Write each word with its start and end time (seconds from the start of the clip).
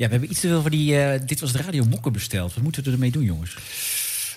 Ja, 0.00 0.06
we 0.06 0.12
hebben 0.12 0.30
iets 0.30 0.40
te 0.40 0.48
veel 0.48 0.62
van 0.62 0.70
die... 0.70 0.96
eh, 0.96 1.20
dit 1.26 1.40
was 1.40 1.52
de 1.52 1.62
radio 1.62 1.84
mokken 1.84 2.12
besteld. 2.12 2.54
Wat 2.54 2.62
moeten 2.62 2.84
we 2.84 2.90
ermee 2.90 3.10
doen, 3.10 3.24
jongens? 3.24 3.56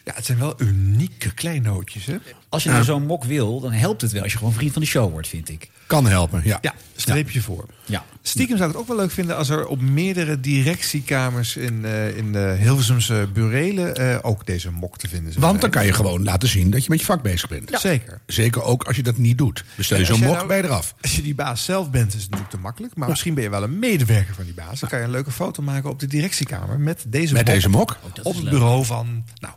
Ja, 0.06 0.12
het 0.16 0.26
zijn 0.26 0.38
wel 0.40 0.54
unieke 0.58 1.34
kleinootjes, 1.34 2.06
hè? 2.06 2.18
Als 2.50 2.64
je 2.64 2.70
nou 2.70 2.84
zo'n 2.84 3.06
mok 3.06 3.24
wil, 3.24 3.60
dan 3.60 3.72
helpt 3.72 4.02
het 4.02 4.12
wel 4.12 4.24
als 4.24 4.32
je 4.32 4.38
gewoon 4.38 4.54
vriend 4.54 4.74
van 4.74 4.82
de 4.82 4.88
show 4.88 5.12
wordt, 5.12 5.28
vind 5.28 5.50
ik. 5.50 5.70
Kan 5.88 6.06
helpen, 6.08 6.42
ja. 6.44 6.58
Ja, 6.62 6.74
streepje 6.96 7.42
voor. 7.42 7.66
Ja. 7.86 8.06
Stiekem 8.22 8.58
zou 8.58 8.70
ik 8.70 8.76
het 8.76 8.84
ook 8.84 8.90
wel 8.90 8.98
leuk 9.06 9.12
vinden 9.12 9.38
als 9.38 9.50
er 9.50 9.66
op 9.68 9.82
meerdere 9.82 10.40
directiekamers 10.84 11.56
in, 11.56 11.86
eh, 11.86 12.18
in 12.18 12.32
de 12.32 12.56
Hilversumse 12.60 13.30
burelen 13.34 13.96
eh, 13.96 14.18
ook 14.22 14.46
deze 14.46 14.72
mok 14.72 14.98
te 14.98 15.08
vinden 15.08 15.32
zou 15.34 15.46
Want 15.46 15.62
dan 15.62 15.72
zijn. 15.72 15.72
kan 15.72 15.86
je 15.86 15.94
gewoon 15.98 16.24
laten 16.24 16.48
zien 16.50 16.70
dat 16.70 16.84
je 16.84 16.90
met 16.90 17.00
je 17.00 17.06
vak 17.06 17.22
bezig 17.22 17.50
bent. 17.50 17.70
Zeker. 17.80 18.22
Zeker 18.26 18.64
ook 18.64 18.84
als 18.84 18.96
je 18.96 19.04
dat 19.04 19.18
niet 19.18 19.38
doet. 19.38 19.64
Bestel 19.76 19.98
je 19.98 20.06
zo'n 20.06 20.20
mok 20.20 20.36
nou- 20.36 20.48
bij 20.48 20.64
eraf. 20.64 20.96
Als 21.02 21.16
je 21.16 21.22
die 21.22 21.36
baas 21.36 21.64
zelf 21.64 21.90
bent, 21.92 22.08
is 22.14 22.22
het 22.22 22.24
natuurlijk 22.24 22.50
te 22.50 22.58
makkelijk. 22.60 22.96
Maar 22.96 23.10
misschien 23.10 23.34
ben 23.34 23.44
je 23.44 23.50
wel 23.50 23.64
een 23.64 23.80
medewerker 23.80 24.34
van 24.34 24.44
die 24.44 24.54
baas. 24.54 24.80
Dan 24.80 24.90
kan 24.90 25.00
je 25.00 25.06
een 25.06 25.12
leuke 25.12 25.32
foto 25.32 25.62
maken 25.62 25.90
op 25.90 26.00
de 26.00 26.08
directiekamer 26.08 26.80
met 26.80 27.06
deze 27.08 27.34
Met 27.34 27.46
mok. 27.46 27.54
deze 27.56 27.70
mok. 27.70 27.98
dat 28.14 28.26
Op 28.26 28.34
het 28.34 28.44
leuk. 28.44 28.54
bureau 28.54 28.86
van, 28.86 29.24
nou, 29.40 29.54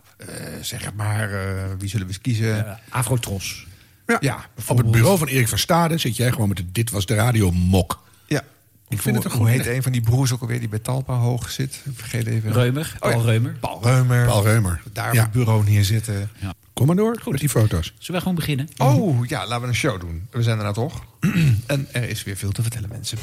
zeg 0.60 0.84
het 0.84 0.96
maar, 0.96 1.32
eh, 1.32 1.62
wie 1.78 1.88
zullen 1.88 2.06
we 2.06 2.12
eens 2.12 2.22
kiezen? 2.22 2.56
Uh, 2.56 2.70
Afrotros. 2.88 3.66
Ja. 4.06 4.16
Ja, 4.20 4.44
Op 4.68 4.76
het 4.78 4.90
bureau 4.90 5.18
van 5.18 5.26
Erik 5.28 5.48
van 5.48 5.58
Stade 5.58 5.98
zit 5.98 6.16
jij 6.16 6.30
gewoon 6.32 6.48
met 6.48 6.56
de 6.56 6.72
Dit 6.72 6.90
was 6.90 7.06
de 7.06 7.14
radio 7.14 7.50
mok. 7.50 8.02
Ja. 8.26 8.42
Ik 8.88 9.02
vind 9.02 9.16
het 9.16 9.24
een 9.24 9.30
Hoe 9.30 9.40
goed 9.40 9.48
heet 9.48 9.60
idee. 9.60 9.74
een 9.74 9.82
van 9.82 9.92
die 9.92 10.00
broers 10.00 10.32
ook 10.32 10.40
alweer 10.40 10.58
die 10.58 10.68
bij 10.68 10.78
Talpa 10.78 11.14
hoog 11.14 11.50
zit? 11.50 11.80
Ik 11.84 11.92
vergeet 11.94 12.26
even. 12.26 12.52
Reumer, 12.52 12.92
Oh, 12.94 13.00
Paul 13.10 13.18
ja. 13.20 13.24
Reumer. 13.30 13.52
Paul 13.60 13.82
Reumer. 13.82 14.26
Paul 14.26 14.42
Reumer. 14.42 14.82
Daar 14.92 15.08
op 15.08 15.14
Ja. 15.14 15.22
het 15.22 15.32
bureau 15.32 15.64
neerzitten. 15.64 16.30
Kom 16.72 16.86
maar 16.86 16.96
door 16.96 17.20
met 17.30 17.40
die 17.40 17.48
foto's. 17.48 17.86
Zullen 17.98 18.14
we 18.14 18.18
gewoon 18.26 18.34
beginnen? 18.34 18.68
Oh, 18.76 19.26
ja, 19.26 19.46
laten 19.46 19.60
we 19.62 19.68
een 19.68 19.74
show 19.74 20.00
doen. 20.00 20.26
We 20.30 20.42
zijn 20.42 20.56
er 20.56 20.62
nou 20.62 20.74
toch. 20.74 21.04
en 21.66 21.88
er 21.92 22.08
is 22.08 22.22
weer 22.24 22.36
veel 22.36 22.52
te 22.52 22.62
vertellen, 22.62 22.88
mensen. 22.88 23.18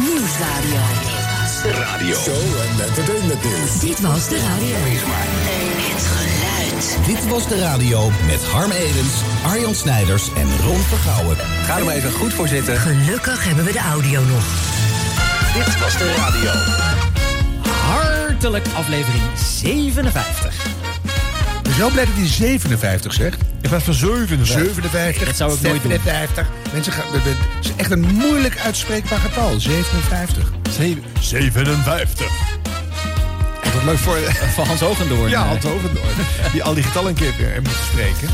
Nieuwsradio. 0.00 1.31
Radio. 1.42 2.16
Show 2.16 2.34
en 2.34 2.84
entertainment 2.86 3.44
nieuws. 3.44 3.80
Dit 3.80 4.00
was 4.00 4.28
de 4.28 4.38
radio. 4.38 4.76
Het 4.78 6.02
geluid. 6.02 7.06
Dit 7.06 7.28
was 7.28 7.48
de 7.48 7.58
radio 7.58 8.10
met 8.26 8.44
Harm 8.44 8.70
Edens, 8.70 9.14
Arjan 9.46 9.74
Snijders 9.74 10.28
en 10.36 10.48
Ron 10.66 10.78
Vergouwen. 10.78 11.36
Ga 11.36 11.78
er 11.78 11.84
maar 11.84 11.94
even 11.94 12.12
goed 12.12 12.32
voor 12.32 12.48
zitten. 12.48 12.76
Gelukkig 12.76 13.44
hebben 13.44 13.64
we 13.64 13.72
de 13.72 13.78
audio 13.78 14.20
nog. 14.24 14.44
Dit 15.54 15.78
was 15.80 15.98
de 15.98 16.14
radio. 16.16 16.50
Hartelijk 17.70 18.66
aflevering 18.74 19.22
57. 19.34 20.81
Ik 21.72 21.78
ben 21.78 21.86
zo 21.86 21.92
blij 21.92 22.04
dat 22.04 22.14
hij 22.14 22.26
57 22.26 23.12
zegt. 23.12 23.40
Ik 23.60 23.68
was 23.68 23.82
van 23.82 23.94
7. 23.94 24.46
57. 24.46 25.26
Dat 25.26 25.36
zou 25.36 25.54
ik 25.54 25.60
nooit 25.62 25.82
doen. 25.82 25.90
57. 25.90 26.46
Mensen 26.72 26.92
gaan, 26.92 27.04
het 27.12 27.36
is 27.64 27.70
echt 27.76 27.90
een 27.90 28.00
moeilijk 28.00 28.58
uitspreekbaar 28.58 29.18
getal. 29.18 29.60
57. 29.60 30.52
57. 31.20 32.26
Wat 33.74 33.84
leuk 33.84 33.98
voor... 33.98 34.18
Van 34.54 34.66
Hans 34.66 34.80
Hogendoorn. 34.80 35.30
Ja. 35.30 35.46
Hans 35.46 35.64
Hogendoorn. 35.64 36.14
Die 36.52 36.62
al 36.62 36.74
die 36.74 36.82
getallen 36.82 37.08
een 37.08 37.14
keer 37.14 37.32
weer 37.38 37.62
moet 37.62 37.76
spreken. 37.90 38.28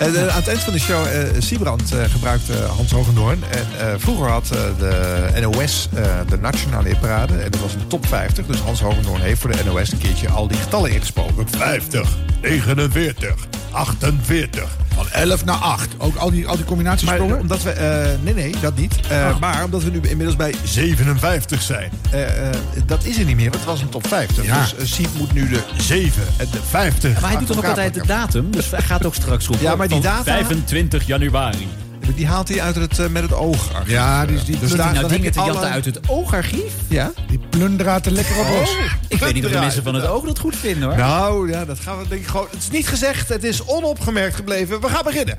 Eh, 0.00 0.06
aan 0.06 0.36
het 0.36 0.48
eind 0.48 0.60
van 0.60 0.72
de 0.72 0.78
show, 0.78 1.06
eh 1.06 1.22
Siebrand 1.38 1.92
eh, 1.92 2.04
gebruikte 2.04 2.52
Hans 2.52 2.90
Hogendoorn. 2.90 3.42
En 3.50 4.00
vroeger 4.00 4.28
had 4.28 4.46
de 4.78 5.30
NOS 5.40 5.88
de 6.28 6.38
nationale 6.40 6.88
hitparade. 6.88 7.38
En 7.38 7.50
dat 7.50 7.60
was 7.60 7.74
een 7.74 7.86
top 7.86 8.06
50. 8.06 8.46
Dus 8.46 8.58
Hans 8.58 8.80
Hogendoorn 8.80 9.20
heeft 9.20 9.40
voor 9.40 9.52
de 9.52 9.64
NOS 9.64 9.92
een 9.92 9.98
keertje 9.98 10.28
al 10.28 10.48
die 10.48 10.56
getallen 10.56 10.90
ingesproken. 10.90 11.48
50, 11.48 12.08
49, 12.40 13.34
48. 13.70 14.78
Van 14.94 15.06
11 15.10 15.44
naar 15.44 15.56
8. 15.56 15.88
Ook 15.98 16.16
al 16.16 16.30
die, 16.30 16.46
al 16.48 16.56
die 16.56 16.64
combinaties 16.64 17.06
Maar 17.06 17.14
sprongen? 17.14 17.38
omdat 17.40 17.62
we... 17.62 17.70
eh, 17.70 18.08
nee, 18.22 18.34
nee, 18.34 18.54
dat 18.60 18.76
niet. 18.76 19.00
Eh, 19.08 19.38
Maar 19.38 19.64
omdat 19.64 19.82
we 19.82 19.90
nu 19.90 20.00
inmiddels 20.02 20.36
bij 20.36 20.54
57 20.64 21.62
zijn. 21.62 21.90
Eh, 22.10 22.48
eh, 22.48 22.54
dat 22.86 23.04
is 23.04 23.18
er 23.18 23.24
niet 23.24 23.36
meer, 23.36 23.44
want 23.50 23.56
het 23.56 23.64
was 23.70 23.80
een 23.80 23.88
top 23.88 24.06
50. 24.06 24.44
Ja. 24.44 24.60
Dus 24.60 24.74
uh, 24.74 24.84
Siep 24.86 25.08
moet 25.18 25.32
nu 25.32 25.48
de 25.48 25.60
7 25.76 26.22
en 26.36 26.46
de 26.50 26.58
50 26.68 27.20
Maar 27.20 27.30
hij 27.30 27.38
doet 27.38 27.46
toch 27.46 27.56
ook 27.58 27.64
altijd 27.64 27.94
de 27.94 28.06
datum? 28.06 28.50
Dus 28.50 28.70
hij 28.70 28.80
gaat 28.82 29.06
ook 29.06 29.14
straks 29.14 29.46
roepen. 29.46 29.64
Ja, 29.66 29.76
maar 29.76 29.88
die 29.88 30.00
data- 30.00 30.22
25 30.22 31.06
januari. 31.06 31.68
Die 32.14 32.26
haalt 32.26 32.48
hij 32.48 32.60
uit 32.62 32.74
het, 32.74 32.98
eh, 32.98 33.06
met 33.08 33.22
het 33.22 33.32
oog. 33.32 33.70
Ja, 33.86 34.26
die, 34.26 34.44
die, 34.44 34.58
Dus 34.58 34.70
daar- 34.72 34.92
nou 34.94 35.08
dingen 35.08 35.32
te 35.32 35.38
jatten 35.38 35.56
alle- 35.56 35.66
uit 35.70 35.84
het 35.84 35.98
oogarchief? 36.08 36.72
Ja? 36.88 37.12
die 37.28 37.38
plunderaat 37.50 38.06
er 38.06 38.12
lekker 38.12 38.38
op 38.38 38.46
los. 38.58 38.76
Ik 39.08 39.18
weet 39.18 39.34
niet 39.34 39.44
of 39.44 39.50
de 39.52 39.58
mensen 39.58 39.82
van 39.82 39.94
het 39.94 40.06
oog 40.06 40.24
dat 40.24 40.38
goed 40.38 40.56
vinden 40.56 40.88
hoor. 40.88 40.96
Nou, 40.96 41.50
ja, 41.50 41.64
dat 41.64 41.80
gaan 41.80 41.98
we 41.98 42.08
denk 42.08 42.20
ik 42.20 42.26
gewoon... 42.26 42.46
Het 42.50 42.58
is 42.62 42.70
niet 42.70 42.88
gezegd, 42.88 43.28
het 43.28 43.44
is 43.44 43.64
onopgemerkt 43.66 44.34
gebleven. 44.36 44.80
We 44.80 44.88
gaan 44.88 45.04
beginnen. 45.04 45.38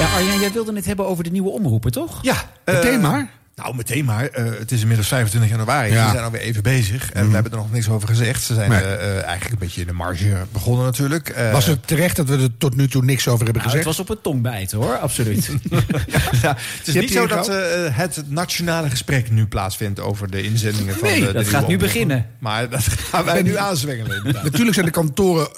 Ja, 0.00 0.06
Arjan, 0.14 0.40
jij 0.40 0.52
wilde 0.52 0.74
het 0.74 0.84
hebben 0.84 1.06
over 1.06 1.24
de 1.24 1.30
nieuwe 1.30 1.50
omroepen, 1.50 1.90
toch? 1.92 2.18
Ja. 2.22 2.34
Meteen 2.64 2.92
eh, 2.94 3.00
maar. 3.00 3.30
Nou, 3.56 3.76
meteen 3.76 4.04
maar. 4.04 4.26
Eh, 4.26 4.44
het 4.58 4.72
is 4.72 4.80
inmiddels 4.80 5.08
25 5.08 5.50
januari. 5.50 5.92
Ja. 5.92 6.04
We 6.04 6.10
zijn 6.12 6.24
alweer 6.24 6.40
even 6.40 6.62
bezig. 6.62 7.12
En 7.12 7.28
we 7.28 7.34
hebben 7.34 7.52
er 7.52 7.58
nog 7.58 7.72
niks 7.72 7.88
over 7.88 8.08
gezegd. 8.08 8.42
Ze 8.42 8.54
zijn 8.54 8.70
Nee. 8.70 8.80
eh, 8.80 8.92
eh, 9.16 9.22
eigenlijk 9.22 9.52
een 9.52 9.58
beetje 9.66 9.80
in 9.80 9.86
de 9.86 9.92
marge 9.92 10.36
begonnen 10.52 10.84
natuurlijk. 10.84 11.28
Eh, 11.28 11.52
Was 11.52 11.66
het 11.66 11.86
terecht 11.86 12.16
dat 12.16 12.28
we 12.28 12.36
er 12.38 12.56
tot 12.58 12.76
nu 12.76 12.88
toe 12.88 13.04
niks 13.04 13.28
over 13.28 13.44
hebben 13.44 13.62
Nou, 13.62 13.64
het 13.76 13.84
gezegd? 13.84 13.84
was 13.84 13.98
op 13.98 14.08
het 14.08 14.22
tong 14.22 14.42
bijten 14.42 14.78
hoor, 14.78 14.98
absoluut. 14.98 15.46
ja, 16.42 16.56
het 16.78 16.86
is 16.86 16.92
Je 16.94 17.00
niet 17.00 17.12
zo 17.12 17.18
hier 17.18 17.28
dat 17.28 17.46
het 17.94 18.30
nationale 18.30 18.90
gesprek 18.90 19.30
nu 19.30 19.46
plaatsvindt 19.46 20.00
over 20.00 20.30
de 20.30 20.42
inzendingen 20.42 20.94
van 20.94 21.08
Nee, 21.08 21.20
de, 21.20 21.26
de 21.26 21.32
dat 21.32 21.48
gaat 21.48 21.68
nu 21.68 21.76
beginnen. 21.76 22.26
Maar 22.38 22.68
dat 22.68 22.82
gaan 23.10 23.24
wij 23.24 23.42
nu 23.42 23.56
aanzwengelen. 23.56 24.22
Natuurlijk 24.42 24.74
zijn 24.74 24.86
de 24.86 24.92
kantoren 24.92 25.48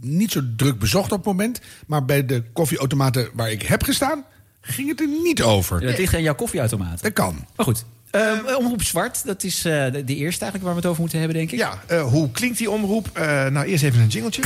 niet 0.00 0.32
zo 0.32 0.40
druk 0.56 0.78
bezocht 0.78 1.12
op 1.12 1.18
het 1.18 1.26
moment. 1.26 1.60
Maar 1.86 2.04
bij 2.04 2.26
de 2.26 2.42
koffieautomaten 2.52 3.28
waar 3.34 3.50
ik 3.50 3.62
heb 3.62 3.82
gestaan, 3.82 4.24
ging 4.60 4.88
het 4.88 5.00
er 5.00 5.08
niet 5.22 5.42
over. 5.42 5.80
Dat 5.80 5.98
ligt 5.98 6.14
aan 6.14 6.22
jouw 6.22 6.34
koffieautomaat. 6.34 7.02
Dat 7.02 7.12
kan. 7.12 7.46
Maar 7.56 7.66
goed, 7.66 7.84
ehm, 8.10 8.54
Omroep 8.56 8.82
Zwart, 8.82 9.24
dat 9.24 9.44
is 9.44 9.64
eh, 9.64 9.92
de, 9.92 10.04
de 10.04 10.16
eerste 10.16 10.44
eigenlijk 10.44 10.62
waar 10.62 10.72
we 10.72 10.80
het 10.80 10.86
over 10.86 11.00
moeten 11.00 11.18
hebben, 11.18 11.36
denk 11.36 11.50
ik. 11.50 11.58
Ja, 11.58 11.82
eh, 11.86 12.02
hoe 12.02 12.30
klinkt 12.30 12.58
die 12.58 12.70
omroep? 12.70 13.10
Eh, 13.12 13.46
nou, 13.46 13.66
eerst 13.66 13.84
even 13.84 14.00
een 14.00 14.08
jingletje. 14.08 14.42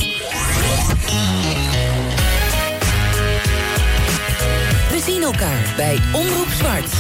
We 4.91 5.01
zien 5.05 5.23
elkaar 5.23 5.73
bij 5.77 5.99
Omroep 6.13 6.49
Zwart. 6.49 6.93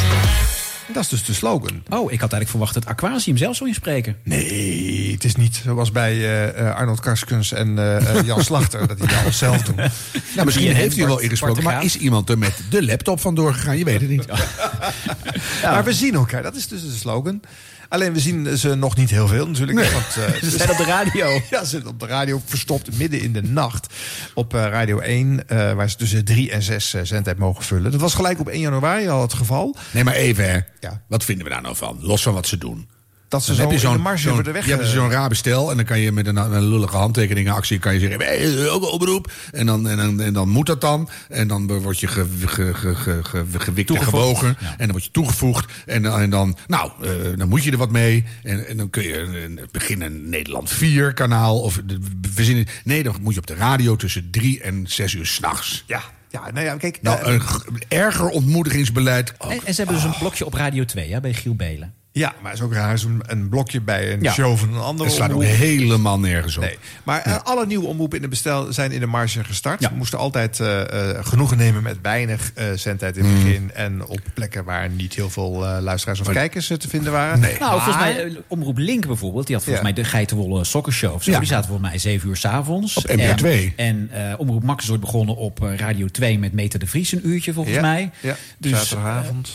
Dat 0.95 1.03
is 1.03 1.09
dus 1.09 1.25
de 1.25 1.33
slogan. 1.33 1.83
Oh, 1.89 2.13
ik 2.13 2.21
had 2.21 2.33
eigenlijk 2.33 2.51
verwacht 2.51 2.75
dat 2.75 2.87
Aquasium 2.87 3.37
zelf 3.37 3.57
zou 3.57 3.69
inspreken. 3.69 4.17
Nee, 4.23 5.13
het 5.13 5.25
is 5.25 5.37
niet 5.37 5.61
zoals 5.65 5.93
bij 5.93 6.13
eh, 6.13 6.69
eh, 6.69 6.77
Arnold 6.77 7.01
Karskens 7.01 7.53
en 7.53 7.79
eh, 7.79 8.23
Jan 8.25 8.45
Slachter... 8.45 8.87
dat 8.87 8.99
die 8.99 9.17
alles 9.23 9.39
zelf 9.39 9.63
doen. 9.63 9.77
Nou, 10.35 10.47
misschien 10.47 10.67
Die 10.67 10.77
heeft 10.77 10.97
hij 10.97 11.07
wel 11.07 11.19
ingesproken, 11.19 11.63
maar 11.63 11.85
is 11.85 11.97
iemand 11.97 12.29
er 12.29 12.39
met 12.39 12.55
de 12.71 12.85
laptop 12.85 13.21
vandoor 13.21 13.55
gegaan? 13.55 13.79
Je 13.79 13.85
weet 13.85 14.01
het 14.01 14.11
niet. 14.11 14.27
Maar 15.63 15.85
we 15.85 15.93
zien 15.93 16.15
elkaar, 16.15 16.43
dat 16.43 16.55
is 16.55 16.69
dus 16.69 16.83
de 16.83 16.91
slogan. 16.91 17.41
Alleen 17.95 18.13
we 18.13 18.21
zien 18.21 18.59
ze 18.59 18.75
nog 18.75 18.97
niet 18.97 19.11
heel 19.11 19.29
veel 19.29 19.47
natuurlijk. 19.47 19.91
Want, 19.91 20.17
eh, 20.17 20.43
Ze 20.51 20.51
zijn 20.51 20.71
op 20.71 20.77
de 20.77 20.85
radio. 20.85 21.41
Ja, 21.51 21.65
ze 21.65 21.67
zitten 21.67 21.91
op 21.91 22.01
de 22.01 22.07
radio 22.07 22.41
verstopt 22.45 22.99
midden 22.99 23.21
in 23.21 23.33
de 23.33 23.43
nacht. 23.43 23.95
Op 24.35 24.55
eh, 24.55 24.61
Radio 24.63 24.99
1, 24.99 25.49
eh, 25.49 25.73
waar 25.73 25.91
ze 25.91 25.97
tussen 25.97 26.25
3 26.25 26.51
en 26.51 26.63
6 26.63 26.95
zendtijd 27.03 27.39
mogen 27.39 27.65
vullen. 27.65 27.91
Dat 27.91 28.01
was 28.01 28.15
gelijk 28.15 28.41
op 28.41 28.49
1 28.49 28.61
januari 28.61 29.09
al 29.09 29.23
het 29.23 29.35
geval. 29.35 29.77
Nee, 29.91 30.05
maar 30.05 30.15
even 30.15 30.51
hè. 30.51 30.61
Ja. 30.81 31.03
Wat 31.09 31.25
vinden 31.25 31.45
we 31.45 31.51
daar 31.51 31.63
nou 31.63 31.77
van? 31.77 31.99
Los 32.01 32.23
van 32.23 32.35
wat 32.35 32.47
ze 32.47 32.59
doen. 32.59 32.89
Dat 33.29 33.43
ze 33.43 33.47
Dan 33.49 33.57
zo 33.57 33.61
heb 33.63 33.71
je 33.71 33.77
in 33.77 33.83
zo'n 33.83 33.97
de 33.97 34.03
marge 34.03 34.31
worden 34.33 34.53
weg. 34.53 34.65
je 34.65 34.71
hebt 34.71 34.83
eh, 34.83 34.89
zo'n 34.91 35.11
raar 35.11 35.29
bestel 35.29 35.71
en 35.71 35.77
dan 35.77 35.85
kan 35.87 35.99
je 35.99 36.13
met 36.13 36.27
een, 36.27 36.37
een 36.37 36.69
lullige 36.69 36.97
handtekeningenactie 36.97 37.79
kan 37.79 37.95
je 37.95 38.01
zeggen, 38.01 38.21
hey, 38.21 38.69
ook 38.69 38.83
een 38.83 38.89
oproep. 38.89 39.33
En 39.53 39.67
dan, 39.67 39.89
en, 39.89 39.97
dan, 39.97 40.21
en 40.21 40.33
dan 40.33 40.49
moet 40.49 40.67
dat 40.67 40.81
dan. 40.81 41.09
En 41.29 41.49
dan 41.49 41.67
word 41.83 42.01
je 42.01 42.07
ge, 42.07 42.27
ge, 42.47 42.75
ge, 42.75 42.95
ge, 42.95 43.25
ge- 43.25 43.45
gewikt 43.61 43.91
en 43.91 44.03
gewogen. 44.03 44.57
Ja. 44.61 44.71
En 44.71 44.77
dan 44.79 44.91
word 44.91 45.05
je 45.05 45.11
toegevoegd. 45.11 45.73
En, 45.87 46.03
dan- 46.03 46.21
en 46.21 46.31
dan, 46.31 46.57
nou, 46.67 46.91
eh, 47.03 47.11
dan 47.37 47.49
moet 47.49 47.65
je 47.65 47.71
er 47.71 47.77
wat 47.77 47.91
mee. 47.91 48.25
En, 48.43 48.67
en 48.69 48.77
dan 48.77 48.91
kun 48.91 49.03
je 49.03 49.55
beginnen 49.71 50.29
Nederland 50.29 50.71
4 50.71 51.13
kanaal. 51.13 51.61
Of 51.61 51.81
zien, 52.37 52.67
nee, 52.85 53.03
dan 53.03 53.15
moet 53.21 53.33
je 53.35 53.41
op 53.41 53.47
de 53.47 53.55
radio 53.55 53.97
tussen 53.97 54.31
drie 54.31 54.61
en 54.61 54.85
zes 54.89 55.13
uur 55.13 55.27
s'nachts. 55.27 55.85
Ja, 55.87 56.01
ja, 56.31 56.51
nou 56.53 56.65
ja, 56.67 56.77
kijk. 56.77 56.99
Nou, 57.03 57.21
eh, 57.23 57.33
een 57.33 57.41
g- 57.41 57.65
erger 57.89 58.29
ontmoedigingsbeleid. 58.29 59.33
En, 59.39 59.51
en 59.65 59.75
ze 59.75 59.83
hebben 59.83 59.95
dus 59.95 60.05
een 60.05 60.19
blokje 60.19 60.45
op 60.47 60.55
Radio 60.55 60.85
2, 60.85 61.09
ja, 61.09 61.21
bij 61.21 61.33
Giel 61.35 61.55
Belen. 61.55 61.95
Ja, 62.17 62.33
maar 62.43 62.51
het 62.51 62.61
is 62.61 62.67
ook 62.67 62.73
raar, 62.73 62.99
zo'n 62.99 63.23
een 63.27 63.49
blokje 63.49 63.81
bij 63.81 64.13
een 64.13 64.23
Ja. 64.23 64.33
show 64.33 64.57
van 64.57 64.75
een 64.75 64.81
andere 64.81 65.09
Het 65.09 65.19
slaat 65.19 65.33
ook 65.33 65.43
helemaal 65.43 66.19
nergens 66.19 66.57
op. 66.57 66.63
Nee, 66.63 66.79
maar 67.03 67.21
eh, 67.23 67.37
alle 67.43 67.67
nieuwe 67.67 67.87
omroepen 67.87 68.17
in 68.17 68.23
de 68.23 68.29
bestel 68.29 68.73
zijn 68.73 68.93
in 68.93 69.01
de 69.01 69.07
marge 69.07 69.45
gestart. 69.45 69.81
Ja. 69.81 69.89
We 69.91 69.97
moesten 69.97 70.19
altijd 70.19 70.61
eh, 70.61 71.11
eh, 71.11 71.27
genoegen 71.27 71.57
nemen 71.57 71.83
met 71.83 71.97
weinig 72.03 72.51
eh 72.55 72.67
zendtijd 72.75 73.17
in 73.17 73.25
het 73.25 73.35
Mm. 73.39 73.45
begin. 73.45 73.71
En 73.75 74.07
op 74.07 74.21
plekken 74.35 74.65
waar 74.65 74.91
niet 74.91 75.15
heel 75.15 75.31
veel 75.31 75.67
eh, 75.67 75.83
luisteraars 75.83 76.21
of 76.21 76.29
kijkers 76.29 76.67
te 76.67 76.89
vinden 76.89 77.13
waren. 77.13 77.41
Nee. 77.41 77.59
Nou, 77.59 77.73
volgens 77.83 77.97
mij, 78.05 78.37
Omroep 78.49 78.79
Link 78.79 79.07
bijvoorbeeld, 79.07 79.47
die 79.47 79.55
had 79.57 79.65
volgens 79.65 79.87
Ja. 79.87 79.93
mij 79.93 80.03
de 80.03 80.11
geitenwolle 80.11 80.65
Zo. 80.65 81.19
Ja. 81.21 81.39
Die 81.39 81.49
zaten 81.49 81.69
volgens 81.69 81.89
mij 81.89 81.99
7 81.99 82.29
uur 82.29 82.37
s'avonds. 82.37 82.97
Op 82.97 83.07
NPO 83.17 83.35
2. 83.35 83.73
En, 83.77 84.09
en 84.13 84.31
eh, 84.31 84.39
Omroep 84.41 84.63
Max 84.63 84.85
is 84.85 84.91
ooit 84.91 85.01
begonnen 85.01 85.37
op 85.37 85.59
Radio 85.77 86.07
2 86.07 86.39
met 86.39 86.53
Meter 86.53 86.79
de 86.79 86.87
Vries 86.87 87.13
een 87.13 87.29
uurtje 87.29 87.53
volgens 87.53 87.75
Ja, 87.75 87.81
mij. 87.81 88.11
ja, 88.21 88.37
Dus, 88.59 88.89
zaterdagavond. 88.89 89.51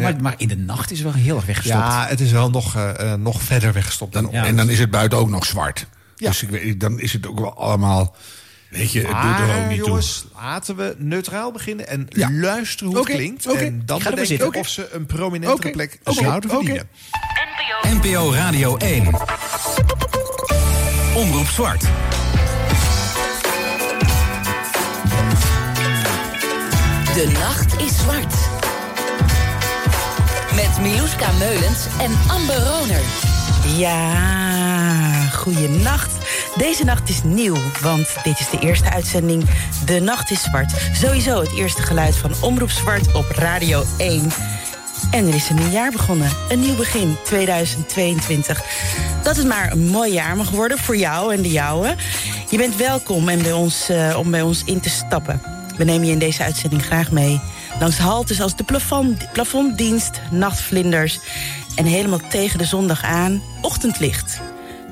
maar, 0.00 0.14
maar 0.22 0.34
in 0.36 0.48
de 0.48 0.56
nacht 0.56 0.90
is 0.90 0.98
het 0.98 1.12
wel 1.12 1.22
heel 1.22 1.36
erg 1.36 1.46
weggestopt. 1.46 1.97
Ja, 1.98 2.06
het 2.06 2.20
is 2.20 2.30
wel 2.30 2.50
nog, 2.50 2.74
eh, 2.76 3.12
eh, 3.12 3.18
nog 3.20 3.42
verder 3.42 3.72
weggestopt 3.72 4.12
dan 4.12 4.22
Dan, 4.22 4.32
Ja. 4.32 4.44
En 4.44 4.56
dan 4.56 4.70
is 4.70 4.78
het 4.78 4.90
buiten 4.90 5.18
ook 5.18 5.28
nog 5.28 5.44
zwart. 5.44 5.86
Ja. 6.16 6.28
Dus 6.28 6.42
ik 6.42 6.48
weet, 6.48 6.80
dan 6.80 7.00
is 7.00 7.12
het 7.12 7.26
ook 7.26 7.38
wel 7.40 7.56
allemaal. 7.56 8.14
Weet 8.70 8.92
je, 8.92 8.98
het 8.98 9.22
doet 9.22 9.48
er 9.48 9.62
ook 9.62 9.68
niet 9.68 9.86
jongens, 9.86 10.26
laten 10.34 10.76
we 10.76 10.94
neutraal 10.98 11.52
beginnen 11.52 11.88
en 11.88 12.06
Ja. 12.08 12.30
luisteren 12.32 12.88
hoe 12.92 12.98
het 13.06 13.14
klinkt. 13.14 13.46
En 13.46 13.82
dan 13.84 13.98
bedenken 13.98 14.26
zitten. 14.26 14.54
of 14.54 14.68
ze 14.68 14.88
een 14.92 15.06
prominentere 15.06 15.58
Oké, 15.68 15.70
plek 15.70 15.98
zouden 16.04 16.50
verdienen. 16.50 16.88
NPO 17.82 18.32
Radio 18.32 18.76
1. 18.76 19.06
Omroep 21.14 21.46
Zwart. 21.46 21.84
De 27.14 27.30
nacht 27.32 27.80
is 27.80 27.98
zwart. 27.98 28.34
Met 30.66 30.80
Miluska 30.80 31.32
Meulens 31.32 31.86
en 32.00 32.18
Amber 32.28 32.56
Roner. 32.56 33.00
Ja, 33.76 35.28
goeienacht. 35.32 36.12
Deze 36.56 36.84
nacht 36.84 37.08
is 37.08 37.22
nieuw, 37.22 37.56
want 37.80 38.16
dit 38.22 38.40
is 38.40 38.50
de 38.50 38.58
eerste 38.58 38.90
uitzending 38.90 39.44
De 39.84 40.00
Nacht 40.00 40.30
is 40.30 40.42
Zwart. 40.42 40.72
Sowieso 40.92 41.40
het 41.40 41.52
eerste 41.56 41.82
geluid 41.82 42.16
van 42.16 42.30
Omroep 42.40 42.70
Zwart 42.70 43.14
op 43.14 43.24
Radio 43.30 43.84
1. 43.98 44.30
En 45.10 45.26
er 45.26 45.34
is 45.34 45.48
een 45.48 45.56
nieuw 45.56 45.70
jaar 45.70 45.90
begonnen. 45.90 46.30
Een 46.48 46.60
nieuw 46.60 46.76
begin, 46.76 47.16
2022. 47.24 48.62
Dat 49.22 49.36
het 49.36 49.46
maar 49.46 49.72
een 49.72 49.86
mooi 49.86 50.12
jaar 50.12 50.36
mag 50.36 50.50
worden 50.50 50.78
voor 50.78 50.96
jou 50.96 51.34
en 51.34 51.42
de 51.42 51.50
jouwe. 51.50 51.94
Je 52.50 52.56
bent 52.56 52.76
welkom 52.76 53.28
en 53.28 53.42
bij 53.42 53.52
ons, 53.52 53.88
eh, 53.88 54.16
om 54.18 54.30
bij 54.30 54.42
ons 54.42 54.62
in 54.64 54.80
te 54.80 54.90
stappen. 54.90 55.42
We 55.76 55.84
nemen 55.84 56.06
je 56.06 56.12
in 56.12 56.18
deze 56.18 56.42
uitzending 56.42 56.84
graag 56.84 57.10
mee. 57.10 57.40
Langs 57.80 57.98
haltes 57.98 58.40
als 58.40 58.56
de 58.56 58.64
plafond, 58.64 59.32
plafonddienst, 59.32 60.20
nachtvlinders... 60.30 61.18
en 61.76 61.84
helemaal 61.84 62.20
tegen 62.28 62.58
de 62.58 62.64
zondag 62.64 63.04
aan, 63.04 63.42
ochtendlicht. 63.62 64.40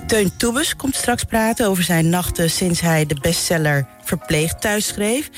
Teun 0.07 0.37
Toebes 0.37 0.77
komt 0.77 0.95
straks 0.95 1.25
praten 1.25 1.69
over 1.69 1.83
zijn 1.83 2.09
nachten... 2.09 2.51
sinds 2.51 2.81
hij 2.81 3.07
de 3.07 3.17
bestseller 3.21 3.87
Verpleegd 4.03 4.61
thuis 4.61 4.87
schreef. 4.87 5.31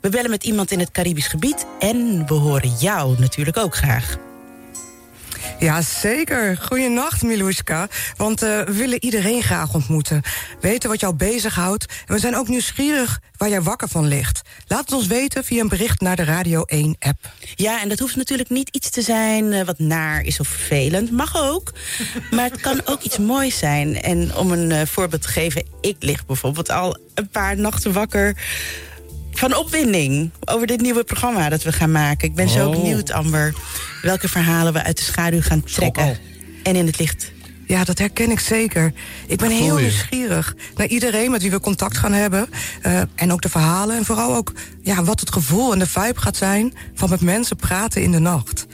We 0.00 0.08
bellen 0.08 0.30
met 0.30 0.44
iemand 0.44 0.70
in 0.70 0.78
het 0.78 0.90
Caribisch 0.90 1.26
gebied... 1.26 1.66
en 1.78 2.26
we 2.26 2.34
horen 2.34 2.72
jou 2.78 3.18
natuurlijk 3.18 3.56
ook 3.56 3.74
graag. 3.74 4.16
Ja, 5.58 5.82
zeker. 5.82 6.56
Goeienacht, 6.62 7.22
Miluska. 7.22 7.88
Want 8.16 8.42
eh, 8.42 8.48
we 8.60 8.72
willen 8.72 9.04
iedereen 9.04 9.42
graag 9.42 9.74
ontmoeten. 9.74 10.22
Weten 10.60 10.88
wat 10.88 11.00
jou 11.00 11.14
bezighoudt. 11.14 11.86
En 12.06 12.14
we 12.14 12.20
zijn 12.20 12.36
ook 12.36 12.48
nieuwsgierig 12.48 13.20
waar 13.36 13.48
jij 13.48 13.62
wakker 13.62 13.88
van 13.88 14.06
ligt. 14.06 14.42
Laat 14.66 14.80
het 14.80 14.92
ons 14.92 15.06
weten 15.06 15.44
via 15.44 15.60
een 15.60 15.68
bericht 15.68 16.00
naar 16.00 16.16
de 16.16 16.24
Radio 16.24 16.64
1-app. 16.74 17.30
Ja, 17.54 17.80
en 17.80 17.88
dat 17.88 17.98
hoeft 17.98 18.16
natuurlijk 18.16 18.50
niet 18.50 18.68
iets 18.68 18.90
te 18.90 19.02
zijn 19.02 19.52
eh, 19.52 19.64
wat 19.64 19.78
naar 19.78 20.22
is 20.22 20.40
of 20.40 20.48
vervelend. 20.48 21.10
Mag 21.10 21.36
ook. 21.36 21.72
Maar 22.30 22.50
het 22.50 22.60
kan 22.60 22.80
ook 22.84 23.02
iets 23.02 23.18
moois 23.18 23.58
zijn. 23.58 24.02
En 24.02 24.36
om 24.36 24.52
een 24.52 24.70
eh, 24.72 24.86
voorbeeld 24.86 25.22
te 25.22 25.28
geven, 25.28 25.64
ik 25.80 25.96
lig 25.98 26.26
bijvoorbeeld 26.26 26.70
al 26.70 26.96
een 27.14 27.28
paar 27.28 27.56
nachten 27.56 27.92
wakker 27.92 28.36
van 29.32 29.56
opwinding 29.56 30.30
over 30.44 30.66
dit 30.66 30.80
nieuwe 30.80 31.04
programma 31.04 31.48
dat 31.48 31.62
we 31.62 31.72
gaan 31.72 31.92
maken. 31.92 32.28
Ik 32.28 32.34
ben 32.34 32.48
zo 32.48 32.66
Oh. 32.68 32.70
benieuwd, 32.72 33.10
Amber, 33.10 33.54
welke 34.02 34.28
verhalen 34.28 34.72
we 34.72 34.82
uit 34.82 34.96
de 34.96 35.04
schaduw 35.04 35.40
gaan 35.40 35.64
trekken. 35.64 36.02
al. 36.02 36.16
En 36.62 36.76
in 36.76 36.86
het 36.86 36.98
licht. 36.98 37.32
Ja, 37.66 37.84
dat 37.84 37.98
herken 37.98 38.30
ik 38.30 38.40
zeker. 38.40 38.92
Ik 39.26 39.38
ben 39.38 39.50
heel 39.50 39.76
nieuwsgierig 39.76 40.54
naar 40.76 40.86
iedereen 40.86 41.30
met 41.30 41.42
wie 41.42 41.50
we 41.50 41.60
contact 41.60 41.98
gaan 41.98 42.12
hebben. 42.12 42.48
eh, 42.82 43.00
en 43.14 43.32
ook 43.32 43.42
de 43.42 43.48
verhalen. 43.48 43.96
En 43.96 44.04
vooral 44.04 44.34
ook 44.34 44.52
ja, 44.82 45.04
wat 45.04 45.20
het 45.20 45.32
gevoel 45.32 45.72
en 45.72 45.78
de 45.78 45.86
vibe 45.86 46.20
gaat 46.20 46.36
zijn... 46.36 46.74
van 46.94 47.10
met 47.10 47.20
mensen 47.20 47.56
praten 47.56 48.02
in 48.02 48.12
de 48.12 48.18
nacht. 48.18 48.66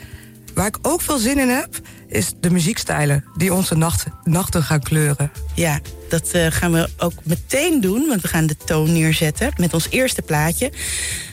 Waar 0.55 0.67
ik 0.67 0.79
ook 0.83 1.01
veel 1.01 1.19
zin 1.19 1.39
in 1.39 1.49
heb, 1.49 1.81
is 2.09 2.33
de 2.41 2.51
muziekstijlen... 2.51 3.25
die 3.37 3.55
onze 3.55 3.75
nacht, 3.75 4.07
nachten 4.25 4.63
gaan 4.63 4.83
kleuren. 4.83 5.31
Ja, 5.55 5.81
dat 6.09 6.31
eh, 6.31 6.47
gaan 6.51 6.73
we 6.73 6.89
ook 6.99 7.13
meteen 7.23 7.81
doen, 7.81 8.07
want 8.09 8.23
we 8.23 8.29
gaan 8.29 8.47
de 8.47 8.57
toon 8.57 8.93
neerzetten 8.93 9.53
met 9.57 9.75
ons 9.75 9.87
eerste 9.91 10.23
plaatje. 10.23 10.73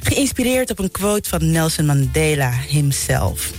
Geïnspireerd 0.01 0.71
op 0.71 0.79
een 0.79 0.91
quote 0.91 1.29
van 1.29 1.51
Nelson 1.51 1.85
Mandela 1.85 2.51
himself. 2.67 3.51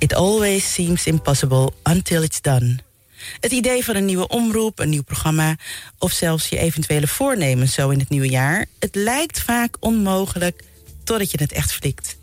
It 0.00 0.14
always 0.14 0.72
seems 0.72 1.06
impossible 1.06 1.72
until 1.82 2.22
it's 2.22 2.40
done. 2.40 2.78
Het 3.40 3.52
idee 3.52 3.84
van 3.84 3.96
een 3.96 4.04
nieuwe 4.04 4.28
omroep, 4.28 4.78
een 4.78 4.88
nieuw 4.88 5.02
programma... 5.02 5.56
of 5.98 6.12
zelfs 6.12 6.48
je 6.48 6.58
eventuele 6.58 7.06
voornemens 7.06 7.74
zo 7.74 7.88
in 7.88 7.98
het 7.98 8.08
nieuwe 8.08 8.28
jaar... 8.28 8.66
het 8.78 8.94
lijkt 8.94 9.40
vaak 9.40 9.76
onmogelijk 9.80 10.64
totdat 11.04 11.30
je 11.30 11.38
het 11.40 11.52
echt 11.52 11.72
flikt. 11.72 12.16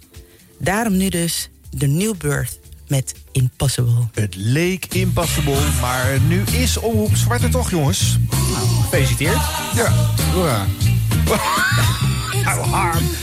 Daarom 0.57 0.97
nu 0.97 1.09
dus 1.09 1.49
de 1.69 1.87
New 1.87 2.17
Birth 2.17 2.59
met 2.87 3.13
Impossible. 3.31 4.07
Het 4.13 4.35
leek 4.35 4.85
impossible, 4.85 5.69
maar 5.81 6.19
nu 6.27 6.43
is 6.43 6.77
Omroep 6.77 7.15
Zwart 7.15 7.43
er 7.43 7.49
toch, 7.49 7.69
jongens. 7.69 8.17
Gefeliciteerd. 8.81 9.41
Ja, 9.75 9.91
hoera. 10.33 10.65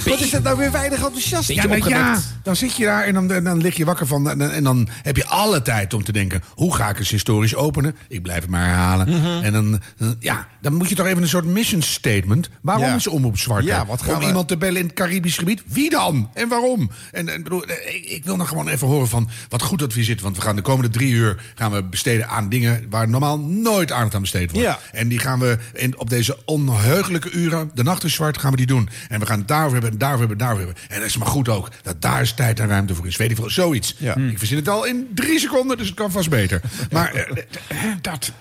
Wat 0.04 0.20
is 0.20 0.30
dat 0.30 0.42
nou 0.42 0.58
weer 0.58 0.70
weinig 0.72 0.98
enthousiast? 1.02 1.48
Ja, 1.48 2.18
dan 2.42 2.56
zit 2.56 2.76
je 2.76 2.84
daar 2.84 3.04
en 3.04 3.14
dan, 3.14 3.44
dan 3.44 3.60
lig 3.60 3.76
je 3.76 3.84
wakker 3.84 4.06
van. 4.06 4.30
En, 4.30 4.38
dan- 4.38 4.50
en 4.50 4.64
dan 4.64 4.88
heb 5.02 5.16
je 5.16 5.26
alle 5.26 5.62
tijd 5.62 5.94
om 5.94 6.04
te 6.04 6.12
denken: 6.12 6.42
hoe 6.54 6.74
ga 6.74 6.88
ik 6.88 6.98
eens 6.98 7.10
historisch 7.10 7.54
openen? 7.54 7.96
Ik 8.08 8.22
blijf 8.22 8.40
het 8.40 8.50
maar 8.50 8.64
herhalen. 8.66 9.08
Mhm. 9.08 9.42
En 9.44 9.52
dan, 9.52 9.80
dan- 9.96 10.16
ja, 10.18 10.46
dan 10.60 10.74
moet 10.74 10.88
je 10.88 10.94
toch 10.94 11.06
even 11.06 11.22
een 11.22 11.28
soort 11.28 11.44
mission 11.44 11.82
statement. 11.82 12.50
Waarom 12.60 12.84
Ja. 12.84 12.94
is 12.94 13.06
Omroep 13.06 13.38
Zwart? 13.38 13.64
Ja, 13.64 13.86
wat 13.86 14.02
gaan 14.02 14.14
Om 14.14 14.20
we- 14.20 14.26
iemand 14.26 14.48
te 14.48 14.56
bellen 14.56 14.80
in 14.80 14.86
het 14.86 14.94
Caribisch 14.94 15.36
gebied? 15.38 15.62
Wie 15.66 15.90
dan? 15.90 16.30
En 16.34 16.48
waarom? 16.48 16.90
En, 17.12 17.28
en 17.28 17.42
bedoel, 17.42 17.64
eh, 17.64 17.94
ik, 17.94 18.04
ik 18.04 18.24
wil 18.24 18.36
nog 18.36 18.48
gewoon 18.48 18.68
even 18.68 18.86
horen 18.86 19.08
van 19.08 19.28
wat 19.48 19.62
goed 19.62 19.78
dat 19.78 19.88
we 19.88 19.94
hier 19.94 20.04
zitten. 20.04 20.24
Want 20.24 20.36
we 20.36 20.42
gaan 20.42 20.56
de 20.56 20.62
komende 20.62 20.90
drie 20.90 21.12
uur 21.12 21.42
gaan 21.54 21.72
we 21.72 21.82
besteden 21.82 22.28
aan 22.28 22.48
dingen 22.48 22.86
waar 22.90 23.08
normaal 23.08 23.38
nooit 23.38 23.92
aandacht 23.92 24.14
aan 24.14 24.20
besteed 24.20 24.50
wordt. 24.50 24.66
Ja. 24.66 24.78
En 24.92 25.08
die 25.08 25.18
gaan 25.18 25.38
we 25.38 25.58
in, 25.72 25.98
op 25.98 26.10
deze 26.10 26.38
onheugelijke 26.44 27.30
uren, 27.30 27.70
de 27.74 27.82
nacht 27.82 28.04
is 28.04 28.14
zwart, 28.14 28.38
gaan 28.38 28.50
we 28.50 28.56
die 28.56 28.66
doen. 28.66 28.88
En 29.08 29.20
we 29.20 29.26
gaan 29.26 29.38
het 29.38 29.48
daarover 29.48 29.72
hebben, 29.72 29.90
en 29.90 29.98
daarover 29.98 30.26
hebben, 30.26 30.38
en 30.38 30.44
daarover 30.44 30.66
hebben. 30.74 30.94
En 30.94 31.00
dat 31.00 31.08
is 31.08 31.16
maar 31.16 31.28
goed 31.28 31.48
ook, 31.48 31.68
dat 31.82 32.02
daar 32.02 32.20
is 32.20 32.32
tijd 32.32 32.60
en 32.60 32.68
ruimte 32.68 32.94
voor 32.94 33.06
is. 33.06 33.16
Weet 33.16 33.30
ik 33.30 33.36
veel, 33.36 33.50
zoiets. 33.50 33.94
Ja. 33.98 34.16
Ik 34.16 34.38
verzin 34.38 34.56
het 34.56 34.68
al 34.68 34.84
in 34.84 35.08
drie 35.14 35.38
seconden, 35.38 35.76
dus 35.76 35.86
het 35.86 35.96
kan 35.96 36.10
vast 36.10 36.30
beter. 36.30 36.60
Maar 36.90 37.14
eh, 37.14 37.42
eh, 37.68 37.96
dat... 38.00 38.32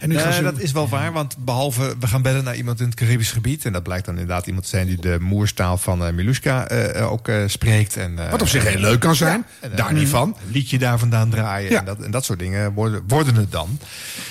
En 0.00 0.08
nu 0.08 0.14
gaan 0.18 0.28
Nee, 0.28 0.36
ze- 0.36 0.42
dat 0.42 0.58
is 0.60 0.72
wel 0.72 0.88
waar, 0.88 1.12
want 1.12 1.36
behalve 1.38 1.94
we 2.00 2.06
gaan 2.06 2.22
bellen 2.22 2.44
naar 2.44 2.56
iemand 2.56 2.80
in 2.80 2.86
het 2.86 2.94
Caribisch 2.94 3.30
gebied... 3.32 3.64
en 3.64 3.72
dat 3.72 3.82
blijkt 3.82 4.04
dan 4.04 4.14
inderdaad 4.18 4.46
iemand 4.46 4.64
te 4.64 4.70
zijn 4.70 4.86
die 4.86 5.00
de 5.00 5.16
moerstaal 5.20 5.78
van 5.78 6.04
eh 6.06 6.12
Miluska 6.12 6.66
eh, 6.68 6.98
eh, 7.00 7.12
ook 7.12 7.28
spreekt. 7.46 7.96
En, 7.96 8.18
eh, 8.18 8.30
Wat 8.30 8.42
op 8.42 8.48
zich 8.48 8.64
heel 8.68 8.80
leuk 8.80 9.00
kan 9.00 9.14
zijn, 9.14 9.44
en, 9.60 9.70
daar 9.76 9.92
niet 9.92 10.08
van. 10.08 10.28
Een 10.46 10.52
liedje 10.52 10.78
daar 10.78 10.98
vandaan 10.98 11.30
draaien 11.30 11.70
Ja. 11.70 11.78
en, 11.78 11.84
dat, 11.84 12.00
en 12.00 12.10
dat 12.10 12.24
soort 12.24 12.38
dingen 12.38 12.72
worden, 12.72 13.02
worden 13.06 13.34
het 13.34 13.52
dan. 13.52 13.78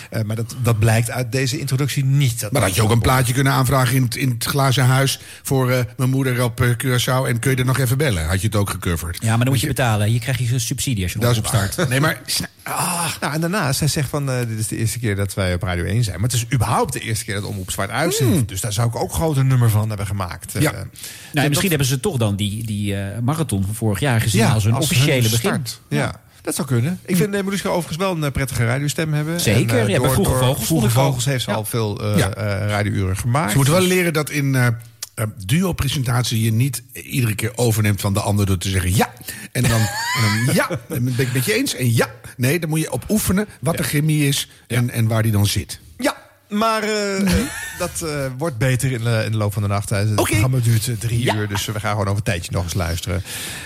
Eh, 0.10 0.22
maar 0.24 0.36
dat, 0.36 0.56
dat 0.64 0.80
blijkt 0.80 1.12
uit 1.12 1.32
deze 1.32 1.60
introductie 1.60 2.06
niet. 2.06 2.40
Dat 2.40 2.52
Maar 2.52 2.62
had 2.62 2.76
je 2.76 2.82
ook 2.84 2.92
een 2.92 3.02
plaatje 3.02 3.34
kunnen 3.34 3.54
aanvragen 3.54 3.96
in 3.96 4.04
het, 4.04 4.16
in 4.16 4.30
het 4.30 4.44
glazen 4.46 4.86
huis... 4.86 5.20
voor 5.44 5.72
eh, 5.72 5.80
mijn 5.98 6.10
moeder 6.10 6.44
op 6.44 6.62
Curaçao 6.84 7.28
en 7.28 7.40
kun 7.40 7.52
je 7.52 7.58
er 7.58 7.66
nog 7.66 7.78
even 7.78 7.98
bellen? 7.98 8.28
Had 8.28 8.42
je 8.42 8.48
het 8.48 8.56
ook 8.56 8.70
gecoverd? 8.70 9.18
Ja, 9.22 9.30
maar 9.36 9.40
dan 9.46 9.54
moet 9.54 9.62
je 9.62 9.68
betalen. 9.68 10.08
Hier 10.08 10.20
krijg 10.20 10.38
je 10.38 10.54
een 10.54 10.60
subsidie 10.60 11.04
als 11.04 11.14
je 11.14 11.28
opstart. 11.38 11.76
waar. 11.76 11.88
Nee, 11.88 12.00
maar... 12.00 12.22
Ah, 12.64 13.06
Nou, 13.22 13.34
en 13.34 13.42
daarnaast, 13.42 13.80
hij 13.80 13.88
zegt 13.90 14.10
van, 14.10 14.26
dit 14.26 14.60
is 14.60 14.68
de 14.68 14.78
eerste 14.78 15.00
keer 15.00 15.16
dat 15.16 15.34
wij 15.34 15.58
op 15.62 15.68
Radio 15.68 15.84
1 15.84 16.04
zijn. 16.04 16.16
Maar 16.20 16.30
het 16.30 16.38
is 16.38 16.46
überhaupt 16.54 16.94
de 16.94 17.00
eerste 17.00 17.26
keer 17.26 17.34
dat 17.36 17.44
Omroep 17.44 17.72
Zwart 17.72 17.90
uitzendt. 17.90 18.48
Dus 18.50 18.62
daar 18.62 18.74
zou 18.74 18.88
ik 18.88 18.96
ook 18.96 19.14
groot 19.14 19.38
een 19.38 19.48
nummer 19.48 19.70
van 19.70 19.88
hebben 19.88 20.08
gemaakt. 20.08 20.52
Hmm. 20.54 20.62
Ja. 20.62 20.70
Eh, 20.72 20.76
Nou, 20.78 20.88
dat- 21.32 21.48
misschien 21.48 21.70
hebben 21.70 21.88
ze 21.88 22.00
toch 22.00 22.18
dan 22.18 22.36
die, 22.36 22.66
die 22.66 22.96
eh, 22.96 23.20
marathon 23.20 23.64
van 23.66 23.76
vorig 23.76 24.00
jaar 24.00 24.22
gezien 24.22 24.46
als 24.46 24.66
een 24.66 24.74
als 24.74 24.84
officiële 24.84 25.30
begin. 25.30 25.66
Ja. 25.90 26.22
Dat 26.42 26.56
zou 26.56 26.68
kunnen. 26.68 27.00
Ik 27.06 27.16
vind 27.16 27.34
uh, 27.36 27.42
Mariska 27.42 27.70
overigens 27.70 27.98
wel 27.98 28.12
een 28.16 28.24
eh, 28.24 28.32
prettige 28.32 28.66
radiostem 28.66 29.14
hebben. 29.14 29.40
Zeker, 29.42 29.78
En, 29.80 29.86
eh, 29.88 29.94
ja, 29.94 30.00
bij 30.02 30.10
Vroege 30.10 30.32
Vogels 30.32 30.66
Vroege. 30.66 30.90
Vogels 30.90 31.26
heeft 31.26 31.44
ze 31.44 31.50
Ja. 31.50 31.56
al 31.56 31.66
veel 31.66 32.02
eh 32.14 32.18
Ja. 32.18 32.34
eh, 32.34 32.68
radiouren 32.68 33.18
gemaakt. 33.18 33.50
Ze 33.50 33.56
moeten 33.56 33.74
wel 33.74 33.84
Dus- 33.84 33.92
leren 33.94 34.14
dat 34.14 34.30
in 34.30 34.56
eh, 34.56 34.68
eh, 35.16 35.26
duo-presentatie 35.46 36.42
je 36.44 36.52
niet 36.52 36.84
iedere 36.94 37.36
keer 37.36 37.52
overneemt 37.56 38.02
van 38.02 38.14
de 38.14 38.20
ander 38.20 38.46
door 38.46 38.58
te 38.58 38.70
zeggen 38.70 38.96
ja. 38.96 39.14
En 39.52 39.62
dan, 39.62 39.72
en 39.80 40.46
dan 40.46 40.56
ja, 40.56 40.70
en 40.90 41.04
ben 41.04 41.08
ik 41.12 41.18
het 41.18 41.34
met 41.34 41.46
je 41.46 41.54
eens. 41.54 41.76
En 41.76 41.94
ja, 41.94 42.08
nee, 42.40 42.60
dan 42.60 42.70
moet 42.70 42.80
je 42.80 42.92
op 42.92 43.06
oefenen 43.10 43.48
wat 43.62 43.78
de 43.78 43.84
chemie 43.84 44.28
is 44.28 44.50
en, 44.68 44.90
en 44.90 45.08
waar 45.08 45.24
die 45.24 45.32
dan 45.32 45.46
zit. 45.46 45.80
Maar 46.50 46.84
eh, 46.84 47.20
eh, 47.22 47.46
dat 47.80 48.02
eh, 48.02 48.26
wordt 48.38 48.58
beter 48.58 48.92
in 48.92 49.04
de, 49.04 49.22
in 49.26 49.32
de 49.32 49.38
loop 49.38 49.54
van 49.54 49.62
de 49.62 49.68
nacht. 49.68 49.90
Het 49.90 50.16
programma 50.16 50.58
duurt 50.60 51.00
drie 51.00 51.24
Ja. 51.24 51.36
uur, 51.36 51.48
dus 51.48 51.66
we 51.66 51.80
gaan 51.80 51.92
gewoon 51.92 52.06
over 52.06 52.18
een 52.18 52.24
tijdje 52.24 52.52
nog 52.52 52.64
eens 52.64 52.74
luisteren. 52.74 53.24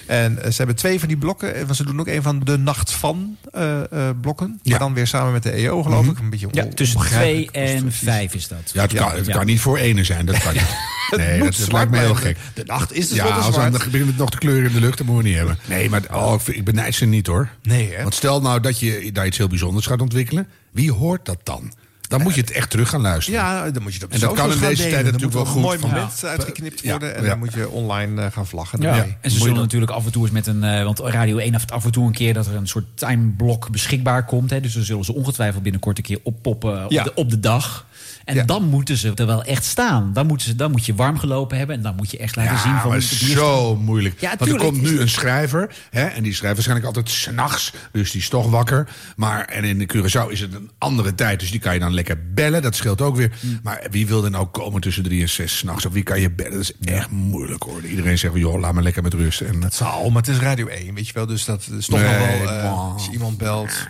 En 0.07 0.37
ze 0.41 0.53
hebben 0.57 0.75
twee 0.75 0.99
van 0.99 1.07
die 1.07 1.17
blokken. 1.17 1.53
Want 1.65 1.75
ze 1.75 1.83
doen 1.85 1.99
ook 1.99 2.07
een 2.07 2.21
van 2.21 2.39
de 2.39 2.57
Nacht 2.57 2.91
van 2.91 3.37
eh, 3.51 3.79
eh, 3.91 4.15
blokken. 4.21 4.47
Ja. 4.47 4.53
Mhm. 4.61 4.69
Maar 4.69 4.79
dan 4.79 4.93
weer 4.93 5.07
samen 5.07 5.31
met 5.31 5.43
de 5.43 5.51
EO, 5.51 5.83
geloof 5.83 6.07
ik. 6.07 6.19
Een 6.19 6.29
beetje 6.29 6.47
Ja, 6.51 6.65
tussen 6.75 6.99
twee 6.99 7.51
en 7.51 7.91
vijf 7.91 8.33
is 8.33 8.47
dat. 8.47 8.71
Ja, 8.73 8.81
het, 8.81 8.93
kan, 8.93 9.11
het 9.11 9.25
Ja. 9.25 9.33
kan 9.33 9.45
niet 9.45 9.59
voor 9.59 9.77
ene 9.77 10.03
zijn, 10.03 10.25
dat 10.25 10.37
kan 10.37 10.53
niet. 10.59 10.75
Nee, 11.17 11.39
dat, 11.39 11.55
dat 11.57 11.71
lijkt 11.71 11.91
me 11.91 11.97
heel 11.97 12.15
gek. 12.15 12.37
De 12.53 12.63
nacht 12.65 12.93
is 12.93 13.07
dus 13.07 13.17
Ja, 13.17 13.23
wel 13.23 13.31
als 13.33 13.53
zwart. 13.53 13.71
dan 13.71 13.81
begint 13.91 14.17
nog 14.17 14.29
te 14.31 14.37
kleuren 14.37 14.67
in 14.67 14.73
de 14.73 14.79
lucht, 14.79 14.97
dat 14.97 15.07
moeten 15.07 15.23
we 15.23 15.29
niet 15.29 15.37
hebben. 15.37 15.57
Nee, 15.65 15.89
maar 15.89 16.01
oh, 16.11 16.39
ik 16.45 16.63
benijd 16.63 16.95
ze 16.95 17.05
niet 17.05 17.27
hoor. 17.27 17.49
Nee, 17.63 17.93
hè? 17.95 18.01
Want 18.01 18.13
stel 18.15 18.41
nou 18.41 18.59
dat 18.59 18.79
je 18.79 19.11
daar 19.11 19.25
iets 19.25 19.37
heel 19.37 19.47
bijzonders 19.47 19.85
gaat 19.85 20.01
ontwikkelen. 20.01 20.47
Wie 20.71 20.91
hoort 20.91 21.25
dat 21.25 21.37
dan? 21.43 21.73
Dan 22.13 22.21
moet 22.21 22.35
je 22.35 22.41
het 22.41 22.51
echt 22.51 22.69
terug 22.69 22.89
gaan 22.89 23.01
luisteren. 23.01 23.39
Ja, 23.39 23.71
dan 23.71 23.83
moet 23.83 23.93
je 23.95 24.03
op 24.05 24.11
En 24.11 24.19
dat 24.19 24.33
kan 24.33 24.51
in 24.51 24.59
deze 24.59 24.89
tijd 24.89 25.05
natuurlijk 25.05 25.33
wel 25.33 25.41
een 25.41 25.47
goed 25.47 25.61
mooi 25.61 25.79
van- 25.79 25.89
moment 25.89 26.25
uitgeknipt 26.25 26.79
Ja, 26.81 26.89
worden. 26.89 27.15
En 27.15 27.23
ja. 27.23 27.29
dan 27.29 27.39
moet 27.39 27.53
je 27.53 27.69
online 27.69 28.21
eh, 28.21 28.31
gaan 28.31 28.47
vlaggen. 28.47 28.81
Ja. 28.81 29.05
En 29.21 29.31
ze 29.31 29.37
zullen 29.39 29.55
natuurlijk 29.55 29.91
af 29.91 30.05
en 30.05 30.11
toe 30.11 30.23
eens 30.23 30.31
met 30.31 30.47
een. 30.47 30.63
eh, 30.63 30.83
want 30.83 30.99
Radio 30.99 31.37
1 31.37 31.51
heeft 31.51 31.71
af 31.71 31.85
en 31.85 31.91
toe 31.91 32.05
een 32.05 32.11
keer 32.13 32.33
dat 32.33 32.47
er 32.47 32.55
een 32.55 32.67
soort 32.67 32.85
timeblok 32.93 33.69
beschikbaar 33.71 34.25
komt. 34.25 34.49
Hè, 34.49 34.59
dus 34.61 34.73
dan 34.73 34.83
zullen 34.83 35.05
ze 35.05 35.13
ongetwijfeld 35.13 35.63
binnenkort 35.63 35.97
een 35.97 36.03
keer 36.03 36.19
oppoppen 36.23 36.85
op, 36.85 36.91
Ja. 36.91 37.03
de, 37.03 37.13
op 37.15 37.29
de 37.29 37.39
dag. 37.39 37.85
En 38.25 38.35
Ja. 38.35 38.43
dan 38.43 38.63
moeten 38.63 38.97
ze 38.97 39.11
er 39.15 39.25
wel 39.25 39.43
echt 39.43 39.65
staan. 39.65 40.13
Dan, 40.13 40.27
moeten 40.27 40.47
ze, 40.47 40.55
dan 40.55 40.71
moet 40.71 40.85
je 40.85 40.95
warm 40.95 41.17
gelopen 41.19 41.57
hebben. 41.57 41.75
En 41.75 41.81
dan 41.81 41.95
moet 41.95 42.11
je 42.11 42.17
echt 42.17 42.35
laten 42.35 42.57
zien 42.59 42.77
van... 42.79 42.89
maar 42.89 42.99
die 42.99 43.09
het 43.09 43.21
is 43.21 43.31
zo 43.31 43.75
moeilijk. 43.75 44.21
Ja, 44.21 44.33
Want 44.37 44.51
er 44.51 44.57
komt 44.57 44.81
nu 44.81 44.99
een 44.99 45.09
schrijver. 45.09 45.75
Hè, 45.89 46.03
en 46.05 46.23
die 46.23 46.33
schrijft 46.33 46.53
waarschijnlijk 46.55 46.87
altijd 46.87 47.09
s'nachts. 47.09 47.73
Dus 47.91 48.11
die 48.11 48.21
is 48.21 48.29
toch 48.29 48.49
wakker. 48.49 48.89
Maar 49.15 49.45
en 49.45 49.63
in 49.63 49.79
de 49.79 49.89
Curaçao 49.95 50.31
is 50.31 50.39
het 50.39 50.53
een 50.53 50.69
andere 50.77 51.15
tijd. 51.15 51.39
Dus 51.39 51.51
die 51.51 51.59
kan 51.59 51.73
je 51.73 51.79
dan 51.79 51.93
lekker 51.93 52.17
bellen. 52.33 52.61
Dat 52.61 52.75
scheelt 52.75 53.01
ook 53.01 53.15
weer. 53.15 53.31
Mm. 53.39 53.59
Maar 53.63 53.87
wie 53.91 54.07
wil 54.07 54.23
er 54.23 54.31
nou 54.31 54.45
komen 54.45 54.81
tussen 54.81 55.03
drie 55.03 55.21
en 55.21 55.29
zes 55.29 55.57
s'nachts? 55.57 55.85
Of 55.85 55.93
wie 55.93 56.03
kan 56.03 56.19
je 56.21 56.31
bellen? 56.31 56.51
Dat 56.51 56.61
is 56.61 56.73
echt 56.85 57.09
moeilijk 57.11 57.63
hoor. 57.63 57.81
Iedereen 57.85 58.17
zegt, 58.17 58.33
joh, 58.35 58.59
laat 58.59 58.73
me 58.73 58.81
lekker 58.81 59.03
met 59.03 59.13
rust. 59.13 59.41
En 59.41 59.61
Het 59.63 59.73
zal, 59.73 60.09
maar 60.09 60.21
het 60.21 60.31
is 60.31 60.39
Radio 60.39 60.67
1, 60.67 60.93
weet 60.93 61.07
je 61.07 61.13
wel. 61.13 61.25
Dus 61.25 61.45
dat 61.45 61.67
is 61.77 61.85
toch 61.85 61.99
Nee, 61.99 62.17
nog 62.17 62.27
wel... 62.43 62.59
eh, 62.59 62.93
als 62.93 63.05
je 63.05 63.11
iemand 63.11 63.37
belt... 63.37 63.87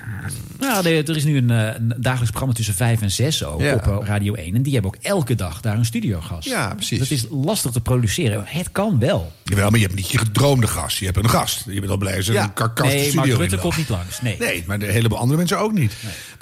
Nou, 0.59 0.87
er 0.87 1.15
is 1.15 1.23
nu 1.23 1.37
een, 1.37 1.49
eh, 1.51 1.65
een 1.75 1.93
dagelijks 1.97 2.29
programma 2.29 2.53
tussen 2.53 2.73
5 2.73 3.01
en 3.01 3.11
6 3.11 3.43
ook 3.43 3.61
Ja. 3.61 3.73
op 3.73 3.87
eh, 3.87 4.07
Radio 4.23 4.43
1. 4.43 4.55
En 4.55 4.61
die 4.61 4.73
hebben 4.73 4.91
ook 4.95 5.03
elke 5.03 5.35
dag 5.35 5.61
daar 5.61 5.77
een 5.77 5.85
studiogast. 5.85 6.47
Ja, 6.49 6.73
precies. 6.75 6.99
Dat 6.99 7.09
is 7.09 7.25
lastig 7.29 7.71
te 7.71 7.81
produceren. 7.81 8.43
Het 8.47 8.71
kan 8.71 8.99
wel. 8.99 9.31
Jawel, 9.43 9.69
maar 9.69 9.79
je 9.79 9.85
hebt 9.85 9.97
niet 9.97 10.09
je 10.09 10.17
gedroomde 10.17 10.67
gast. 10.67 10.97
Je 10.97 11.05
hebt 11.05 11.17
een 11.17 11.29
gast. 11.29 11.63
Je 11.67 11.79
bent 11.79 11.91
al 11.91 11.97
blij 11.97 12.13
er 12.17 12.33
Ja. 12.33 12.43
een 12.43 12.53
karkas 12.53 12.87
Nee, 12.87 13.13
Mark 13.13 13.27
in 13.29 13.35
Rutte 13.35 13.57
komt 13.57 13.77
niet 13.77 13.89
langs. 13.89 14.21
Nee. 14.21 14.35
Nee, 14.39 14.63
maar 14.67 14.79
de 14.79 14.85
heleboel 14.85 15.17
andere 15.17 15.37
mensen 15.37 15.59
ook 15.59 15.73
niet. 15.73 15.93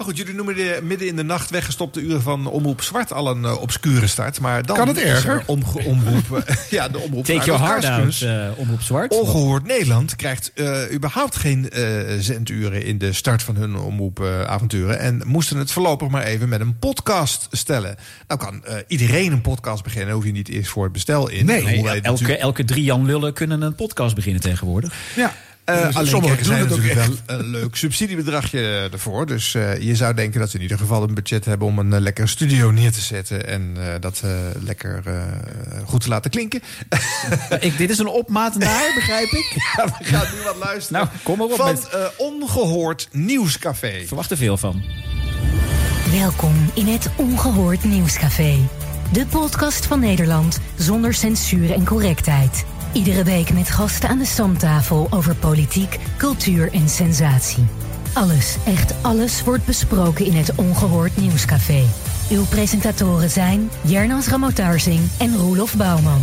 Maar 0.02 0.10
goed, 0.10 0.20
jullie 0.20 0.36
noemen 0.36 0.56
de 0.56 0.80
midden 0.84 1.08
in 1.08 1.16
de 1.16 1.24
nacht 1.24 1.50
weggestopte 1.50 2.02
uren 2.02 2.22
van 2.22 2.48
Omroep 2.48 2.82
Zwart 2.82 3.14
al 3.14 3.28
een 3.28 3.46
eh, 3.46 3.62
obscure 3.62 4.08
start. 4.08 4.40
Maar 4.40 4.66
dan 4.66 4.76
Kan 4.76 4.88
het 4.88 4.98
er 4.98 5.06
erger? 5.06 5.44
Omroep, 5.46 6.44
eh, 6.46 6.56
ja, 6.70 6.90
de 6.90 7.00
omroep 7.00 7.26
Take 7.26 7.46
your 7.46 7.62
heart 7.62 7.86
out, 7.86 8.22
eh 8.22 8.48
Omroep 8.56 8.82
Zwart. 8.82 9.12
Ongehoord 9.20 9.66
Nederland 9.66 10.16
krijgt 10.16 10.52
eh, 10.54 10.82
überhaupt 10.92 11.36
geen 11.36 11.70
eh, 11.70 11.84
zenduren 12.20 12.84
in 12.86 12.98
de 12.98 13.14
start 13.14 13.44
van 13.44 13.56
hun 13.56 13.76
omroepavonturen. 13.76 15.00
en 15.00 15.22
moesten 15.26 15.58
het 15.58 15.72
voorlopig 15.72 16.08
maar 16.08 16.24
even 16.24 16.50
met 16.50 16.62
een 16.62 16.78
podcast 16.80 17.48
stellen. 17.52 17.96
Nou 18.28 18.40
kan 18.40 18.66
eh, 18.66 18.76
iedereen 18.88 19.32
een 19.32 19.42
podcast 19.42 19.84
beginnen. 19.84 20.14
Hoef 20.14 20.26
je 20.26 20.32
niet 20.32 20.50
eerst 20.50 20.70
voor 20.70 20.84
het 20.84 20.94
bestel 20.94 21.30
in. 21.30 21.46
Nee, 21.46 21.64
Nee, 21.64 21.76
elke, 21.88 22.02
natuurlijk- 22.02 22.40
elke 22.40 22.66
drie 22.66 22.84
Jan 22.84 23.06
Lullen 23.06 23.34
kunnen 23.34 23.62
een 23.62 23.76
podcast 23.76 24.16
beginnen 24.16 24.42
tegenwoordig. 24.42 24.94
Ja. 25.16 25.34
Eh, 25.80 25.86
Dus 25.86 25.96
alleen 25.96 26.08
sommigen 26.10 26.38
krijgen 26.38 26.46
zij 26.70 26.78
doen 26.78 26.88
het 26.90 27.10
ook 27.10 27.26
wel 27.28 27.38
een 27.38 27.46
leuk 27.50 27.76
subsidiebedragje 27.76 28.90
ervoor. 28.92 29.26
Dus 29.26 29.54
eh, 29.56 29.82
je 29.82 29.96
zou 29.96 30.14
denken 30.14 30.40
dat 30.40 30.50
ze 30.50 30.56
in 30.56 30.62
ieder 30.62 30.78
geval 30.78 31.04
een 31.04 31.14
budget 31.14 31.46
hebben 31.46 31.68
om 31.68 31.80
een 31.80 31.94
eh, 31.94 32.00
lekker 32.00 32.30
studio 32.30 32.72
neer 32.72 32.92
te 32.92 33.02
zetten. 33.02 33.48
En 33.48 33.74
eh, 33.78 33.86
dat 34.00 34.22
eh, 34.24 34.32
lekker 34.64 35.02
eh, 35.06 35.14
goed 35.86 36.02
te 36.02 36.08
laten 36.10 36.32
klinken. 36.32 36.62
Eh, 36.90 37.00
ik, 37.68 37.78
dit 37.78 37.90
is 37.90 37.98
een 38.00 38.08
opmaat 38.08 38.58
naar, 38.58 38.92
begrijp 38.96 39.30
ik. 39.32 39.50
Ja, 39.78 39.86
we 40.00 40.04
gaan 40.04 40.26
nu 40.38 40.44
wat 40.44 40.56
luisteren. 40.64 41.02
Nou, 41.02 41.20
kom 41.24 41.38
maar 41.38 41.48
op 41.48 41.56
Van 41.56 41.74
met- 41.74 41.90
eh, 41.90 42.00
Ongehoord 42.18 43.08
Nieuwscafé. 43.12 43.88
Ik 43.88 44.08
verwacht 44.08 44.32
er 44.32 44.38
veel 44.38 44.58
van. 44.58 44.84
Welkom 46.12 46.72
in 46.74 46.88
het 46.88 47.10
Ongehoord 47.16 47.84
Nieuwscafé. 47.84 48.56
De 49.12 49.26
podcast 49.26 49.86
van 49.86 50.00
Nederland 50.00 50.60
zonder 50.78 51.14
censuur 51.14 51.72
en 51.74 51.86
correctheid. 51.86 52.64
Iedere 52.94 53.24
week 53.24 53.54
met 53.54 53.70
gasten 53.70 54.10
aan 54.10 54.18
de 54.18 54.26
stamtafel 54.26 55.08
over 55.10 55.36
politiek, 55.36 56.00
cultuur 56.18 56.74
en 56.74 56.90
sensatie. 56.90 57.66
Alles, 58.14 58.58
echt 58.66 58.94
alles 59.02 59.44
wordt 59.44 59.66
besproken 59.66 60.26
in 60.26 60.34
het 60.34 60.56
Ongehoord 60.56 61.18
Nieuwscafé. 61.18 61.84
Uw 62.32 62.46
presentatoren 62.46 63.30
zijn 63.30 63.70
Jernas 63.82 64.28
Ramotarsing 64.28 65.00
en 65.18 65.38
Roelof 65.38 65.76
Bouwman. 65.76 66.22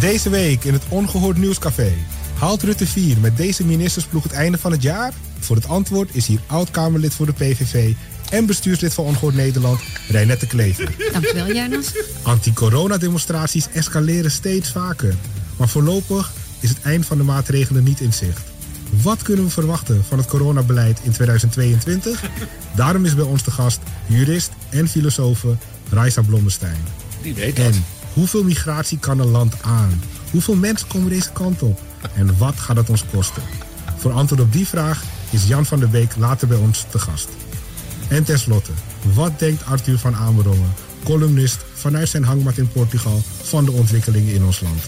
Deze 0.00 0.30
week 0.30 0.64
in 0.64 0.72
het 0.72 0.84
Ongehoord 0.88 1.38
Nieuwscafé. 1.38 1.92
Haalt 2.38 2.62
Rutte 2.62 2.86
4 2.86 3.18
met 3.18 3.36
deze 3.36 3.64
ministersploeg 3.64 4.22
het 4.22 4.32
einde 4.32 4.58
van 4.58 4.72
het 4.72 4.82
jaar? 4.82 5.12
Voor 5.38 5.56
het 5.56 5.68
antwoord 5.68 6.08
is 6.12 6.26
hier 6.26 6.40
oud-Kamerlid 6.46 7.14
voor 7.14 7.26
de 7.26 7.32
PVV 7.32 7.94
en 8.30 8.46
bestuurslid 8.46 8.94
van 8.94 9.04
Ongehoord 9.04 9.34
Nederland, 9.34 9.80
Reinette 10.08 10.46
Klever. 10.46 10.92
Dankjewel, 11.12 11.52
Jernas. 11.52 11.92
Anti-coronademonstraties 12.22 13.68
escaleren 13.72 14.30
steeds 14.30 14.70
vaker. 14.72 15.14
Maar 15.56 15.68
voorlopig 15.68 16.32
is 16.60 16.68
het 16.68 16.80
eind 16.82 17.06
van 17.06 17.18
de 17.18 17.24
maatregelen 17.24 17.84
niet 17.84 18.00
in 18.00 18.12
zicht. 18.12 18.40
Wat 19.02 19.22
kunnen 19.22 19.44
we 19.44 19.50
verwachten 19.50 20.04
van 20.04 20.18
het 20.18 20.26
coronabeleid 20.26 21.00
in 21.02 21.12
2022? 21.12 22.22
Daarom 22.74 23.04
is 23.04 23.14
bij 23.14 23.24
ons 23.24 23.42
de 23.42 23.50
gast 23.50 23.80
jurist 24.06 24.50
en 24.68 24.88
filosoof 24.88 25.44
Raisa 25.90 26.22
Blommestein. 26.22 26.84
Die 27.22 27.34
weet 27.34 27.56
dat. 27.56 27.64
En 27.66 27.84
hoeveel 28.12 28.44
migratie 28.44 28.98
kan 28.98 29.18
een 29.18 29.30
land 29.30 29.54
aan? 29.62 30.02
Hoeveel 30.30 30.56
mensen 30.56 30.88
komen 30.88 31.08
deze 31.08 31.30
kant 31.32 31.62
op? 31.62 31.80
En 32.14 32.38
wat 32.38 32.60
gaat 32.60 32.76
het 32.76 32.90
ons 32.90 33.04
kosten? 33.12 33.42
Voor 33.96 34.12
antwoord 34.12 34.40
op 34.40 34.52
die 34.52 34.66
vraag 34.66 35.02
is 35.30 35.46
Jan 35.46 35.66
van 35.66 35.78
der 35.78 35.88
Beek 35.88 36.16
later 36.16 36.48
bij 36.48 36.58
ons 36.58 36.84
te 36.90 36.98
gast. 36.98 37.28
En 38.10 38.24
tenslotte, 38.24 38.70
wat 39.14 39.38
denkt 39.38 39.64
Arthur 39.64 39.98
van 39.98 40.14
Amerongen, 40.14 40.74
columnist 41.04 41.64
vanuit 41.74 42.08
zijn 42.08 42.24
hangmat 42.24 42.58
in 42.58 42.68
Portugal, 42.68 43.22
van 43.42 43.64
de 43.64 43.72
ontwikkelingen 43.72 44.34
in 44.34 44.44
ons 44.44 44.60
land? 44.60 44.82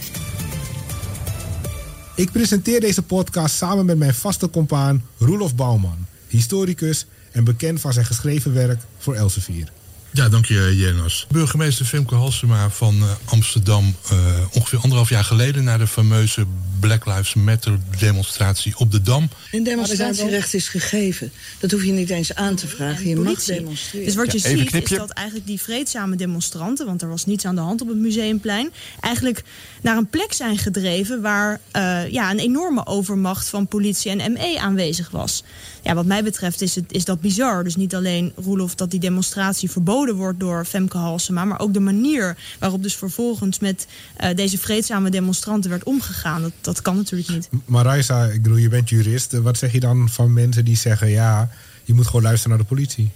Ik 2.16 2.32
presenteer 2.32 2.80
deze 2.80 3.02
podcast 3.02 3.54
samen 3.56 3.86
met 3.86 3.98
mijn 3.98 4.14
vaste 4.14 4.50
compaan 4.50 5.04
Roelof 5.18 5.54
Bouwman, 5.54 6.06
historicus 6.28 7.06
en 7.32 7.44
bekend 7.44 7.80
van 7.80 7.92
zijn 7.92 8.06
geschreven 8.06 8.54
werk 8.54 8.80
voor 8.98 9.14
Elsevier. 9.14 9.72
Ja, 10.10 10.28
dank 10.28 10.46
je, 10.46 10.76
Jenas. 10.76 11.26
Burgemeester 11.30 11.86
Femke 11.86 12.14
Halsema 12.14 12.70
van 12.70 12.94
eh, 13.02 13.08
Amsterdam... 13.24 13.94
eh, 14.10 14.16
ongeveer 14.52 14.78
anderhalf 14.78 15.08
jaar 15.08 15.24
geleden... 15.24 15.64
naar 15.64 15.78
de 15.78 15.86
fameuze 15.86 16.46
Black 16.82 17.06
Lives 17.06 17.34
Matter 17.34 17.78
demonstratie 17.98 18.78
op 18.78 18.92
de 18.92 19.02
Dam. 19.02 19.28
Een 19.50 19.62
demonstratierecht 19.62 20.54
is 20.54 20.68
gegeven. 20.68 21.32
Dat 21.58 21.70
hoef 21.70 21.84
je 21.84 21.92
niet 21.92 22.10
eens 22.10 22.34
aan 22.34 22.54
te 22.54 22.68
vragen. 22.68 23.08
Je 23.08 23.16
mag 23.16 23.44
demonstreren. 23.44 24.06
Dus 24.06 24.14
wat 24.14 24.32
je 24.32 24.38
Ja, 24.38 24.56
ziet 24.56 24.68
knipje. 24.68 24.94
is 24.94 25.00
dat 25.00 25.10
eigenlijk 25.10 25.46
die 25.46 25.60
vreedzame 25.60 26.16
demonstranten... 26.16 26.86
want 26.86 27.02
er 27.02 27.08
was 27.08 27.26
niets 27.26 27.44
aan 27.44 27.54
de 27.54 27.60
hand 27.60 27.80
op 27.80 27.88
het 27.88 27.96
Museumplein... 27.96 28.70
eigenlijk 29.00 29.42
naar 29.82 29.96
een 29.96 30.06
plek 30.06 30.32
zijn 30.32 30.58
gedreven... 30.58 31.20
waar 31.20 31.60
eh, 31.70 32.08
ja, 32.08 32.30
een 32.30 32.38
enorme 32.38 32.86
overmacht 32.86 33.48
van 33.48 33.66
politie 33.66 34.10
en 34.10 34.32
ME 34.32 34.60
aanwezig 34.60 35.10
was. 35.10 35.42
Ja, 35.82 35.94
wat 35.94 36.06
mij 36.06 36.22
betreft 36.22 36.60
is, 36.62 36.74
het, 36.74 36.92
is 36.92 37.04
dat 37.04 37.20
bizar. 37.20 37.64
Dus 37.64 37.76
niet 37.76 37.94
alleen, 37.94 38.32
Roelof, 38.36 38.74
dat 38.74 38.90
die 38.90 39.00
demonstratie 39.00 39.70
verboden 39.70 40.14
wordt 40.14 40.40
door 40.40 40.64
Femke 40.64 40.98
Halsema... 40.98 41.44
maar 41.44 41.60
ook 41.60 41.74
de 41.74 41.80
manier 41.80 42.36
waarop 42.58 42.82
dus 42.82 42.96
vervolgens 42.96 43.58
met 43.58 43.86
eh, 44.16 44.34
deze 44.34 44.58
vreedzame 44.58 45.10
demonstranten 45.10 45.70
werd 45.70 45.84
omgegaan. 45.84 46.42
Dat, 46.42 46.52
dat 46.60 46.71
kan 46.80 46.96
natuurlijk 46.96 47.30
niet. 47.30 47.48
Maar 47.64 47.84
Raisa, 47.84 48.24
ik 48.24 48.42
bedoel, 48.42 48.58
je 48.58 48.68
bent 48.68 48.88
jurist. 48.88 49.32
Wat 49.32 49.58
zeg 49.58 49.72
je 49.72 49.80
dan 49.80 50.08
van 50.08 50.32
mensen 50.32 50.64
die 50.64 50.76
zeggen... 50.76 51.08
ja, 51.08 51.50
je 51.84 51.94
moet 51.94 52.06
gewoon 52.06 52.22
luisteren 52.22 52.56
naar 52.56 52.66
de 52.66 52.74
politie? 52.74 53.10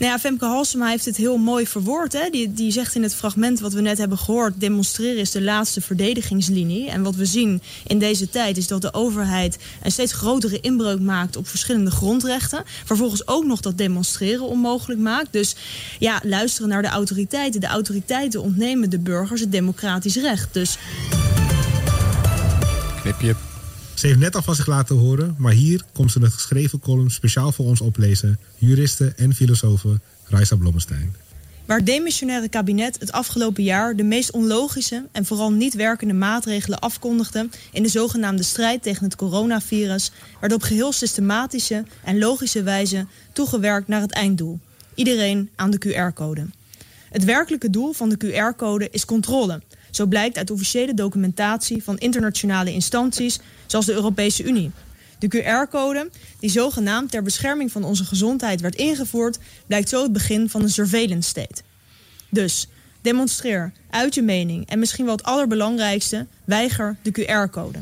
Nou 0.00 0.12
ja, 0.12 0.18
Femke 0.18 0.44
Halsema 0.44 0.88
heeft 0.88 1.04
het 1.04 1.16
heel 1.16 1.36
mooi 1.36 1.66
verwoord. 1.66 2.12
Hè? 2.12 2.30
Die, 2.30 2.52
die 2.52 2.70
zegt 2.70 2.94
in 2.94 3.02
het 3.02 3.14
fragment 3.14 3.60
wat 3.60 3.72
we 3.72 3.80
net 3.80 3.98
hebben 3.98 4.18
gehoord... 4.18 4.60
demonstreren 4.60 5.20
is 5.20 5.30
de 5.30 5.42
laatste 5.42 5.80
verdedigingslinie. 5.80 6.90
En 6.90 7.02
wat 7.02 7.14
we 7.14 7.24
zien 7.24 7.62
in 7.86 7.98
deze 7.98 8.28
tijd 8.28 8.56
is 8.56 8.66
dat 8.66 8.82
de 8.82 8.94
overheid... 8.94 9.58
een 9.82 9.90
steeds 9.90 10.12
grotere 10.12 10.60
inbreuk 10.60 11.00
maakt 11.00 11.36
op 11.36 11.48
verschillende 11.48 11.90
grondrechten. 11.90 12.62
Vervolgens 12.84 13.26
ook 13.26 13.44
nog 13.44 13.60
dat 13.60 13.78
demonstreren 13.78 14.48
onmogelijk 14.48 15.00
maakt. 15.00 15.32
Dus 15.32 15.56
ja, 15.98 16.20
luisteren 16.24 16.68
naar 16.68 16.82
de 16.82 16.88
autoriteiten. 16.88 17.60
De 17.60 17.66
autoriteiten 17.66 18.42
ontnemen 18.42 18.90
de 18.90 18.98
burgers 18.98 19.40
het 19.40 19.52
democratisch 19.52 20.16
recht. 20.16 20.54
Dus 20.54 20.78
Ze 23.94 24.06
heeft 24.06 24.18
net 24.18 24.34
al 24.34 24.42
van 24.42 24.54
zich 24.54 24.66
laten 24.66 24.96
horen, 24.96 25.34
maar 25.38 25.52
hier 25.52 25.84
komt 25.92 26.12
ze 26.12 26.20
een 26.20 26.30
geschreven 26.30 26.78
column 26.78 27.10
speciaal 27.10 27.52
voor 27.52 27.66
ons 27.66 27.80
oplezen. 27.80 28.38
Juriste 28.58 29.12
en 29.16 29.34
filosofe 29.34 30.00
Raisa 30.24 30.56
Blommestein. 30.56 31.14
Waar 31.66 31.76
het 31.76 31.86
demissionaire 31.86 32.48
kabinet 32.48 32.96
het 33.00 33.12
afgelopen 33.12 33.62
jaar 33.62 33.96
de 33.96 34.02
meest 34.02 34.30
onlogische 34.30 35.06
en 35.12 35.24
vooral 35.24 35.52
niet 35.52 35.74
werkende 35.74 36.14
maatregelen 36.14 36.78
afkondigde 36.78 37.48
in 37.72 37.82
de 37.82 37.88
zogenaamde 37.88 38.42
strijd 38.42 38.82
tegen 38.82 39.04
het 39.04 39.16
coronavirus, 39.16 40.10
werd 40.40 40.52
op 40.52 40.62
geheel 40.62 40.92
systematische 40.92 41.84
en 42.04 42.18
logische 42.18 42.62
wijze 42.62 43.06
toegewerkt 43.32 43.88
naar 43.88 44.00
het 44.00 44.12
einddoel. 44.12 44.58
Iedereen 44.94 45.50
aan 45.56 45.70
de 45.70 45.78
QR-code. 45.78 46.46
Het 47.10 47.24
werkelijke 47.24 47.70
doel 47.70 47.92
van 47.92 48.08
de 48.08 48.16
QR-code 48.16 48.88
is 48.90 49.04
controle. 49.04 49.60
Zo 49.90 50.06
blijkt 50.06 50.36
uit 50.36 50.50
officiële 50.50 50.94
documentatie 50.94 51.82
van 51.82 51.98
internationale 51.98 52.72
instanties 52.72 53.38
zoals 53.66 53.86
de 53.86 53.92
Europese 53.92 54.44
Unie. 54.44 54.70
De 55.18 55.28
QR-code, 55.28 56.10
die 56.38 56.50
zogenaamd 56.50 57.10
ter 57.10 57.22
bescherming 57.22 57.72
van 57.72 57.84
onze 57.84 58.04
gezondheid 58.04 58.60
werd 58.60 58.74
ingevoerd, 58.74 59.38
blijkt 59.66 59.88
zo 59.88 60.02
het 60.02 60.12
begin 60.12 60.48
van 60.48 60.62
een 60.62 60.70
surveillance 60.70 61.28
state. 61.28 61.62
Dus 62.30 62.68
demonstreer, 63.00 63.72
uit 63.90 64.14
je 64.14 64.22
mening 64.22 64.68
en 64.68 64.78
misschien 64.78 65.04
wel 65.04 65.16
het 65.16 65.24
allerbelangrijkste, 65.24 66.26
weiger 66.44 66.96
de 67.02 67.10
QR-code. 67.12 67.78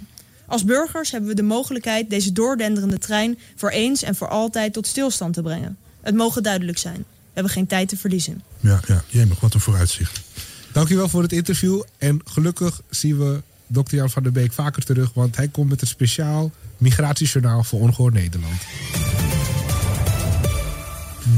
Als 0.47 0.65
burgers 0.65 1.11
hebben 1.11 1.29
we 1.29 1.37
de 1.37 1.43
mogelijkheid 1.43 2.11
deze 2.11 2.33
doordenderende 2.33 2.99
trein 2.99 3.39
voor 3.57 3.71
eens 3.71 4.03
en 4.03 4.15
voor 4.15 4.29
altijd 4.29 4.73
tot 4.73 4.87
stilstand 4.87 5.35
te 5.35 5.43
brengen. 5.43 5.77
Het 6.01 6.15
mogen 6.15 6.43
duidelijk 6.43 6.79
zijn. 6.79 6.97
We 6.97 7.35
hebben 7.35 7.53
geen 7.53 7.67
tijd 7.67 7.89
te 7.89 7.97
verliezen. 7.97 8.43
Ja, 8.61 8.81
ja, 8.87 9.05
jemig, 9.09 9.41
wat 9.41 9.55
een 9.55 9.61
vooruitzicht. 9.61 10.21
Dankjewel 10.79 11.09
voor 11.09 11.23
het 11.23 11.33
interview. 11.33 11.83
En 11.99 12.21
gelukkig 12.25 12.81
zien 12.91 13.19
we 13.19 13.43
Dr. 13.67 13.95
Jan 13.95 14.11
van 14.11 14.23
der 14.23 14.33
Beek 14.33 14.53
vaker 14.53 14.85
terug, 14.85 15.15
want 15.15 15.37
hij 15.37 15.49
komt 15.49 15.69
met 15.69 15.81
een 15.81 15.87
speciaal 15.87 16.51
migratiejournaal 16.77 17.65
voor 17.65 17.81
Ongehoord 17.81 18.15
Nederland. 18.15 18.61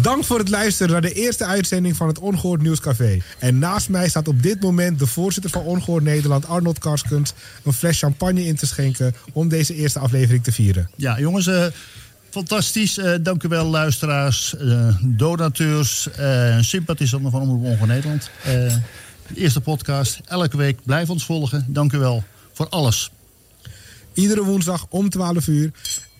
Dank 0.02 0.24
voor 0.24 0.38
het 0.38 0.48
luisteren 0.48 0.92
naar 0.92 1.00
de 1.00 1.12
eerste 1.12 1.44
uitzending 1.44 1.96
van 1.96 2.08
het 2.08 2.18
Ongehoord 2.18 2.62
Nieuwscafé. 2.62 3.18
En 3.38 3.58
naast 3.58 3.88
mij 3.88 4.08
staat 4.08 4.28
op 4.28 4.42
dit 4.42 4.60
moment 4.60 4.98
de 4.98 5.06
voorzitter 5.06 5.50
van 5.50 5.62
Ongehoord 5.62 6.04
Nederland, 6.04 6.46
Arnold 6.46 6.78
Karskens, 6.78 7.32
een 7.64 7.72
fles 7.72 7.98
champagne 7.98 8.44
in 8.44 8.56
te 8.56 8.66
schenken 8.66 9.14
om 9.32 9.48
deze 9.48 9.74
eerste 9.74 9.98
aflevering 9.98 10.44
te 10.44 10.52
vieren. 10.52 10.90
Ja, 10.96 11.20
jongens, 11.20 11.46
eh, 11.46 11.64
fantastisch. 12.30 12.98
Eh, 12.98 13.14
dank 13.22 13.42
u 13.42 13.48
wel, 13.48 13.66
luisteraars, 13.66 14.56
eh, 14.56 14.96
donateurs, 15.02 16.10
eh 16.10 16.58
sympathisanten 16.60 17.30
van 17.30 17.40
Omroep 17.40 17.64
Ongehoord 17.64 17.90
Nederland. 17.90 18.30
De 19.34 19.40
eerste 19.40 19.60
podcast, 19.60 20.20
elke 20.24 20.56
week. 20.56 20.78
Blijf 20.84 21.10
ons 21.10 21.24
volgen. 21.24 21.64
Dank 21.68 21.92
u 21.92 21.98
wel 21.98 22.22
voor 22.52 22.68
alles. 22.68 23.10
Iedere 24.14 24.44
woensdag 24.44 24.86
om 24.88 25.08
12 25.10 25.46
uur. 25.46 25.70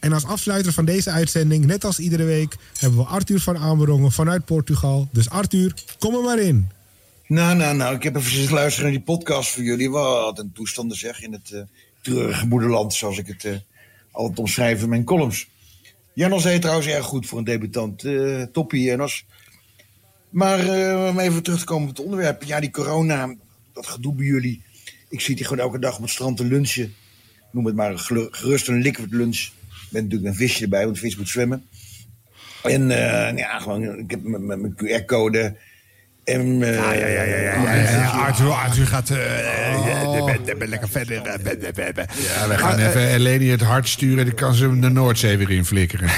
En 0.01 0.13
als 0.13 0.25
afsluiter 0.25 0.73
van 0.73 0.85
deze 0.85 1.11
uitzending, 1.11 1.65
net 1.65 1.85
als 1.85 1.99
iedere 1.99 2.25
week, 2.25 2.57
hebben 2.79 2.99
we 2.99 3.05
Arthur 3.05 3.41
van 3.41 3.59
Amerongen 3.59 4.13
vanuit 4.13 4.45
Portugal. 4.45 5.09
Dus 5.13 5.31
Arthur, 5.31 5.75
kom 5.99 6.15
er 6.15 6.23
maar 6.23 6.39
in. 6.39 6.69
Nou, 7.27 7.57
nou, 7.57 7.77
nou, 7.77 7.95
ik 7.95 8.03
heb 8.03 8.17
even 8.17 8.31
zitten 8.31 8.55
luisteren 8.55 8.91
naar 8.91 8.99
die 8.99 9.15
podcast 9.17 9.51
voor 9.51 9.63
jullie. 9.63 9.91
Wat 9.91 10.39
een 10.39 10.53
toestanden 10.53 10.97
zeg 10.97 11.23
in 11.23 11.33
het 11.33 11.51
eh, 11.51 11.61
treurige 12.03 12.47
moederland, 12.47 12.95
zoals 12.95 13.19
ik 13.19 13.27
het 13.27 13.45
eh, 13.45 13.53
altijd 14.11 14.39
omschrijf 14.39 14.83
in 14.83 14.89
mijn 14.89 15.05
columns. 15.05 15.49
Janos 16.15 16.45
heet 16.45 16.61
trouwens 16.61 16.89
erg 16.89 17.05
goed 17.05 17.27
voor 17.27 17.39
een 17.39 17.45
debutant. 17.45 18.05
eh 18.05 18.43
toppie, 18.43 18.83
Janos. 18.83 19.25
Maar 20.31 20.59
eh, 20.59 21.09
om 21.09 21.19
even 21.19 21.43
terug 21.43 21.59
te 21.59 21.65
komen 21.65 21.89
op 21.89 21.97
het 21.97 22.05
onderwerp. 22.05 22.43
Ja, 22.43 22.61
die 22.61 22.71
corona, 22.71 23.35
dat 23.73 23.87
gedoe 23.87 24.15
bij 24.15 24.27
jullie. 24.27 24.63
Ik 25.09 25.21
zit 25.21 25.37
hier 25.37 25.47
gewoon 25.47 25.65
elke 25.65 25.79
dag 25.79 25.97
op 25.97 26.03
het 26.03 26.11
strand 26.11 26.37
te 26.37 26.45
lunchen. 26.45 26.95
Noem 27.53 27.67
het 27.67 27.75
maar 27.75 27.99
gerust 28.31 28.69
een 28.69 28.83
liquid 28.83 29.11
lunch. 29.11 29.49
Ben 29.91 30.03
natuurlijk 30.03 30.31
een 30.31 30.37
visje 30.37 30.63
erbij, 30.63 30.85
want 30.85 30.99
vis 30.99 31.17
moet 31.17 31.29
zwemmen. 31.29 31.65
En 32.63 32.91
eh, 32.91 33.39
ja, 33.39 33.59
gewoon, 33.59 33.99
ik 33.99 34.11
heb 34.11 34.23
mijn 34.23 34.75
QR-code. 34.75 35.57
En, 36.25 36.63
eh, 36.63 36.75
Ja, 36.75 36.93
ja, 36.93 37.07
ja, 37.07 37.23
ja, 37.23 37.37
ja, 37.37 37.75
ja, 37.75 37.91
ja. 37.91 38.09
Arthur, 38.09 38.51
Arthur 38.51 38.87
gaat 38.87 39.11
eh, 39.11 39.17
eh, 39.17 40.25
ben- 40.45 40.59
ben 40.59 40.69
lekker 40.69 40.89
verder. 40.89 41.17
eh. 41.17 41.25
Ja, 41.45 42.49
we 42.49 42.59
gaan 42.59 42.77
Maar, 42.77 42.89
even 42.89 43.01
eh, 43.01 43.13
Eleni 43.15 43.51
het 43.51 43.61
hart 43.61 43.89
sturen. 43.89 44.25
Dan 44.25 44.35
kan 44.35 44.55
ze 44.55 44.65
hem 44.65 44.81
de 44.81 44.89
Noordzee 44.89 45.37
weer 45.37 45.51
inflikkeren. 45.51 46.09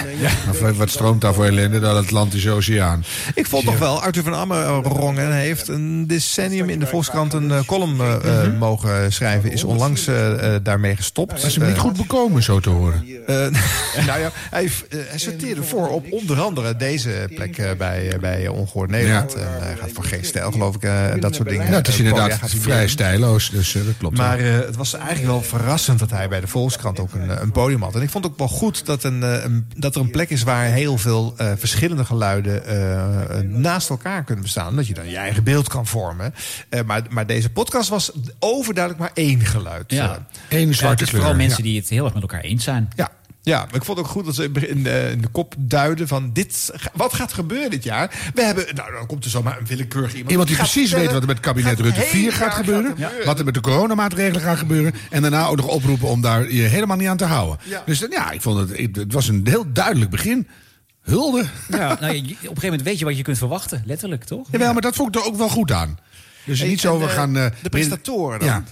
Of 0.50 0.76
wat 0.76 0.90
stroomt 0.90 1.20
daar 1.20 1.34
voor 1.34 1.44
ellende? 1.44 1.80
De 1.80 1.86
Atlantische 1.86 2.50
Oceaan. 2.50 3.04
Ik 3.34 3.46
vond 3.46 3.64
toch 3.64 3.78
wel, 3.78 4.02
Arthur 4.02 4.22
van 4.22 4.34
Amerongen 4.34 5.32
heeft 5.32 5.68
een 5.68 6.06
decennium 6.06 6.68
in 6.68 6.78
de 6.78 6.86
Volkskrant 6.86 7.32
een 7.32 7.50
eh, 7.50 7.60
column 7.66 8.00
eh, 8.00 8.44
eh, 8.44 8.58
mogen 8.58 9.12
schrijven. 9.12 9.52
Is 9.52 9.64
onlangs 9.64 10.06
eh, 10.06 10.54
eh, 10.54 10.60
daarmee 10.62 10.96
gestopt. 10.96 11.30
Dat 11.30 11.44
is 11.44 11.56
hem 11.56 11.66
niet 11.66 11.78
goed 11.78 11.96
bekomen, 11.96 12.42
zo 12.42 12.60
te 12.60 12.70
horen. 12.70 13.04
Eh, 13.26 13.36
nou 14.06 14.20
ja, 14.20 14.30
hij, 14.50 14.64
eh, 14.64 14.98
hij 15.08 15.18
sorteerde 15.18 15.62
voor 15.62 15.88
op 15.88 16.06
onder 16.12 16.40
andere 16.40 16.76
deze 16.76 17.10
plek 17.34 17.58
eh, 17.58 17.70
bij, 17.78 18.08
eh, 18.12 18.18
bij 18.18 18.48
Ongehoord 18.48 18.90
Nederland. 18.90 19.34
En 19.34 19.46
hij 19.60 19.74
gaat 19.80 19.91
voor 19.92 20.04
geen 20.04 20.24
stijl, 20.24 20.50
geloof 20.52 20.74
ik, 20.74 20.82
eh, 20.82 21.06
dat 21.20 21.34
soort 21.34 21.48
dingen. 21.48 21.66
Ja, 21.66 21.72
het 21.72 21.88
is 21.88 21.98
Eh, 21.98 22.04
inderdaad 22.06 22.38
vrij 22.46 22.88
stijloos, 22.88 23.50
dus 23.50 23.74
eh, 23.74 23.84
dat 23.84 23.94
klopt. 23.98 24.16
Maar 24.16 24.38
eh, 24.38 24.52
het 24.52 24.76
was 24.76 24.94
eigenlijk 24.94 25.26
wel 25.26 25.42
verrassend 25.42 25.98
dat 25.98 26.10
hij 26.10 26.28
bij 26.28 26.40
de 26.40 26.46
Volkskrant 26.46 27.00
ook 27.00 27.14
een, 27.14 27.42
een 27.42 27.52
podium 27.52 27.82
had. 27.82 27.94
En 27.94 28.02
ik 28.02 28.10
vond 28.10 28.26
ook 28.26 28.38
wel 28.38 28.48
goed 28.48 28.86
dat, 28.86 29.04
een, 29.04 29.22
eh, 29.22 29.42
een- 29.44 29.66
dat 29.76 29.94
er 29.94 30.00
een 30.00 30.10
plek 30.10 30.30
is 30.30 30.42
waar 30.42 30.64
heel 30.64 30.98
veel 30.98 31.34
eh, 31.36 31.52
verschillende 31.56 32.04
geluiden 32.04 32.62
naast 33.60 33.90
elkaar 33.90 34.24
kunnen 34.24 34.44
bestaan. 34.44 34.76
Dat 34.76 34.86
je 34.86 34.94
dan 34.94 35.08
je 35.08 35.16
eigen 35.16 35.44
beeld 35.44 35.68
kan 35.68 35.86
vormen. 35.86 36.34
Eh, 36.68 36.80
maar, 36.86 37.02
maar 37.10 37.26
deze 37.26 37.50
podcast 37.50 37.88
was 37.88 38.12
overduidelijk 38.38 39.02
maar 39.02 39.10
één 39.14 39.40
geluid. 39.40 39.84
Ja. 39.86 40.26
Eén 40.48 40.68
Ja, 40.68 40.72
zwarte 40.74 40.94
het 40.94 41.00
is 41.02 41.08
vooral 41.10 41.28
kleur, 41.28 41.36
mensen 41.46 41.64
ja. 41.64 41.70
die 41.70 41.80
het 41.80 41.88
heel 41.88 42.04
erg 42.04 42.12
met 42.14 42.22
elkaar 42.22 42.40
eens 42.40 42.64
zijn. 42.64 42.90
Ja. 42.96 43.08
Ja, 43.44 43.58
maar 43.64 43.74
ik 43.74 43.84
vond 43.84 43.98
ook 43.98 44.06
goed 44.06 44.24
dat 44.24 44.34
ze 44.34 44.44
in 44.44 44.82
de, 44.82 45.08
in 45.10 45.20
de 45.20 45.28
kop 45.28 45.54
duiden 45.58 46.08
van 46.08 46.32
dit, 46.32 46.70
wat 46.94 47.12
gaat 47.14 47.32
gebeuren 47.32 47.70
dit 47.70 47.84
jaar? 47.84 48.30
We 48.34 48.42
hebben, 48.42 48.74
nou 48.74 48.92
dan 48.92 49.06
komt 49.06 49.24
er 49.24 49.30
zomaar 49.30 49.58
een 49.58 49.66
willekeurig 49.66 50.12
iemand. 50.12 50.30
Iemand 50.30 50.48
die 50.48 50.56
precies 50.56 50.92
weet 50.92 51.12
wat 51.12 51.20
er 51.20 51.26
met 51.26 51.36
het 51.36 51.40
kabinet 51.46 51.70
gaat 51.70 51.80
Rutte 51.80 52.00
het 52.00 52.08
4 52.08 52.20
hele 52.20 52.32
gaat 52.32 52.54
gebeuren. 52.54 52.90
gebeuren. 52.90 53.26
Wat 53.26 53.38
er 53.38 53.44
met 53.44 53.54
de 53.54 53.60
coronamaatregelen 53.60 54.40
gaat 54.40 54.58
gebeuren. 54.58 54.94
En 55.10 55.22
daarna 55.22 55.46
ook 55.46 55.56
nog 55.56 55.66
oproepen 55.68 56.08
om 56.08 56.20
daar 56.20 56.52
je 56.52 56.62
helemaal 56.62 56.96
niet 56.96 57.08
aan 57.08 57.16
te 57.16 57.24
houden. 57.24 57.58
Ja. 57.64 57.82
Dus 57.86 57.98
dan, 57.98 58.10
ja, 58.10 58.30
ik 58.30 58.42
vond 58.42 58.68
het, 58.70 58.96
het 58.96 59.12
was 59.12 59.28
een 59.28 59.40
heel 59.44 59.72
duidelijk 59.72 60.10
begin. 60.10 60.48
Hulde. 61.02 61.44
Ja, 61.68 61.78
nou, 62.00 62.18
op 62.18 62.24
een 62.24 62.36
gegeven 62.36 62.54
moment 62.62 62.82
weet 62.82 62.98
je 62.98 63.04
wat 63.04 63.16
je 63.16 63.22
kunt 63.22 63.38
verwachten, 63.38 63.82
letterlijk, 63.86 64.24
toch? 64.24 64.48
Jawel, 64.50 64.72
maar 64.72 64.82
dat 64.82 64.94
vond 64.94 65.16
ik 65.16 65.22
er 65.22 65.26
ook 65.28 65.36
wel 65.36 65.48
goed 65.48 65.72
aan. 65.72 65.98
Dus 66.44 66.58
Hey, 66.58 66.68
niet 66.68 66.80
zo, 66.80 66.98
we 66.98 67.04
eh, 67.04 67.10
gaan... 67.12 67.36
eh, 67.36 67.46
de 67.62 67.68
presentatoren 67.68 68.38
dan. 68.38 68.48
Ja. 68.48 68.64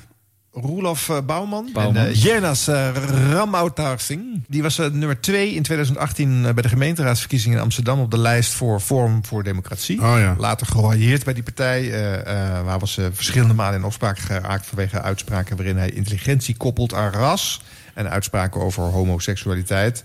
Roelof 0.53 1.09
eh, 1.09 1.17
Bouwman, 1.27 1.69
Bouwman. 1.73 1.97
en 2.03 2.09
uh, 2.11 2.15
Jenas 2.23 2.69
uh, 2.69 2.89
Ramautarsing. 3.33 4.43
Die 4.49 4.63
was 4.63 4.79
eh, 4.79 4.87
nummer 4.91 5.21
twee 5.21 5.55
in 5.55 5.63
2018 5.63 6.45
eh, 6.47 6.53
bij 6.53 6.63
de 6.63 6.69
gemeenteraadsverkiezingen 6.69 7.57
in 7.57 7.63
Amsterdam... 7.63 8.01
op 8.01 8.11
de 8.11 8.19
lijst 8.19 8.53
voor 8.53 8.81
Forum 8.81 9.25
voor 9.25 9.43
Democratie. 9.43 10.01
Oh 10.01 10.19
ja. 10.19 10.35
Later 10.39 10.67
geroyeerd 10.67 11.25
bij 11.25 11.35
die 11.35 11.43
partij. 11.43 11.91
eh, 11.93 12.19
eh, 12.59 12.65
waar 12.65 12.79
was 12.79 12.93
ze 12.93 13.11
verschillende 13.13 13.55
malen 13.55 13.79
in 13.79 13.85
opspraak 13.85 14.19
geraakt... 14.19 14.67
vanwege 14.67 15.01
uitspraken 15.03 15.57
waarin 15.57 15.77
hij 15.77 15.91
intelligentie 15.91 16.57
koppelt 16.57 16.95
aan 16.95 17.11
ras... 17.13 17.63
en 17.95 18.11
uitspraken 18.11 18.61
over 18.61 18.83
homoseksualiteit. 18.83 20.03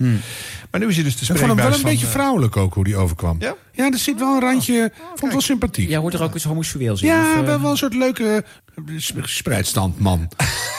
Maar 0.71 0.79
nu 0.79 0.87
is 0.87 0.95
hij 0.95 1.03
dus 1.03 1.17
de 1.17 1.21
Ik 1.33 1.39
vond 1.39 1.39
hem 1.47 1.55
wel 1.55 1.65
een 1.67 1.73
van, 1.73 1.89
beetje 1.89 2.05
eh, 2.05 2.11
vrouwelijk 2.11 2.57
ook, 2.57 2.73
hoe 2.73 2.83
die 2.83 2.95
overkwam. 2.97 3.35
Ja? 3.39 3.55
Ja, 3.75 3.91
er 3.91 3.97
zit 3.97 4.19
wel 4.19 4.35
een 4.35 4.41
randje... 4.41 4.91
vond 5.07 5.21
het 5.21 5.31
wel 5.31 5.41
sympathiek. 5.41 5.89
Jij 5.89 5.97
hoort 5.97 6.13
er 6.13 6.23
ook 6.23 6.35
iets 6.35 6.43
homoseksueels 6.43 7.01
in. 7.01 7.07
Ja, 7.07 7.31
of, 7.31 7.39
eh, 7.39 7.45
wel, 7.45 7.61
wel 7.61 7.71
een 7.71 7.77
soort 7.77 7.93
leuke 7.93 8.43
eh, 8.75 9.23
spreidstand 9.23 9.99
man. 9.99 10.29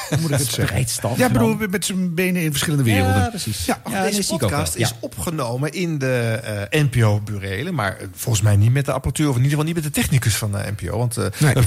Hoe 0.08 0.18
moet 0.20 0.30
ik 0.30 0.36
het 0.38 0.46
zeggen? 0.46 0.64
Spreidstand, 0.66 1.16
Ja, 1.18 1.28
bedoel, 1.30 1.56
met 1.70 1.84
zijn 1.84 2.14
benen 2.14 2.42
in 2.42 2.50
verschillende 2.50 2.84
werelden. 2.84 3.22
Ja, 3.22 3.28
precies. 3.28 3.64
Ja, 3.64 3.80
Ja, 3.90 4.02
deze 4.02 4.26
podcast 4.26 4.78
ja. 4.78 4.84
is 4.86 4.92
opgenomen 5.00 5.72
in 5.72 5.98
de 5.98 6.40
eh, 6.70 6.82
NPO-burelen. 6.82 7.74
Maar 7.74 7.98
volgens 8.14 8.44
mij 8.44 8.56
niet 8.56 8.72
met 8.72 8.84
de 8.84 8.92
apparatuur... 8.92 9.28
of 9.28 9.36
in 9.36 9.42
ieder 9.42 9.50
geval 9.58 9.64
niet 9.72 9.74
met 9.74 9.84
de 9.84 10.00
technicus 10.00 10.34
van 10.36 10.52
de 10.52 10.64
NPO. 10.76 10.98
Want, 10.98 11.16
eh, 11.16 11.24
Nee. 11.38 11.54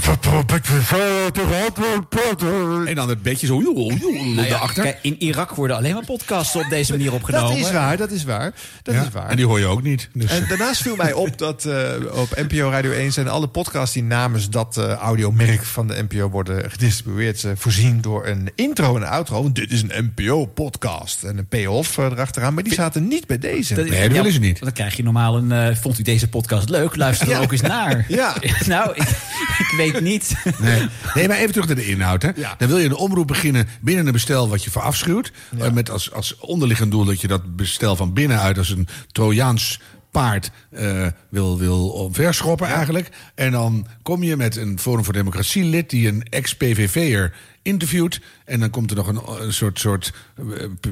En 2.86 2.94
dan 2.94 3.08
het 3.08 3.22
beetje 3.22 3.46
zo 3.46 3.60
Nou 3.60 4.34
ja, 4.34 4.42
daarachter. 4.48 4.82
kijk, 4.82 4.98
in 5.02 5.16
Irak 5.22 5.54
worden 5.54 5.76
alleen 5.76 5.94
maar 5.94 6.04
podcasts 6.04 6.56
op 6.56 6.66
deze 6.70 6.92
manier 6.92 7.12
opgenomen. 7.12 7.48
dat 7.56 7.66
is 7.66 7.72
waar, 7.72 7.96
dat 7.96 8.10
is 8.10 8.24
waar. 8.24 8.52
Dat 8.82 8.94
Ja, 8.94 9.02
is 9.02 9.08
waar. 9.12 9.28
En 9.28 9.36
die 9.36 9.46
hoor 9.46 9.58
je 9.58 9.66
ook 9.66 9.82
niet. 9.82 10.08
Dus. 10.12 10.30
En 10.30 10.44
daarnaast 10.48 10.82
viel 10.82 10.96
mij 10.96 11.12
op 11.12 11.19
dat 11.28 11.64
eh, 11.64 11.74
op 12.12 12.42
NPO 12.48 12.70
Radio 12.70 12.90
1 12.92 13.12
zijn 13.12 13.28
alle 13.28 13.48
podcasts 13.48 13.94
die 13.94 14.02
namens 14.02 14.50
dat 14.50 14.76
eh, 14.76 14.92
audiomerk 14.92 15.64
van 15.64 15.86
de 15.86 16.02
NPO 16.08 16.28
worden 16.28 16.70
gedistribueerd, 16.70 17.44
eh, 17.44 17.50
voorzien 17.54 18.00
door 18.00 18.26
een 18.26 18.50
intro 18.54 18.96
en 18.96 19.02
een 19.02 19.08
outro. 19.08 19.42
Want 19.42 19.54
dit 19.54 19.72
is 19.72 19.82
een 19.82 20.12
NPO-podcast 20.16 21.22
en 21.22 21.38
een 21.38 21.46
payoff 21.46 21.96
erachteraan. 21.96 22.54
Maar 22.54 22.62
die 22.62 22.74
zaten 22.74 23.08
niet 23.08 23.26
bij 23.26 23.38
deze. 23.38 23.74
Dat 23.74 23.84
is- 23.84 23.90
Nee, 23.90 24.08
dat 24.08 24.16
willen 24.16 24.32
ze 24.32 24.38
niet. 24.38 24.60
Dan 24.60 24.72
krijg 24.72 24.96
je 24.96 25.02
normaal 25.02 25.36
een. 25.36 25.76
vond 25.76 25.98
u 25.98 26.02
deze 26.02 26.28
podcast 26.28 26.68
leuk? 26.68 26.96
Luister 26.96 27.26
er 27.28 27.32
Ja. 27.34 27.40
ook 27.40 27.52
eens 27.52 27.60
naar. 27.60 28.04
Ja. 28.08 28.34
nou, 28.66 28.90
ik, 28.94 29.08
ik 29.64 29.74
weet 29.76 30.00
niet. 30.00 30.34
Nee. 30.58 30.86
nee, 31.14 31.28
maar 31.28 31.36
even 31.36 31.52
terug 31.52 31.66
naar 31.66 31.76
de 31.76 31.86
inhoud. 31.86 32.22
Hè. 32.22 32.30
Ja. 32.36 32.54
Dan 32.58 32.68
wil 32.68 32.78
je 32.78 32.84
een 32.86 32.94
omroep 32.94 33.26
beginnen 33.26 33.68
binnen 33.80 34.06
een 34.06 34.12
bestel 34.12 34.48
wat 34.48 34.64
je 34.64 34.70
verafschuwt. 34.70 35.32
Eh, 35.58 35.70
Met 35.70 35.90
als, 35.90 36.12
als 36.12 36.36
onderliggend 36.38 36.90
doel 36.90 37.04
dat 37.04 37.20
je 37.20 37.26
dat 37.28 37.56
bestel 37.56 37.96
van 37.96 38.12
binnenuit 38.12 38.58
als 38.58 38.70
een 38.70 38.88
Trojaans 39.12 39.80
paard 40.10 40.50
eh, 40.70 41.06
wil, 41.28 41.58
wil 41.58 41.88
omverschoppen 41.88 42.66
eigenlijk. 42.66 43.08
En 43.34 43.50
dan 43.50 43.86
kom 44.02 44.22
je 44.22 44.36
met 44.36 44.56
een 44.56 44.78
Forum 44.78 45.04
voor 45.04 45.12
Democratie 45.12 45.64
lid 45.64 45.90
die 45.90 46.08
een 46.08 46.22
ex-PVV'er 46.22 47.32
interviewt. 47.62 48.20
En 48.44 48.60
dan 48.60 48.70
komt 48.70 48.90
er 48.90 48.96
nog 48.96 49.06
een, 49.06 49.20
een 49.46 49.52
soort, 49.52 49.78
soort 49.78 50.12
eh, 50.38 50.44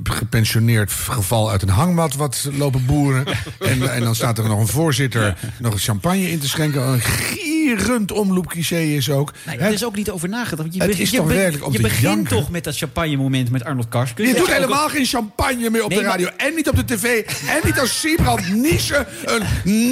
gepensioneerd 0.02 0.92
geval 0.92 1.50
uit 1.50 1.62
een 1.62 1.68
hangmat 1.68 2.14
wat 2.14 2.48
lopen 2.52 2.86
boeren. 2.86 3.24
en, 3.60 3.92
en 3.94 4.02
dan 4.02 4.14
staat 4.14 4.38
er 4.38 4.48
nog 4.48 4.60
een 4.60 4.66
voorzitter 4.68 5.36
nog 5.58 5.72
een 5.72 5.78
champagne 5.78 6.30
in 6.30 6.38
te 6.38 6.48
schenken. 6.48 6.82
Een 6.88 7.00
gierend 7.00 8.12
omloopcliché 8.12 8.78
is 8.80 9.10
ook. 9.10 9.32
Nee, 9.46 9.58
er 9.58 9.72
is 9.72 9.84
ook 9.84 9.96
niet 9.96 10.10
over 10.10 10.28
nagedacht. 10.28 10.62
Want 10.62 10.74
je 10.74 10.80
Het 10.82 10.96
be- 10.96 11.02
is 11.02 11.10
je 11.10 11.16
toch 11.16 11.26
be- 11.26 11.34
werkelijk 11.34 11.64
om 11.64 11.70
Je 11.72 11.76
te 11.76 11.82
begint 11.82 12.02
janken. 12.02 12.36
toch 12.36 12.50
met 12.50 12.64
dat 12.64 12.76
champagne-moment 12.76 13.50
met 13.50 13.64
Arnold 13.64 13.88
Karskens. 13.88 14.28
Je 14.28 14.34
doet 14.34 14.52
helemaal 14.52 14.88
geen 14.88 15.04
champagne 15.06 15.70
meer 15.70 15.84
op 15.84 15.90
Nee, 15.90 15.98
de 15.98 16.04
radio. 16.04 16.28
En 16.36 16.54
niet 16.54 16.68
op 16.68 16.76
de 16.76 16.84
tv. 16.84 17.04
En 17.48 17.60
niet 17.64 17.78
als 17.80 18.00
Siebrand 18.00 18.54
Nietzsche 18.54 19.06
een 19.24 19.42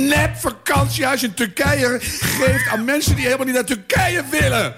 nep 0.08 0.36
vakantiehuis 0.36 1.22
in 1.22 1.34
Turkije 1.34 1.98
geeft 2.02 2.68
aan 2.68 2.84
mensen 2.84 3.14
die 3.14 3.24
helemaal 3.24 3.44
niet 3.46 3.54
naar 3.54 3.64
Turkije 3.64 4.24
willen. 4.30 4.74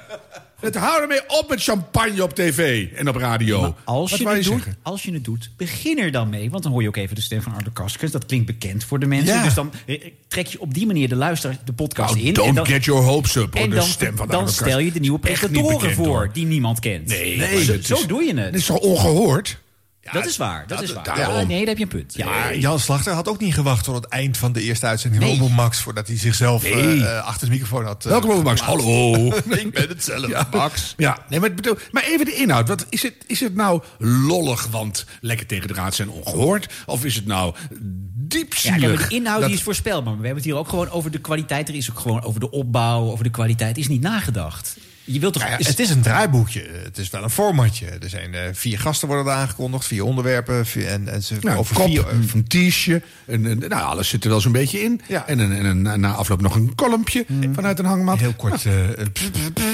Het 0.61 0.75
houdt 0.77 1.01
ermee 1.01 1.21
op 1.27 1.49
met 1.49 1.62
champagne 1.62 2.23
op 2.23 2.35
tv 2.35 2.88
en 2.92 3.09
op 3.09 3.16
radio. 3.16 3.61
Maar 3.61 3.73
als 3.85 4.11
Wat 4.11 4.18
je, 4.21 4.27
het 4.29 4.37
je 4.44 4.51
doet, 4.51 4.62
zeggen? 4.62 4.77
als 4.83 5.03
je 5.03 5.12
het 5.12 5.25
doet, 5.25 5.51
begin 5.57 5.99
er 5.99 6.11
dan 6.12 6.29
mee. 6.29 6.51
Want 6.51 6.62
dan 6.62 6.73
hoor 6.73 6.83
je 6.83 6.88
ook 6.88 6.97
even 6.97 7.14
de 7.14 7.21
stem 7.21 7.42
van 7.42 7.53
Arnold 7.55 7.73
Karskens. 7.73 8.12
Dat 8.12 8.27
klinkt 8.27 8.47
bekend 8.47 8.85
voor 8.85 8.99
de 8.99 9.07
mensen. 9.07 9.35
Ja. 9.35 9.44
Dus 9.44 9.55
dan 9.55 9.73
eh, 9.87 10.01
trek 10.29 10.47
je 10.47 10.61
op 10.61 10.75
die 10.75 10.87
manier 10.87 11.09
de 11.09 11.16
luisteraar 11.16 11.59
de 11.64 11.73
podcast 11.73 12.14
Nou, 12.14 12.27
in. 12.27 12.33
don't 12.35 12.49
en 12.49 12.55
dan, 12.55 12.66
get 12.66 12.85
your 12.85 13.03
hopes 13.03 13.35
up, 13.37 13.55
hoor, 13.55 13.62
En 13.62 13.71
de 13.71 13.77
dan, 13.77 13.85
stem 13.87 14.16
van 14.16 14.27
dan 14.27 14.37
Arnold 14.37 14.55
stel 14.55 14.79
je 14.79 14.92
de 14.92 15.01
nieuwe 15.01 15.18
presentatoren 15.18 15.94
voor 15.94 16.07
hoor. 16.07 16.31
die 16.33 16.47
niemand 16.47 16.81
kent. 16.81 17.07
Nee, 17.07 17.64
zo, 17.64 17.73
het 17.73 18.09
doe 18.09 18.23
je 18.23 18.35
het. 18.35 18.53
Dit 18.53 18.61
is 18.61 18.66
toch 18.66 18.79
ongehoord? 18.79 19.59
Dat 20.12 20.27
is 20.27 20.37
waar, 20.37 20.66
dat, 20.66 20.83
is 20.83 20.92
waar. 20.92 21.07
Ja, 21.07 21.14
daarom. 21.14 21.47
nee, 21.49 21.59
daar 21.59 21.66
heb 21.68 21.77
je 21.77 21.83
een 21.83 21.88
punt. 21.88 22.14
Ja, 22.16 22.27
Maar 22.27 22.57
Jan 22.57 22.79
Slachter 22.81 23.12
had 23.12 23.29
ook 23.29 23.40
niet 23.40 23.55
gewacht 23.55 23.85
tot 23.85 23.94
het 23.94 24.05
eind 24.07 24.37
van 24.37 24.53
de 24.53 24.62
eerste 24.62 24.87
uitzending 24.87 25.23
Nee. 25.23 25.38
van 25.38 25.53
Max... 25.53 25.81
voordat 25.81 26.07
hij 26.07 26.16
zichzelf 26.18 26.64
eh, 26.64 26.75
Nee. 26.75 27.05
eh, 27.07 27.25
achter 27.27 27.40
het 27.40 27.51
microfoon 27.51 27.85
had. 27.85 28.05
eh, 28.05 28.11
Welkom, 28.11 28.42
Max. 28.42 28.61
Hallo. 28.61 29.14
Ik 29.64 29.71
ben 29.73 29.88
hetzelfde, 29.88 30.29
Ja, 30.29 30.49
Max. 30.53 30.94
Ja, 30.97 31.18
nee, 31.29 31.40
maar, 31.40 31.55
bedoel, 31.55 31.77
maar 31.90 32.03
even 32.05 32.25
de 32.25 32.35
inhoud. 32.35 32.68
Wat, 32.68 32.87
is, 32.88 33.03
het, 33.03 33.14
is 33.27 33.40
het 33.40 33.55
nou 33.55 33.83
lollig, 33.99 34.66
want 34.66 35.07
lekker 35.21 35.47
tegen 35.47 35.68
de 35.68 35.75
raad 35.75 35.94
zijn 35.94 36.09
ongehoord? 36.11 36.73
Of 36.87 37.05
is 37.05 37.14
het 37.14 37.27
nou 37.27 37.55
diep 38.14 38.55
Ja, 38.55 38.77
de 38.79 39.05
inhoud 39.09 39.38
Dat- 39.40 39.49
die 39.49 39.59
is 39.59 39.64
voorspelbaar. 39.64 40.03
Maar 40.12 40.21
we 40.21 40.27
hebben 40.27 40.42
het 40.42 40.53
hier 40.53 40.61
ook 40.61 40.68
gewoon 40.68 40.90
over 40.90 41.11
de 41.11 41.18
kwaliteit. 41.21 41.68
Er 41.68 41.75
is 41.75 41.90
ook 41.90 41.99
gewoon 41.99 42.23
over 42.23 42.40
de 42.40 42.51
opbouw, 42.51 43.11
over 43.11 43.25
de 43.25 43.31
kwaliteit. 43.31 43.79
is 43.79 43.88
niet 43.88 44.01
nagedacht. 44.01 44.77
Je 45.12 45.18
wilt 45.21 45.33
toch... 45.33 45.42
Nou 45.42 45.55
ja, 45.55 45.59
is- 45.61 45.66
het 45.68 45.79
is 45.79 45.90
een 45.90 46.03
draaiboekje. 46.03 46.68
Het 46.85 46.99
is 46.99 47.11
wel 47.11 47.23
een 47.23 47.31
formatje. 47.31 47.87
Er 47.87 48.09
zijn 48.09 48.35
eh, 48.35 48.40
vier 48.53 48.79
gasten 48.79 49.09
worden 49.09 49.33
aangekondigd, 49.35 49.87
vier 49.87 50.05
onderwerpen. 50.05 50.66
Vier, 50.66 50.87
en, 50.87 51.09
en 51.09 51.23
ze 51.23 51.35
Nou, 51.40 51.59
over 51.59 51.75
kop, 51.75 51.87
vier. 51.87 52.09
een 52.09 52.31
een 52.35 52.47
tiesje. 52.47 53.03
En, 53.27 53.47
en, 53.47 53.59
nou, 53.59 53.83
alles 53.83 54.09
zit 54.09 54.25
er 54.25 54.31
wel 54.31 54.40
zo'n 54.40 54.53
beetje 54.53 54.81
in. 54.81 55.01
En, 55.27 55.38
een, 55.38 55.53
en 55.53 55.64
een, 55.87 56.01
na 56.01 56.12
afloop 56.12 56.40
nog 56.40 56.55
een 56.55 56.75
kolompje 56.75 57.25
vanuit 57.53 57.79
een 57.79 57.85
hangmat. 57.85 58.18
Heel 58.18 58.33
kort 58.37 58.64
eh, 58.64 58.73
pss, 59.12 59.31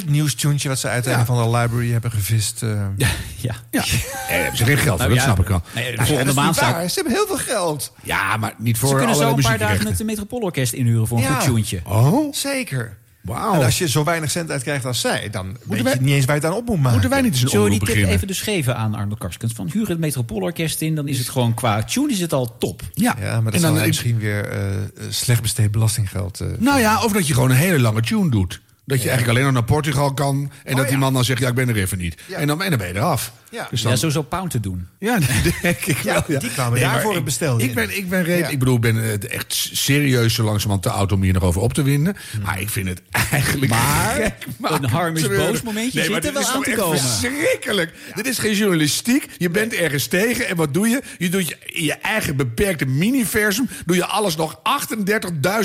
nieuwstuntje 0.06 0.68
wat 0.68 0.78
ze 0.78 0.88
uit 0.88 1.06
een 1.06 1.26
van 1.26 1.36
de 1.52 1.56
library 1.58 1.90
hebben 1.92 2.10
gevist. 2.10 2.62
eh. 2.62 2.70
Ja, 2.96 3.08
ja. 3.36 3.54
Ja, 3.70 3.82
hebben 4.26 4.56
ze 4.56 4.64
geen 4.64 4.76
geld 4.78 4.86
voor, 4.88 4.96
Nou 4.98 5.08
dat 5.08 5.18
ja, 5.18 5.22
snap 5.24 5.38
ik 5.40 5.48
wel. 5.48 5.62
nee, 5.74 5.90
de 5.90 5.96
Nou, 5.96 6.08
volgende 6.08 6.32
maand 6.32 6.56
Ze 6.56 6.64
hebben 6.94 7.12
heel 7.12 7.26
veel 7.26 7.36
geld. 7.38 7.92
Ja, 8.02 8.36
maar 8.36 8.54
niet 8.58 8.78
voor 8.78 8.88
Ze 8.88 8.94
kunnen 8.94 9.16
zo 9.16 9.28
een 9.36 9.42
paar 9.42 9.58
dagen 9.58 9.86
het 9.86 10.04
Metropoolorkest 10.04 10.72
inhuren 10.72 11.06
voor 11.06 11.16
een 11.18 11.22
Ja. 11.24 11.34
goed 11.34 11.44
tuentje. 11.44 11.80
Oh, 11.84 12.32
Zeker. 12.34 12.96
Wauw. 13.24 13.54
En 13.54 13.64
als 13.64 13.78
je 13.78 13.88
zo 13.88 14.04
weinig 14.04 14.30
cent 14.30 14.50
uitkrijgt 14.50 14.84
als 14.84 15.00
zij, 15.00 15.30
dan 15.30 15.56
weet 15.64 15.82
wij- 15.82 15.94
je 15.94 16.00
niet 16.00 16.14
eens 16.14 16.24
waar 16.24 16.36
je 16.36 16.40
het 16.42 16.50
aan 16.50 16.56
op 16.56 16.66
moet 16.66 16.76
maken. 16.76 16.92
Moeten 16.92 17.10
wij 17.10 17.20
niet 17.20 17.32
eens 17.32 17.42
een 17.42 17.48
Zullen 17.48 17.64
we 17.64 17.70
die 17.78 17.94
tip 17.94 18.06
even 18.08 18.26
dus 18.26 18.40
geven 18.40 18.76
aan 18.76 18.94
Arnold 18.94 19.18
Karskens? 19.18 19.52
Van 19.52 19.70
huur 19.72 19.88
het 19.88 19.98
Metropoolorkest 19.98 20.80
in, 20.80 20.94
dan 20.94 21.08
is 21.08 21.18
het 21.18 21.28
gewoon 21.28 21.54
qua 21.54 21.82
tune 21.82 22.12
is 22.12 22.20
het 22.20 22.32
al 22.32 22.56
top. 22.58 22.82
Ja, 22.92 23.16
Ja, 23.20 23.24
maar 23.34 23.52
dat 23.52 23.62
en 23.62 23.68
is 23.68 23.78
dan 23.78 23.86
misschien 23.86 24.18
weer 24.18 24.48
eh, 24.48 24.66
slecht 25.08 25.42
besteed 25.42 25.70
belastinggeld. 25.70 26.40
eh. 26.40 26.46
Nou 26.58 26.80
ja, 26.80 27.02
of 27.04 27.12
dat 27.12 27.26
je 27.26 27.34
gewoon 27.34 27.50
een 27.50 27.56
hele 27.56 27.80
lange 27.80 28.00
tune 28.02 28.30
doet. 28.30 28.60
Dat 28.86 29.02
je 29.02 29.08
eigenlijk 29.08 29.28
alleen 29.38 29.52
nog 29.52 29.52
naar 29.62 29.74
Portugal 29.74 30.14
kan. 30.14 30.50
En 30.64 30.76
dat 30.76 30.88
die 30.88 30.96
man 30.96 31.12
dan 31.12 31.24
zegt, 31.24 31.40
ja, 31.40 31.48
ik 31.48 31.54
ben 31.54 31.68
er 31.68 31.76
even 31.76 31.98
niet. 31.98 32.14
En, 32.30 32.46
dan, 32.46 32.62
en 32.62 32.70
dan 32.70 32.78
ben 32.78 32.88
je 32.88 32.94
eraf. 32.94 33.32
Ja. 33.50 33.66
Dus 33.70 33.82
dan, 33.82 33.90
Ja, 33.90 33.96
sowieso 33.96 34.22
pound 34.22 34.50
te 34.50 34.60
doen. 34.60 34.88
Ja, 34.98 35.18
denk 35.62 35.78
ik 35.84 35.96
wel. 35.98 36.22
Ja, 36.28 36.38
die 36.38 36.50
kwamen 36.50 36.72
Nee, 36.72 36.82
daarvoor 36.82 37.00
maar 37.00 37.08
het 37.08 37.18
ik- 37.18 37.24
bestel 37.24 37.60
Ik 37.60 37.74
ben, 37.74 37.96
ik 37.96 38.08
ben 38.08 38.22
reed, 38.24 38.38
Ja. 38.38 38.48
ik 38.48 38.58
bedoel, 38.58 38.74
ik 38.74 38.80
ben 38.80 39.02
eh, 39.22 39.30
echt 39.32 39.68
serieus 39.72 40.34
zo 40.34 40.42
langzamerhand 40.44 40.82
te 40.82 40.90
oud 40.90 41.12
om 41.12 41.22
hier 41.22 41.32
nog 41.32 41.42
over 41.42 41.60
op 41.60 41.72
te 41.74 41.82
winden. 41.82 42.16
Maar 42.42 42.60
ik 42.60 42.68
vind 42.70 42.88
het 42.88 43.02
eigenlijk 43.30 43.70
Maar 43.70 44.14
gek, 44.14 44.34
een 44.60 44.84
Harm 44.84 45.16
is 45.16 45.28
boos 45.28 45.62
momentje 45.62 46.00
nee, 46.00 46.10
maar 46.10 46.22
zit 46.22 46.30
er 46.32 46.32
dit 46.32 46.32
wel 46.32 46.42
is 46.42 46.48
aan 46.48 46.62
te 46.62 46.70
komen. 46.82 46.98
verschrikkelijk. 46.98 47.92
Dit 48.14 48.26
is 48.26 48.38
geen 48.38 48.54
journalistiek. 48.54 49.26
Je 49.38 49.50
bent 49.50 49.72
ergens 49.74 50.06
tegen 50.06 50.48
en 50.48 50.56
wat 50.56 50.74
doe 50.74 50.88
je? 50.88 51.02
Je 51.18 51.28
doet 51.28 51.48
je, 51.48 51.56
in 51.66 51.84
je 51.84 51.92
eigen 51.94 52.36
beperkte 52.36 52.86
miniversum... 52.86 53.68
doe 53.86 53.96
je 53.96 54.06
alles 54.06 54.36
nog 54.36 54.60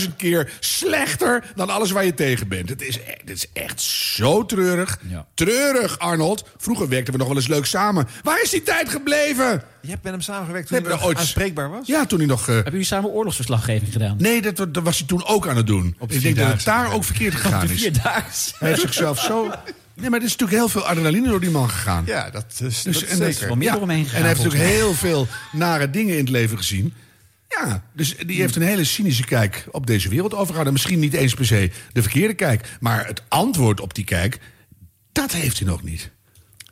38.000 0.03 0.15
keer 0.17 0.51
slechter 0.60 1.43
dan 1.55 1.69
alles 1.69 1.91
waar 1.91 2.05
je 2.05 2.13
tegen 2.13 2.47
bent. 2.47 2.69
Het 2.69 2.82
is, 2.82 2.99
dit 3.25 3.35
is 3.35 3.45
echt 3.53 3.81
zo 3.81 4.45
treurig. 4.45 4.99
Ja. 5.09 5.25
Treurig, 5.33 5.99
Arnold. 5.99 6.43
Vroeger 6.57 6.87
werkten 6.89 7.13
we 7.13 7.19
nog 7.19 7.27
wel 7.27 7.35
eens 7.37 7.47
leuk 7.47 7.65
samen. 7.65 8.07
Waar 8.23 8.41
is 8.41 8.49
die 8.49 8.63
tijd 8.63 8.89
gebleven? 8.89 9.63
Je 9.81 9.89
hebt 9.89 10.03
met 10.03 10.11
hem 10.11 10.21
samengewerkt 10.21 10.67
toen 10.67 10.81
hij 10.81 10.91
nog 10.91 11.03
ooit- 11.03 11.17
aanspreekbaar 11.17 11.69
was? 11.69 11.87
Ja, 11.87 12.05
toen 12.05 12.17
hij 12.19 12.27
nog... 12.27 12.39
eh, 12.41 12.45
Hebben 12.53 12.71
jullie 12.71 12.85
samen 12.87 13.09
oorlogsverslaggeving 13.09 13.91
gedaan? 13.91 14.15
nee, 14.19 14.41
dat, 14.41 14.57
dat 14.73 14.83
was 14.83 14.97
hij 14.97 15.07
toen 15.07 15.25
ook 15.25 15.47
aan 15.47 15.57
het 15.57 15.67
doen. 15.67 15.95
Op 15.99 16.11
ik 16.11 16.21
denk 16.21 16.35
dat 16.35 16.47
het 16.47 16.63
daar 16.63 16.93
ook 16.93 17.03
verkeerd 17.03 17.35
gegaan 17.35 17.67
de 17.67 17.73
is. 17.73 17.89
Hij 18.59 18.69
heeft 18.69 18.81
zichzelf 18.81 19.19
zo... 19.19 19.51
Nee, 19.93 20.09
maar 20.09 20.19
er 20.19 20.25
is 20.25 20.31
natuurlijk 20.31 20.59
heel 20.59 20.69
veel 20.69 20.87
adrenaline 20.87 21.27
door 21.27 21.39
die 21.39 21.49
man 21.49 21.69
gegaan. 21.69 22.03
Ja, 22.05 22.29
dat 22.29 22.45
is, 22.51 22.57
Dus, 22.57 22.83
dat 22.83 22.93
is 22.93 23.03
en, 23.05 23.19
dat, 23.19 23.27
zeker. 23.33 23.47
wel 23.47 23.55
meer 23.55 23.67
ja, 23.67 23.71
door 23.71 23.81
hem 23.81 23.89
heen 23.89 24.03
gegaan, 24.03 24.15
en 24.17 24.25
hij 24.25 24.29
heeft 24.35 24.43
natuurlijk 24.43 24.71
heel 24.71 24.93
veel 24.93 25.27
nare 25.51 25.89
dingen 25.89 26.13
in 26.13 26.19
het 26.19 26.29
leven 26.29 26.57
gezien. 26.57 26.93
Ja, 27.49 27.83
dus 27.93 28.17
die 28.17 28.39
heeft 28.41 28.55
een 28.55 28.62
hele 28.62 28.83
cynische 28.83 29.25
kijk 29.25 29.67
op 29.71 29.88
deze 29.88 30.09
wereld 30.09 30.33
overgehouden. 30.33 30.73
Misschien 30.73 30.99
niet 30.99 31.13
eens 31.13 31.33
per 31.33 31.45
se 31.45 31.71
de 31.93 32.01
verkeerde 32.01 32.33
kijk. 32.33 32.77
Maar 32.79 33.05
het 33.05 33.23
antwoord 33.27 33.79
op 33.79 33.93
die 33.93 34.03
kijk, 34.03 34.39
dat 35.12 35.31
heeft 35.31 35.59
hij 35.59 35.67
nog 35.67 35.83
niet. 35.83 36.12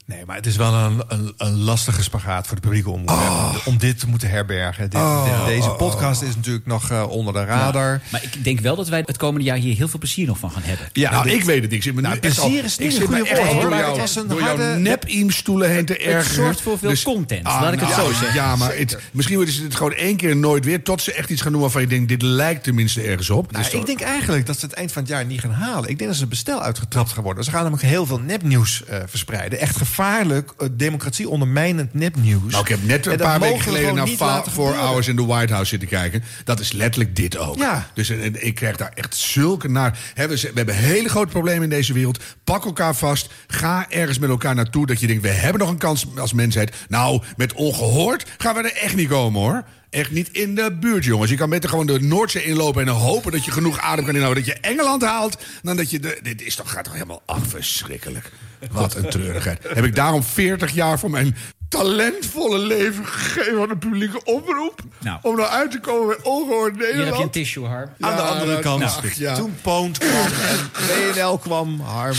Nee, 0.07 0.25
maar 0.25 0.35
het 0.35 0.45
is 0.45 0.55
wel 0.55 0.73
een, 0.73 1.01
een, 1.07 1.33
een 1.37 1.57
lastige 1.57 2.03
spagaat 2.03 2.47
voor 2.47 2.55
de 2.55 2.61
publieke 2.61 2.89
omroep. 2.89 3.09
Oh. 3.09 3.55
Om 3.65 3.77
dit 3.77 3.99
te 3.99 4.07
moeten 4.07 4.29
herbergen. 4.29 4.83
Dit- 4.89 4.91
de- 5.01 5.43
deze 5.45 5.69
podcast 5.69 6.21
is 6.21 6.35
natuurlijk 6.35 6.65
nog 6.65 6.89
eh, 6.91 7.09
onder 7.09 7.33
de 7.33 7.43
radar. 7.45 8.01
Maar 8.11 8.23
ik 8.23 8.43
denk 8.43 8.59
wel 8.59 8.75
dat 8.75 8.87
wij 8.87 9.03
het 9.05 9.17
komende 9.17 9.45
jaar 9.45 9.57
hier 9.57 9.75
heel 9.75 9.87
veel 9.87 9.99
plezier 9.99 10.27
nog 10.27 10.37
van 10.37 10.51
gaan 10.51 10.61
hebben. 10.63 10.87
Ja, 10.93 11.11
nou, 11.11 11.23
dit- 11.23 11.33
ik 11.33 11.43
weet 11.43 11.61
het 11.61 11.63
niet. 11.63 11.73
Ik 11.73 11.83
zit 11.83 11.93
me 11.95 12.01
nu 12.01 12.07
Nou, 12.07 12.19
echt 12.19 12.39
al- 12.39 12.45
plezier 12.45 12.63
is 12.63 12.77
niet 12.77 12.95
een 12.95 13.01
goede 13.07 13.19
woord, 13.35 13.61
door 13.61 13.69
jou- 13.69 13.83
het 13.91 13.97
was 13.97 14.15
een 14.15 14.27
door 14.27 14.41
harde- 14.41 14.63
jouw 14.63 14.77
nep-iem-stoelen 14.77 15.69
heen 15.69 15.85
te 15.85 15.97
ergeren. 15.97 16.35
zorgt 16.35 16.61
voor 16.61 16.77
veel 16.77 16.95
content, 17.03 17.43
laat 17.43 17.73
ik 17.73 17.79
het 17.79 17.93
zo 17.93 18.07
zeggen. 18.07 18.33
Ja, 18.33 18.55
maar 18.55 18.75
het, 18.77 18.97
misschien 19.11 19.47
ze 19.47 19.63
het 19.63 19.75
gewoon 19.75 19.93
één 19.93 20.15
keer 20.17 20.35
nooit 20.37 20.65
weer... 20.65 20.83
tot 20.83 21.01
ze 21.01 21.13
echt 21.13 21.29
iets 21.29 21.41
gaan 21.41 21.51
doen 21.51 21.61
waarvan 21.61 21.81
je 21.81 21.87
denkt... 21.87 22.07
dit 22.09 22.21
lijkt 22.21 22.63
tenminste 22.63 23.01
ergens 23.01 23.29
op. 23.29 23.51
Nou, 23.51 23.63
Dus 23.63 23.73
ik 23.73 23.85
denk 23.85 24.01
eigenlijk 24.01 24.45
dat 24.45 24.59
ze 24.59 24.65
het 24.65 24.75
eind 24.75 24.91
van 24.91 25.01
het 25.01 25.11
jaar 25.11 25.25
niet 25.25 25.39
gaan 25.41 25.51
halen. 25.51 25.89
Ik 25.89 25.97
denk 25.97 26.05
dat 26.09 26.13
ze 26.15 26.19
het 26.21 26.29
bestel 26.29 26.61
uitgetrapt 26.61 27.11
gaan 27.11 27.23
worden. 27.23 27.43
Ze 27.43 27.51
gaan 27.51 27.63
namelijk 27.63 27.87
heel 27.87 28.05
veel 28.05 28.19
nepnieuws 28.19 28.83
eh, 28.85 28.99
verspreiden. 29.05 29.59
Echt 29.59 29.71
gevaarlijk, 29.71 29.95
eh, 29.97 30.67
democratie 30.71 31.29
ondermijnend 31.29 31.93
nepnieuws. 31.93 32.51
Nou, 32.51 32.63
ik 32.63 32.69
heb 32.69 32.83
net 32.83 33.05
En 33.05 33.11
een 33.11 33.17
paar 33.17 33.39
weken 33.39 33.61
geleden 33.61 33.95
naar 33.95 34.07
Four. 34.51 34.73
Hours 34.73 35.07
in 35.07 35.15
the 35.15 35.25
White 35.25 35.53
House 35.53 35.69
zitten 35.69 35.87
kijken. 35.89 36.23
Dat 36.43 36.59
is 36.59 36.71
letterlijk 36.71 37.15
dit 37.15 37.37
ook. 37.37 37.57
Ja. 37.57 37.87
Dus 37.93 38.09
en, 38.09 38.21
en 38.21 38.45
ik 38.45 38.55
krijg 38.55 38.77
daar 38.77 38.91
echt 38.93 39.15
zulke 39.15 39.69
naar. 39.69 39.97
We, 40.15 40.27
we 40.27 40.51
hebben 40.53 40.75
hele 40.75 41.09
grote 41.09 41.31
problemen 41.31 41.63
in 41.63 41.69
deze 41.69 41.93
wereld. 41.93 42.23
Pak 42.43 42.65
elkaar 42.65 42.95
vast. 42.95 43.29
Ga 43.47 43.85
ergens 43.89 44.19
met 44.19 44.29
elkaar 44.29 44.55
naartoe 44.55 44.85
dat 44.85 44.99
je 44.99 45.07
denkt... 45.07 45.21
we 45.21 45.29
hebben 45.29 45.59
nog 45.59 45.69
een 45.69 45.77
kans 45.77 46.05
als 46.17 46.33
mensheid. 46.33 46.75
Nou, 46.87 47.21
met 47.35 47.53
ongehoord 47.53 48.25
gaan 48.37 48.55
we 48.55 48.61
er 48.61 48.83
echt 48.83 48.95
niet 48.95 49.09
komen, 49.09 49.41
hoor. 49.41 49.63
Echt 49.89 50.11
niet 50.11 50.29
in 50.29 50.55
de 50.55 50.77
buurt, 50.79 51.03
jongens. 51.03 51.29
Je 51.29 51.37
kan 51.37 51.49
beter 51.49 51.69
gewoon 51.69 51.87
de 51.87 51.99
Noordzee 51.99 52.43
inlopen 52.43 52.81
en 52.81 52.87
hopen 52.87 53.31
dat 53.31 53.45
je 53.45 53.51
genoeg 53.51 53.79
adem 53.79 54.05
kan 54.05 54.15
inhouden. 54.15 54.45
Dat 54.45 54.53
je 54.53 54.59
Engeland 54.61 55.01
haalt, 55.01 55.37
dan 55.61 55.77
dat 55.77 55.89
je... 55.89 55.99
De, 55.99 56.19
dit 56.21 56.41
is 56.41 56.55
toch, 56.55 56.71
gaat 56.71 56.83
toch 56.83 56.93
helemaal 56.93 57.21
af, 57.25 57.47
verschrikkelijk. 57.47 58.31
Wat 58.71 58.95
een 58.95 59.09
treurigheid. 59.09 59.63
Heb 59.67 59.85
ik 59.85 59.95
daarom 59.95 60.23
40 60.23 60.71
jaar 60.71 60.99
van 60.99 61.11
mijn 61.11 61.35
talentvolle 61.69 62.57
leven 62.59 63.05
gegeven 63.05 63.61
aan 63.61 63.67
de 63.67 63.77
publieke 63.77 64.23
omroep? 64.23 64.81
Nou. 64.99 65.19
Om 65.21 65.35
nou 65.35 65.49
uit 65.49 65.71
te 65.71 65.79
komen 65.79 66.07
bij 66.07 66.17
ongehoord 66.31 66.73
Hier 66.75 66.81
heb 66.85 66.91
je 66.93 66.97
een 66.99 67.03
Nederland? 67.05 67.33
tissue, 67.33 67.65
Harm. 67.65 67.89
Aan 67.99 68.15
de 68.15 68.21
Ja, 68.21 68.27
andere 68.27 68.51
dat- 68.51 68.61
kant, 68.61 68.79
nou, 68.79 68.91
ja. 69.15 69.35
toen 69.35 69.55
Poont 69.61 69.97
kwam 69.97 70.11
en 70.11 71.13
WNL 71.15 71.37
kwam, 71.37 71.79
Harm, 71.81 72.15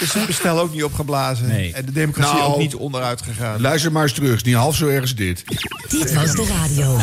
is 0.00 0.12
het 0.12 0.26
bestel 0.26 0.58
ook 0.60 0.72
niet 0.72 0.84
opgeblazen. 0.84 1.46
Nee. 1.46 1.72
En 1.72 1.84
de 1.84 1.92
democratie 1.92 2.34
Nou. 2.38 2.52
ook 2.52 2.58
niet 2.58 2.74
onderuit 2.74 3.22
gegaan. 3.22 3.60
Luister 3.60 3.92
maar 3.92 4.02
eens 4.02 4.12
terug, 4.12 4.34
is 4.34 4.42
niet 4.42 4.54
half 4.54 4.76
zo 4.76 4.86
erg 4.88 5.00
als 5.00 5.14
dit. 5.14 5.44
Dit 5.88 6.14
was 6.14 6.32
de 6.34 6.46
radio. 6.46 6.98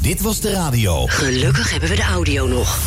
Dit 0.00 0.20
was 0.20 0.40
de 0.40 0.50
radio. 0.50 1.06
Gelukkig 1.06 1.70
hebben 1.70 1.88
we 1.88 1.96
de 1.96 2.02
audio 2.02 2.46
nog. 2.46 2.78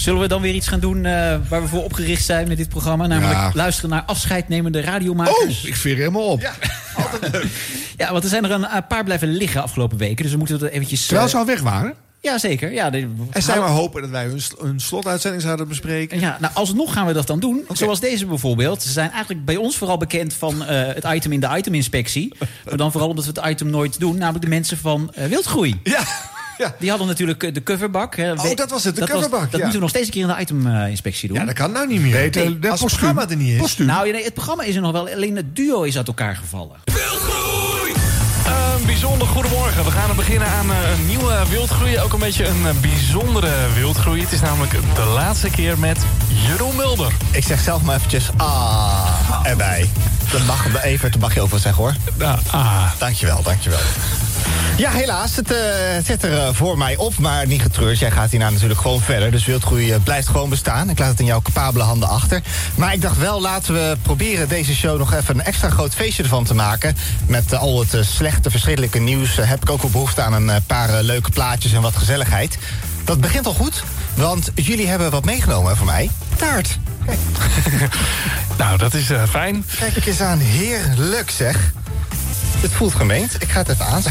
Zullen 0.00 0.20
we 0.20 0.28
dan 0.28 0.40
weer 0.42 0.54
iets 0.54 0.68
gaan 0.68 0.80
doen 0.80 1.04
eh, 1.04 1.36
waar 1.48 1.62
we 1.62 1.68
voor 1.68 1.84
opgericht 1.84 2.24
zijn 2.24 2.48
met 2.48 2.56
dit 2.56 2.68
programma? 2.68 3.06
Namelijk 3.06 3.38
Ja. 3.38 3.50
luisteren 3.54 3.90
naar 3.90 4.02
afscheidnemende 4.06 4.80
radiomakers. 4.80 5.60
Oh, 5.62 5.68
ik 5.68 5.76
veer 5.76 5.96
helemaal 5.96 6.26
op. 6.26 6.40
Ja, 6.40 6.52
Ja, 7.96 8.12
want 8.12 8.24
er 8.24 8.30
zijn 8.30 8.44
er 8.44 8.50
een, 8.50 8.76
een 8.76 8.86
paar 8.86 9.04
blijven 9.04 9.28
liggen 9.28 9.62
afgelopen 9.62 9.98
weken. 9.98 10.22
Dus 10.22 10.32
we 10.32 10.38
moeten 10.38 10.60
er 10.60 10.70
eventjes... 10.70 11.06
Terwijl 11.06 11.26
eh, 11.26 11.32
ze 11.32 11.38
al 11.38 11.46
weg 11.46 11.60
waren. 11.60 11.94
Ja, 12.20 12.38
zeker. 12.38 12.72
Ja, 12.72 12.90
de, 12.90 13.08
En 13.30 13.42
zij 13.42 13.58
maar 13.58 13.68
hopen 13.68 14.00
dat 14.02 14.10
wij 14.10 14.24
hun, 14.24 14.40
sl- 14.40 14.62
hun 14.62 14.80
slotuitzending 14.80 15.42
zouden 15.42 15.68
bespreken. 15.68 16.20
Ja, 16.20 16.36
nou, 16.40 16.54
alsnog 16.54 16.92
gaan 16.92 17.06
we 17.06 17.12
dat 17.12 17.26
dan 17.26 17.40
doen. 17.40 17.64
Zoals 17.72 18.00
deze 18.00 18.26
bijvoorbeeld. 18.26 18.82
Ze 18.82 18.90
zijn 18.92 19.10
eigenlijk 19.10 19.44
bij 19.44 19.56
ons 19.56 19.76
vooral 19.76 19.96
bekend 19.96 20.34
van 20.34 20.64
eh, 20.64 20.86
het 20.94 21.04
item 21.04 21.32
in 21.32 21.40
de 21.40 21.54
iteminspectie. 21.56 22.34
Maar 22.64 22.76
dan 22.76 22.90
vooral 22.92 23.08
omdat 23.10 23.24
we 23.24 23.40
het 23.40 23.50
item 23.50 23.70
nooit 23.70 24.00
doen. 24.00 24.16
Namelijk 24.18 24.44
de 24.44 24.50
mensen 24.50 24.78
van 24.78 25.10
eh, 25.14 25.26
Wildgroei. 25.26 25.80
Ja, 25.82 26.00
ja. 26.58 26.74
Die 26.78 26.88
hadden 26.90 27.06
natuurlijk 27.08 27.42
eh, 27.42 27.54
de 27.54 27.62
coverbak. 27.62 28.16
hè. 28.16 28.32
Oh, 28.32 28.54
dat 28.54 28.70
was 28.70 28.84
het, 28.84 28.94
de 28.94 29.00
was- 29.00 29.10
coverbak, 29.10 29.40
dat 29.40 29.50
ja. 29.50 29.58
moeten 29.58 29.72
we 29.74 29.80
nog 29.80 29.88
steeds 29.90 30.06
een 30.06 30.12
keer 30.12 30.22
in 30.22 30.28
de 30.28 30.40
iteminspectie 30.40 31.28
doen. 31.28 31.36
ja, 31.38 31.44
dat 31.44 31.54
kan 31.54 31.72
nou 31.72 31.86
niet 31.86 32.00
meer. 32.00 32.12
Nee, 32.12 32.30
de 32.30 32.70
als 32.70 32.80
het 32.80 32.88
programma 32.90 33.28
er 33.28 33.36
niet 33.36 33.48
is. 33.52 33.58
Postuum. 33.58 33.86
Nou, 33.86 34.06
ja, 34.06 34.12
nee, 34.12 34.24
het 34.24 34.34
programma 34.34 34.62
is 34.62 34.74
er 34.74 34.80
nog 34.80 34.92
wel. 34.92 35.08
Alleen 35.08 35.36
het 35.36 35.56
duo 35.56 35.82
is 35.82 35.96
uit 35.96 36.06
elkaar 36.06 36.36
gevallen. 36.36 36.76
Een 38.46 38.86
bijzonder 38.86 39.26
goedemorgen. 39.28 39.84
We 39.84 39.90
gaan 39.90 40.16
beginnen 40.16 40.48
aan 40.48 40.70
eh, 40.72 40.90
een 40.98 41.06
nieuwe 41.06 41.42
wildgroei. 41.50 41.98
Ook 42.00 42.12
een 42.12 42.18
beetje 42.18 42.46
een 42.46 42.66
eh, 42.66 42.72
bijzondere 42.80 43.50
wildgroei. 43.74 44.20
Het 44.22 44.32
is 44.32 44.40
namelijk 44.40 44.72
de 44.94 45.04
laatste 45.04 45.50
keer 45.50 45.78
met 45.78 45.98
Jeroen 46.46 46.76
Mulder. 46.76 47.12
Ik 47.32 47.44
zeg 47.44 47.60
zelf 47.60 47.82
maar 47.82 47.96
eventjes 47.96 48.28
ah 48.36 49.40
erbij. 49.42 49.90
Dan 50.32 50.44
mag 50.46 50.82
even 50.84 51.10
te 51.10 51.18
mag 51.18 51.34
je 51.34 51.40
over 51.40 51.58
zeggen 51.58 51.82
hoor. 51.82 51.94
Ja, 52.18 52.38
ah. 52.50 52.90
Dankjewel, 52.98 53.42
dankjewel. 53.42 53.78
Ja, 54.78 54.90
helaas. 54.90 55.36
Het, 55.36 55.50
eh, 55.50 55.58
het 55.70 56.06
zit 56.06 56.22
er 56.24 56.38
eh, 56.38 56.48
voor 56.52 56.78
mij 56.78 56.96
op, 56.96 57.18
maar 57.18 57.46
niet 57.46 57.62
getreurd. 57.62 57.98
Jij 57.98 58.10
gaat 58.10 58.30
hierna 58.30 58.50
natuurlijk 58.50 58.80
gewoon 58.80 59.00
verder. 59.00 59.30
Dus 59.30 59.44
wildgroei 59.44 59.92
eh, 59.92 60.00
blijft 60.02 60.28
gewoon 60.28 60.48
bestaan. 60.48 60.90
Ik 60.90 60.98
laat 60.98 61.08
het 61.08 61.20
in 61.20 61.26
jouw 61.26 61.42
capabele 61.42 61.84
handen 61.84 62.08
achter. 62.08 62.42
Maar 62.74 62.92
ik 62.92 63.02
dacht 63.02 63.18
wel, 63.18 63.40
laten 63.40 63.74
we 63.74 63.96
proberen 64.02 64.48
deze 64.48 64.74
show 64.74 64.98
nog 64.98 65.12
even 65.12 65.34
een 65.34 65.44
extra 65.44 65.70
groot 65.70 65.94
feestje 65.94 66.22
ervan 66.22 66.44
te 66.44 66.54
maken. 66.54 66.96
Met 67.26 67.54
al 67.54 67.80
het 67.80 68.06
slechte, 68.06 68.50
verschrikkelijke 68.50 68.98
nieuws 68.98 69.36
heb 69.36 69.62
ik 69.62 69.70
ook 69.70 69.82
wel 69.82 69.90
behoefte 69.90 70.22
aan 70.22 70.32
een 70.32 70.62
paar 70.66 71.02
leuke 71.02 71.30
plaatjes 71.30 71.72
en 71.72 71.82
wat 71.82 71.96
gezelligheid. 71.96 72.58
Dat 73.04 73.20
begint 73.20 73.46
al 73.46 73.54
goed, 73.54 73.82
want 74.14 74.50
jullie 74.54 74.88
hebben 74.88 75.10
wat 75.10 75.24
meegenomen 75.24 75.76
voor 75.76 75.86
mij. 75.86 76.10
Taart. 76.36 76.78
Kijk, 77.06 77.18
Nou, 78.58 78.78
dat 78.78 78.94
is 78.94 79.10
fijn. 79.30 79.64
kijk 79.78 80.06
eens 80.06 80.20
aan. 80.20 80.38
Heerlijk 80.38 81.30
zeg. 81.30 81.72
Het 82.60 82.72
voelt 82.72 82.94
gemeend. 82.94 83.34
Ik 83.42 83.48
ga 83.50 83.58
het 83.58 83.68
even. 83.68 83.86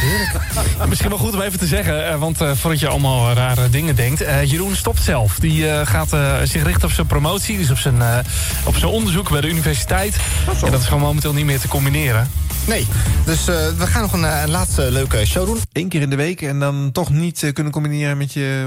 Heerlijk. 0.00 0.32
Nou, 0.76 0.88
misschien 0.88 1.08
wel 1.10 1.18
goed 1.18 1.34
om 1.34 1.40
even 1.40 1.58
te 1.58 1.66
zeggen, 1.66 2.08
eh, 2.08 2.18
want 2.18 2.40
eh, 2.40 2.50
voordat 2.54 2.80
je 2.80 2.88
allemaal 2.88 3.28
eh, 3.30 3.36
rare 3.36 3.70
dingen 3.70 3.96
denkt. 3.96 4.20
eh, 4.20 4.44
Jeroen 4.50 4.76
stopt 4.76 5.02
zelf. 5.02 5.38
Die 5.38 5.68
eh, 5.70 5.86
gaat 5.86 6.12
eh, 6.12 6.36
zich 6.44 6.62
richten 6.64 6.84
op 6.88 6.94
zijn 6.94 7.06
promotie, 7.06 7.58
dus 7.58 7.70
op 7.70 7.78
zijn, 7.78 8.02
eh, 8.02 8.18
op 8.64 8.76
zijn 8.76 8.90
onderzoek 8.90 9.30
bij 9.30 9.40
de 9.40 9.48
universiteit. 9.48 10.16
En 10.64 10.70
dat 10.70 10.80
is 10.80 10.86
gewoon 10.86 11.02
momenteel 11.02 11.32
niet 11.32 11.44
meer 11.44 11.60
te 11.60 11.68
combineren. 11.68 12.30
Nee, 12.66 12.86
dus 13.24 13.48
eh, 13.48 13.68
we 13.78 13.86
gaan 13.86 14.02
nog 14.02 14.12
een, 14.12 14.22
een 14.42 14.50
laatste 14.50 14.90
leuke 14.90 15.26
show 15.26 15.46
doen. 15.46 15.58
Eén 15.72 15.88
keer 15.88 16.00
in 16.00 16.10
de 16.10 16.16
week 16.16 16.42
en 16.42 16.58
dan 16.58 16.90
toch 16.92 17.10
niet 17.10 17.50
kunnen 17.52 17.72
combineren 17.72 18.16
met 18.16 18.32
je... 18.32 18.66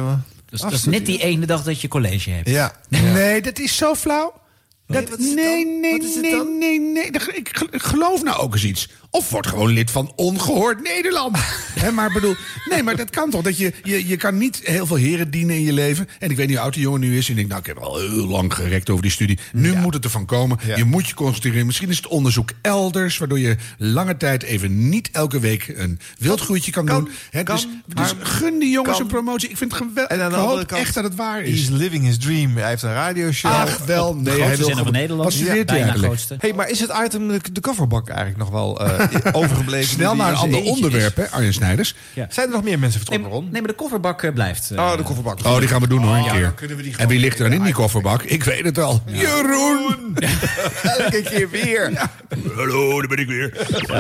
Dus 0.50 0.62
dat 0.62 0.72
is 0.72 0.86
net 0.86 1.06
die 1.06 1.24
ene 1.24 1.46
dag 1.46 1.64
dat 1.64 1.82
je 1.82 1.88
college 1.88 2.30
hebt. 2.30 2.50
Ja. 2.50 2.74
Nee, 2.90 3.42
dat 3.42 3.60
is 3.60 3.78
zo 3.78 3.96
flauw. 3.96 4.34
Dat, 4.88 5.18
nee, 5.18 5.66
nee, 5.82 5.92
Wat 5.92 6.02
is 6.08 6.14
het 6.14 6.22
nee, 6.22 6.32
dan? 6.32 6.58
nee, 6.60 6.80
nee, 6.80 7.06
ik 7.72 7.82
geloof 7.84 8.24
nou 8.24 8.38
ook 8.38 8.54
eens 8.54 8.64
iets. 8.64 8.90
Of 9.16 9.30
word 9.30 9.48
gewoon 9.48 9.70
lid 9.70 9.92
van 9.92 10.14
Ongehoord 10.16 10.84
Nederland. 10.84 11.38
Hè, 11.80 11.92
maar 11.92 12.12
bedoel, 12.12 12.36
nee, 12.70 12.84
maar 12.84 12.96
dat 12.96 13.10
kan 13.10 13.30
toch? 13.30 13.42
Dat 13.42 13.58
je, 13.58 13.74
je, 13.84 14.08
je 14.08 14.18
kan 14.18 14.38
niet 14.38 14.62
heel 14.64 14.86
veel 14.86 14.96
heren 14.96 15.32
dienen 15.32 15.56
in 15.56 15.62
je 15.62 15.74
leven. 15.74 16.08
En 16.20 16.30
ik 16.30 16.38
weet 16.38 16.48
niet 16.48 16.56
hoe 16.56 16.66
oud 16.66 16.74
die 16.74 16.84
jongen 16.84 17.00
nu 17.00 17.18
is. 17.18 17.26
En 17.26 17.32
ik 17.32 17.38
denk, 17.38 17.48
nou, 17.48 17.60
ik 17.60 17.68
heb 17.68 17.78
al 17.78 17.98
heel 18.00 18.28
lang 18.28 18.54
gerekt 18.54 18.90
over 18.90 19.02
die 19.02 19.12
studie. 19.12 19.40
Nu 19.54 19.76
moet 19.76 19.94
het 19.94 20.04
ervan 20.04 20.26
komen. 20.26 20.60
Ja. 20.66 20.76
Je 20.76 20.84
moet 20.84 21.08
je 21.08 21.14
concentreren. 21.14 21.66
Misschien 21.66 21.90
is 21.90 21.98
het 21.98 22.08
onderzoek 22.08 22.50
elders, 22.62 23.18
waardoor 23.18 23.40
je 23.40 23.56
lange 23.78 24.18
tijd 24.18 24.44
even 24.44 24.90
niet 24.90 25.10
elke 25.12 25.40
week 25.40 25.74
een 25.76 26.00
wildgroeitje 26.18 26.72
kan, 26.72 26.86
Kan, 26.86 27.04
doen. 27.04 27.14
Hè, 27.30 27.44
kan, 27.44 27.56
dus, 27.56 27.68
dus 27.86 28.14
gun 28.20 28.60
die 28.60 28.70
jongens 28.70 28.98
kan. 28.98 29.02
een 29.02 29.12
promotie. 29.12 29.50
Ik 29.50 29.58
vind 29.58 29.72
het 29.72 29.82
geweldig. 29.82 30.18
En 30.18 30.24
aan 30.24 30.32
de 30.32 30.38
ik 30.38 30.44
hoop 30.44 30.68
kant, 30.68 30.82
echt 30.82 30.94
dat 30.94 31.04
het 31.04 31.16
waar 31.16 31.42
is. 31.42 31.60
He's 31.60 31.70
living 31.70 32.04
his 32.04 32.18
dream. 32.18 32.58
Hij 32.58 32.70
heeft 32.70 32.84
een 32.84 32.94
radioshow. 32.94 33.52
Ach, 33.52 33.78
wel. 33.86 34.16
Nee, 34.16 34.42
hij 34.42 34.58
wil 34.58 34.70
van 34.70 34.92
Nederland. 34.92 35.24
Wat 35.24 35.34
studeert 35.34 35.56
hij 35.56 35.64
bijna 35.66 35.82
eigenlijk? 35.82 36.06
grootste. 36.06 36.36
Hey, 36.40 36.54
maar 36.54 36.70
is 36.70 36.80
het 36.80 36.92
item 37.06 37.28
de, 37.28 37.40
de 37.52 37.62
coverbak 37.62 38.08
eigenlijk 38.08 38.38
nog 38.38 38.50
wel 38.50 38.80
eh, 38.86 39.05
overgebleven? 39.32 39.88
Snel 39.90 40.16
naar 40.16 40.30
een 40.30 40.36
ander 40.36 40.58
eentje 40.60 40.74
onderwerp, 40.74 41.16
hè, 41.16 41.30
Arjen 41.32 41.54
Snijders. 41.54 41.96
Ja. 42.14 42.28
Zijn 42.30 42.48
er 42.48 42.54
nog 42.54 42.64
meer 42.64 42.80
mensen 42.80 43.00
vertrokken, 43.00 43.32
Ron? 43.32 43.44
nee, 43.52 43.62
maar 43.62 43.70
de 43.70 43.76
kofferbak 43.78 44.24
eh, 44.24 44.34
blijft. 44.34 44.72
eh, 44.72 44.78
Oh, 44.80 44.98
de 44.98 45.04
kofferbak. 45.04 45.46
Oh, 45.46 45.60
die 45.60 45.68
gaan 45.68 45.82
we 45.82 45.88
doen 45.88 46.04
hoor, 46.04 46.16
een 46.16 46.24
Ja, 46.24 46.32
keer. 46.32 46.42
dan 46.42 46.56
kunnen 46.56 46.78
we 46.78 46.84
die 46.84 46.98
en 46.98 47.08
wie 47.08 47.20
ligt 47.20 47.40
er 47.40 47.44
dan 47.50 47.54
in 47.58 47.64
die 47.64 47.74
kofferbak? 47.74 48.24
Ik 48.24 48.44
weet 48.44 48.66
het 48.66 48.78
al. 48.78 49.02
Jeroen! 49.06 50.18
Elke 51.00 51.22
keer 51.22 51.50
weer. 51.50 52.10
Hallo, 52.56 53.00
daar 53.00 53.08
ben 53.08 53.18
ik 53.18 53.28
weer. 53.28 53.52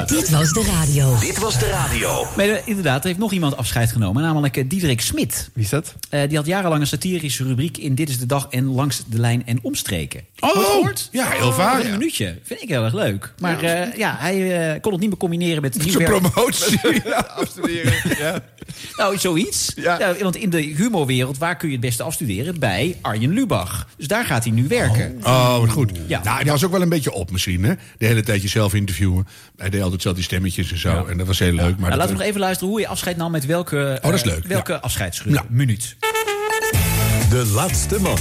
Dit 0.08 0.30
was 0.30 0.54
de 0.54 0.63
radio. 0.80 1.18
Dit 1.20 1.38
was 1.38 1.60
de 1.60 1.70
radio. 1.70 2.28
Maar 2.36 2.46
eh, 2.50 2.68
inderdaad, 2.68 3.00
er 3.02 3.08
heeft 3.08 3.20
nog 3.20 3.32
iemand 3.32 3.58
afscheid 3.58 3.91
genomen, 3.91 4.24
namelijk 4.24 4.58
eh, 4.58 4.63
Diederik 4.68 5.02
Smit. 5.02 5.50
Wie 5.54 5.63
is 5.63 5.70
dat? 5.70 5.94
Eh, 6.10 6.28
die 6.28 6.38
had 6.38 6.46
jarenlang 6.46 6.82
een 6.82 6.88
satirische 6.88 7.44
rubriek 7.44 7.78
in 7.78 7.96
Dit 7.96 8.10
is 8.10 8.20
de 8.20 8.26
Dag 8.26 8.48
en 8.50 8.65
Langs 8.65 9.04
de 9.08 9.20
Lijn 9.20 9.46
en 9.46 9.60
Omstreken. 9.62 10.22
Oh, 10.39 10.88
ja, 11.12 11.30
heel 11.30 11.52
vaak. 11.52 11.84
Een 11.84 11.91
minuutje. 11.91 12.38
Vind 12.44 12.62
ik 12.62 12.70
heel 12.70 12.84
erg 12.84 12.94
leuk. 12.94 13.34
Maar 13.39 13.63
ja, 13.63 13.91
ja 13.98 14.15
hij 14.20 14.72
eh, 14.74 14.82
kon 14.86 14.93
het 14.93 15.02
niet 15.02 15.10
meer 15.10 15.19
combineren 15.19 15.62
met 15.62 15.93
werk. 15.93 16.19
promotie. 16.19 17.02
Afstuderen. 17.41 17.93
Ja. 18.17 18.43
Nou, 18.95 19.17
zoiets. 19.17 19.71
Ja. 19.76 20.00
Ja, 20.00 20.15
want 20.24 20.36
in 20.36 20.50
de 20.50 20.62
humorwereld, 20.62 21.38
waar 21.38 21.58
kun 21.58 21.67
je 21.67 21.74
het 21.74 21.84
beste 21.84 22.04
afstuderen? 22.04 22.60
Bij 22.60 22.98
Arjen 23.02 23.34
Lubach. 23.34 23.88
Dus 23.98 24.08
daar 24.08 24.26
gaat 24.26 24.43
hij 24.43 24.54
nu 24.54 24.67
werken. 24.67 25.17
Oh, 25.24 25.60
wat 25.60 25.69
goed. 25.69 25.91
Ja. 26.08 26.24
Nou, 26.24 26.36
hij 26.41 26.52
was 26.52 26.65
ook 26.65 26.71
wel 26.71 26.82
een 26.82 26.89
beetje 26.89 27.12
op 27.12 27.32
misschien, 27.32 27.63
hè? 27.63 27.74
De 27.98 28.06
hele 28.06 28.24
tijd 28.24 28.41
jezelf 28.41 28.74
interviewen. 28.74 29.28
Hij 29.58 29.69
deed 29.69 29.82
altijd 29.82 30.02
zelf 30.02 30.15
die 30.15 30.24
stemmetjes 30.24 30.71
en 30.71 30.80
zo. 30.80 31.06
En 31.06 31.17
dat 31.17 31.28
was 31.28 31.39
heel 31.39 31.54
leuk. 31.54 31.78
Maar 31.78 31.89
Nou, 31.89 31.95
laten 31.95 32.13
we 32.13 32.19
nog 32.19 32.28
even 32.28 32.39
luisteren 32.39 32.69
hoe 32.69 32.80
je 32.80 32.88
afscheid 32.88 33.17
nam 33.17 33.32
met 33.32 33.45
welke, 33.45 34.00
dat 34.02 34.13
is 34.13 34.21
eh, 34.21 34.28
leuk, 34.28 34.45
welke 34.48 34.71
ja. 34.71 34.78
afscheidsgroep. 34.78 35.34
Ja. 35.34 35.45
Minuut. 35.50 35.95
De 37.30 37.45
laatste 37.54 38.02
man. 38.02 38.19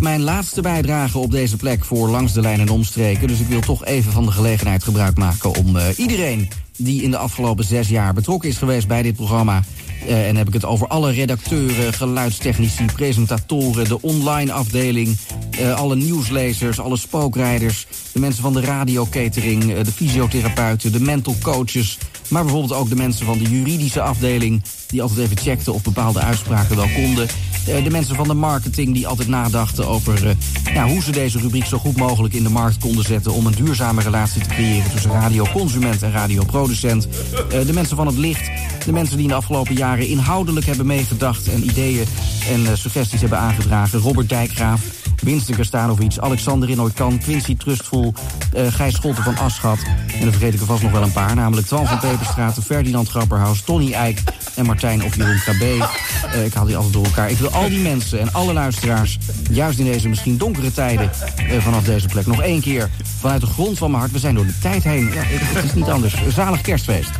Mijn 0.00 0.22
laatste 0.22 0.60
bijdrage 0.60 1.18
op 1.18 1.30
deze 1.30 1.56
plek 1.56 1.84
voor 1.84 2.08
Langs 2.08 2.32
de 2.32 2.40
Lijn 2.40 2.60
en 2.60 2.68
Omstreken. 2.68 3.28
Dus 3.28 3.40
ik 3.40 3.46
wil 3.46 3.60
toch 3.60 3.84
even 3.84 4.12
van 4.12 4.24
de 4.24 4.30
gelegenheid 4.30 4.84
gebruik 4.84 5.16
maken 5.16 5.54
om 5.54 5.76
eh, 5.76 5.84
iedereen 5.96 6.48
die 6.76 7.02
in 7.02 7.10
de 7.10 7.16
afgelopen 7.16 7.64
zes 7.64 7.88
jaar 7.88 8.14
betrokken 8.14 8.48
is 8.48 8.56
geweest 8.56 8.88
bij 8.88 9.02
dit 9.02 9.14
programma. 9.16 9.62
eh, 10.06 10.28
en 10.28 10.36
heb 10.36 10.46
ik 10.46 10.52
het 10.52 10.64
over 10.64 10.86
alle 10.86 11.10
redacteuren, 11.10 11.92
geluidstechnici, 11.92 12.84
presentatoren, 12.84 13.88
de 13.88 14.02
online 14.02 14.52
afdeling, 14.52 15.16
eh, 15.50 15.74
alle 15.74 15.96
nieuwslezers, 15.96 16.80
alle 16.80 16.96
spookrijders, 16.96 17.86
de 18.12 18.20
mensen 18.20 18.42
van 18.42 18.52
de 18.52 18.60
radiocatering, 18.60 19.80
de 19.80 19.92
fysiotherapeuten, 19.92 20.92
de 20.92 21.00
mental 21.00 21.36
coaches, 21.42 21.98
maar 22.28 22.42
bijvoorbeeld 22.42 22.80
ook 22.80 22.88
de 22.88 22.96
mensen 22.96 23.26
van 23.26 23.38
de 23.38 23.50
juridische 23.50 24.00
afdeling 24.00 24.62
die 24.88 25.02
altijd 25.02 25.18
even 25.18 25.36
checkten 25.36 25.74
of 25.74 25.82
bepaalde 25.82 26.20
uitspraken 26.20 26.76
wel 26.76 26.88
konden. 26.94 27.28
Eh, 27.66 27.84
de 27.84 27.90
mensen 27.90 28.16
van 28.16 28.28
de 28.28 28.34
marketing 28.34 28.94
die 28.94 29.06
altijd 29.06 29.28
nadachten 29.28 29.86
over 29.86 30.28
eh, 30.28 30.34
ja, 30.74 30.86
hoe 30.88 31.02
ze 31.02 31.10
deze 31.10 31.38
rubriek 31.38 31.64
zo 31.64 31.78
goed 31.78 31.96
mogelijk 31.96 32.34
in 32.34 32.42
de 32.42 32.48
markt 32.48 32.78
konden 32.78 33.04
zetten 33.04 33.32
om 33.32 33.46
een 33.46 33.54
duurzame 33.54 34.02
relatie 34.02 34.42
te 34.42 34.48
creëren 34.48 34.90
tussen 34.90 35.10
radioconsument 35.10 36.02
en 36.02 36.12
radioproducent. 36.12 37.08
Eh, 37.50 37.66
de 37.66 37.72
mensen 37.72 37.96
van 37.96 38.06
het 38.06 38.16
licht, 38.16 38.50
de 38.84 38.92
mensen 38.92 39.14
die 39.14 39.24
in 39.24 39.30
de 39.30 39.36
afgelopen 39.36 39.74
jaren 39.74 40.08
inhoudelijk 40.08 40.66
hebben 40.66 40.86
meegedacht 40.86 41.48
en 41.48 41.64
ideeën 41.64 42.06
en 42.50 42.66
eh, 42.66 42.72
suggesties 42.74 43.20
hebben 43.20 43.38
aangedragen. 43.38 43.98
Robert 43.98 44.28
Dijkgraaf, 44.28 44.80
Winston 45.22 45.54
Kerstanovic, 45.54 46.18
Alexander 46.18 46.70
Inooikan, 46.70 47.18
Quincy 47.18 47.56
Trustful, 47.56 48.14
eh 48.52 48.72
Gijs 48.72 48.94
Scholten 48.94 49.24
van 49.24 49.38
Aschat. 49.38 49.78
En 50.14 50.20
dan 50.20 50.32
vergeet 50.32 50.54
ik 50.54 50.60
er 50.60 50.66
vast 50.66 50.82
nog 50.82 50.92
wel 50.92 51.02
een 51.02 51.12
paar, 51.12 51.34
namelijk 51.34 51.66
Twan 51.66 51.86
van 51.86 51.98
Peperstraat, 51.98 52.58
Ferdinand 52.64 53.08
Grapperhaus, 53.08 53.60
Tony 53.60 53.92
Eijk 53.92 54.22
en 54.54 54.66
Martijn 54.66 54.77
of 54.84 55.16
Jeroen 55.16 55.40
KB. 55.44 55.62
Eh, 56.32 56.44
ik 56.44 56.54
haal 56.54 56.64
die 56.64 56.76
altijd 56.76 56.94
door 56.94 57.04
elkaar. 57.04 57.30
Ik 57.30 57.38
wil 57.38 57.50
al 57.50 57.68
die 57.68 57.78
mensen 57.78 58.20
en 58.20 58.32
alle 58.32 58.52
luisteraars, 58.52 59.18
juist 59.50 59.78
in 59.78 59.84
deze 59.84 60.08
misschien 60.08 60.36
donkere 60.36 60.72
tijden 60.72 61.10
eh, 61.36 61.62
vanaf 61.62 61.84
deze 61.84 62.06
plek, 62.06 62.26
nog 62.26 62.42
één 62.42 62.60
keer 62.60 62.90
vanuit 63.20 63.40
de 63.40 63.46
grond 63.46 63.78
van 63.78 63.90
mijn 63.90 64.02
hart. 64.02 64.12
We 64.12 64.18
zijn 64.18 64.34
door 64.34 64.46
de 64.46 64.58
tijd 64.58 64.84
heen. 64.84 65.04
Ja, 65.04 65.22
het, 65.22 65.56
het 65.56 65.64
is 65.64 65.74
niet 65.74 65.88
anders. 65.88 66.14
Zalig 66.28 66.60
kerstfeest. 66.60 67.10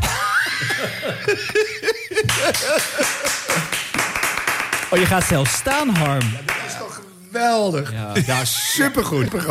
Oh, 4.90 4.98
je 4.98 5.06
gaat 5.06 5.24
zelfs 5.24 5.52
staan, 5.52 5.88
Harm. 5.88 6.24
Geweldig. 7.38 7.92
Ja. 7.92 8.12
Ja, 8.26 8.44
supergoed. 8.44 9.34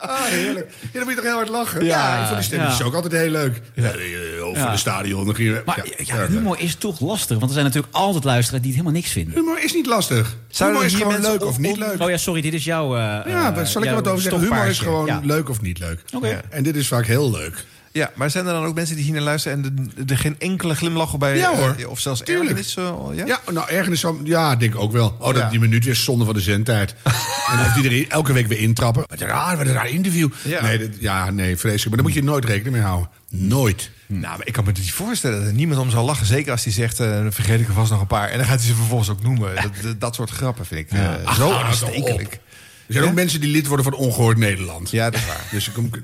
ah, 0.00 0.24
heerlijk. 0.24 0.70
Ja, 0.80 0.88
dan 0.92 1.02
moet 1.02 1.08
je 1.10 1.14
toch 1.14 1.24
heel 1.24 1.34
hard 1.34 1.48
lachen? 1.48 1.84
Ja, 1.84 1.88
Ja, 2.14 2.20
ik 2.20 2.24
vond 2.26 2.34
die 2.36 2.44
stemmetjes 2.46 2.78
ja. 2.78 2.84
ook 2.84 2.94
altijd 2.94 3.12
heel 3.12 3.30
leuk. 3.30 3.60
Ja, 3.74 3.90
eh, 3.90 4.46
over 4.46 4.58
Ja. 4.62 4.70
de 4.70 4.76
stadion. 4.78 5.24
Dan 5.24 5.34
ging 5.34 5.48
je, 5.48 5.62
Maar 5.64 5.86
ja, 5.98 6.26
humor 6.26 6.58
is 6.60 6.74
toch 6.74 7.00
lastig. 7.00 7.36
Want 7.38 7.42
er 7.50 7.52
zijn 7.52 7.64
natuurlijk 7.64 7.94
altijd 7.94 8.24
luisteraars 8.24 8.62
die 8.62 8.72
het 8.72 8.80
helemaal 8.80 9.00
niks 9.00 9.12
vinden. 9.12 9.34
Humor 9.34 9.64
is 9.64 9.72
niet 9.74 9.86
lastig. 9.86 10.36
Humor 10.58 10.84
is 10.84 10.94
gewoon 10.94 11.20
leuk 11.20 11.44
of 11.44 11.58
niet 11.58 11.76
leuk. 11.76 12.02
Oh 12.02 12.10
ja, 12.10 12.16
sorry, 12.16 12.40
dit 12.40 12.54
is 12.54 12.64
jouw... 12.64 12.96
eh, 12.96 13.00
Ja, 13.00 13.54
eh, 13.56 13.64
zal 13.64 13.82
ik 13.82 13.88
er 13.88 13.94
jouw 13.94 14.02
wat 14.02 14.08
over 14.08 14.22
zeggen. 14.22 14.40
Humor 14.40 14.66
is 14.66 14.78
gewoon 14.78 15.06
Ja. 15.06 15.20
leuk 15.22 15.48
of 15.48 15.60
niet 15.60 15.78
leuk. 15.78 16.00
Oké. 16.14 16.28
Ja. 16.28 16.40
En 16.50 16.62
dit 16.62 16.76
is 16.76 16.88
vaak 16.88 17.06
heel 17.06 17.30
leuk. 17.30 17.64
Ja, 17.96 18.10
maar 18.14 18.30
zijn 18.30 18.46
er 18.46 18.52
dan 18.52 18.64
ook 18.64 18.74
mensen 18.74 18.96
die 18.96 19.04
hier 19.04 19.14
naar 19.14 19.22
luisteren 19.22 19.64
en 19.64 19.92
er- 20.08 20.18
geen 20.18 20.36
enkele 20.38 20.74
glimlach 20.74 21.12
op 21.12 21.20
bij... 21.20 21.36
Ja, 21.36 21.54
hoor. 21.56 21.74
eh, 21.78 21.88
Of 21.88 22.00
zelfs 22.00 22.20
Tuurlijk. 22.20 22.58
ergernis? 22.58 22.76
eh, 22.76 23.16
ja? 23.16 23.26
Ja, 23.26 23.52
nou, 23.52 23.68
ergens 23.70 24.00
zo, 24.00 24.20
ja, 24.24 24.56
denk 24.56 24.74
ik 24.74 24.80
ook 24.80 24.92
wel. 24.92 25.16
Oh, 25.18 25.26
dat 25.26 25.36
Ja. 25.36 25.48
die 25.50 25.58
minuut 25.60 25.84
weer 25.84 25.94
zonde 25.96 26.24
van 26.24 26.34
de 26.34 26.40
zendtijd. 26.40 26.94
en 27.52 27.58
of 27.66 27.72
die 27.80 28.04
er 28.04 28.10
elke 28.10 28.32
week 28.32 28.46
weer 28.46 28.58
intrappen. 28.58 29.04
Wat 29.06 29.20
raar, 29.20 29.56
wat 29.56 29.66
een 29.66 29.72
raar 29.72 29.88
interview. 29.88 30.28
Ja. 30.44 30.62
Nee, 30.62 30.78
dat, 30.78 30.88
ja, 31.00 31.30
nee, 31.30 31.56
vreselijk. 31.56 31.86
Maar 31.88 31.96
daar 31.96 32.06
moet 32.06 32.14
je 32.14 32.22
nooit 32.24 32.44
rekening 32.44 32.74
mee 32.74 32.84
houden. 32.84 33.08
Nooit. 33.30 33.90
Nou, 34.06 34.36
maar 34.38 34.46
ik 34.46 34.52
kan 34.52 34.64
me 34.64 34.72
niet 34.74 34.92
voorstellen 34.92 35.38
dat 35.38 35.48
er 35.48 35.54
niemand 35.54 35.80
om 35.80 35.90
zal 35.90 36.04
lachen. 36.04 36.26
Zeker 36.26 36.52
als 36.52 36.64
hij 36.64 36.72
zegt, 36.72 37.00
eh, 37.00 37.10
dan 37.10 37.32
vergeet 37.32 37.60
ik 37.60 37.68
er 37.68 37.74
vast 37.74 37.90
nog 37.90 38.00
een 38.00 38.06
paar. 38.06 38.28
En 38.28 38.36
dan 38.38 38.46
gaat 38.46 38.58
hij 38.58 38.68
ze 38.68 38.74
vervolgens 38.74 39.10
ook 39.10 39.22
noemen. 39.22 39.54
Dat, 39.54 39.70
dat, 39.82 40.00
dat 40.00 40.14
soort 40.14 40.30
grappen 40.30 40.66
vind 40.66 40.80
ik. 40.92 40.98
Ach, 41.24 41.36
zo 41.36 41.48
nou 41.48 41.64
aanstekelijk. 41.64 42.38
Er 42.86 42.92
zijn 42.94 43.04
ook 43.04 43.12
mensen 43.14 43.40
die 43.40 43.50
lid 43.50 43.66
worden 43.66 43.84
van 43.84 43.94
Ongehoord 43.94 44.36
Nederland. 44.38 44.90
Ja, 44.90 45.10
dat 45.10 45.20
is 45.20 45.26
waar. 45.26 45.40
Dus 45.50 45.64
je 45.64 45.70
komt, 45.70 45.96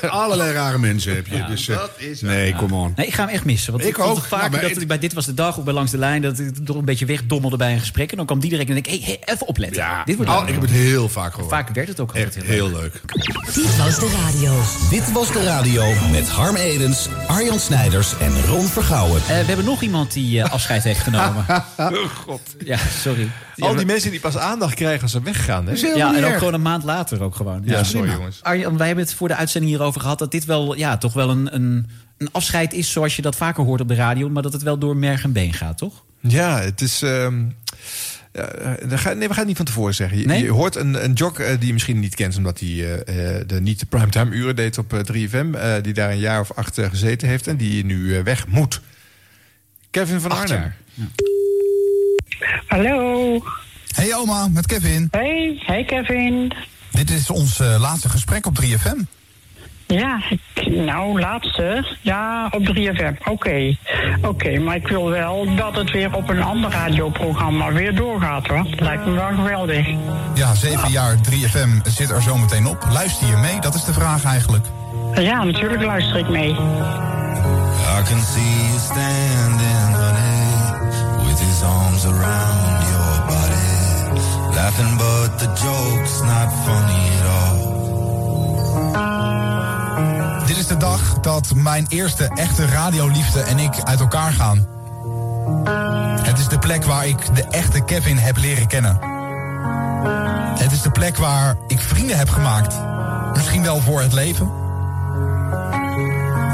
je 0.00 0.08
allerlei 0.08 0.52
rare 0.52 0.78
mensen 0.78 1.14
heb 1.14 1.26
je. 1.26 1.44
dus, 1.48 1.68
eh, 1.68 1.76
dat 1.76 1.90
is 1.96 2.20
nee, 2.20 2.54
kom 2.54 2.72
on. 2.72 2.92
Nee, 2.96 3.06
ik 3.06 3.14
ga 3.14 3.24
hem 3.24 3.34
echt 3.34 3.44
missen. 3.44 3.72
Want 3.72 3.84
Ik 3.84 3.98
ook. 3.98 4.16
het 4.16 4.26
vaak 4.26 4.40
Nou, 4.50 4.60
dat 4.62 4.70
het- 4.70 4.80
ik 4.80 4.88
bij 4.88 4.98
Dit 4.98 5.12
Was 5.12 5.26
De 5.26 5.34
Dag 5.34 5.56
of 5.58 5.64
bij 5.64 5.74
Langs 5.74 5.90
de 5.90 5.98
Lijn... 5.98 6.22
dat 6.22 6.38
ik 6.38 6.64
toch 6.64 6.76
een 6.76 6.84
beetje 6.84 7.06
wegdommelde 7.06 7.56
bij 7.56 7.72
een 7.72 7.78
gesprek. 7.80 8.10
En 8.10 8.16
dan 8.16 8.26
kwam 8.26 8.40
die 8.40 8.50
direct 8.50 8.68
en 8.68 8.74
denk 8.74 8.86
ik, 8.86 9.04
hey, 9.04 9.16
hey, 9.24 9.34
even 9.34 9.46
opletten. 9.46 9.82
Ja, 9.82 10.04
Dit 10.04 10.16
wordt 10.16 10.30
oh, 10.30 10.42
ik 10.46 10.52
heb 10.52 10.60
het 10.62 10.70
heel 10.70 11.08
vaak 11.08 11.32
gehoord. 11.34 11.50
Vaak 11.52 11.68
werd 11.74 11.88
het 11.88 12.00
ook 12.00 12.08
altijd 12.08 12.36
Echt 12.36 12.44
heel 12.46 12.54
heel 12.54 12.70
leuk. 12.80 13.00
leuk. 13.14 13.54
Dit 13.54 13.76
was 13.76 13.98
de 13.98 14.20
radio. 14.24 14.60
Dit 14.90 15.12
was 15.12 15.32
de 15.32 15.44
radio 15.44 15.92
met 16.10 16.28
Harm 16.28 16.56
Edens, 16.56 17.08
Arjan 17.26 17.60
Snijders 17.60 18.18
en 18.18 18.44
Ron 18.46 18.66
Vergouwen. 18.66 19.20
Eh, 19.20 19.26
we 19.26 19.32
hebben 19.32 19.64
nog 19.64 19.82
iemand 19.82 20.12
die 20.12 20.42
eh, 20.42 20.52
afscheid 20.52 20.82
heeft 20.84 21.00
genomen. 21.00 21.44
Oh, 21.76 21.92
god. 22.26 22.40
Ja, 22.64 22.78
sorry. 23.02 23.28
Al 23.58 23.74
die 23.74 23.86
mensen 23.86 24.10
die 24.10 24.20
pas 24.20 24.36
aandacht 24.36 24.74
krijgen 24.74 25.02
als 25.02 25.12
ze 25.12 25.22
weggaan. 25.22 25.66
Hè? 25.66 25.72
Ja, 25.94 26.16
en 26.16 26.24
ook 26.24 26.38
gewoon 26.38 26.54
een 26.54 26.62
maand 26.62 26.84
later 26.84 27.22
ook 27.22 27.34
gewoon. 27.34 27.62
Ja, 27.64 27.84
sorry 27.84 28.10
jongens. 28.10 28.42
Arjan, 28.42 28.76
wij 28.76 28.86
hebben 28.86 29.04
het 29.04 29.14
voor 29.14 29.28
de 29.28 29.34
uitzending 29.36 29.72
hierover 29.72 30.00
gehad... 30.00 30.18
dat 30.18 30.30
dit 30.30 30.44
wel 30.44 30.74
ja, 30.76 30.96
toch 30.96 31.12
wel 31.12 31.30
een, 31.30 31.54
een, 31.54 31.86
een 32.18 32.28
afscheid 32.32 32.72
is 32.72 32.90
zoals 32.92 33.16
je 33.16 33.22
dat 33.22 33.36
vaker 33.36 33.64
hoort 33.64 33.80
op 33.80 33.88
de 33.88 33.94
radio... 33.94 34.28
maar 34.28 34.42
dat 34.42 34.52
het 34.52 34.62
wel 34.62 34.78
door 34.78 34.96
merg 34.96 35.22
en 35.24 35.32
been 35.32 35.52
gaat, 35.52 35.78
toch? 35.78 36.04
Ja, 36.20 36.60
het 36.60 36.80
is... 36.80 37.02
ehm, 37.02 37.42
ja, 38.32 38.42
eh, 38.42 38.68
nee, 38.78 38.88
we 38.88 38.98
gaan 38.98 39.38
het 39.38 39.46
niet 39.46 39.56
van 39.56 39.64
tevoren 39.66 39.94
zeggen. 39.94 40.18
Je, 40.18 40.26
Nee? 40.26 40.42
je 40.42 40.50
hoort 40.50 40.76
een, 40.76 41.04
een 41.04 41.12
jock 41.12 41.38
eh, 41.38 41.58
die 41.58 41.66
je 41.66 41.72
misschien 41.72 42.00
niet 42.00 42.14
kent... 42.14 42.36
omdat 42.36 42.60
hij 42.60 43.02
eh, 43.04 43.40
de 43.46 43.60
niet 43.60 43.80
de 43.80 43.86
primetime 43.86 44.34
uren 44.34 44.56
deed 44.56 44.78
op 44.78 44.92
eh, 44.92 45.00
3FM... 45.00 45.50
eh, 45.54 45.72
die 45.82 45.92
daar 45.92 46.10
een 46.10 46.18
jaar 46.18 46.40
of 46.40 46.52
acht 46.52 46.78
gezeten 46.80 47.28
heeft... 47.28 47.46
en 47.46 47.56
die 47.56 47.84
nu 47.84 48.22
weg 48.22 48.46
moet. 48.46 48.80
Kevin 49.90 50.20
van 50.20 50.30
Arnhem. 50.30 50.60
jaar. 50.60 50.76
Hallo. 52.74 53.40
Hey 53.94 54.14
oma, 54.14 54.48
met 54.48 54.66
Kevin. 54.66 55.08
Hey, 55.10 55.62
hey 55.66 55.84
Kevin. 55.84 56.52
Dit 56.90 57.10
is 57.10 57.30
ons 57.30 57.60
eh, 57.60 57.76
laatste 57.78 58.08
gesprek 58.08 58.46
op 58.46 58.58
3FM. 58.62 58.98
Ja, 59.86 60.22
ik, 60.30 60.66
nou, 60.70 61.20
laatste. 61.20 61.96
Ja, 62.00 62.48
op 62.50 62.74
3FM. 62.76 63.28
Oké. 63.30 63.76
Oké, 64.22 64.58
maar 64.58 64.76
ik 64.76 64.88
wil 64.88 65.08
wel 65.10 65.54
dat 65.56 65.74
het 65.74 65.90
weer 65.90 66.14
op 66.14 66.28
een 66.28 66.42
ander 66.42 66.70
radioprogramma 66.70 67.72
weer 67.72 67.94
doorgaat, 67.94 68.46
hoor. 68.46 68.66
Dat 68.70 68.80
lijkt 68.80 69.06
me 69.06 69.12
wel 69.12 69.34
geweldig. 69.34 69.86
Ja, 70.34 70.54
zeven 70.54 70.90
jaar 70.90 71.16
3FM 71.16 71.90
zit 71.90 72.10
er 72.10 72.22
zo 72.22 72.36
meteen 72.36 72.66
op. 72.66 72.86
Luister 72.92 73.26
je 73.26 73.36
mee? 73.36 73.60
Dat 73.60 73.74
is 73.74 73.84
de 73.84 73.92
vraag 73.92 74.24
eigenlijk. 74.24 74.66
Ja, 75.14 75.44
natuurlijk 75.44 75.82
luister 75.82 76.18
ik 76.18 76.28
mee. 76.28 76.50
I 76.50 78.02
can 78.02 78.20
see 78.20 78.66
you 78.68 78.78
standing, 78.78 79.73
around 82.04 82.82
your 82.92 83.24
body, 83.26 83.70
laughing, 84.54 84.96
but 84.96 85.38
the 85.38 85.46
joke's 85.46 86.22
not 86.22 86.52
funny 86.64 87.10
at 87.18 87.26
all. 87.26 87.74
Dit 90.46 90.56
is 90.56 90.66
de 90.66 90.76
dag 90.76 91.20
dat 91.20 91.54
mijn 91.54 91.86
eerste 91.88 92.30
echte 92.34 92.66
radioliefde 92.66 93.40
en 93.40 93.58
ik 93.58 93.82
uit 93.82 94.00
elkaar 94.00 94.32
gaan. 94.32 94.66
Het 96.22 96.38
is 96.38 96.48
de 96.48 96.58
plek 96.58 96.84
waar 96.84 97.06
ik 97.06 97.34
de 97.34 97.44
echte 97.44 97.80
Kevin 97.80 98.18
heb 98.18 98.36
leren 98.36 98.66
kennen. 98.66 98.98
Het 100.58 100.72
is 100.72 100.82
de 100.82 100.90
plek 100.90 101.16
waar 101.16 101.56
ik 101.66 101.80
vrienden 101.80 102.16
heb 102.16 102.28
gemaakt. 102.28 102.74
Misschien 103.34 103.62
wel 103.62 103.80
voor 103.80 104.00
het 104.00 104.12
leven. 104.12 104.50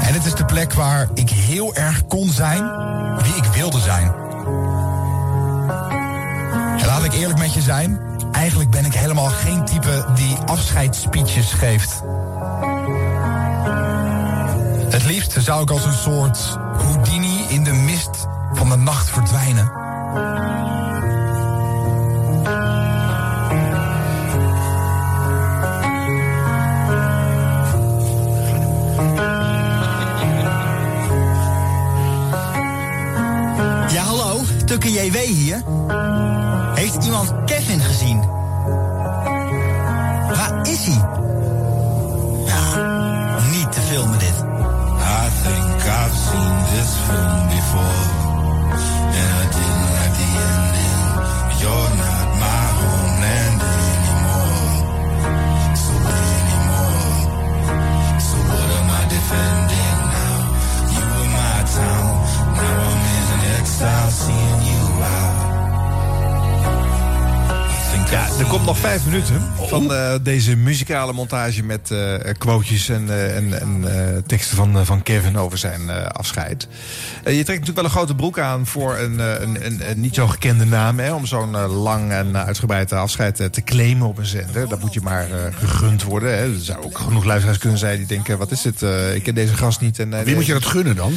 En 0.01 0.13
het 0.13 0.25
is 0.25 0.35
de 0.35 0.45
plek 0.45 0.73
waar 0.73 1.09
ik 1.13 1.29
heel 1.29 1.75
erg 1.75 2.07
kon 2.07 2.29
zijn 2.29 2.71
wie 3.21 3.35
ik 3.35 3.45
wilde 3.45 3.79
zijn. 3.79 4.20
Laat 7.01 7.13
ik 7.13 7.19
eerlijk 7.19 7.39
met 7.39 7.53
je 7.53 7.61
zijn. 7.61 7.99
Eigenlijk 8.31 8.69
ben 8.69 8.85
ik 8.85 8.93
helemaal 8.93 9.29
geen 9.29 9.65
type 9.65 10.05
die 10.15 10.37
afscheidsspeeches 10.45 11.53
geeft. 11.53 12.01
Het 14.89 15.05
liefst 15.05 15.35
zou 15.39 15.61
ik 15.61 15.69
als 15.69 15.85
een 15.85 15.93
soort 15.93 16.57
Houdini 16.77 17.45
in 17.47 17.63
de 17.63 17.73
mist 17.73 18.27
van 18.53 18.69
de 18.69 18.75
nacht 18.75 19.09
verdwijnen. 19.09 19.71
Ja, 33.91 34.03
hallo, 34.03 34.41
Tukke 34.65 34.91
JW 34.91 35.15
hier. 35.15 35.63
Heeft 36.81 37.05
iemand 37.05 37.33
Kevin 37.45 37.79
gezien? 37.79 38.19
Waar 40.27 40.67
is 40.67 40.85
hij? 40.85 41.01
Ja, 42.45 42.61
niet 43.51 43.71
te 43.71 43.81
filmen 43.81 44.19
dit. 44.19 44.29
I 44.29 45.29
think 45.43 45.81
I've 45.85 46.15
seen 46.15 46.55
this 46.73 46.91
film 47.05 47.47
before, 47.47 48.03
and 49.19 49.29
I 49.41 49.45
didn't 49.55 49.89
like 49.97 50.13
the 50.21 50.29
ending. 50.49 51.01
You're 51.59 51.89
not 52.01 52.27
my 52.43 52.63
homeland 52.79 53.61
anymore, 53.85 54.73
so 55.83 55.93
anymore. 56.25 57.15
So 58.27 58.35
what 58.49 58.69
am 58.77 58.89
I 58.89 59.03
defending 59.15 59.99
now? 60.17 60.37
You 60.95 61.03
were 61.13 61.29
my 61.39 61.57
town, 61.75 62.05
now 62.55 62.75
I'm 62.89 63.01
in 63.17 63.39
exile, 63.59 64.11
seeing 64.11 64.60
Ja, 68.11 68.27
er 68.39 68.45
komt 68.45 68.65
nog 68.65 68.77
vijf 68.77 69.05
minuten 69.05 69.41
van 69.57 69.93
eh, 69.93 70.13
deze 70.21 70.55
muzikale 70.55 71.13
montage 71.13 71.63
met 71.63 71.91
eh 71.91 72.15
quotejes 72.37 72.89
en, 72.89 73.09
eh, 73.09 73.35
en, 73.35 73.59
en 73.59 74.23
teksten 74.27 74.57
van, 74.57 74.85
van 74.85 75.03
Kevin 75.03 75.37
over 75.37 75.57
zijn 75.57 75.89
afscheid. 75.89 76.67
Je 77.23 77.31
trekt 77.31 77.47
natuurlijk 77.47 77.75
wel 77.75 77.85
een 77.85 77.91
grote 77.91 78.15
broek 78.15 78.39
aan 78.39 78.65
voor 78.65 78.97
een, 78.97 79.19
een, 79.19 79.65
een, 79.65 79.89
een 79.89 79.99
niet 79.99 80.15
zo 80.15 80.27
gekende 80.27 80.65
naam, 80.65 80.99
hè, 80.99 81.13
om 81.13 81.25
zo'n 81.25 81.57
lang 81.67 82.11
en 82.11 82.37
uitgebreid 82.37 82.91
afscheid 82.91 83.35
te 83.35 83.63
claimen 83.63 84.07
op 84.07 84.17
een 84.17 84.25
zender. 84.25 84.67
Dat 84.67 84.79
moet 84.79 84.93
je 84.93 85.01
maar 85.01 85.27
gegund 85.59 86.03
worden. 86.03 86.37
Hè. 86.37 86.43
Er 86.43 86.59
zou 86.59 86.83
ook 86.83 86.97
genoeg 86.97 87.23
luisteraars 87.23 87.57
kunnen 87.57 87.79
zijn 87.79 87.97
die 87.97 88.07
denken: 88.07 88.37
wat 88.37 88.51
is 88.51 88.61
dit? 88.61 88.81
Ik 89.15 89.23
ken 89.23 89.35
deze 89.35 89.55
gast 89.55 89.81
niet. 89.81 89.99
En, 89.99 90.23
Wie 90.23 90.35
moet 90.35 90.45
je 90.45 90.53
dat 90.53 90.65
gunnen 90.65 90.95
dan? 90.95 91.13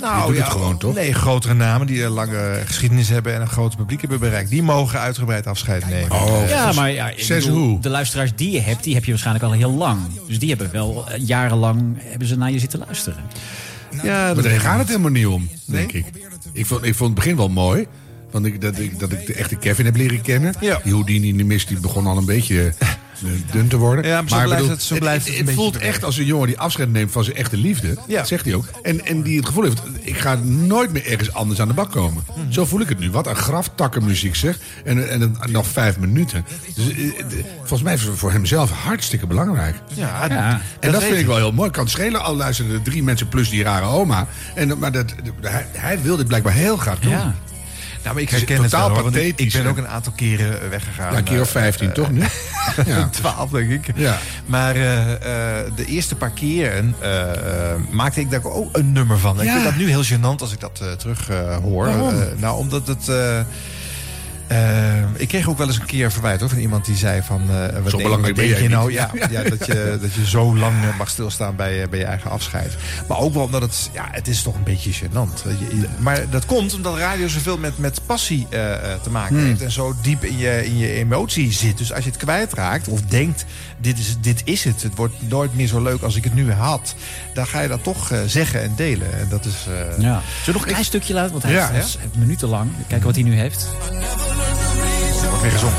Nou, 0.00 0.26
doet 0.26 0.36
ja, 0.36 0.42
het 0.42 0.52
gewoon, 0.52 0.78
toch? 0.78 0.94
Nee, 0.94 1.12
grotere 1.12 1.54
namen 1.54 1.86
die 1.86 2.04
een 2.04 2.10
lange 2.10 2.62
geschiedenis 2.66 3.08
hebben 3.08 3.34
en 3.34 3.40
een 3.40 3.48
groot 3.48 3.76
publiek 3.76 4.00
hebben 4.00 4.18
bereikt. 4.18 4.50
Die 4.50 4.62
mogen 4.62 5.00
uitgebreid 5.00 5.46
afscheid 5.46 5.88
nemen. 5.88 6.10
Oh, 6.10 6.48
ja, 6.48 6.72
maar 6.72 6.90
ja, 6.90 7.08
ik 7.08 7.20
Zes 7.20 7.44
bedoel, 7.44 7.66
hoe? 7.66 7.80
de 7.80 7.88
luisteraars 7.88 8.32
die 8.34 8.50
je 8.50 8.60
hebt, 8.60 8.84
die 8.84 8.94
heb 8.94 9.04
je 9.04 9.10
waarschijnlijk 9.10 9.44
al 9.44 9.52
heel 9.52 9.72
lang. 9.72 10.00
Dus 10.26 10.38
die 10.38 10.48
hebben 10.48 10.70
wel 10.72 11.04
eh, 11.08 11.26
jarenlang 11.26 11.98
hebben 12.02 12.28
ze 12.28 12.36
naar 12.36 12.50
je 12.50 12.58
zitten 12.58 12.78
luisteren. 12.78 13.24
Ja, 14.02 14.34
maar 14.34 14.42
daar 14.42 14.60
gaat 14.60 14.78
het 14.78 14.88
helemaal 14.88 15.10
niet 15.10 15.26
om, 15.26 15.48
denk 15.64 15.92
ik. 15.92 16.06
Ik 16.52 16.66
vond, 16.66 16.84
ik 16.84 16.94
vond 16.94 17.10
het 17.10 17.18
begin 17.18 17.36
wel 17.36 17.48
mooi. 17.48 17.86
Want 18.30 18.46
ik, 18.46 18.60
dat, 18.60 18.78
ik, 18.78 18.98
dat 18.98 19.12
ik 19.12 19.26
de 19.26 19.34
echte 19.34 19.56
Kevin 19.56 19.84
heb 19.84 19.96
leren 19.96 20.20
kennen. 20.20 20.54
Die 20.60 20.92
Houdini 20.92 21.28
in 21.28 21.36
de 21.36 21.44
mist 21.44 21.68
die 21.68 21.80
begon 21.80 22.06
al 22.06 22.16
een 22.16 22.24
beetje 22.24 22.74
eh, 22.78 22.88
dun 23.52 23.68
te 23.68 23.76
worden. 23.76 24.04
Ja, 24.06 24.22
maar 24.28 24.44
blijft 24.44 24.68
het- 24.68 24.82
zo 24.82 24.96
blijft 24.98 25.26
het 25.28 25.36
het, 25.36 25.50
voelt 25.50 25.76
echt 25.76 26.04
als 26.04 26.16
een 26.18 26.24
jongen 26.24 26.46
die 26.46 26.58
afscheid 26.58 26.92
neemt 26.92 27.12
van 27.12 27.24
zijn 27.24 27.36
echte 27.36 27.56
liefde. 27.56 27.96
Dat 28.08 28.28
zegt 28.28 28.44
hij 28.44 28.54
ook. 28.54 28.64
En, 28.82 29.06
en 29.06 29.22
die 29.22 29.36
het 29.36 29.46
gevoel 29.46 29.62
heeft, 29.64 29.82
ik 30.00 30.18
ga 30.18 30.34
nooit 30.44 30.92
meer 30.92 31.06
ergens 31.06 31.32
anders 31.32 31.60
aan 31.60 31.68
de 31.68 31.74
bak 31.74 31.90
komen. 31.90 32.24
Mhm. 32.36 32.52
Zo 32.52 32.64
voel 32.66 32.80
ik 32.80 32.88
het 32.88 32.98
nu. 32.98 33.10
Wat 33.10 33.26
een 33.26 33.36
graftakkenmuziek 33.36 34.34
zeg. 34.36 34.58
En, 34.84 35.10
en, 35.10 35.22
en 35.40 35.52
nog 35.52 35.66
vijf 35.66 35.98
minuten. 35.98 36.44
Dus, 36.74 36.90
eh, 36.90 37.06
eh, 37.06 37.14
volgens 37.58 37.82
mij 37.82 37.94
is 37.94 38.02
het 38.02 38.16
voor 38.18 38.32
hemzelf 38.32 38.70
hartstikke 38.70 39.26
belangrijk. 39.26 39.76
Ja, 39.94 40.28
en 40.80 40.92
dat 40.92 41.02
vind 41.02 41.14
ik 41.14 41.20
ik. 41.20 41.26
wel 41.26 41.36
heel 41.36 41.52
mooi. 41.52 41.70
Kan 41.70 41.82
het 41.82 41.92
schelen, 41.92 42.22
al 42.22 42.36
luisteren 42.36 42.72
er 42.72 42.82
drie 42.82 43.02
mensen 43.02 43.28
plus 43.28 43.50
die 43.50 43.62
rare 43.62 43.86
oma. 43.86 44.26
En, 44.54 44.78
maar 44.78 44.92
dat, 44.92 45.14
hij, 45.40 45.66
hij 45.72 46.02
wil 46.02 46.16
dit 46.16 46.26
blijkbaar 46.26 46.52
heel 46.52 46.76
graag 46.76 46.98
doen. 46.98 47.10
Ja. 47.12 47.34
Nou, 48.02 48.14
maar 48.14 48.22
ik 48.22 48.30
herken 48.30 48.62
het 48.62 48.70
totaal 48.70 48.92
wel, 48.92 49.02
want 49.02 49.16
ik, 49.16 49.52
ben 49.52 49.66
ook 49.66 49.76
een 49.76 49.88
aantal 49.88 50.12
keren 50.16 50.62
eh, 50.62 50.68
weggegaan. 50.68 51.12
Ja, 51.12 51.18
een 51.18 51.24
keer 51.24 51.40
of 51.40 51.54
eh, 51.54 51.62
15 51.62 51.86
eh, 51.88 51.92
toch 51.94 52.10
nu? 52.10 52.22
Ja. 52.86 53.08
12 53.20 53.50
denk 53.50 53.70
ik. 53.70 53.96
Ja. 53.96 54.18
Maar 54.46 54.74
eh, 54.76 55.12
eh, 55.12 55.72
de 55.76 55.84
eerste 55.84 56.14
paar 56.14 56.30
keren 56.30 56.94
eh, 57.00 57.20
eh, 57.32 57.76
maakte 57.90 58.20
ik 58.20 58.30
daar 58.30 58.44
ook 58.44 58.76
een 58.76 58.92
nummer 58.92 59.18
van. 59.18 59.42
Ik 59.42 59.50
vind 59.50 59.64
dat 59.64 59.76
nu 59.76 59.88
heel 59.88 60.04
gênant 60.04 60.40
als 60.40 60.52
ik 60.52 60.60
dat 60.60 60.80
eh, 60.82 60.92
terug 60.92 61.28
eh, 61.30 61.56
hoor. 61.56 61.86
Waarom? 61.86 62.08
Eh, 62.08 62.26
nou, 62.36 62.58
omdat 62.58 62.86
het... 62.86 63.08
eh, 64.50 65.02
ik 65.16 65.28
kreeg 65.28 65.48
ook 65.48 65.58
wel 65.58 65.66
eens 65.66 65.78
een 65.78 65.86
keer 65.86 66.12
verwijt 66.12 66.40
hoor, 66.40 66.48
van 66.48 66.58
iemand 66.58 66.84
die 66.84 66.96
zei 66.96 67.22
van... 67.22 67.40
eh, 67.50 67.56
wat 67.60 67.70
Zo 67.74 67.96
denk- 67.96 68.02
belangrijk 68.02 68.36
wat 68.36 68.44
denk 68.46 68.58
je 68.58 68.68
nou? 68.68 68.92
Ja, 68.92 69.10
ja, 69.30 69.42
dat, 69.42 69.66
je, 69.66 69.98
dat 70.00 70.12
je 70.14 70.26
zo 70.26 70.56
lang 70.56 70.82
eh, 70.84 70.98
mag 70.98 71.08
stilstaan 71.08 71.56
bij, 71.56 71.88
bij 71.88 71.98
je 71.98 72.04
eigen 72.04 72.30
afscheid. 72.30 72.76
Maar 73.08 73.18
ook 73.18 73.34
wel 73.34 73.42
omdat 73.42 73.62
het... 73.62 73.90
Ja, 73.92 74.08
het 74.10 74.28
is 74.28 74.42
toch 74.42 74.54
een 74.54 74.62
beetje 74.64 74.92
gênant. 74.92 75.42
Maar 75.98 76.30
dat 76.30 76.46
komt 76.46 76.74
omdat 76.74 76.96
radio 76.98 77.28
zoveel 77.28 77.58
met, 77.58 77.78
met 77.78 78.00
passie 78.06 78.46
te 79.02 79.10
maken 79.10 79.36
Hmm. 79.36 79.44
heeft. 79.46 79.62
En 79.62 79.70
zo 79.70 79.94
diep 80.02 80.24
in 80.24 80.38
je, 80.38 80.64
in 80.66 80.78
je 80.78 80.92
emotie 80.92 81.52
zit. 81.52 81.78
Dus 81.78 81.92
als 81.92 82.04
je 82.04 82.10
het 82.10 82.18
kwijtraakt 82.18 82.88
of 82.88 83.00
denkt... 83.00 83.44
Dit 83.80 83.98
is, 83.98 84.16
dit 84.20 84.40
is 84.44 84.64
het. 84.64 84.82
Het 84.82 84.94
wordt 84.96 85.14
nooit 85.28 85.54
meer 85.54 85.66
zo 85.66 85.82
leuk 85.82 86.02
als 86.02 86.16
ik 86.16 86.24
het 86.24 86.34
nu 86.34 86.52
had. 86.52 86.94
Dan 87.34 87.46
ga 87.46 87.60
je 87.60 87.68
dat 87.68 87.82
toch 87.82 88.10
eh, 88.10 88.18
zeggen 88.26 88.62
en 88.62 88.72
delen. 88.76 89.18
En 89.18 89.26
dat 89.28 89.44
is... 89.44 89.54
eh, 89.68 89.72
Ja. 90.02 90.20
Zullen 90.20 90.22
we 90.44 90.52
nog 90.52 90.62
een 90.62 90.68
klein 90.68 90.84
stukje 90.84 91.14
laten? 91.14 91.30
Want 91.32 91.42
hij 91.42 91.52
Ja, 91.52 91.66
hij 91.70 91.74
heeft 91.74 91.98
minutenlang. 92.16 92.70
Kijken 92.86 93.06
wat 93.06 93.14
hij 93.14 93.24
nu 93.24 93.34
heeft. 93.34 93.68
wordt 95.28 95.42
weer 95.42 95.50
gezongen. 95.50 95.76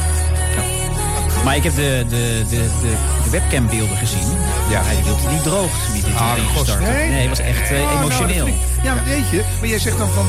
Maar 1.43 1.55
ik 1.55 1.63
heb 1.63 1.75
de, 1.75 2.05
de, 2.09 2.43
de, 2.49 2.55
de, 2.81 2.97
de 3.23 3.29
webcambeelden 3.29 3.97
gezien. 3.97 4.27
Ja. 4.69 4.81
Hij 4.83 4.95
hield 5.03 5.31
niet 5.31 5.43
droog. 5.43 5.71
Niet 5.93 6.05
Ah, 6.15 6.33
god, 6.55 6.79
nee? 6.79 7.09
Nee, 7.09 7.19
het 7.19 7.29
was 7.29 7.39
echt 7.39 7.69
eh, 7.71 7.81
Oh, 7.81 7.85
nou, 7.85 7.99
emotioneel. 7.99 8.47
ik- 8.47 8.53
ja, 8.83 9.03
weet 9.03 9.29
je, 9.31 9.43
maar 9.59 9.69
jij 9.69 9.79
zegt 9.79 9.97
dan 9.97 10.09
van... 10.09 10.25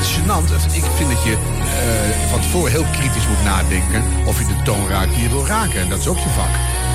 het 0.00 0.08
is 0.08 0.14
gênant. 0.14 0.74
Ik 0.74 0.84
vind 0.96 1.10
dat 1.10 1.22
je 1.22 1.32
eh, 1.32 2.30
van 2.30 2.40
tevoren 2.40 2.70
heel 2.70 2.84
kritisch 2.92 3.26
moet 3.28 3.42
nadenken... 3.44 4.02
of 4.26 4.38
je 4.38 4.46
de 4.46 4.62
toon 4.64 4.88
raakt 4.88 5.14
die 5.14 5.22
je 5.22 5.28
wil 5.28 5.46
raken. 5.46 5.80
En 5.80 5.88
dat 5.88 5.98
is 5.98 6.06
ook 6.06 6.18
je 6.18 6.28
vak. 6.28 6.50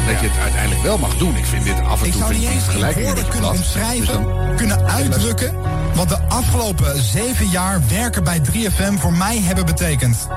Dat 0.07 0.19
je 0.21 0.27
het 0.27 0.39
uiteindelijk 0.41 0.81
wel 0.81 0.97
mag 0.97 1.17
doen. 1.17 1.35
Ik 1.35 1.45
vind 1.45 1.63
dit 1.63 1.79
af 1.83 1.99
en 1.99 2.05
Ik 2.05 2.11
toe 2.11 2.21
zou 2.21 2.33
vind 2.33 2.41
niet 2.43 2.49
ik 2.49 2.55
eens 2.55 2.65
in 2.65 2.71
gelijk 2.71 2.99
woorden 2.99 3.27
kunnen 3.27 3.49
omschrijven, 3.49 4.05
Dus 4.05 4.07
dan- 4.07 4.55
kunnen 4.55 4.85
uitdrukken... 4.85 5.55
wat 5.93 6.09
de 6.09 6.19
afgelopen 6.29 7.03
zeven 7.03 7.47
jaar 7.49 7.81
werken 7.87 8.23
bij 8.23 8.41
3FM 8.51 8.93
voor 8.99 9.13
mij 9.13 9.39
hebben 9.41 9.65
betekend. 9.65 10.27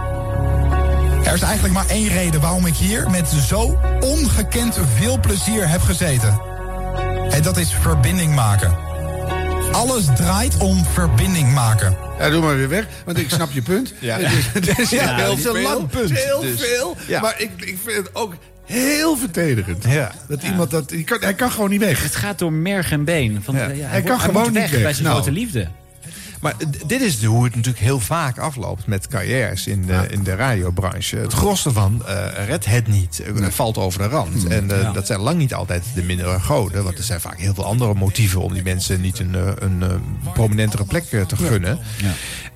Er 1.25 1.35
is 1.35 1.43
eigenlijk 1.43 1.75
maar 1.75 1.87
één 1.87 2.09
reden 2.09 2.41
waarom 2.41 2.67
ik 2.67 2.77
hier 2.77 3.11
met 3.11 3.29
zo 3.29 3.79
ongekend 4.01 4.79
veel 4.97 5.21
plezier 5.21 5.69
heb 5.69 5.83
gezeten. 5.83 6.41
En 7.31 7.43
dat 7.43 7.57
is 7.57 7.73
verbinding 7.81 8.35
maken. 8.35 8.88
Alles 9.73 10.05
draait 10.17 10.57
om 10.57 10.85
verbinding 10.85 11.53
maken. 11.55 11.97
Ja, 12.19 12.31
doe 12.31 12.43
maar 12.43 12.57
weer 12.57 12.69
weg, 12.69 12.87
want 13.05 13.19
ik 13.19 13.31
snap 13.31 13.51
je 13.51 13.63
punt. 13.63 13.93
Ja. 14.01 14.19
Het 14.19 14.33
is, 14.33 14.69
het 14.69 14.79
is 14.79 14.91
Ja, 15.01 15.17
heel 15.17 15.37
veel, 15.37 15.59
lang 15.59 15.89
punt, 15.89 16.09
het 16.09 16.19
is 16.19 16.25
Heel 16.25 16.41
dus. 16.41 16.61
veel. 16.61 16.97
Ja. 17.07 17.21
Maar 17.21 17.35
ik, 17.41 17.51
ik 17.57 17.79
vind 17.85 17.97
het 17.97 18.15
ook 18.15 18.35
heel 18.65 19.17
verdedigend. 19.17 19.85
Dat 20.29 20.43
iemand 20.43 20.71
dat... 20.71 20.91
Hij 20.91 21.03
kan, 21.03 21.19
hij 21.21 21.35
kan 21.35 21.51
gewoon 21.51 21.71
niet 21.71 21.81
weg. 21.81 22.03
Het 22.03 22.15
gaat 22.17 22.39
door 22.39 22.53
merg 22.53 22.91
en 22.91 23.05
been. 23.05 23.41
Van, 23.45 23.55
Ja. 23.57 23.61
ja, 23.61 23.67
Hij 23.69 23.77
hij, 23.87 24.03
kan 24.03 24.21
gewoon 24.21 24.43
moet 24.43 24.53
niet 24.53 24.61
weg 24.61 24.71
weg. 24.71 24.83
bij 24.83 24.93
zijn 24.93 25.05
Nou. 25.05 25.17
grote 25.17 25.33
liefde. 25.33 25.69
Maar 26.41 26.55
dit 26.87 27.01
is 27.01 27.25
hoe 27.25 27.45
het 27.45 27.55
natuurlijk 27.55 27.85
heel 27.85 28.01
vaak 28.01 28.39
afloopt 28.39 28.87
met 28.87 29.07
carrières 29.09 29.67
in 29.67 29.87
de, 29.87 30.07
in 30.11 30.23
de 30.23 30.35
radiobranche. 30.35 31.17
Het 31.17 31.33
gros 31.33 31.65
ervan 31.67 32.07
eh 32.07 32.47
redt 32.47 32.65
het 32.65 32.87
niet, 32.87 33.21
eh, 33.21 33.47
valt 33.49 33.79
over 33.79 33.99
de 34.03 34.09
rand. 34.09 34.47
En 34.47 34.71
eh, 34.71 34.83
Ja. 34.83 34.93
dat 34.93 35.07
zijn 35.07 35.21
lang 35.21 35.39
niet 35.39 35.55
altijd 35.55 35.85
de 35.95 36.03
mindere 36.03 36.41
goden. 36.41 36.85
Want 36.85 36.99
er 36.99 37.05
zijn 37.05 37.21
vaak 37.21 37.39
heel 37.39 37.55
veel 37.55 37.65
andere 37.65 37.95
motieven 37.95 38.41
om 38.41 38.53
die 38.53 38.63
mensen 38.63 39.01
niet 39.01 39.19
een, 39.19 39.35
een, 39.65 39.83
prominentere 40.35 40.85
plek 40.85 41.05
te 41.05 41.37
gunnen. 41.37 41.79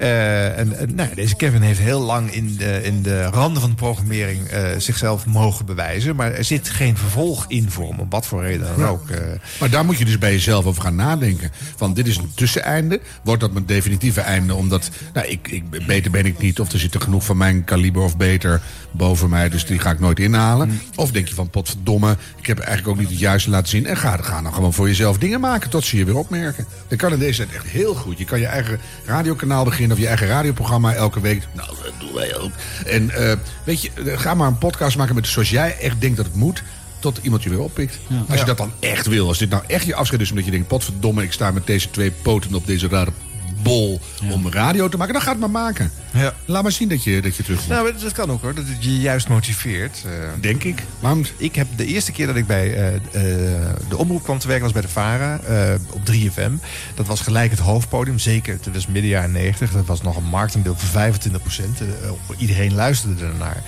Eh, 0.02 0.58
en, 0.58 0.78
en, 0.78 0.94
nou, 0.94 1.14
deze 1.14 1.36
Kevin 1.36 1.62
heeft 1.62 1.78
heel 1.78 2.00
lang 2.00 2.32
in 2.34 2.56
de, 2.56 2.82
in 2.82 3.02
de 3.02 3.24
randen 3.24 3.60
van 3.60 3.70
de 3.70 3.76
programmering 3.76 4.46
eh, 4.48 4.64
zichzelf 4.78 5.26
mogen 5.26 5.66
bewijzen. 5.66 6.16
Maar 6.16 6.32
er 6.32 6.44
zit 6.44 6.68
geen 6.68 6.96
vervolg 6.96 7.44
in 7.48 7.70
voor 7.70 7.88
hem, 7.88 7.98
om 7.98 8.06
wat 8.10 8.26
voor 8.26 8.42
reden 8.42 8.66
dan 8.66 8.78
Ja. 8.84 8.86
ook. 8.90 9.08
eh. 9.10 9.18
Maar 9.60 9.70
daar 9.70 9.84
moet 9.84 9.98
je 9.98 10.04
dus 10.04 10.18
bij 10.18 10.32
jezelf 10.32 10.64
over 10.64 10.82
gaan 10.82 10.94
nadenken. 10.94 11.50
Van 11.76 11.94
dit 11.94 12.06
is 12.06 12.16
een 12.16 12.30
tusseneinde. 12.34 13.00
Wordt 13.24 13.40
dat 13.40 13.52
mijn 13.52 13.66
definitieve 13.66 14.20
einde? 14.20 14.54
Omdat, 14.54 14.90
nou, 15.12 15.26
ik, 15.26 15.48
ik, 15.48 15.86
beter 15.86 16.10
ben 16.10 16.26
ik 16.26 16.38
niet. 16.38 16.60
Of 16.60 16.72
er 16.72 16.78
zit 16.78 16.94
er 16.94 17.00
genoeg 17.00 17.24
van 17.24 17.36
mijn 17.36 17.64
kaliber 17.64 18.02
of 18.02 18.16
beter 18.16 18.60
boven 18.92 19.30
mij. 19.30 19.48
Dus 19.48 19.66
die 19.66 19.78
ga 19.78 19.90
ik 19.90 20.00
nooit 20.00 20.18
inhalen. 20.18 20.68
Mm. 20.68 20.80
Of 20.94 21.10
denk 21.10 21.28
je 21.28 21.34
van, 21.34 21.50
potverdomme, 21.50 22.16
ik 22.36 22.46
heb 22.46 22.58
eigenlijk 22.58 22.88
ook 22.88 22.98
niet 22.98 23.10
het 23.10 23.18
juiste 23.18 23.50
laten 23.50 23.68
zien. 23.68 23.86
En 23.86 23.96
ga, 23.96 24.16
ga 24.16 24.42
dan 24.42 24.54
gewoon 24.54 24.72
voor 24.72 24.86
jezelf 24.86 25.18
dingen 25.18 25.40
maken 25.40 25.70
tot 25.70 25.84
ze 25.84 25.96
je 25.96 26.04
weer 26.04 26.16
opmerken. 26.16 26.66
Dat 26.88 26.98
kan 26.98 27.12
in 27.12 27.18
deze 27.18 27.46
echt 27.54 27.66
heel 27.66 27.94
goed. 27.94 28.18
Je 28.18 28.24
kan 28.24 28.40
je 28.40 28.46
eigen 28.46 28.80
radiokanaal 29.04 29.64
beginnen 29.64 29.96
of 29.96 30.02
je 30.02 30.08
eigen 30.08 30.26
radioprogramma 30.26 30.94
elke 30.94 31.20
week. 31.20 31.42
Nou, 31.52 31.68
dat 31.82 31.92
doen 32.00 32.14
wij 32.14 32.38
ook. 32.38 32.50
En 32.86 33.10
eh, 33.10 33.36
weet 33.64 33.82
je, 33.82 33.90
eh, 34.06 34.18
ga 34.18 34.34
maar 34.34 34.48
een 34.48 34.58
podcast 34.58 34.96
maken 34.96 35.14
met 35.14 35.26
zoals 35.26 35.50
jij 35.50 35.78
echt 35.78 36.00
denkt 36.00 36.16
dat 36.16 36.26
het 36.26 36.34
moet. 36.34 36.62
Tot 36.98 37.20
iemand 37.22 37.42
je 37.42 37.50
weer 37.50 37.60
oppikt. 37.60 37.98
Als 38.28 38.40
je 38.40 38.46
dat 38.46 38.56
dan 38.56 38.72
echt 38.80 39.06
wil. 39.06 39.28
Als 39.28 39.38
dit 39.38 39.50
nou 39.50 39.62
echt 39.66 39.86
je 39.86 39.94
afscheid 39.94 40.20
is 40.20 40.30
omdat 40.30 40.44
je 40.44 40.50
denkt... 40.50 40.68
potverdomme, 40.68 41.22
ik 41.22 41.32
sta 41.32 41.50
met 41.50 41.66
deze 41.66 41.90
twee 41.90 42.10
poten 42.10 42.54
op 42.54 42.66
deze 42.66 42.88
rare 42.88 43.10
bol 43.62 44.00
om 44.30 44.48
radio 44.50 44.88
te 44.88 44.96
maken. 44.96 45.12
Dan 45.12 45.22
ga 45.22 45.30
het 45.30 45.40
maar 45.40 45.50
maken. 45.50 45.90
Ja. 46.12 46.34
Laat 46.44 46.62
maar 46.62 46.72
zien 46.72 46.88
dat 46.88 47.04
je, 47.04 47.22
dat 47.22 47.36
je 47.36 47.42
terugkomt. 47.42 47.70
Nou, 47.70 47.92
dat 48.02 48.12
kan 48.12 48.30
ook 48.30 48.42
hoor, 48.42 48.54
dat 48.54 48.64
het 48.68 48.84
je 48.84 49.00
juist 49.00 49.28
motiveert. 49.28 50.02
eh. 50.06 50.10
Denk 50.40 50.64
ik. 50.64 50.82
Waarom? 51.00 51.24
Ik 51.36 51.54
heb 51.54 51.66
de 51.76 51.86
eerste 51.86 52.12
keer 52.12 52.26
dat 52.26 52.36
ik 52.36 52.46
bij 52.46 52.74
eh, 52.74 52.94
eh, 52.94 53.00
de 53.88 53.96
omroep 53.96 54.22
kwam 54.22 54.38
te 54.38 54.46
werken 54.46 54.64
was 54.64 54.72
bij 54.72 54.82
de 54.82 54.88
VARA 54.88 55.40
op 55.90 56.00
3FM. 56.12 56.52
Dat 56.94 57.06
was 57.06 57.20
gelijk 57.20 57.50
het 57.50 57.60
hoofdpodium, 57.60 58.18
zeker. 58.18 58.58
Het 58.62 58.74
was 58.74 58.86
midden 58.86 59.10
jaren 59.10 59.32
90. 59.32 59.72
Dat 59.72 59.86
was 59.86 60.02
nog 60.02 60.16
een 60.16 60.24
marktaandeel 60.24 60.74
van 60.76 60.88
25 60.88 61.42
procent. 61.42 61.78
iedereen 62.36 62.74
luisterde 62.74 63.24
ernaar. 63.24 63.62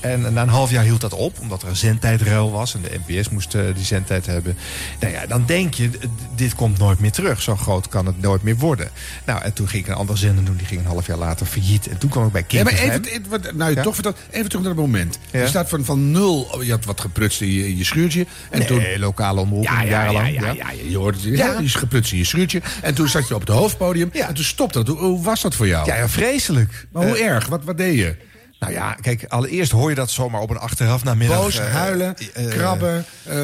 En 0.00 0.32
na 0.32 0.42
een 0.42 0.48
half 0.48 0.70
jaar 0.70 0.84
hield 0.84 1.00
dat 1.00 1.14
op, 1.14 1.40
omdat 1.40 1.62
er 1.62 1.68
een 1.68 1.76
zendtijdruil 1.76 2.50
was. 2.50 2.74
En 2.74 2.80
de 2.82 3.00
NPS 3.06 3.28
moest 3.28 3.54
eh, 3.54 3.62
die 3.74 3.84
zendtijd 3.84 4.26
hebben. 4.26 4.56
Nou 5.00 5.12
ja, 5.12 5.26
dan 5.26 5.42
denk 5.46 5.74
je, 5.74 5.90
dit 6.36 6.54
komt 6.54 6.78
nooit 6.78 6.98
meer 7.00 7.10
terug. 7.12 7.42
Zo 7.42 7.56
groot 7.56 7.88
kan 7.88 8.06
het 8.06 8.20
nooit 8.20 8.42
meer 8.42 8.56
worden. 8.56 8.88
Nou, 9.26 9.42
en 9.42 9.52
toen 9.52 9.68
ging 9.68 9.82
ik 9.84 9.88
een 9.90 9.96
andere 9.96 10.18
zender 10.18 10.44
doen. 10.44 10.56
Die 10.56 10.66
ging 10.66 10.80
een 10.80 10.86
half 10.86 11.06
jaar 11.06 11.16
later 11.16 11.46
failliet. 11.46 11.88
En 11.88 11.98
toen 11.98 12.10
kwam 12.10 12.26
ik 12.26 12.32
bij 12.32 12.40
Ja, 12.40 12.46
King 12.46 12.64
maar 12.64 12.72
even, 12.72 13.56
nou, 13.56 13.74
Ja? 13.74 13.82
toch 13.82 13.96
even 14.30 14.48
terug 14.48 14.50
naar 14.64 14.72
het 14.74 14.80
moment. 14.80 15.18
Ja. 15.30 15.40
Je 15.40 15.46
staat 15.46 15.68
van, 15.68 15.84
van 15.84 16.10
nul, 16.10 16.40
oh, 16.52 16.62
je 16.62 16.70
had 16.70 16.84
wat 16.84 17.00
geprutst 17.00 17.40
in 17.40 17.50
je, 17.52 17.68
in 17.68 17.76
je 17.76 17.84
schuurtje. 17.84 18.26
En 18.50 18.58
Nee, 18.58 18.66
toen, 18.68 18.84
lokale 18.98 19.40
omroep, 19.40 19.62
ja, 19.64 19.72
ja, 19.72 19.82
ja, 19.82 19.90
jarenlang. 19.90 20.34
ja, 20.34 20.46
ja. 20.46 20.52
ja, 20.52 20.70
je 20.88 20.96
hoort 20.96 21.14
het. 21.14 21.24
Ja. 21.24 21.30
Ja. 21.46 21.58
Je 21.58 21.64
is 21.64 21.74
geprutst 21.74 22.12
in 22.12 22.18
je 22.18 22.24
schuurtje. 22.24 22.62
En 22.82 22.94
toen 22.94 23.08
zat 23.08 23.28
je 23.28 23.34
op 23.34 23.40
het 23.40 23.48
hoofdpodium. 23.50 24.10
En 24.12 24.34
toen 24.34 24.44
stopte 24.44 24.78
dat. 24.84 24.96
Hoe, 24.96 25.06
hoe 25.06 25.22
was 25.22 25.40
dat 25.42 25.54
voor 25.54 25.66
jou? 25.66 25.86
Ja, 25.86 25.96
ja, 25.96 26.08
vreselijk. 26.08 26.86
Maar 26.92 27.06
hoe 27.06 27.16
Eh, 27.18 27.26
erg? 27.26 27.46
Wat, 27.46 27.64
wat 27.64 27.76
deed 27.78 27.96
je? 27.98 28.16
Nou 28.60 28.72
ja, 28.72 28.96
kijk, 29.00 29.24
allereerst 29.28 29.72
hoor 29.72 29.88
je 29.88 29.94
dat 29.94 30.10
zomaar 30.10 30.40
op 30.40 30.50
een 30.50 30.58
achteraf 30.58 31.04
namiddag. 31.04 31.38
Boos, 31.40 31.58
eh, 31.58 31.72
huilen, 31.74 32.16
eh, 32.34 32.46
krabben. 32.48 33.04
eh, 33.24 33.34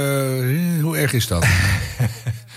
hoe 0.82 0.96
erg 0.96 1.12
is 1.12 1.26
dat? 1.26 1.46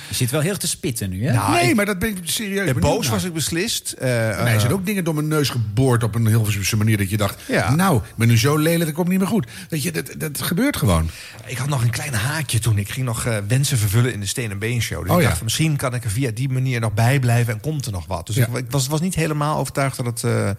Je 0.10 0.16
zit 0.16 0.32
wel 0.32 0.42
heel 0.42 0.50
erg 0.50 0.60
te 0.60 0.68
spitten 0.68 1.10
nu, 1.10 1.26
hè? 1.26 1.34
Nou, 1.34 1.52
nee, 1.52 1.70
ik- 1.70 1.76
maar 1.76 1.86
dat 1.86 2.00
ben 2.00 2.10
ik 2.10 2.18
serieus. 2.24 2.74
boos 2.74 3.08
was 3.08 3.24
ik 3.24 3.34
beslist. 3.34 3.92
Eh, 3.92 4.08
Mij 4.08 4.54
eh, 4.54 4.60
zijn 4.60 4.72
ook 4.74 4.86
dingen 4.86 5.04
door 5.04 5.14
mijn 5.14 5.28
neus 5.28 5.50
geboord 5.50 6.04
op 6.04 6.16
een 6.16 6.22
heel 6.22 6.36
Hilversumse 6.36 6.78
manier 6.78 6.98
dat 6.98 7.10
je 7.10 7.18
dacht, 7.18 7.42
Ja. 7.48 7.76
nou, 7.76 7.98
ik 7.98 8.16
ben 8.16 8.28
nu 8.28 8.38
zo 8.38 8.58
lelijk, 8.58 8.86
dat 8.86 8.94
komt 8.94 9.08
niet 9.08 9.20
meer 9.20 9.28
goed. 9.28 9.48
Weet 9.70 9.84
je, 9.84 9.92
dat, 9.92 10.14
dat 10.18 10.42
gebeurt 10.42 10.78
gewoon. 10.78 11.10
Ik 11.46 11.58
had 11.58 11.68
nog 11.68 11.84
een 11.84 11.90
klein 11.90 12.14
haakje 12.14 12.60
toen. 12.60 12.78
Ik 12.78 12.90
ging 12.92 13.06
nog 13.06 13.26
eh, 13.26 13.38
wensen 13.48 13.78
vervullen 13.78 14.14
in 14.14 14.20
de 14.20 14.26
Steen 14.26 14.52
en 14.52 14.60
Been 14.60 14.82
Show. 14.82 15.02
Dus 15.02 15.12
Oh, 15.12 15.18
ik 15.18 15.24
ja. 15.24 15.30
dacht, 15.30 15.44
misschien 15.44 15.76
kan 15.76 15.94
ik 15.94 16.04
er 16.04 16.10
via 16.12 16.32
die 16.34 16.50
manier 16.50 16.80
nog 16.80 16.94
bij 16.94 17.20
blijven 17.20 17.54
en 17.54 17.60
komt 17.60 17.86
er 17.86 17.92
nog 17.92 18.06
wat. 18.08 18.26
Dus 18.28 18.36
Ja. 18.36 18.48
ik, 18.48 18.56
ik 18.58 18.66
was, 18.72 18.88
was 18.88 19.02
niet 19.02 19.16
helemaal 19.16 19.58
overtuigd 19.58 19.96
dat 19.98 20.06
het... 20.06 20.24
eh, 20.24 20.50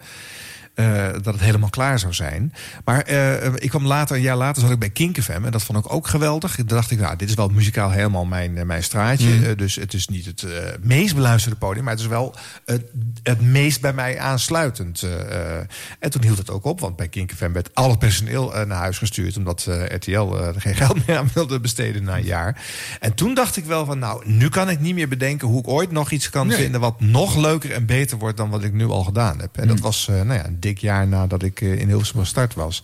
eh, 0.73 1.07
dat 1.11 1.25
het 1.33 1.39
helemaal 1.39 1.69
klaar 1.69 1.99
zou 1.99 2.13
zijn. 2.13 2.53
Maar 2.85 3.01
eh, 3.01 3.53
ik 3.55 3.69
kwam 3.69 3.85
later, 3.85 4.15
een 4.15 4.21
jaar 4.21 4.35
later, 4.37 4.61
zat 4.61 4.71
ik 4.71 4.79
bij 4.79 4.89
Kink 4.89 5.21
FM. 5.21 5.41
En 5.45 5.51
dat 5.51 5.63
vond 5.63 5.85
ik 5.85 5.93
ook 5.93 6.07
geweldig. 6.07 6.55
Toen 6.55 6.65
dacht 6.65 6.91
ik, 6.91 6.99
nou, 6.99 7.15
dit 7.15 7.29
is 7.29 7.35
wel 7.35 7.47
muzikaal 7.49 7.91
helemaal 7.91 8.25
mijn, 8.25 8.57
eh, 8.57 8.65
mijn 8.65 8.83
straatje. 8.83 9.29
Mm. 9.29 9.55
Dus 9.55 9.75
het 9.75 9.93
is 9.93 10.07
niet 10.07 10.25
het 10.25 10.45
meest 10.81 11.15
beluisterde 11.15 11.57
podium. 11.57 11.83
Maar 11.83 11.93
het 11.93 12.01
is 12.01 12.07
wel 12.07 12.35
het, 12.65 12.83
het 13.23 13.41
meest 13.41 13.81
bij 13.81 13.93
mij 13.93 14.19
aansluitend. 14.19 15.03
en 15.99 16.09
toen 16.11 16.21
hield 16.23 16.37
het 16.37 16.49
ook 16.49 16.65
op. 16.65 16.79
Want 16.79 16.95
bij 16.95 17.07
Kink 17.07 17.31
FM 17.31 17.51
werd 17.51 17.69
al 17.75 17.89
het 17.89 17.99
personeel 17.99 18.51
naar 18.65 18.77
huis 18.77 18.97
gestuurd. 18.97 19.37
Omdat 19.37 19.67
RTL 19.87 20.33
er 20.35 20.61
geen 20.61 20.75
geld 20.83 21.07
meer 21.07 21.17
aan 21.17 21.29
wilde 21.33 21.59
besteden 21.59 22.03
na 22.03 22.17
een 22.17 22.23
jaar. 22.23 22.61
En 22.99 23.13
toen 23.13 23.33
dacht 23.33 23.57
ik 23.57 23.65
wel 23.65 23.85
van, 23.85 23.99
nou, 23.99 24.23
nu 24.25 24.49
kan 24.49 24.69
ik 24.69 24.79
niet 24.79 24.95
meer 24.95 25.07
bedenken... 25.07 25.47
hoe 25.47 25.59
ik 25.59 25.67
ooit 25.67 25.91
nog 25.91 26.11
iets 26.11 26.29
kan 26.29 26.47
Nee. 26.47 26.57
vinden 26.57 26.81
wat 26.81 26.99
nog 27.01 27.35
leuker 27.35 27.71
en 27.71 27.85
beter 27.85 28.17
wordt... 28.17 28.37
dan 28.37 28.49
wat 28.49 28.63
ik 28.63 28.73
nu 28.73 28.85
al 28.85 29.03
gedaan 29.03 29.39
heb. 29.39 29.57
En 29.57 29.67
dat 29.67 29.75
Mm. 29.77 29.81
was 29.81 30.07
nou 30.07 30.33
ja, 30.33 30.45
dik 30.61 30.77
jaar 30.77 31.07
nadat 31.07 31.43
ik 31.43 31.61
eh, 31.61 31.79
in 31.79 31.87
Hilversum 31.87 32.19
gestart 32.19 32.53
was. 32.53 32.83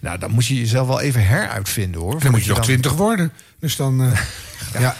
Nou, 0.00 0.18
dan 0.18 0.30
moet 0.30 0.46
je 0.46 0.54
jezelf 0.54 0.86
wel 0.86 1.00
even 1.00 1.26
heruitvinden, 1.26 2.00
hoor. 2.00 2.20
Dan 2.20 2.30
moet 2.30 2.42
je 2.42 2.46
nog 2.48 2.56
dan- 2.56 2.66
twintig 2.66 2.92
worden. 2.92 3.32
Dus 3.58 3.76
dan, 3.76 4.02
eh, 4.02 4.20
ja. 4.82 4.96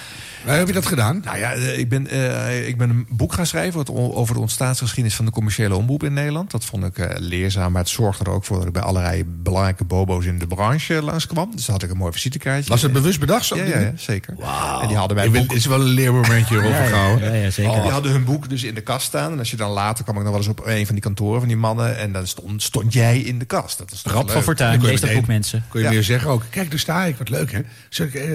Maar 0.47 0.57
heb 0.57 0.67
je 0.67 0.73
dat 0.73 0.87
gedaan? 0.87 1.21
Nou 1.25 1.39
ja, 1.39 1.53
eh, 1.53 1.79
ik 1.79 1.89
ben, 1.89 2.07
eh, 2.07 2.69
ik 2.69 2.77
ben 2.77 2.91
een 2.91 3.07
boek 3.09 3.33
gaan 3.33 3.47
schrijven 3.47 3.95
over 4.15 4.35
de 4.35 4.41
ontstaansgeschiedenis 4.41 5.15
van 5.17 5.25
de 5.25 5.31
commerciële 5.31 5.75
omroep 5.75 6.03
in 6.05 6.13
Nederland. 6.13 6.51
Dat 6.51 6.65
vond 6.65 6.85
ik 6.85 6.99
eh, 6.99 7.17
leerzaam, 7.19 7.73
maar 7.73 7.81
het 7.81 7.91
zorgde 7.91 8.25
er 8.25 8.31
ook 8.31 8.45
voor 8.45 8.57
dat 8.57 8.67
ik 8.67 8.73
bij 8.73 8.83
allerlei 8.83 9.25
belangrijke 9.25 9.85
bobo's 9.85 10.25
in 10.25 10.39
de 10.39 10.47
branche 10.47 11.03
langskwam. 11.03 11.51
Dus 11.55 11.65
dan 11.65 11.75
had 11.75 11.85
ik 11.85 11.91
een 11.91 11.97
mooi 11.97 12.13
visitekaartje. 12.13 12.71
Was 12.71 12.83
het 12.83 12.93
bewust 12.93 13.21
bedacht? 13.21 13.45
Zo 13.47 13.57
Ja, 13.57 13.65
ja, 13.65 13.79
ja, 13.79 13.93
zeker. 13.97 14.35
En 14.81 14.89
die 14.89 14.97
hadden 14.97 15.33
boek... 15.33 15.43
Het 15.43 15.53
is 15.53 15.67
wel 15.67 15.81
een 15.81 15.87
leermomentje, 15.87 16.55
Rob 16.55 16.65
Ja, 16.65 16.71
ja, 16.71 16.85
Vergouwen. 16.85 17.25
Ja, 17.25 17.33
ja, 17.33 17.51
zeker. 17.51 17.73
Oh, 17.73 17.83
die 17.83 17.91
hadden 17.93 18.13
hun 18.13 18.25
boek 18.25 18.49
dus 18.49 18.63
in 18.63 18.75
de 18.75 18.81
kast 18.81 19.07
staan. 19.07 19.33
En 19.33 19.39
als 19.39 19.51
je 19.51 19.57
dan 19.57 19.71
later 19.71 20.05
kwam 20.05 20.17
ik 20.17 20.23
nog 20.23 20.31
wel 20.31 20.41
eens 20.41 20.51
op 20.51 20.67
een 20.67 20.85
van 20.87 20.95
die 20.95 21.05
kantoren 21.05 21.39
van 21.39 21.49
die 21.49 21.57
mannen. 21.57 21.99
En 21.99 22.13
dan 22.13 22.27
stond, 22.27 22.63
stond 22.63 22.93
jij 22.93 23.19
in 23.19 23.39
de 23.39 23.45
kast. 23.45 23.79
Dat 23.79 23.93
is 23.93 24.03
toch 24.03 24.13
Rap 24.13 24.23
leuk? 24.23 24.33
van 24.33 24.43
Fortuin, 24.43 24.79
Dan 24.81 24.89
lees 24.89 25.01
dat 25.01 25.13
boek, 25.13 25.27
mensen. 25.27 25.65
Kon 25.69 25.81
je 25.81 25.87
Ja. 25.87 25.93
weer 25.93 26.03
zeggen 26.03 26.31
ook, 26.31 26.43
kijk, 26.51 26.71
daar 26.71 26.79
sta 26.79 27.05
ik, 27.05 27.17
wat 27.17 27.29
leuk 27.29 27.53
hè. 27.53 27.61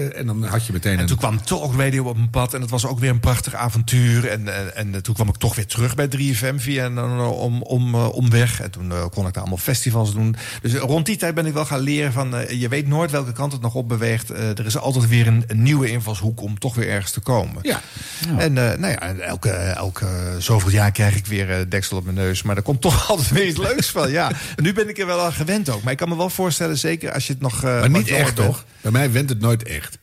En 0.08 0.26
dan 0.26 0.44
had 0.44 0.66
je 0.66 0.72
meteen 0.72 0.92
En 0.92 0.98
een... 1.00 1.06
toen 1.06 1.16
kwam 1.16 1.42
Talk 1.42 1.74
Op 2.06 2.16
mijn 2.16 2.30
pad. 2.30 2.54
En 2.54 2.60
dat 2.60 2.70
was 2.70 2.86
ook 2.86 2.98
weer 2.98 3.10
een 3.10 3.20
prachtig 3.20 3.54
avontuur. 3.54 4.28
En, 4.28 4.54
en, 4.54 4.76
en 4.76 5.02
toen 5.02 5.14
kwam 5.14 5.28
ik 5.28 5.36
toch 5.36 5.54
weer 5.54 5.66
terug 5.66 5.94
bij 5.94 6.08
3FM 6.16 6.54
via 6.56 6.84
een 6.84 7.20
om, 7.20 7.62
om, 7.62 7.94
eh, 7.94 8.12
omweg. 8.12 8.60
En 8.60 8.70
toen 8.70 8.92
eh, 8.92 9.04
kon 9.10 9.26
ik 9.26 9.32
daar 9.32 9.42
allemaal 9.42 9.58
festivals 9.58 10.12
doen. 10.12 10.36
Dus 10.62 10.74
eh, 10.74 10.80
rond 10.80 11.06
die 11.06 11.16
tijd 11.16 11.34
ben 11.34 11.46
ik 11.46 11.52
wel 11.52 11.64
gaan 11.64 11.80
leren 11.80 12.12
van... 12.12 12.34
je 12.48 12.68
weet 12.68 12.88
nooit 12.88 13.10
welke 13.10 13.32
kant 13.32 13.52
het 13.52 13.60
nog 13.60 13.74
op 13.74 13.88
beweegt. 13.88 14.30
Er 14.30 14.66
is 14.66 14.78
altijd 14.78 15.08
weer 15.08 15.26
een, 15.26 15.44
een 15.46 15.62
nieuwe 15.62 15.90
invalshoek 15.90 16.40
om 16.40 16.58
toch 16.58 16.74
weer 16.74 16.88
ergens 16.88 17.12
te 17.12 17.20
komen. 17.20 17.58
Ja. 17.62 17.80
En 18.38 18.58
eh, 18.58 18.78
nou 18.78 18.92
ja, 18.92 19.14
elke, 19.14 19.50
elke 19.50 20.36
zoveel 20.38 20.70
jaar 20.70 20.92
krijg 20.92 21.16
ik 21.16 21.26
weer 21.26 21.68
deksel 21.68 21.96
op 21.96 22.04
mijn 22.04 22.16
neus. 22.16 22.42
Maar 22.42 22.56
er 22.56 22.62
komt 22.62 22.80
toch 22.80 23.08
altijd 23.10 23.30
weer 23.30 23.46
iets 23.46 23.58
leuks 23.58 23.90
van. 23.90 24.10
Ja, 24.10 24.30
nu 24.56 24.72
ben 24.72 24.88
ik 24.88 24.98
er 24.98 25.06
wel 25.06 25.20
aan 25.20 25.32
gewend 25.32 25.68
ook. 25.68 25.82
Maar 25.82 25.92
ik 25.92 25.98
kan 25.98 26.08
me 26.08 26.16
wel 26.16 26.30
voorstellen, 26.30 26.78
zeker 26.78 27.12
als 27.12 27.26
je 27.26 27.32
het 27.32 27.42
nog... 27.42 27.62
Maar 27.62 27.90
niet 27.90 28.08
echt, 28.08 28.34
bent. 28.34 28.48
toch? 28.48 28.64
Bij 28.80 28.90
mij 28.90 29.12
went 29.12 29.28
het 29.28 29.40
nooit 29.40 29.62
echt. 29.62 29.98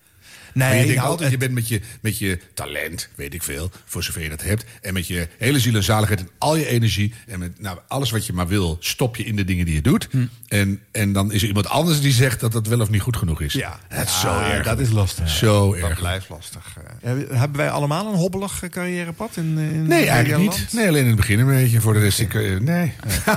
Nee, 0.54 0.68
maar 0.68 0.78
je 0.78 0.84
denkt 0.84 0.96
nou, 0.98 1.10
altijd, 1.10 1.32
je 1.32 1.38
bent 1.38 1.52
met 1.54 1.68
je, 1.68 1.82
met 2.02 2.18
je 2.18 2.40
talent, 2.54 3.10
weet 3.16 3.34
ik 3.34 3.44
veel, 3.44 3.72
voor 3.86 4.04
zover 4.04 4.22
je 4.22 4.30
dat 4.30 4.42
hebt. 4.42 4.64
En 4.82 4.94
met 4.94 5.08
je 5.08 5.28
hele 5.38 5.60
ziel 5.60 5.76
en 5.76 5.84
zaligheid 5.84 6.20
en 6.20 6.30
al 6.38 6.56
je 6.56 6.66
energie. 6.68 7.14
En 7.28 7.40
met 7.40 7.60
nou, 7.62 7.78
alles 7.88 8.12
wat 8.12 8.26
je 8.26 8.34
maar 8.34 8.48
wil, 8.48 8.78
stop 8.80 9.16
je 9.16 9.24
in 9.24 9.36
de 9.36 9.44
dingen 9.46 9.66
die 9.66 9.76
je 9.76 9.82
doet. 9.82 10.08
Hm. 10.12 10.26
En, 10.48 10.82
en 10.92 11.14
dan 11.14 11.32
is 11.32 11.42
er 11.42 11.48
iemand 11.48 11.68
anders 11.70 12.02
die 12.02 12.12
zegt 12.14 12.40
dat 12.40 12.52
dat 12.52 12.68
wel 12.68 12.80
of 12.80 12.90
niet 12.90 13.02
goed 13.02 13.18
genoeg 13.18 13.42
is. 13.42 13.54
Ja, 13.54 13.80
dat 13.90 14.06
is 14.08 14.14
ja, 14.14 14.20
zo 14.20 14.40
erg. 14.52 14.64
Dat 14.66 14.80
is 14.80 14.90
lastig. 14.90 15.30
Zo 15.30 15.76
Dat 15.80 15.90
erg. 15.90 16.00
blijft 16.00 16.30
lastig. 16.30 16.78
Eh, 17.02 17.12
Hebben 17.32 17.58
wij 17.58 17.70
allemaal 17.72 18.08
een 18.08 18.16
hobbelig 18.18 18.64
eh, 18.64 18.70
carrièrepad 18.70 19.30
in, 19.36 19.54
eh, 19.58 19.64
in 19.64 19.88
Nee, 19.88 19.98
eigenlijk 19.98 20.28
Nederland? 20.28 20.58
niet. 20.60 20.74
Nee, 20.74 20.88
alleen 20.88 21.02
in 21.02 21.08
het 21.08 21.16
begin 21.16 21.40
een 21.40 21.46
beetje. 21.48 21.82
Voor 21.82 21.94
de 21.94 22.00
rest, 22.00 22.20
ik, 22.20 22.34
eh, 22.34 22.60
nee. 22.60 22.94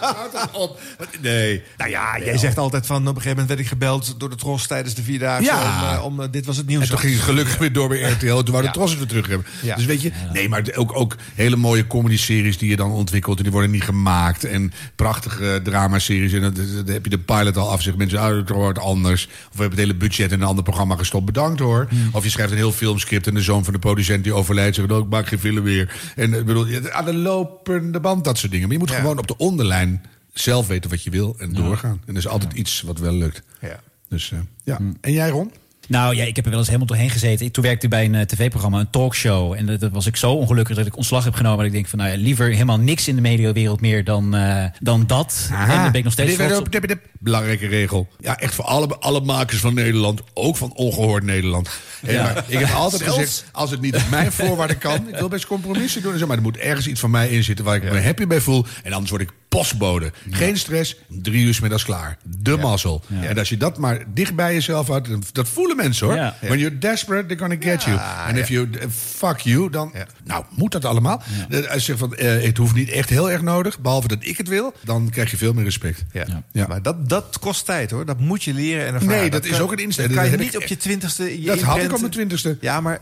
Houd 0.00 0.50
op. 0.52 0.80
Nee. 1.20 1.62
Nou 1.76 1.90
ja, 1.90 2.18
jij 2.18 2.38
zegt 2.38 2.58
altijd 2.58 2.86
van 2.86 2.96
op 2.96 3.06
een 3.06 3.12
gegeven 3.22 3.30
moment 3.30 3.48
werd 3.48 3.60
ik 3.60 3.66
gebeld 3.66 4.14
door 4.20 4.30
de 4.30 4.36
Tros 4.36 4.66
tijdens 4.66 4.94
de 4.94 5.02
Vierdaagse 5.02 5.44
Ja. 5.44 5.81
Om, 5.90 5.96
eh, 5.96 6.04
om 6.04 6.20
eh, 6.20 6.28
dit 6.30 6.46
was 6.46 6.56
het 6.56 6.66
nieuws. 6.66 6.82
En 6.82 6.88
toen 6.88 6.98
ging 6.98 7.12
het 7.14 7.22
gelukkig 7.22 7.58
weer 7.58 7.72
door 7.72 7.88
bij 7.88 8.00
RTL. 8.10 8.26
Toen 8.26 8.44
wou 8.50 8.58
de 8.60 8.62
Ja. 8.62 8.70
Tros 8.70 8.90
het 8.90 8.98
weer 8.98 9.08
terug 9.08 9.26
hebben. 9.26 9.46
Dus 9.76 9.84
weet 9.84 10.02
je, 10.02 10.12
nee, 10.32 10.48
maar 10.48 10.62
ook, 10.74 10.96
ook 10.96 11.16
hele 11.34 11.56
mooie 11.56 11.86
comedy-series 11.86 12.58
die 12.58 12.70
je 12.70 12.76
dan 12.76 12.90
ontwikkelt. 12.90 13.36
En 13.36 13.42
die 13.42 13.52
worden 13.52 13.70
niet 13.70 13.82
gemaakt. 13.82 14.44
En 14.44 14.72
prachtige 14.96 15.60
dramaseries. 15.64 16.32
En 16.32 16.40
dan, 16.40 16.54
dan 16.54 16.86
heb 16.94 17.04
je 17.04 17.10
de 17.10 17.18
pilot 17.18 17.56
al 17.56 17.70
af. 17.70 17.82
Zeggen 17.82 17.98
mensen, 17.98 18.18
ah, 18.18 18.36
het 18.36 18.48
wordt 18.48 18.78
anders. 18.78 19.24
Of 19.26 19.30
we 19.32 19.60
hebben 19.60 19.78
het 19.78 19.88
hele 19.88 19.94
budget 19.98 20.32
in 20.32 20.40
een 20.40 20.46
ander 20.46 20.64
programma 20.64 20.96
gestopt. 20.96 21.24
Bedankt 21.24 21.60
hoor. 21.60 21.88
Of 22.12 22.24
je 22.24 22.30
schrijft 22.30 22.50
een 22.52 22.56
heel 22.58 22.72
filmscript. 22.72 23.26
En 23.26 23.34
de 23.34 23.40
zoon 23.42 23.64
van 23.64 23.72
de 23.72 23.78
producent 23.78 24.24
die 24.24 24.32
overlijdt. 24.32 24.74
Zegt, 24.76 24.92
oh, 24.92 24.98
ik 24.98 25.08
maak 25.10 25.26
geen 25.26 25.38
film 25.38 25.62
meer. 25.62 25.94
En 26.16 26.34
ik 26.34 26.44
bedoel, 26.44 26.66
aan 26.90 27.04
de 27.04 27.14
lopende 27.14 28.00
band, 28.00 28.24
dat 28.24 28.38
soort 28.38 28.50
dingen. 28.52 28.66
Maar 28.68 28.76
je 28.76 28.82
moet 28.82 28.90
Ja. 28.92 29.00
gewoon 29.00 29.18
op 29.18 29.26
de 29.26 29.36
onderlijn 29.36 30.02
zelf 30.32 30.66
weten 30.66 30.90
wat 30.90 31.02
je 31.02 31.10
wil. 31.10 31.34
En 31.38 31.52
doorgaan. 31.52 32.00
En 32.06 32.12
er 32.14 32.16
is 32.20 32.28
altijd 32.28 32.52
iets 32.52 32.82
wat 32.82 32.98
wel 32.98 33.12
lukt. 33.12 33.42
Ja. 33.60 33.80
Dus 34.08 34.32
eh, 34.32 34.38
ja. 34.64 34.78
En 35.00 35.12
jij 35.12 35.28
Ron? 35.28 35.52
Nou 35.92 36.16
ja, 36.16 36.24
ik 36.24 36.36
heb 36.36 36.44
er 36.44 36.50
wel 36.50 36.58
eens 36.58 36.68
helemaal 36.68 36.88
doorheen 36.88 37.10
gezeten. 37.10 37.46
Ik- 37.46 37.52
Toen 37.52 37.64
werkte 37.64 37.84
ik 37.84 37.90
bij 37.90 38.04
een 38.04 38.14
eh, 38.14 38.20
tv-programma, 38.22 38.78
een 38.80 38.90
talkshow. 38.90 39.52
En 39.52 39.66
dat, 39.78 39.90
was 39.92 40.06
ik 40.06 40.16
zo 40.16 40.32
ongelukkig 40.32 40.76
dat 40.76 40.86
ik 40.86 40.96
ontslag 40.96 41.24
heb 41.24 41.34
genomen. 41.34 41.56
Dat 41.58 41.66
ik 41.66 41.72
denk 41.72 41.86
van, 41.86 41.98
nou 41.98 42.10
ja, 42.10 42.16
liever 42.16 42.46
helemaal 42.50 42.78
niks 42.78 43.08
in 43.08 43.14
de 43.14 43.20
mediawereld 43.20 43.80
meer 43.80 44.04
dan, 44.04 44.34
eh, 44.34 44.64
dan 44.80 45.06
dat. 45.06 45.48
En 45.52 45.68
daar 45.68 45.90
ben 45.90 45.94
ik 45.98 46.04
nog 46.04 46.12
steeds 46.12 46.36
Dip, 46.36 46.70
dip, 46.72 46.88
dip. 46.88 47.00
Belangrijke 47.18 47.66
regel. 47.66 48.08
Ja, 48.20 48.38
echt 48.38 48.54
voor 48.54 48.64
alle, 48.64 48.96
alle 48.98 49.20
makers 49.20 49.60
van 49.60 49.74
Nederland. 49.74 50.20
Ook 50.34 50.56
van 50.56 50.72
ongehoord 50.74 51.24
Nederland. 51.24 51.70
Hey, 52.04 52.14
Ja. 52.14 52.22
maar 52.22 52.44
ik 52.46 52.58
heb 52.58 52.70
altijd 52.84 53.02
Zelfs- 53.02 53.18
gezegd, 53.18 53.44
als 53.52 53.70
het 53.70 53.80
niet 53.80 53.96
op 53.96 54.10
mijn 54.10 54.32
voorwaarden 54.42 54.78
kan... 54.78 55.08
ik 55.08 55.16
wil 55.16 55.28
best 55.28 55.46
compromissen 55.46 56.02
doen 56.02 56.26
maar 56.26 56.36
er 56.36 56.42
moet 56.42 56.56
ergens 56.56 56.86
iets 56.86 57.00
van 57.00 57.10
mij 57.10 57.28
in 57.28 57.44
zitten... 57.44 57.64
waar 57.64 57.76
ik 57.76 57.82
me 57.92 58.00
happy 58.02 58.26
bij 58.26 58.40
voel. 58.40 58.66
En 58.82 58.92
anders 58.92 59.10
word 59.10 59.22
ik 59.22 59.30
postbode. 59.56 60.12
Geen 60.30 60.56
stress, 60.58 60.96
drie 61.08 61.44
uur 61.46 61.58
middags 61.60 61.84
klaar. 61.84 62.16
De 62.40 62.56
mazzel. 62.56 63.02
En 63.20 63.38
als 63.38 63.48
je 63.48 63.56
dat 63.56 63.78
maar 63.78 64.04
dicht 64.14 64.34
bij 64.34 64.52
jezelf 64.54 64.86
houdt... 64.86 65.08
dat 65.32 65.48
voelen 65.48 65.76
mensen 65.76 66.06
hoor. 66.06 66.16
Ja. 66.16 66.36
When 66.40 66.58
you're 66.58 66.78
desperate, 66.78 67.26
they're 67.26 67.40
gonna 67.40 67.70
get 67.72 67.82
you. 67.82 67.98
En 68.28 68.36
if 68.36 68.48
you 68.48 68.68
uh, 68.72 68.82
fuck 69.16 69.38
you, 69.38 69.70
dan... 69.70 69.92
Nou, 70.24 70.44
moet 70.56 70.72
dat 70.72 70.84
allemaal? 70.84 71.22
Eh, 71.50 71.58
Als 71.58 71.74
je 71.74 71.80
zegt 71.80 71.98
van, 71.98 72.14
eh, 72.14 72.42
het 72.42 72.56
hoeft 72.56 72.74
niet 72.74 72.88
echt 72.90 73.08
heel 73.08 73.30
erg 73.30 73.42
nodig... 73.42 73.80
behalve 73.80 74.08
dat 74.08 74.18
ik 74.20 74.36
het 74.36 74.48
wil, 74.48 74.74
dan 74.84 75.08
krijg 75.10 75.30
je 75.30 75.36
veel 75.36 75.52
meer 75.52 75.64
respect. 75.64 76.04
Ja. 76.52 76.66
Maar 76.68 76.82
dat, 76.82 77.08
dat 77.08 77.38
kost 77.40 77.64
tijd 77.64 77.90
hoor. 77.90 78.04
Dat 78.06 78.20
moet 78.20 78.42
je 78.44 78.54
leren 78.54 78.86
en 78.86 78.94
ervaren. 78.94 79.16
Nee, 79.20 79.30
dat 79.30 79.44
is 79.44 79.50
kan- 79.50 79.60
ook 79.60 79.72
een 79.72 79.78
insteek. 79.78 80.06
Dat 80.06 80.14
kan 80.16 80.24
je 80.24 80.30
Dat 80.30 80.40
niet 80.40 80.54
ik 80.54 80.60
op 80.60 80.66
je 80.66 80.76
twintigste. 80.76 81.40
je 81.40 81.46
Dat 81.46 81.60
had 81.60 81.76
ik 81.82 81.92
op 81.92 81.98
mijn 82.00 82.12
twintigste. 82.12 82.56
Ja, 82.60 82.80
maar. 82.80 82.98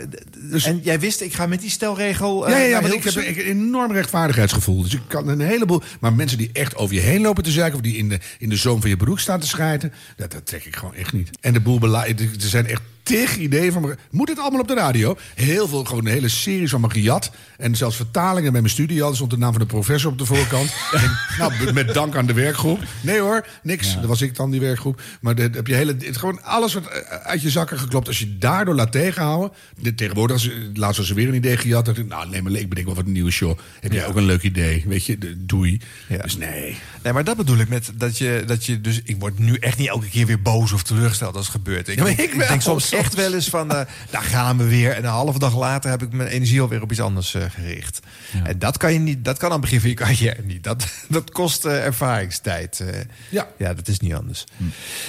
en 0.64 0.80
jij 0.82 1.00
wist, 1.00 1.20
ik 1.20 1.34
ga 1.34 1.46
met 1.46 1.60
die 1.60 1.70
stelregel. 1.70 2.46
eh, 2.46 2.52
Ja, 2.52 2.58
ja, 2.80 2.88
Hilversum. 2.88 3.22
ik 3.22 3.36
heb 3.36 3.44
een 3.44 3.50
enorm 3.50 3.92
rechtvaardigheidsgevoel. 3.92 4.82
Dus 4.82 4.94
ik 4.94 5.00
kan 5.08 5.28
een 5.28 5.40
heleboel. 5.40 5.82
Maar 6.00 6.12
mensen 6.12 6.38
die 6.40 6.50
echt 6.52 6.76
over 6.76 6.94
je 6.94 7.00
heen 7.00 7.20
lopen 7.20 7.42
te 7.42 7.50
zeiken. 7.50 7.74
of 7.74 7.80
die 7.80 7.96
in 7.96 8.08
de, 8.08 8.18
in 8.38 8.48
de 8.48 8.56
zoom 8.56 8.80
van 8.80 8.90
je 8.90 8.96
broek 8.96 9.20
staan 9.20 9.40
te 9.40 9.46
schijten. 9.46 9.92
Dat, 10.16 10.32
dat 10.32 10.46
trek 10.46 10.64
ik 10.64 10.76
gewoon 10.76 10.94
echt 10.94 11.12
niet. 11.12 11.30
En 11.40 11.52
de 11.52 11.60
boel 11.60 11.78
beleid. 11.78 12.20
Er 12.20 12.28
zijn 12.36 12.66
echt 12.66 12.82
tig 13.02 13.36
ideeën 13.36 13.72
van. 13.72 13.82
me- 13.82 13.96
Moet 14.10 14.28
het 14.28 14.38
allemaal 14.38 14.60
op 14.60 14.68
de 14.68 14.74
radio? 14.74 15.16
Heel 15.34 15.68
veel, 15.68 15.84
gewoon 15.84 16.06
een 16.06 16.12
hele 16.12 16.28
series 16.28 16.70
van 16.70 16.80
me 16.80 16.90
gejat. 16.90 17.30
En 17.58 17.76
zelfs 17.76 17.96
vertalingen 17.96 18.52
bij 18.52 18.60
mijn 18.60 18.72
studie. 18.72 19.04
Er 19.04 19.14
stond 19.14 19.30
de 19.30 19.38
naam 19.38 19.52
van 19.52 19.60
de 19.60 19.66
professor 19.66 20.10
op 20.10 20.18
de 20.18 20.24
voorkant. 20.24 20.72
En 20.92 21.18
nou, 21.38 21.72
met 21.72 21.94
dank 21.94 22.16
aan 22.16 22.26
de 22.26 22.32
werkgroep. 22.32 22.78
Nee 23.02 23.20
hoor, 23.20 23.46
niks. 23.62 23.94
Dat 23.94 24.04
was 24.04 24.22
ik 24.22 24.36
dan, 24.36 24.50
die 24.50 24.60
werkgroep. 24.60 25.02
Maar 25.20 25.34
dat 25.34 25.54
heb 25.54 25.66
je 25.66 25.74
hele, 25.74 25.96
het, 25.98 26.16
gewoon 26.16 26.42
alles 26.42 26.74
wat 26.74 26.86
eh, 26.86 27.16
uit 27.16 27.42
je 27.42 27.50
zakken 27.50 27.78
geklopt. 27.78 28.06
Als 28.06 28.18
je 28.18 28.38
daardoor 28.38 28.74
laat 28.74 28.92
tegenhouden. 28.92 29.50
Dit, 29.80 29.96
tegenwoordig, 29.96 30.36
als, 30.36 30.50
laatst 30.74 30.98
was 30.98 31.08
er 31.08 31.14
weer 31.14 31.28
een 31.28 31.34
idee 31.34 31.56
gejat. 31.56 31.84
dacht 31.84 31.98
ik, 31.98 32.08
nou, 32.08 32.28
nee, 32.28 32.42
maar 32.42 32.52
ik 32.52 32.68
bedenk 32.68 32.86
wel 32.86 32.96
wat 32.96 33.06
een 33.06 33.12
nieuwe 33.12 33.30
show. 33.30 33.58
Heb 33.80 33.92
jij 33.92 34.06
ook 34.06 34.16
een 34.16 34.24
leuk 34.24 34.42
idee? 34.42 34.84
Weet 34.86 35.06
je, 35.06 35.18
de- 35.18 35.46
doei. 35.46 35.80
Dus 36.22 36.36
nee. 36.36 36.76
Nee, 37.02 37.12
maar 37.12 37.24
dat 37.24 37.36
bedoel 37.36 37.58
ik 37.58 37.68
met 37.68 37.90
dat 37.94 38.18
je, 38.18 38.42
dat 38.46 38.66
je 38.66 38.80
dus. 38.80 39.00
Ik 39.04 39.16
word 39.18 39.38
nu 39.38 39.54
echt 39.54 39.78
niet 39.78 39.88
elke 39.88 40.08
keer 40.08 40.26
weer 40.26 40.42
boos 40.42 40.72
of 40.72 40.82
teleurgesteld 40.82 41.36
als 41.36 41.46
het 41.46 41.54
gebeurt. 41.54 41.88
Ik, 41.88 42.00
ik, 42.00 42.38
denk 42.48 42.60
soms. 42.60 42.89
Echt 42.92 43.14
wel 43.14 43.34
eens 43.34 43.48
van. 43.48 43.70
eh 43.70 43.80
daar 44.10 44.22
gaan 44.22 44.56
we 44.58 44.64
weer. 44.64 44.90
En 44.92 45.04
een 45.04 45.10
halve 45.10 45.38
dag 45.38 45.56
later 45.58 45.90
heb 45.90 46.02
ik 46.02 46.12
mijn 46.12 46.28
energie 46.28 46.60
alweer 46.60 46.82
op 46.82 46.90
iets 46.90 47.00
anders 47.00 47.34
eh, 47.34 47.42
gericht. 47.50 48.00
En 48.44 48.58
dat 48.58 48.76
kan 48.76 48.92
je 48.92 48.98
niet. 48.98 49.24
Dat 49.24 49.38
kan 49.38 49.46
aan 49.48 49.52
het 49.52 49.60
begin 49.70 49.80
van 49.80 49.88
je 49.88 49.94
carrière 50.04 50.42
niet. 50.44 50.64
Dat, 50.64 50.86
dat 51.08 51.30
kost 51.30 51.64
eh, 51.64 51.84
ervaringstijd. 51.84 52.80
eh. 52.80 53.00
Ja. 53.28 53.48
ja, 53.58 53.74
dat 53.74 53.88
is 53.88 53.98
niet 54.00 54.14
anders. 54.14 54.44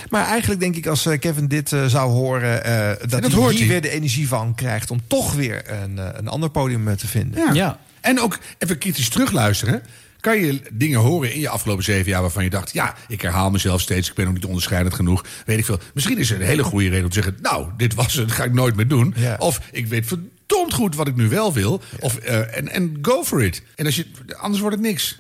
Maar 0.10 0.26
eigenlijk 0.26 0.60
denk 0.62 0.76
ik 0.76 0.88
als 0.88 1.06
eh, 1.06 1.20
Kevin 1.20 1.48
dit 1.48 1.70
zou 1.88 2.12
horen, 2.12 2.64
eh, 2.64 2.88
dat, 3.10 3.22
dat 3.22 3.32
hij 3.32 3.54
hier 3.54 3.68
weer 3.68 3.82
de 3.82 3.90
energie 3.90 4.28
van 4.28 4.56
krijgt 4.56 4.92
om 4.92 5.02
toch 5.08 5.34
weer 5.34 5.72
een, 5.72 6.00
eh, 6.00 6.08
een 6.14 6.28
ander 6.28 6.50
podium 6.50 6.96
te 6.98 7.08
vinden. 7.08 7.54
Ja. 7.54 7.80
En 8.02 8.20
ook 8.20 8.40
even 8.58 8.78
kritisch 8.78 9.10
terugluisteren. 9.10 9.82
Kan 10.22 10.40
je 10.40 10.62
dingen 10.72 11.00
horen 11.00 11.34
in 11.34 11.40
je 11.40 11.50
afgelopen 11.50 11.84
zeven 11.84 12.12
jaar 12.12 12.22
waarvan 12.22 12.44
je 12.44 12.50
dacht... 12.50 12.74
ja, 12.74 12.96
ik 13.08 13.22
herhaal 13.22 13.52
mezelf 13.52 13.82
steeds, 13.82 14.10
ik 14.10 14.16
ben 14.16 14.26
nog 14.26 14.34
niet 14.34 14.46
onderscheidend 14.46 14.94
genoeg. 14.96 15.26
Weet 15.46 15.58
ik 15.58 15.66
veel. 15.66 15.80
Misschien 15.94 16.18
is 16.18 16.32
er 16.32 16.42
een 16.42 16.48
hele 16.48 16.64
goede 16.64 16.90
reden 16.90 17.04
om 17.04 17.10
te 17.10 17.22
zeggen... 17.22 17.38
nou, 17.42 17.68
dit 17.78 17.94
was 17.94 18.14
het, 18.14 18.28
dat 18.28 18.38
ga 18.38 18.44
ik 18.44 18.54
nooit 18.54 18.76
meer 18.76 18.88
doen. 18.88 19.16
Of 19.38 19.62
ik 19.72 19.88
weet 19.88 20.08
verdomd 20.08 20.74
goed 20.74 20.96
wat 20.96 21.08
ik 21.08 21.16
nu 21.16 21.30
wel 21.30 21.54
wil. 21.54 21.82
Of, 22.00 22.16
eh, 22.18 22.58
en, 22.58 22.70
en 22.70 22.98
go 23.02 23.24
for 23.24 23.44
it. 23.44 23.64
En 23.76 23.86
als 23.86 23.96
je, 23.96 24.06
anders 24.38 24.62
wordt 24.62 24.76
het 24.76 24.86
niks. 24.86 25.18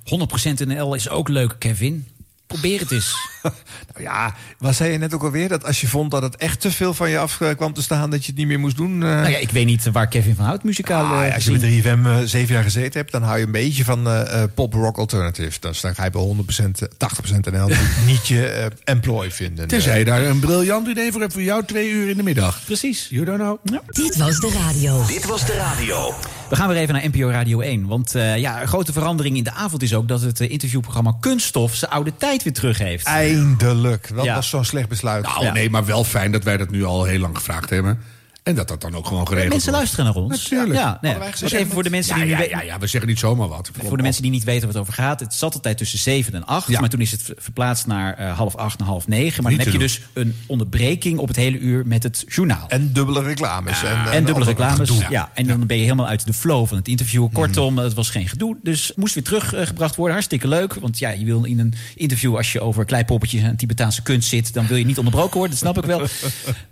100% 0.64 0.68
NL 0.68 0.93
is 0.93 1.10
ook 1.10 1.28
leuk, 1.28 1.56
Kevin. 1.60 2.08
Probeer 2.52 2.80
het 2.80 2.91
eens. 2.91 3.16
Nou 3.93 4.04
ja, 4.04 4.36
wat 4.60 4.76
zei 4.76 4.91
je 4.91 4.97
net 4.97 5.14
ook 5.14 5.24
alweer? 5.24 5.47
Dat 5.49 5.66
als 5.66 5.82
je 5.82 5.88
vond 5.88 6.12
dat 6.12 6.22
het 6.22 6.36
echt 6.36 6.60
te 6.62 6.72
veel 6.72 6.93
van 6.93 7.10
je 7.10 7.18
af 7.20 7.41
eh, 7.41 7.56
kwam 7.56 7.74
te 7.74 7.82
staan, 7.82 8.10
dat 8.10 8.22
je 8.22 8.28
het 8.28 8.38
niet 8.38 8.47
meer 8.47 8.60
moest 8.60 8.78
doen. 8.78 8.91
eh. 9.04 9.10
Nou 9.10 9.30
ja, 9.30 9.38
ik 9.38 9.49
weet 9.52 9.66
niet 9.66 9.91
waar 9.91 10.08
Kevin 10.08 10.36
van 10.36 10.45
houdt, 10.45 10.64
muzikaal. 10.64 11.06
Ah, 11.14 11.22
eh, 11.22 11.28
ja, 11.28 11.34
als 11.36 11.43
je 11.43 11.52
met 11.52 11.62
3FM 11.62 12.06
eh, 12.06 12.18
zeven 12.26 12.54
jaar 12.54 12.64
gezeten 12.64 12.99
hebt, 12.99 13.12
dan 13.12 13.24
hou 13.24 13.38
je 13.39 13.45
een 13.45 13.52
beetje 13.52 13.84
van 13.84 14.08
eh, 14.08 14.43
eh, 14.43 14.49
pop-rock 14.56 14.97
alternative. 14.97 15.60
Dan, 15.60 15.74
dan 15.82 15.95
ga 15.95 16.04
je 16.04 16.10
bij 16.10 16.22
100%, 16.22 16.82
eh, 16.82 16.88
80% 16.97 17.52
NL 17.52 17.70
niet 18.06 18.28
je 18.28 18.72
employ 18.84 19.32
vinden. 19.32 19.68
Tenzij 19.68 19.99
je 19.99 20.06
daar 20.06 20.24
een 20.26 20.39
briljant 20.39 20.88
idee 20.88 21.12
voor 21.12 21.22
hebt 21.22 21.34
voor 21.34 21.41
jou 21.43 21.66
twee 21.66 21.89
uur 21.89 22.10
in 22.10 22.18
de 22.18 22.24
middag. 22.24 22.62
Precies. 22.66 23.08
You 23.10 23.26
don't 23.26 23.39
know. 23.39 23.58
Dit 23.88 24.18
was 24.18 24.39
de 24.39 24.52
radio. 24.52 25.06
Dit 25.06 25.26
was 25.26 25.45
de 25.45 25.54
radio. 25.54 26.14
We 26.49 26.56
gaan 26.56 26.68
weer 26.68 26.78
even 26.78 26.93
naar 26.93 27.04
NPO 27.12 27.30
Radio 27.30 27.60
1. 27.60 27.88
Want 27.88 28.16
eh, 28.16 28.38
ja, 28.38 28.62
een 28.62 28.68
grote 28.68 28.93
verandering 28.93 29.38
in 29.38 29.43
de 29.43 29.52
avond 29.52 29.82
is 29.82 29.93
ook 29.93 30.08
dat 30.08 30.22
het 30.22 30.39
interviewprogramma 30.39 31.18
Kunststof 31.20 31.76
zijn 31.76 31.91
oude 31.91 32.12
tijd 32.18 32.41
weer 32.44 32.54
terug 32.54 32.78
heeft. 32.78 33.06
Eindelijk. 33.06 34.10
Dat 34.16 34.26
Ja. 34.26 34.36
was 34.36 34.50
zo'n 34.50 34.66
slecht 34.66 34.89
besluit. 34.89 35.24
Nou, 35.26 35.52
nee, 35.52 35.70
maar 35.70 35.86
wel 35.86 36.04
fijn 36.04 36.32
dat 36.32 36.44
wij 36.44 36.58
dat 36.58 36.70
nu 36.70 36.84
al 36.84 37.04
heel 37.04 37.20
lang 37.20 37.36
gevraagd 37.38 37.70
hebben. 37.70 38.00
En 38.44 38.56
dat 38.56 38.68
dat 38.68 38.82
dan 38.82 38.96
ook 38.96 39.08
gewoon 39.08 39.28
geregeld 39.28 39.52
Mensen 39.54 39.72
wordt. 39.72 39.92
luisteren 39.94 40.06
naar 40.06 40.24
ons. 40.24 40.44
Natuurlijk. 40.50 40.80
Ja, 40.80 40.98
nee, 41.02 41.16
even 41.42 41.68
voor 41.72 41.84
de 41.84 41.89
mensen 41.89 42.16
ja, 42.18 42.22
die 42.22 42.32
ja, 42.32 42.38
niet 42.39 42.50
ja, 42.50 42.54
weten- 42.56 42.66
ja, 42.74 42.80
we 42.80 42.88
zeggen 42.88 43.10
niet 43.10 43.20
zomaar 43.20 43.48
wat. 43.48 43.72
Voor 43.84 43.98
de 43.98 44.04
mensen 44.04 44.22
die 44.22 44.32
niet 44.32 44.44
weten 44.44 44.62
wat 44.66 44.74
het 44.74 44.82
over 44.82 44.94
gaat. 44.94 45.20
Het 45.20 45.34
zat 45.34 45.54
altijd 45.54 45.78
tussen 45.78 46.00
7 46.00 46.34
en 46.34 46.46
8. 46.46 46.80
Maar 46.80 46.89
toen 46.89 47.02
is 47.02 47.12
het 47.12 47.22
ver- 47.22 47.36
verplaatst 47.38 47.88
naar 47.88 48.14
eh, 48.18 48.38
half 48.38 48.56
8 48.56 48.80
en 48.80 48.86
half 48.86 49.08
9. 49.08 49.44
Maar 49.44 49.52
Niet 49.52 49.64
dan 49.64 49.72
heb 49.72 49.82
je 49.82 49.88
dus 49.88 50.02
een 50.14 50.36
onderbreking 50.48 51.20
op 51.20 51.28
het 51.28 51.38
hele 51.38 51.58
uur 51.60 51.88
met 51.88 52.04
het 52.04 52.24
journaal. 52.28 52.66
En 52.68 52.94
dubbele 52.94 53.22
reclames. 53.24 53.84
en, 53.84 53.89
En, 53.89 53.98
eh, 53.98 54.12
dubbele 54.12 54.32
ander 54.34 54.48
reclames. 54.48 54.92
Ja. 55.10 55.32
en 55.34 55.48
dan 55.48 55.68
ben 55.68 55.78
je 55.78 55.84
helemaal 55.84 56.08
uit 56.08 56.26
de 56.26 56.34
flow 56.34 56.68
van 56.68 56.78
het 56.78 56.88
interview. 56.88 57.28
Kortom, 57.34 57.78
het 57.78 57.94
was 57.94 58.10
geen 58.10 58.28
gedoe. 58.28 58.58
Dus 58.64 58.88
het 58.88 58.98
moest 58.98 59.14
weer 59.14 59.24
teruggebracht 59.24 59.96
worden. 59.96 60.14
Hartstikke 60.14 60.48
leuk. 60.48 60.74
Want 60.74 61.00
ja, 61.00 61.10
je 61.10 61.26
wil 61.26 61.44
in 61.44 61.60
een 61.60 61.74
interview, 61.96 62.36
als 62.36 62.52
je 62.52 62.62
over 62.62 62.86
kleipoppetjes 62.86 63.42
en 63.42 63.56
Tibetaanse 63.56 64.02
kunst 64.02 64.30
zit, 64.30 64.54
dan 64.54 64.68
wil 64.68 64.78
je 64.78 64.86
niet 64.86 64.98
onderbroken 64.98 65.38
worden. 65.38 65.60
Dat 65.60 65.74
snap 65.74 65.78
ik 65.84 65.86
wel. 65.89 66.08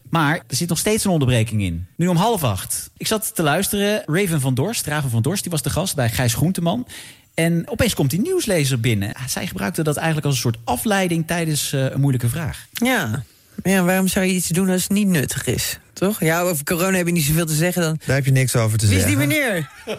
Maar 0.10 0.36
er 0.48 0.56
zit 0.56 0.70
nog 0.70 0.78
steeds 0.78 1.04
een 1.04 1.12
onderbreking 1.12 1.62
in. 1.62 1.88
Nu 1.96 2.08
om 2.08 2.16
half 2.16 2.44
acht. 2.44 2.90
Ik 2.98 3.08
zat 3.08 3.36
te 3.36 3.44
luisteren. 3.44 4.04
Raven 4.06 4.42
van 4.42 4.54
Dorst, 4.54 4.86
Raven 4.86 5.10
van 5.10 5.22
Dorst, 5.22 5.42
die 5.42 5.52
was 5.52 5.62
de 5.62 5.70
gast 5.70 5.96
bij 5.96 6.10
Gijs 6.10 6.34
Groenteman. 6.34 6.88
En 7.34 7.68
opeens 7.70 7.94
komt 7.94 8.10
die 8.10 8.22
nieuwslezer 8.22 8.80
binnen. 8.80 9.14
Zij 9.28 9.48
gebruikte 9.48 9.84
dat 9.84 9.96
eigenlijk 9.96 10.26
als 10.26 10.36
een 10.36 10.42
soort 10.42 10.58
afleiding 10.64 11.28
tijdens 11.28 11.74
eh, 11.74 11.90
een 11.90 12.00
moeilijke 12.00 12.30
vraag. 12.30 12.68
Ja. 12.72 13.24
ja, 13.64 13.84
waarom 13.84 14.08
zou 14.08 14.26
je 14.26 14.34
iets 14.34 14.48
doen 14.48 14.70
als 14.70 14.84
het 14.84 14.92
niet 14.92 15.08
nuttig 15.08 15.46
is? 15.46 15.80
Toch? 16.00 16.20
Ja, 16.20 16.42
over 16.42 16.64
corona 16.64 16.98
heb 16.98 17.06
je 17.06 17.12
niet 17.12 17.24
zoveel 17.24 17.46
te 17.46 17.54
zeggen 17.54 17.82
dan. 17.82 18.00
Daar 18.06 18.16
heb 18.16 18.26
je 18.26 18.32
niks 18.32 18.56
over 18.56 18.78
te 18.78 18.88
Wie 18.88 18.96
is 18.98 19.02
zeggen. 19.02 19.20
die 19.20 19.28
meneer? 19.28 19.70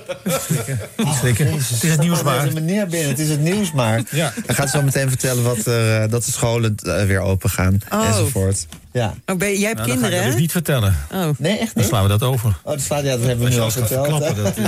Het 1.23 1.83
is 1.83 1.91
het 1.91 2.01
nieuws 2.01 2.23
maar. 2.23 2.39
Er 2.41 2.47
is 2.47 2.55
een 2.55 2.65
meneer 2.65 2.87
binnen, 2.87 3.09
het 3.09 3.19
is 3.19 3.29
het 3.29 3.41
nieuws 3.41 3.73
maar. 3.73 4.03
Ja. 4.11 4.33
Hij 4.47 4.55
gaat 4.55 4.71
zo 4.71 4.83
meteen 4.83 5.09
vertellen 5.09 5.43
wat 5.43 5.67
er, 5.67 6.03
eh, 6.03 6.11
dat 6.11 6.25
de 6.25 6.33
scholen 6.33 6.75
eh, 6.77 7.05
weer 7.05 7.21
open 7.21 7.51
gaan 7.51 7.79
Oh. 7.93 8.07
enzovoort. 8.09 8.67
Ja. 8.93 9.15
Oh, 9.27 9.37
ben 9.37 9.59
jij 9.59 9.69
hebt 9.69 9.77
Nou, 9.77 9.77
dan 9.77 9.77
ga 9.77 9.83
ik 9.83 9.91
kinderen, 9.91 10.11
dat 10.11 10.21
hè? 10.25 10.31
dus 10.31 10.41
niet 10.41 10.51
vertellen. 10.53 10.97
Oh. 11.13 11.29
Nee, 11.39 11.53
echt 11.59 11.75
Dan 11.75 11.83
niet? 11.83 11.87
slaan 11.87 12.03
we 12.03 12.09
dat 12.09 12.23
over. 12.23 12.49
Oh, 12.63 12.73
dat 12.73 12.81
slaat, 12.81 13.03
ja, 13.05 13.17
dat 13.17 13.27
hebben 13.27 13.45
we 13.49 13.51
nu 13.55 13.59
al 13.61 13.71
verteld. 13.71 14.37
dat, 14.37 14.55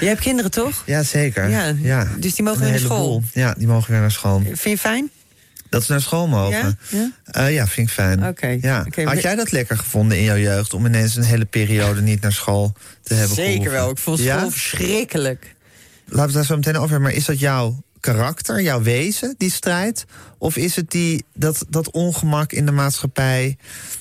Jij 0.00 0.08
hebt 0.10 0.20
kinderen, 0.20 0.50
toch? 0.50 0.82
Ja, 0.86 1.02
zeker. 1.02 1.48
Ja, 1.48 1.74
Ja. 1.82 2.06
dus 2.18 2.34
die 2.34 2.44
mogen 2.44 2.60
Een 2.60 2.70
weer 2.70 2.80
naar 2.80 2.90
school? 2.90 3.22
Ja, 3.32 3.54
die 3.58 3.66
mogen 3.66 3.90
weer 3.90 4.00
naar 4.00 4.10
school. 4.10 4.42
Vind 4.44 4.60
je 4.62 4.78
fijn? 4.78 5.10
Dat 5.72 5.84
ze 5.84 5.92
naar 5.92 6.00
school 6.00 6.28
mogen? 6.28 6.78
Ja? 6.90 6.98
Ja? 6.98 7.10
Eh, 7.24 7.54
ja, 7.54 7.66
vind 7.66 7.88
ik 7.88 7.94
fijn. 7.94 8.34
Ja. 8.60 8.86
Had 9.04 9.22
jij 9.22 9.34
dat 9.34 9.52
lekker 9.52 9.76
gevonden 9.76 10.18
in 10.18 10.24
jouw 10.24 10.36
jeugd... 10.36 10.74
om 10.74 10.86
ineens 10.86 11.16
een 11.16 11.22
hele 11.22 11.44
periode 11.44 12.00
niet 12.02 12.20
naar 12.20 12.32
school 12.32 12.72
te 13.02 13.14
hebben 13.14 13.34
Zeker 13.36 13.52
gehoeven? 13.52 13.72
wel. 13.72 13.90
Ik 13.90 13.98
vond 13.98 14.18
Ja? 14.18 14.38
school 14.38 14.50
verschrikkelijk. 14.50 15.54
Laten 16.06 16.26
we 16.30 16.32
daar 16.36 16.44
zo 16.44 16.56
meteen 16.56 16.76
over 16.76 16.90
hebben. 16.90 17.08
Maar 17.08 17.18
is 17.18 17.24
dat 17.24 17.38
jouw 17.38 17.82
karakter, 18.02 18.62
jouw 18.62 18.82
wezen, 18.82 19.34
die 19.38 19.50
strijd? 19.50 20.04
Of 20.38 20.56
is 20.56 20.76
het 20.76 20.90
die, 20.90 21.24
dat, 21.34 21.64
dat 21.68 21.90
ongemak 21.90 22.52
in 22.52 22.66
de 22.66 22.72
maatschappij... 22.72 23.56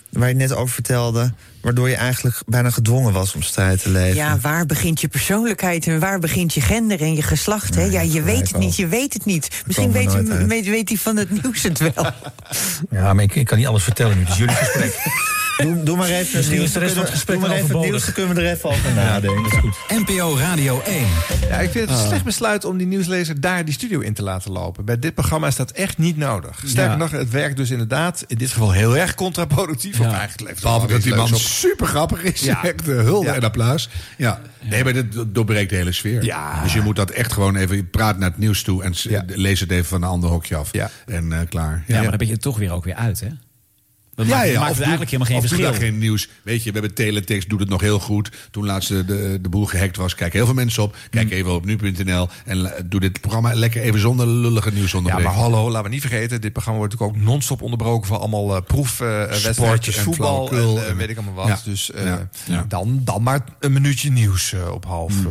waar 0.10 0.30
je 0.30 0.36
net 0.36 0.54
over 0.54 0.74
vertelde... 0.74 1.34
waardoor 1.62 1.90
je 1.90 1.96
eigenlijk 1.96 2.42
bijna 2.46 2.70
gedwongen 2.70 3.14
was 3.14 3.36
om 3.36 3.42
strijd 3.42 3.82
te 3.82 3.90
leven? 3.90 4.16
Ja, 4.16 4.40
waar 4.40 4.66
begint 4.66 5.02
je 5.02 5.08
persoonlijkheid 5.08 5.88
en 5.88 6.00
waar 6.00 6.20
begint 6.20 6.54
je 6.54 6.62
gender 6.62 7.02
en 7.02 7.16
je 7.16 7.22
geslacht? 7.22 7.76
hè? 7.76 7.84
Ja, 7.84 8.02
je 8.02 8.22
weet 8.22 8.48
het 8.48 8.58
niet, 8.58 8.76
je 8.76 8.88
weet 8.88 9.14
het 9.14 9.26
niet. 9.26 9.62
Misschien 9.66 9.92
weet, 9.92 10.14
weet, 10.48 10.66
weet 10.66 10.90
hij 10.90 10.98
van 10.98 11.18
het 11.18 11.30
nieuws 11.42 11.64
het 11.64 11.80
wel. 11.80 12.12
Ja, 12.90 13.14
maar 13.14 13.24
ik, 13.24 13.36
ik 13.36 13.46
kan 13.46 13.58
niet 13.58 13.68
alles 13.68 13.84
vertellen 13.84 14.18
nu. 14.18 14.24
Is 14.24 14.38
jullie 14.38 14.56
gesprek. 14.64 14.94
Doe, 15.62 15.84
doe 15.84 15.98
maar 15.98 16.08
even 16.08 16.18
het 16.26 16.34
Misschien 16.34 16.56
nieuws. 16.58 16.68
is 16.68 16.74
de 16.74 16.80
rest 16.80 16.94
van 16.94 17.02
het 17.04 17.12
gesprek 17.12 17.40
Doe 17.40 17.48
maar 17.48 17.58
even 17.58 17.78
het 17.80 17.86
nieuws, 17.90 18.04
dan 18.06 18.14
kunnen 18.14 18.36
we 18.36 18.42
er 18.42 18.52
even 18.56 18.70
over 18.70 18.94
nadenken. 18.94 19.44
Dat 19.44 19.52
is 19.52 19.58
goed. 19.60 20.08
NPO 20.08 20.38
Radio 20.38 20.82
1. 20.86 21.06
Ja, 21.50 21.58
ik 21.60 21.72
vind 21.72 21.90
het 21.90 21.98
een 21.98 22.04
Ah. 22.04 22.08
slecht 22.08 22.24
besluit 22.24 22.66
om 22.66 22.78
die 22.78 22.88
nieuwslezer 22.88 23.42
daar 23.42 23.66
die 23.66 23.74
studio 23.74 24.00
in 24.00 24.14
te 24.14 24.24
laten 24.24 24.52
lopen. 24.52 24.86
Bij 24.86 25.00
dit 25.00 25.14
programma 25.14 25.48
is 25.48 25.56
dat 25.56 25.72
echt 25.72 25.98
niet 25.98 26.18
nodig. 26.18 26.62
Sterker 26.66 26.92
Ja. 26.92 26.98
nog, 26.98 27.12
het 27.12 27.30
werkt 27.30 27.58
dus 27.58 27.70
inderdaad 27.72 28.24
in 28.28 28.38
dit 28.38 28.50
geval 28.52 28.72
heel 28.72 28.98
erg 28.98 29.16
contraproductief. 29.16 30.00
Of 30.00 30.06
eigenlijk 30.14 30.54
het 30.54 30.62
Behalve 30.62 30.88
dat 30.88 31.02
die 31.02 31.16
man 31.16 31.34
op. 31.34 31.40
super 31.40 31.88
grappig 31.88 32.24
is. 32.24 32.42
Ja. 32.42 32.64
Echt 32.64 32.90
eh, 32.90 32.96
hulde 32.96 33.28
Ja. 33.28 33.34
en 33.36 33.44
applaus. 33.44 33.90
Ja. 34.18 34.42
Nee, 34.62 34.84
maar 34.84 34.94
dit 34.94 35.06
doorbreekt 35.28 35.70
de 35.70 35.76
hele 35.76 35.92
sfeer. 35.92 36.20
Dus 36.64 36.74
je 36.74 36.82
moet 36.82 36.96
dat 36.96 37.10
echt 37.12 37.34
gewoon 37.34 37.56
even... 37.56 37.90
Praat 37.90 38.18
naar 38.18 38.30
het 38.30 38.38
nieuws 38.38 38.64
toe 38.64 38.84
en 38.84 38.94
lees 39.28 39.60
het 39.60 39.72
even 39.72 39.86
van 39.86 40.02
een 40.04 40.10
ander 40.10 40.30
hokje 40.30 40.56
af. 40.56 40.72
En 41.06 41.32
eh, 41.34 41.40
klaar. 41.50 41.84
Ja, 41.88 42.00
maar 42.02 42.10
dan 42.10 42.18
ben 42.18 42.28
je 42.28 42.34
er 42.34 42.40
toch 42.40 42.58
weer 42.58 42.72
ook 42.72 42.84
weer 42.84 42.96
uit, 42.96 43.20
hè? 43.20 43.28
Dat 44.16 44.26
maakt, 44.28 44.46
maakt 44.46 44.60
of 44.62 44.66
het 44.68 44.76
doe- 44.76 44.86
eigenlijk 44.86 45.12
helemaal 45.12 45.28
geen 45.32 45.40
doe 45.40 45.48
verschil. 45.50 45.72
daar 45.72 45.82
geen 45.82 45.98
nieuws. 45.98 46.30
Weet 46.44 46.64
je, 46.64 46.72
we 46.72 46.80
hebben 46.80 46.96
Teletext, 46.96 47.50
doet 47.50 47.60
het 47.60 47.70
nog 47.70 47.82
heel 47.82 48.00
goed. 48.00 48.32
Toen 48.52 48.66
laatst 48.66 48.90
de, 48.90 49.06
de, 49.06 49.40
de 49.42 49.50
boel 49.50 49.66
gehackt 49.66 49.98
was, 49.98 50.16
kijken 50.16 50.38
heel 50.38 50.46
veel 50.46 50.56
mensen 50.56 50.84
op. 50.84 50.96
Kijk 51.10 51.28
Hmm. 51.30 51.38
even 51.38 51.52
op 51.54 51.66
nu.nl 51.66 52.28
en 52.46 52.74
doe 52.86 53.00
dit 53.00 53.22
programma 53.22 53.54
lekker 53.54 53.82
even 53.82 54.00
zonder 54.00 54.28
lullige 54.28 54.70
Ja, 54.70 54.76
nieuwsonderbreking. 54.76 55.34
maar 55.36 55.44
hallo, 55.44 55.70
laten 55.70 55.84
we 55.84 55.90
niet 55.90 56.02
vergeten. 56.02 56.42
Dit 56.42 56.52
programma 56.54 56.80
wordt 56.80 56.94
natuurlijk 56.94 57.20
ook 57.20 57.26
non-stop 57.32 57.62
onderbroken 57.62 58.08
van 58.08 58.20
allemaal 58.20 58.56
eh 58.56 58.62
proefwedstrijdjes, 58.68 59.98
en 59.98 60.04
voetbal 60.04 60.42
en, 60.42 60.48
flauwekul 60.48 60.84
eh, 60.84 60.90
en- 60.90 60.98
weet 60.98 61.10
ik 61.10 61.18
allemaal 61.18 61.34
wat. 61.36 61.48
Ja. 61.48 61.60
Dus 61.64 61.92
eh, 61.92 62.06
Ja. 62.06 62.30
Ja. 62.46 62.66
Dan, 62.68 63.02
dan 63.04 63.24
maar 63.24 63.40
een 63.60 63.74
minuutje 63.74 64.12
nieuws 64.12 64.54
eh, 64.54 64.72
op 64.72 64.86
half. 64.86 65.12
eh. 65.20 65.26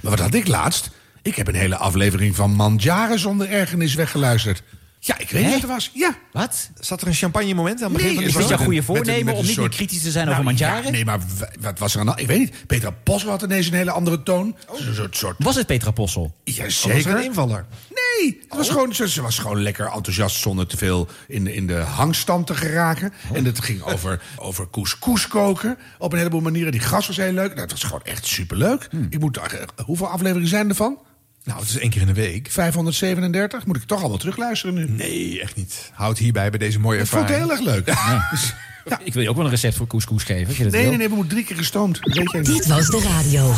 Maar 0.00 0.10
wat 0.10 0.18
had 0.20 0.34
ik 0.34 0.46
laatst? 0.48 0.90
Ik 1.22 1.34
heb 1.36 1.48
een 1.48 1.54
hele 1.54 1.76
aflevering 1.76 2.36
van 2.36 2.50
Mandjaren 2.54 3.18
zonder 3.18 3.50
ergernis 3.50 3.94
weggeluisterd. 3.94 4.62
Ja, 5.00 5.18
ik 5.18 5.30
weet 5.30 5.42
niet 5.42 5.52
wat 5.52 5.60
het 5.62 5.70
was. 5.70 5.90
Ja. 5.94 6.16
Wat? 6.32 6.70
Zat 6.80 7.00
er 7.00 7.06
een 7.06 7.14
champagne 7.14 7.54
moment 7.54 7.78
aan 7.82 7.84
het 7.84 7.92
begin 7.92 8.06
Nee, 8.08 8.16
van 8.16 8.24
Is 8.26 8.32
de 8.32 8.38
show? 8.38 8.48
jouw 8.48 8.58
goede 8.58 8.76
met 8.76 8.88
een- 8.88 8.96
voornemen 8.96 9.34
om 9.34 9.42
niet 9.44 9.52
soort- 9.54 9.66
meer 9.68 9.76
kritisch 9.76 10.02
te 10.02 10.10
zijn 10.10 10.24
Nou, 10.26 10.32
over 10.36 10.44
Mandjaren? 10.48 10.84
ja, 10.84 10.90
nee, 10.90 11.04
maar 11.04 11.18
wat 11.60 11.78
was 11.78 11.94
er 11.94 12.00
aan? 12.00 12.18
Ik 12.18 12.26
weet 12.26 12.38
niet. 12.38 12.66
Petra 12.66 12.90
Possel 12.90 13.30
had 13.30 13.42
ineens 13.42 13.66
een 13.66 13.72
hele 13.74 13.90
andere 13.90 14.22
toon. 14.22 14.56
Oh. 14.68 14.80
Een 14.86 14.94
soort, 14.94 15.16
soort 15.16 15.36
Was 15.38 15.54
het 15.56 15.66
Petra 15.66 15.90
Possel? 15.90 16.34
Ja, 16.44 16.64
Was 16.64 16.84
er 16.84 16.90
zeker. 16.92 17.16
een 17.16 17.24
invaller? 17.24 17.66
Nee, 17.94 18.38
het 18.48 18.56
was 18.56 18.68
gewoon, 18.68 18.94
ze, 18.94 19.08
ze 19.08 19.22
was 19.22 19.38
gewoon 19.38 19.62
lekker 19.62 19.86
enthousiast 19.86 20.36
zonder 20.36 20.66
te 20.66 20.76
veel 20.76 21.08
in 21.28 21.44
de, 21.44 21.54
in 21.54 21.66
de 21.66 21.74
hangstand 21.76 22.46
te 22.46 22.54
geraken. 22.54 23.12
En 23.32 23.44
het 23.44 23.60
ging 23.64 23.82
over, 23.82 24.22
over 24.36 24.70
couscous 24.70 25.28
koken 25.28 25.78
op 25.98 26.12
een 26.12 26.18
heleboel 26.18 26.40
manieren. 26.40 26.72
Die 26.72 26.80
gas 26.80 27.06
was 27.06 27.16
heel 27.16 27.32
leuk. 27.32 27.48
Nou, 27.48 27.60
het 27.60 27.70
was 27.70 27.82
gewoon 27.82 28.02
echt 28.04 28.26
superleuk. 28.26 28.88
Ik 29.10 29.20
moet, 29.20 29.36
eh, 29.36 29.44
hoeveel 29.84 30.08
afleveringen 30.08 30.48
zijn 30.48 30.68
ervan? 30.68 30.98
Nou, 31.48 31.60
het 31.60 31.68
is 31.68 31.78
één 31.78 31.90
keer 31.90 32.00
in 32.00 32.06
de 32.06 32.12
week. 32.12 32.48
537? 32.50 33.66
Moet 33.66 33.76
ik 33.76 33.82
toch 33.82 34.02
al 34.02 34.08
wel 34.08 34.18
terugluisteren 34.18 34.74
nu? 34.74 34.86
Nee, 34.88 35.40
echt 35.40 35.56
niet. 35.56 35.90
Houd 35.94 36.18
hierbij 36.18 36.50
bij 36.50 36.58
deze 36.58 36.78
mooie 36.80 37.00
Ik 37.00 37.06
vond 37.06 37.28
het 37.28 37.30
ervaring. 37.30 37.58
heel 37.60 37.72
erg 37.72 37.74
leuk. 37.86 37.94
Ja. 37.94 38.28
Ik 39.04 39.12
wil 39.14 39.22
je 39.22 39.28
ook 39.28 39.36
wel 39.36 39.44
een 39.44 39.50
recept 39.50 39.74
voor 39.76 39.86
couscous 39.86 40.22
geven. 40.22 40.46
Als 40.46 40.56
je 40.56 40.62
dat 40.62 40.72
Nee, 40.72 40.80
wil. 40.80 40.90
nee, 40.90 40.98
nee, 40.98 41.08
we 41.08 41.14
moeten 41.14 41.32
drie 41.32 41.44
keer 41.44 41.56
gestoomd. 41.56 42.00
Dit 42.42 42.66
was 42.66 42.86
de 42.86 43.00
radio. 43.00 43.54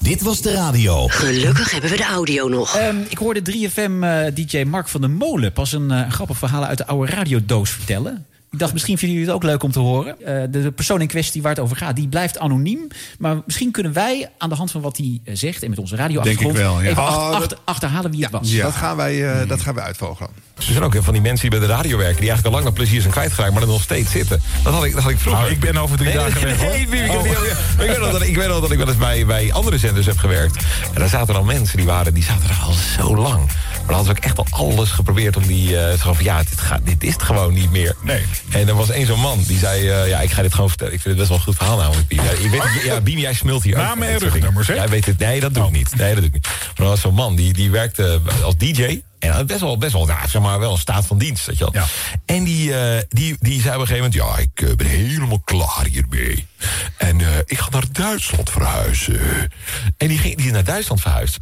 Dit 0.00 0.22
was 0.22 0.40
de 0.42 0.52
radio. 0.52 1.06
Gelukkig 1.08 1.70
hebben 1.70 1.90
we 1.90 1.96
de 1.96 2.04
audio 2.04 2.48
nog. 2.48 2.76
Ehm, 2.76 2.96
ik 3.08 3.18
hoorde 3.18 3.42
3FM-dj 3.42 4.64
Mark 4.64 4.88
van 4.88 5.00
der 5.00 5.10
Molen 5.10 5.52
pas 5.52 5.72
een 5.72 5.90
eh, 5.90 6.10
grappig 6.10 6.38
verhaal 6.38 6.64
uit 6.64 6.78
de 6.78 6.86
oude 6.86 7.12
radiodoos 7.12 7.70
vertellen. 7.70 8.26
Ik 8.56 8.62
dacht, 8.62 8.72
misschien 8.74 8.98
vinden 8.98 9.16
jullie 9.18 9.32
het 9.32 9.42
ook 9.42 9.50
leuk 9.50 9.62
om 9.62 9.70
te 9.72 9.78
horen. 9.78 10.16
Eh, 10.26 10.40
de, 10.50 10.62
de 10.62 10.70
persoon 10.72 11.00
in 11.00 11.06
kwestie 11.06 11.42
waar 11.42 11.50
het 11.50 11.60
over 11.60 11.76
gaat, 11.76 11.96
die 11.96 12.08
blijft 12.08 12.38
anoniem. 12.38 12.86
Maar 13.18 13.36
misschien 13.46 13.70
kunnen 13.70 13.92
wij 13.92 14.30
aan 14.38 14.48
de 14.48 14.54
hand 14.54 14.70
van 14.70 14.80
wat 14.80 14.96
hij 14.96 15.20
eh, 15.24 15.34
zegt... 15.36 15.62
en 15.62 15.70
met 15.70 15.78
onze 15.78 15.96
radioachtergrond 15.96 16.54
Denk 16.56 16.66
ik 16.66 16.72
wel, 16.72 16.82
ja. 16.82 16.88
even 16.90 17.02
Oh, 17.02 17.08
achter- 17.08 17.34
achter- 17.40 17.58
achterhalen 17.64 18.10
wie 18.10 18.22
het 18.22 18.30
was. 18.30 18.56
Dat, 18.56 18.74
gaan 18.74 18.96
wij, 18.96 19.30
eh, 19.40 19.48
dat 19.48 19.60
gaan 19.60 19.74
wij 19.74 19.84
uitvogelen. 19.84 20.30
Er 20.56 20.62
zijn 20.62 20.82
ook 20.82 20.96
van 21.00 21.12
die 21.12 21.22
mensen 21.22 21.50
die 21.50 21.58
bij 21.58 21.68
de 21.68 21.74
radio 21.74 21.96
werken... 21.96 22.20
die 22.20 22.30
eigenlijk 22.30 22.46
al 22.46 22.52
lang 22.52 22.64
naar 22.64 22.72
plezier 22.72 23.00
zijn 23.00 23.12
kwijtgeraakt... 23.12 23.52
maar 23.52 23.62
er 23.62 23.68
nog 23.68 23.82
steeds 23.82 24.10
zitten. 24.10 24.40
Dat 24.62 24.72
had 24.72 24.84
ik, 24.84 24.92
dat 24.94 25.02
had 25.02 25.10
ik 25.12 25.18
vroeger. 25.18 25.42
Nou, 25.42 25.54
ik 25.54 25.60
ben 25.60 25.76
over 25.76 25.96
drie 25.96 26.08
Nee, 26.08 26.18
dagen 26.18 26.42
weg, 26.42 26.60
hoor. 26.60 26.70
nee, 26.70 26.86
nee, 26.86 27.04
ik, 27.04 27.10
Oh. 27.12 27.26
ik, 27.26 27.32
ik 27.32 27.86
weet 27.88 27.98
nog 27.98 28.10
dat, 28.12 28.22
ik 28.22 28.36
weet 28.36 28.48
nog 28.48 28.60
dat 28.60 28.70
ik 28.70 28.78
wel 28.78 28.88
eens 28.88 28.96
bij, 28.96 29.26
bij 29.26 29.52
andere 29.52 29.78
zenders 29.78 30.06
heb 30.06 30.18
gewerkt. 30.18 30.56
En 30.94 31.00
daar 31.00 31.08
zaten 31.08 31.34
dan 31.34 31.46
mensen 31.46 31.76
die, 31.76 31.86
waren, 31.86 32.14
die 32.14 32.22
zaten 32.24 32.48
er 32.50 32.58
al 32.64 32.72
zo 32.72 33.16
lang. 33.16 33.44
Maar 33.46 33.94
dan 33.94 33.94
hadden 33.94 34.04
ze 34.04 34.10
ook 34.10 34.24
echt 34.24 34.38
al 34.38 34.46
alles 34.68 34.90
geprobeerd 34.90 35.36
om 35.36 35.46
die... 35.46 35.78
eh, 35.78 35.98
zo 36.00 36.12
van, 36.12 36.24
ja, 36.24 36.38
dit, 36.38 36.60
gaat, 36.60 36.80
dit 36.84 37.04
is 37.04 37.12
het 37.12 37.22
gewoon 37.22 37.54
niet 37.54 37.70
meer. 37.70 37.94
Nee. 38.02 38.22
En 38.50 38.68
er 38.68 38.74
was 38.74 38.90
één 38.90 39.06
zo'n 39.06 39.20
man 39.20 39.42
die 39.46 39.58
zei... 39.58 39.88
eh, 39.88 40.08
ja, 40.08 40.20
ik 40.20 40.30
ga 40.30 40.42
dit 40.42 40.54
gewoon 40.54 40.68
vertellen. 40.68 40.92
Ik 40.92 41.00
vind 41.00 41.18
het 41.18 41.28
best 41.28 41.28
wel 41.28 41.38
een 41.38 41.44
goed 41.44 41.56
verhaal 41.56 41.76
namelijk, 41.78 42.08
Biem. 42.08 42.22
Ja, 42.24 42.50
weet, 42.50 42.82
ja, 42.84 43.00
Biem, 43.00 43.18
jij 43.18 43.34
smult 43.34 43.62
hier. 43.62 43.74
van 43.76 44.02
en 44.02 44.18
rugnummers, 44.18 44.66
hè? 44.66 44.74
Jij 44.74 44.88
weet 44.88 45.06
het. 45.06 45.18
Nee, 45.18 45.40
dat 45.40 45.54
doe 45.54 45.64
ik 45.66 45.70
niet. 45.72 45.96
Nee, 45.96 46.08
dat 46.08 46.16
doe 46.16 46.26
ik 46.26 46.32
niet. 46.32 46.46
Maar 46.46 46.72
er 46.76 46.84
was 46.84 47.00
zo'n 47.00 47.14
man 47.14 47.36
die, 47.36 47.52
die 47.52 47.70
werkte 47.70 48.20
als 48.42 48.56
DJ... 48.56 49.00
En 49.18 49.46
best 49.46 49.60
wel, 49.60 49.78
best 49.78 49.92
wel 49.92 50.06
ja, 50.06 50.26
zeg 50.28 50.42
maar, 50.42 50.58
wel 50.58 50.72
een 50.72 50.78
staat 50.78 51.06
van 51.06 51.18
dienst. 51.18 51.46
Weet 51.46 51.58
je 51.58 51.64
wel. 51.64 51.82
Ja. 51.82 51.86
En 52.26 52.44
die, 52.44 52.74
eh, 52.78 53.02
die, 53.08 53.36
die 53.40 53.60
zei 53.60 53.74
op 53.74 53.80
een 53.80 53.86
gegeven 53.86 54.10
moment... 54.12 54.36
ja, 54.36 54.42
ik 54.62 54.68
eh, 54.70 54.76
ben 54.76 54.86
helemaal 54.86 55.40
klaar 55.44 55.86
hiermee. 55.90 56.46
En 56.96 57.20
ik 57.46 57.58
ga 57.58 57.68
naar 57.70 57.84
Duitsland 57.92 58.50
verhuizen. 58.50 59.20
En 59.96 60.08
die, 60.08 60.18
ging, 60.18 60.36
die 60.36 60.46
is 60.46 60.52
naar 60.52 60.64
Duitsland 60.64 61.00
verhuisd. 61.00 61.38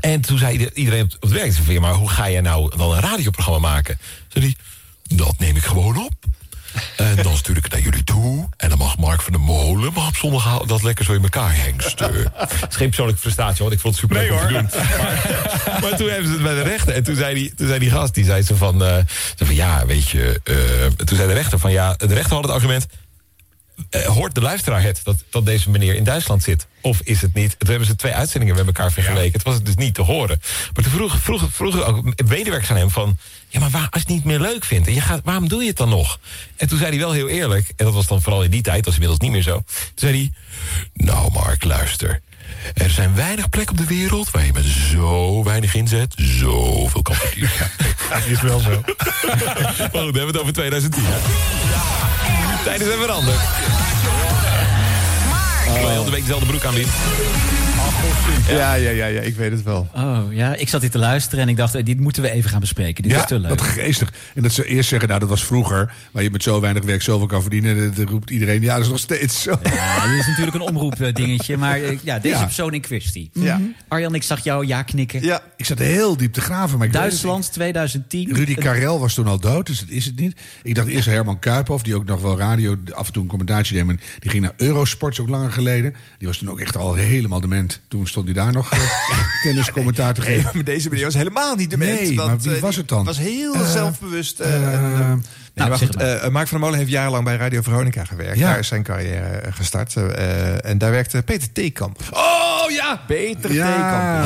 En 0.00 0.20
toen 0.20 0.38
zei 0.38 0.52
ieder- 0.52 0.72
iedereen 0.74 1.04
op 1.04 1.22
het 1.22 1.30
werk... 1.30 1.80
maar 1.80 1.94
hoe 1.94 2.08
ga 2.08 2.24
je 2.26 2.40
nou 2.40 2.76
dan 2.76 2.92
een 2.92 3.00
radioprogramma 3.00 3.68
maken? 3.68 3.98
Zei 4.28 4.44
die, 4.44 4.56
dat 5.16 5.34
neem 5.38 5.56
ik 5.56 5.64
gewoon 5.64 5.96
op. 6.04 6.12
En 6.96 7.16
dan 7.22 7.36
stuur 7.36 7.56
ik 7.56 7.62
het 7.62 7.72
naar 7.72 7.80
jullie 7.80 8.04
toe. 8.04 8.48
En 8.56 8.68
dan 8.68 8.78
mag 8.78 8.98
Mark 8.98 9.22
van 9.22 9.32
der 9.32 9.40
Molen 9.40 9.92
mag 9.92 10.08
op 10.08 10.16
zondag 10.16 10.62
dat 10.64 10.82
lekker 10.82 11.04
zo 11.04 11.12
in 11.12 11.22
elkaar 11.22 11.56
hengsten. 11.56 12.14
Het 12.36 12.70
is 12.70 12.76
geen 12.76 12.86
persoonlijke 12.86 13.20
frustratie, 13.20 13.62
want 13.62 13.72
ik 13.72 13.80
vond 13.80 13.94
het 13.94 14.02
super 14.02 14.22
leuk 14.22 14.30
Nee, 14.30 14.60
om 14.60 14.68
te 14.68 14.76
doen. 14.76 14.80
Maar, 14.98 15.78
maar 15.80 15.96
toen 15.96 16.08
hebben 16.08 16.26
ze 16.26 16.32
het 16.32 16.42
bij 16.42 16.54
de 16.54 16.62
rechter. 16.62 16.94
En 16.94 17.02
toen 17.02 17.16
zei 17.16 17.34
die, 17.34 17.54
toen 17.54 17.66
zei 17.66 17.78
die 17.78 17.90
gast, 17.90 18.14
die 18.14 18.24
zei 18.24 18.42
zo 18.42 18.54
van, 18.54 18.84
eh, 18.84 18.96
van 19.36 19.54
ja, 19.54 19.86
weet 19.86 20.08
je... 20.08 20.40
eh, 20.44 21.04
toen 21.06 21.16
zei 21.16 21.28
de 21.28 21.34
rechter 21.34 21.58
van, 21.58 21.72
ja, 21.72 21.94
de 21.94 22.14
rechter 22.14 22.34
had 22.34 22.42
het 22.44 22.52
argument... 22.52 22.86
eh, 23.90 24.02
hoort 24.02 24.34
de 24.34 24.40
luisteraar 24.40 24.82
het 24.82 25.00
dat, 25.04 25.16
dat 25.30 25.46
deze 25.46 25.70
meneer 25.70 25.94
in 25.94 26.04
Duitsland 26.04 26.42
zit? 26.42 26.66
Of 26.80 27.00
is 27.02 27.20
het 27.22 27.34
niet? 27.34 27.54
Toen 27.58 27.68
hebben 27.68 27.86
ze 27.88 27.96
twee 27.96 28.12
uitzendingen 28.14 28.54
met 28.54 28.66
elkaar 28.66 28.92
vergeleken. 28.92 29.32
Het 29.32 29.42
was 29.42 29.62
dus 29.62 29.74
niet 29.74 29.94
te 29.94 30.02
horen. 30.02 30.40
Maar 30.74 30.84
toen 30.84 30.92
vroeg, 30.92 31.18
vroeg, 31.20 31.48
vroeg 31.50 31.82
ook 31.84 32.22
medewerkers 32.28 32.70
aan 32.70 32.76
hem 32.76 32.90
van... 32.90 33.18
ja, 33.52 33.60
maar 33.60 33.70
waar, 33.70 33.88
als 33.90 34.02
je 34.02 34.08
het 34.08 34.08
niet 34.08 34.24
meer 34.24 34.40
leuk 34.40 34.64
vindt, 34.64 34.86
en 34.86 34.94
je 34.94 35.00
gaat, 35.00 35.20
waarom 35.24 35.48
doe 35.48 35.60
je 35.62 35.68
het 35.68 35.76
dan 35.76 35.88
nog? 35.88 36.18
En 36.56 36.68
toen 36.68 36.78
zei 36.78 36.90
hij 36.90 36.98
wel 36.98 37.12
heel 37.12 37.28
eerlijk... 37.28 37.72
en 37.76 37.84
dat 37.84 37.94
was 37.94 38.06
dan 38.06 38.22
vooral 38.22 38.42
in 38.42 38.50
die 38.50 38.62
tijd, 38.62 38.84
dat 38.84 38.86
is 38.86 39.00
inmiddels 39.00 39.20
niet 39.20 39.30
meer 39.30 39.42
zo... 39.42 39.52
toen 39.54 39.92
zei 39.94 40.12
hij, 40.12 40.32
nou 41.06 41.32
Mark, 41.32 41.64
luister... 41.64 42.20
Er 42.74 42.90
zijn 42.90 43.14
weinig 43.14 43.48
plekken 43.48 43.78
op 43.78 43.88
de 43.88 43.94
wereld 43.94 44.30
waar 44.30 44.44
je 44.44 44.52
met 44.52 44.64
zo 44.64 45.44
weinig 45.44 45.74
inzet 45.74 46.14
zoveel 46.16 47.02
kan 47.02 47.14
verdienen. 47.14 47.52
Dat 48.10 48.26
is 48.26 48.40
wel 48.40 48.58
zo. 48.58 48.70
Maar 49.92 50.02
goed, 50.02 50.12
we 50.12 50.18
hebben 50.18 50.26
het 50.26 50.38
over 50.38 50.52
2010. 50.52 51.02
Hè? 51.04 51.18
Tijden 52.64 52.86
zijn 52.86 52.98
veranderd. 52.98 53.40
Ik 55.66 55.88
heel 55.88 56.04
de 56.04 56.10
week 56.10 56.20
dezelfde 56.20 56.46
broek 56.46 56.64
aan. 56.64 56.74
Ja, 58.48 58.74
ja, 58.74 58.90
ja, 58.90 59.06
ja, 59.06 59.20
ik 59.20 59.36
weet 59.36 59.50
het 59.50 59.62
wel. 59.62 59.88
Oh 59.94 60.18
ja, 60.30 60.54
ik 60.54 60.68
zat 60.68 60.80
hier 60.80 60.90
te 60.90 60.98
luisteren 60.98 61.44
en 61.44 61.48
ik 61.50 61.56
dacht, 61.56 61.74
eh, 61.74 61.84
dit 61.84 62.00
moeten 62.00 62.22
we 62.22 62.30
even 62.30 62.50
gaan 62.50 62.60
bespreken. 62.60 63.02
Dit 63.02 63.12
Ja, 63.12 63.18
is 63.18 63.26
te 63.26 63.38
leuk. 63.38 63.48
wat 63.50 63.60
geestig. 63.62 64.12
En 64.34 64.42
dat 64.42 64.52
ze 64.52 64.64
eerst 64.64 64.88
zeggen, 64.88 65.08
nou 65.08 65.20
dat 65.20 65.28
was 65.28 65.44
vroeger... 65.44 65.92
waar 66.12 66.22
je 66.22 66.30
met 66.30 66.42
zo 66.42 66.60
weinig 66.60 66.84
werk 66.84 67.02
zoveel 67.02 67.26
kan 67.26 67.40
verdienen. 67.40 67.94
Dan 67.94 68.06
roept 68.08 68.30
iedereen, 68.30 68.62
ja, 68.62 68.74
dat 68.74 68.84
is 68.84 68.88
nog 68.90 68.98
steeds 68.98 69.42
zo. 69.42 69.50
Ja, 69.62 70.08
dit 70.10 70.18
is 70.20 70.26
natuurlijk 70.26 70.54
een 70.56 70.60
omroep 70.60 71.10
dingetje, 71.12 71.56
maar 71.56 71.82
eh, 71.82 71.98
ja, 72.02 72.18
deze 72.18 72.34
Ja. 72.36 72.44
persoon 72.44 72.74
in 72.74 72.80
kwestie. 72.80 73.30
Ja. 73.32 73.56
Mhm. 73.58 73.66
Arjan, 73.88 74.14
ik 74.14 74.22
zag 74.22 74.44
jou 74.44 74.66
ja 74.66 74.82
knikken. 74.82 75.22
Ja, 75.22 75.40
Ik 75.56 75.64
zat 75.64 75.78
heel 75.78 76.16
diep 76.16 76.32
te 76.32 76.40
graven. 76.40 76.78
Maar 76.78 76.86
ik 76.86 76.92
Duitsland 76.92 77.52
2010. 77.52 78.26
niet. 78.28 78.36
Rudy 78.36 78.54
Karel 78.54 79.00
was 79.00 79.14
toen 79.14 79.26
al 79.26 79.40
dood, 79.40 79.66
dus 79.66 79.80
dat 79.80 79.88
is 79.88 80.04
het 80.04 80.16
niet. 80.20 80.36
Ik 80.62 80.74
dacht 80.74 80.88
eerst 80.88 81.06
Herman 81.06 81.38
Kuiphoff, 81.38 81.82
die 81.82 81.94
ook 81.94 82.04
nog 82.04 82.20
wel 82.20 82.38
radio... 82.38 82.76
af 82.94 83.06
en 83.06 83.12
toe 83.12 83.22
een 83.22 83.28
commentaartje 83.28 83.74
deed. 83.74 83.84
maar 83.84 83.96
Die 84.18 84.30
ging 84.30 84.42
naar 84.42 84.52
Eurosport, 84.56 85.20
ook 85.20 85.28
langer 85.28 85.52
geleden. 85.52 85.94
Die 86.18 86.28
was 86.28 86.36
toen 86.38 86.50
ook 86.50 86.60
echt 86.60 86.76
al 86.76 86.94
helemaal 86.94 87.40
dement. 87.40 87.80
Toen 87.92 88.06
stond 88.06 88.24
hij 88.24 88.34
daar 88.34 88.52
nog 88.52 88.72
eh, 88.72 88.78
tenniscommentaar 89.42 90.14
te 90.14 90.22
geven. 90.22 90.50
maar 90.54 90.64
deze 90.64 90.88
meneer 90.88 91.04
was 91.04 91.14
helemaal 91.14 91.54
niet 91.54 91.70
de 91.70 91.76
mens. 91.76 92.00
Nee, 92.00 92.14
maar 92.14 92.38
wie 92.38 92.60
was 92.60 92.76
het 92.76 92.88
dan? 92.88 93.04
was 93.04 93.18
heel 93.18 93.54
Eh, 93.54 93.70
zelfbewust. 93.70 94.40
Eh, 95.54 95.62
eh, 95.64 95.68
maar 95.68 95.78
goed, 95.78 95.96
maar. 95.96 96.32
Mark 96.32 96.48
van 96.48 96.58
der 96.58 96.66
Molen 96.66 96.78
heeft 96.78 96.90
jarenlang 96.90 97.24
bij 97.24 97.36
Radio 97.36 97.62
Veronica 97.62 98.04
gewerkt. 98.04 98.38
Ja. 98.38 98.48
Daar 98.48 98.58
is 98.58 98.66
zijn 98.68 98.82
carrière 98.82 99.26
eh, 99.26 99.52
gestart. 99.52 99.96
eh, 99.96 100.64
en 100.64 100.78
daar 100.78 100.90
werkte 100.90 101.22
Peter 101.22 101.52
Theekamp. 101.52 101.98
Oh 102.10 102.70
ja! 102.70 103.00
Peter 103.06 103.52
Ja, 103.52 103.66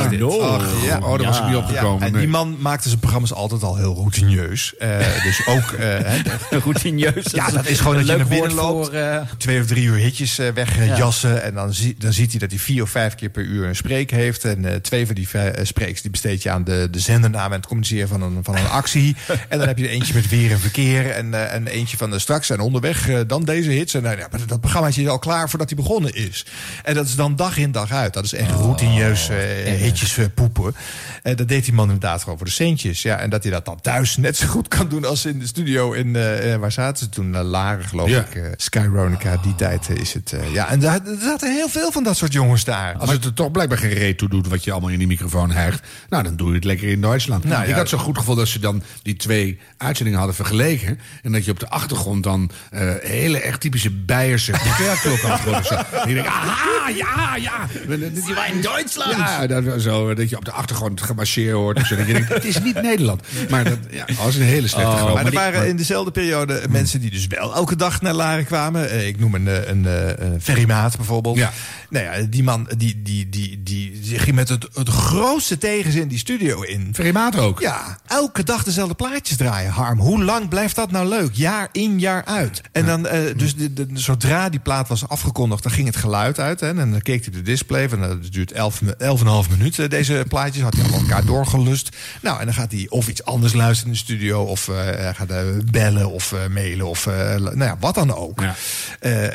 Theekamp 0.09 0.31
oh, 0.31 0.53
Ach, 0.53 0.85
ja. 0.85 0.97
oh, 0.97 1.17
daar 1.17 1.27
was 1.27 1.37
ik 1.39 1.45
niet 1.45 1.55
opgekomen. 1.55 1.99
Ja, 1.99 2.05
en 2.05 2.11
nee. 2.11 2.21
die 2.21 2.29
man 2.29 2.55
maakte 2.59 2.87
zijn 2.87 2.99
programma's 2.99 3.33
altijd 3.33 3.63
al 3.63 3.75
heel 3.75 3.93
routineus. 3.95 4.75
Eh, 4.77 5.23
dus 5.23 5.47
ook... 5.47 5.71
eh, 5.71 5.85
hè, 5.87 6.21
Routineus. 6.63 7.25
ja, 7.31 7.49
dat 7.49 7.67
is 7.67 7.79
gewoon 7.79 7.95
dat 7.95 8.07
je 8.07 8.15
naar 8.17 8.27
binnen 8.27 8.53
loopt. 8.53 8.85
voor... 8.85 8.95
eh, 8.95 9.21
twee 9.37 9.59
of 9.61 9.65
drie 9.67 9.85
uur 9.85 9.95
hitjes 9.95 10.39
eh, 10.39 10.47
wegjassen. 10.53 11.43
En 11.43 11.53
dan, 11.53 11.73
zie, 11.73 11.95
dan 11.99 12.13
ziet 12.13 12.29
hij 12.31 12.39
dat 12.39 12.49
hij 12.49 12.59
vier 12.59 12.83
of 12.83 12.89
vijf 12.89 13.15
keer 13.15 13.29
per 13.29 13.43
uur 13.43 13.67
een 13.67 13.75
spreek 13.75 14.11
heeft. 14.11 14.45
En 14.45 14.65
eh, 14.65 14.75
twee 14.75 15.05
van 15.05 15.15
die 15.15 15.27
spreeks 15.61 16.01
die 16.01 16.11
besteed 16.11 16.43
je 16.43 16.49
aan 16.49 16.63
de, 16.63 16.87
de 16.91 16.99
zendernaam 16.99 17.51
en 17.51 17.57
het 17.57 17.65
communiceren 17.67 18.07
van 18.07 18.21
een, 18.21 18.39
van 18.43 18.55
een 18.55 18.67
actie. 18.69 19.15
en 19.49 19.57
dan 19.57 19.67
heb 19.67 19.77
je 19.77 19.83
er 19.83 19.91
eentje 19.91 20.13
met 20.13 20.29
weer 20.29 20.51
en 20.51 20.59
verkeer. 20.59 21.11
En, 21.17 21.33
eh, 21.33 21.53
en 21.53 21.67
eentje 21.67 21.97
van 21.97 22.09
de 22.11 22.19
straks 22.19 22.49
en 22.49 22.59
onderweg. 22.59 23.09
eh, 23.09 23.19
dan 23.27 23.43
deze 23.45 23.69
hits. 23.69 23.93
En 23.93 24.01
ja, 24.03 24.27
maar 24.31 24.39
dat 24.47 24.59
programmaatje 24.59 25.01
is 25.01 25.07
al 25.07 25.19
klaar 25.19 25.49
voordat 25.49 25.69
hij 25.69 25.77
begonnen 25.77 26.13
is. 26.15 26.45
En 26.83 26.93
dat 26.93 27.05
is 27.05 27.15
dan 27.15 27.35
dag 27.35 27.57
in 27.57 27.71
dag 27.71 27.91
uit. 27.91 28.13
Dat 28.13 28.23
is 28.23 28.33
echt 28.33 28.51
routineus 28.51 29.29
eh, 29.29 29.37
hitjes 29.81 30.17
eh, 30.17 30.25
poepen. 30.33 30.75
En 31.23 31.35
dat 31.35 31.47
deed 31.47 31.63
die 31.65 31.73
man 31.73 31.85
inderdaad 31.85 32.23
gewoon 32.23 32.37
voor 32.37 32.45
de 32.47 32.51
centjes. 32.53 33.01
Ja, 33.01 33.17
en 33.19 33.29
dat 33.29 33.43
hij 33.43 33.51
dat 33.51 33.65
dan 33.65 33.81
thuis 33.81 34.17
net 34.17 34.37
zo 34.37 34.47
goed 34.47 34.67
kan 34.67 34.87
doen 34.89 35.05
als 35.05 35.25
in 35.25 35.39
de 35.39 35.47
studio. 35.47 35.91
In, 35.91 36.15
eh, 36.15 36.53
eh, 36.53 36.59
waar 36.59 36.71
zaten 36.71 36.97
ze 37.05 37.09
toen? 37.09 37.37
Laren, 37.41 37.85
geloof 37.85 38.09
Ja. 38.09 38.19
ik. 38.19 38.35
eh 38.35 38.43
Skyronica, 38.55 39.37
die 39.43 39.55
tijd 39.55 39.89
eh, 39.89 39.95
is 39.95 40.13
het. 40.13 40.31
eh, 40.33 40.53
ja, 40.53 40.69
en 40.69 40.79
daar, 40.79 40.95
er 41.05 41.17
zaten 41.21 41.53
heel 41.53 41.69
veel 41.69 41.91
van 41.91 42.03
dat 42.03 42.17
soort 42.17 42.33
jongens 42.33 42.63
daar. 42.63 42.95
Als 42.97 43.11
het 43.11 43.23
het 43.23 43.35
toch 43.35 43.51
blijkbaar 43.51 43.77
geen 43.77 43.93
reet 43.93 44.17
toe 44.17 44.29
doet 44.29 44.47
wat 44.47 44.63
je 44.63 44.71
allemaal 44.71 44.89
in 44.89 44.97
die 44.97 45.07
microfoon 45.07 45.51
hijgt. 45.51 45.87
Nou, 46.09 46.23
dan 46.23 46.35
doe 46.35 46.47
je 46.49 46.55
het 46.55 46.63
lekker 46.63 46.87
in 46.87 47.01
Duitsland. 47.01 47.43
Nou, 47.43 47.63
ik 47.63 47.69
ja. 47.69 47.75
had 47.75 47.89
zo 47.89 47.97
goed 47.97 48.17
gevoel 48.17 48.35
dat 48.35 48.47
ze 48.47 48.59
dan 48.59 48.83
die 49.03 49.15
twee 49.15 49.59
uitzendingen 49.77 50.19
hadden 50.19 50.35
vergeleken. 50.37 50.99
En 51.21 51.31
dat 51.31 51.45
je 51.45 51.51
op 51.51 51.59
de 51.59 51.69
achtergrond 51.69 52.23
dan 52.23 52.49
eh, 52.69 52.93
hele 52.99 53.39
echt 53.41 53.61
typische 53.61 53.91
Beierse 53.91 54.51
klok 54.51 55.19
had 55.19 55.39
gehoord. 55.39 55.59
of 55.59 55.65
zo. 55.65 55.75
En 55.75 56.09
je 56.09 56.13
denkt, 56.13 56.29
aha, 56.29 56.89
ja, 56.89 57.35
ja. 57.35 57.67
Die 58.11 58.33
waren 58.35 58.53
in 58.55 58.61
Duitsland. 58.61 59.17
Ja, 59.17 59.47
dat, 59.47 59.81
zo, 59.81 60.13
dat 60.13 60.29
je 60.29 60.37
op 60.37 60.45
de 60.45 60.51
achtergrond 60.51 61.01
gemarcheerd 61.01 61.53
hoort. 61.53 61.87
zo. 61.87 61.95
Dat 61.95 62.07
je 62.07 62.13
denkt, 62.13 62.29
het 62.29 62.45
is 62.45 62.59
niet 62.61 62.81
Nederland. 62.81 63.21
Maar 63.49 63.63
dat 63.63 63.77
ja, 63.89 64.05
was 64.23 64.35
een 64.35 64.41
hele 64.41 64.67
slechte 64.67 64.91
Oh, 64.91 64.97
grap. 64.97 65.13
maar 65.13 65.25
er 65.25 65.31
waren 65.31 65.67
in 65.67 65.77
dezelfde 65.77 66.11
periode 66.11 66.61
mensen 66.69 66.99
die 67.01 67.11
dus 67.11 67.27
wel 67.27 67.55
elke 67.55 67.75
dag 67.75 68.01
naar 68.01 68.13
Laren 68.13 68.45
kwamen. 68.45 68.89
Eh, 68.89 69.07
ik 69.07 69.19
noem 69.19 69.35
een, 69.35 69.47
eh, 69.47 69.67
een, 69.67 69.85
eh, 69.85 70.25
een 70.25 70.41
ferrymaat 70.41 70.95
bijvoorbeeld. 70.97 71.37
Ja. 71.37 71.51
Nou 71.89 72.05
ja, 72.05 72.25
die 72.29 72.43
man 72.43 72.69
die, 72.77 73.01
die, 73.01 73.29
die, 73.29 73.63
die, 73.63 73.99
die 74.01 74.19
ging 74.19 74.35
met 74.35 74.49
het, 74.49 74.67
het 74.73 74.89
grootste 74.89 75.57
tegenzin 75.57 76.07
die 76.07 76.17
studio 76.17 76.61
in. 76.61 76.89
Ferrymaat 76.93 77.37
ook? 77.37 77.59
Ja, 77.59 77.97
elke 78.07 78.43
dag 78.43 78.63
dezelfde 78.63 78.93
plaatjes 78.95 79.37
draaien, 79.37 79.71
Harm. 79.71 79.99
Hoe 79.99 80.23
lang 80.23 80.49
blijft 80.49 80.75
dat 80.75 80.91
nou 80.91 80.96
leuk? 81.05 81.29
Jaar 81.33 81.69
in, 81.71 81.99
jaar 81.99 82.25
uit. 82.25 82.61
En 82.71 82.85
dan, 82.85 83.07
eh, 83.07 83.19
dus 83.37 83.55
de, 83.55 83.73
de- 83.73 83.87
zodra 83.93 84.49
die 84.49 84.59
plaat 84.59 84.87
was 84.87 85.07
afgekondigd, 85.07 85.63
dan 85.63 85.71
ging 85.71 85.87
het 85.87 85.95
geluid 85.95 86.39
uit. 86.39 86.59
Hè, 86.59 86.67
en 86.67 86.91
dan 86.91 87.01
keek 87.01 87.23
hij 87.25 87.33
de 87.33 87.41
display. 87.41 87.89
Van, 87.89 87.99
nou, 87.99 88.11
het 88.21 88.33
duurt 88.33 88.51
11 88.51 88.81
mi- 88.81 88.91
11,5 88.97 89.49
minuten, 89.49 89.89
deze 89.89 90.25
plaatjes. 90.27 90.63
Had 90.63 90.73
hij 90.73 90.83
allemaal 90.83 90.99
elkaar 91.01 91.25
doorgelust. 91.25 91.95
Nou, 92.21 92.39
en 92.39 92.45
dan 92.45 92.53
gaat 92.53 92.71
hij 92.71 92.85
of 92.89 93.07
iets 93.07 93.23
anders 93.25 93.53
luisteren 93.53 93.85
in 93.93 93.97
de 93.97 94.03
studio. 94.03 94.41
Of 94.43 94.67
eh, 94.67 94.75
gaat 95.13 95.29
eh, 95.29 95.39
bellen 95.71 96.11
of 96.11 96.35
mailen. 96.51 96.87
Of 96.87 97.05
nou 97.05 97.57
ja, 97.63 97.77
wat 97.79 97.95
dan 97.95 98.15
ook. 98.15 98.43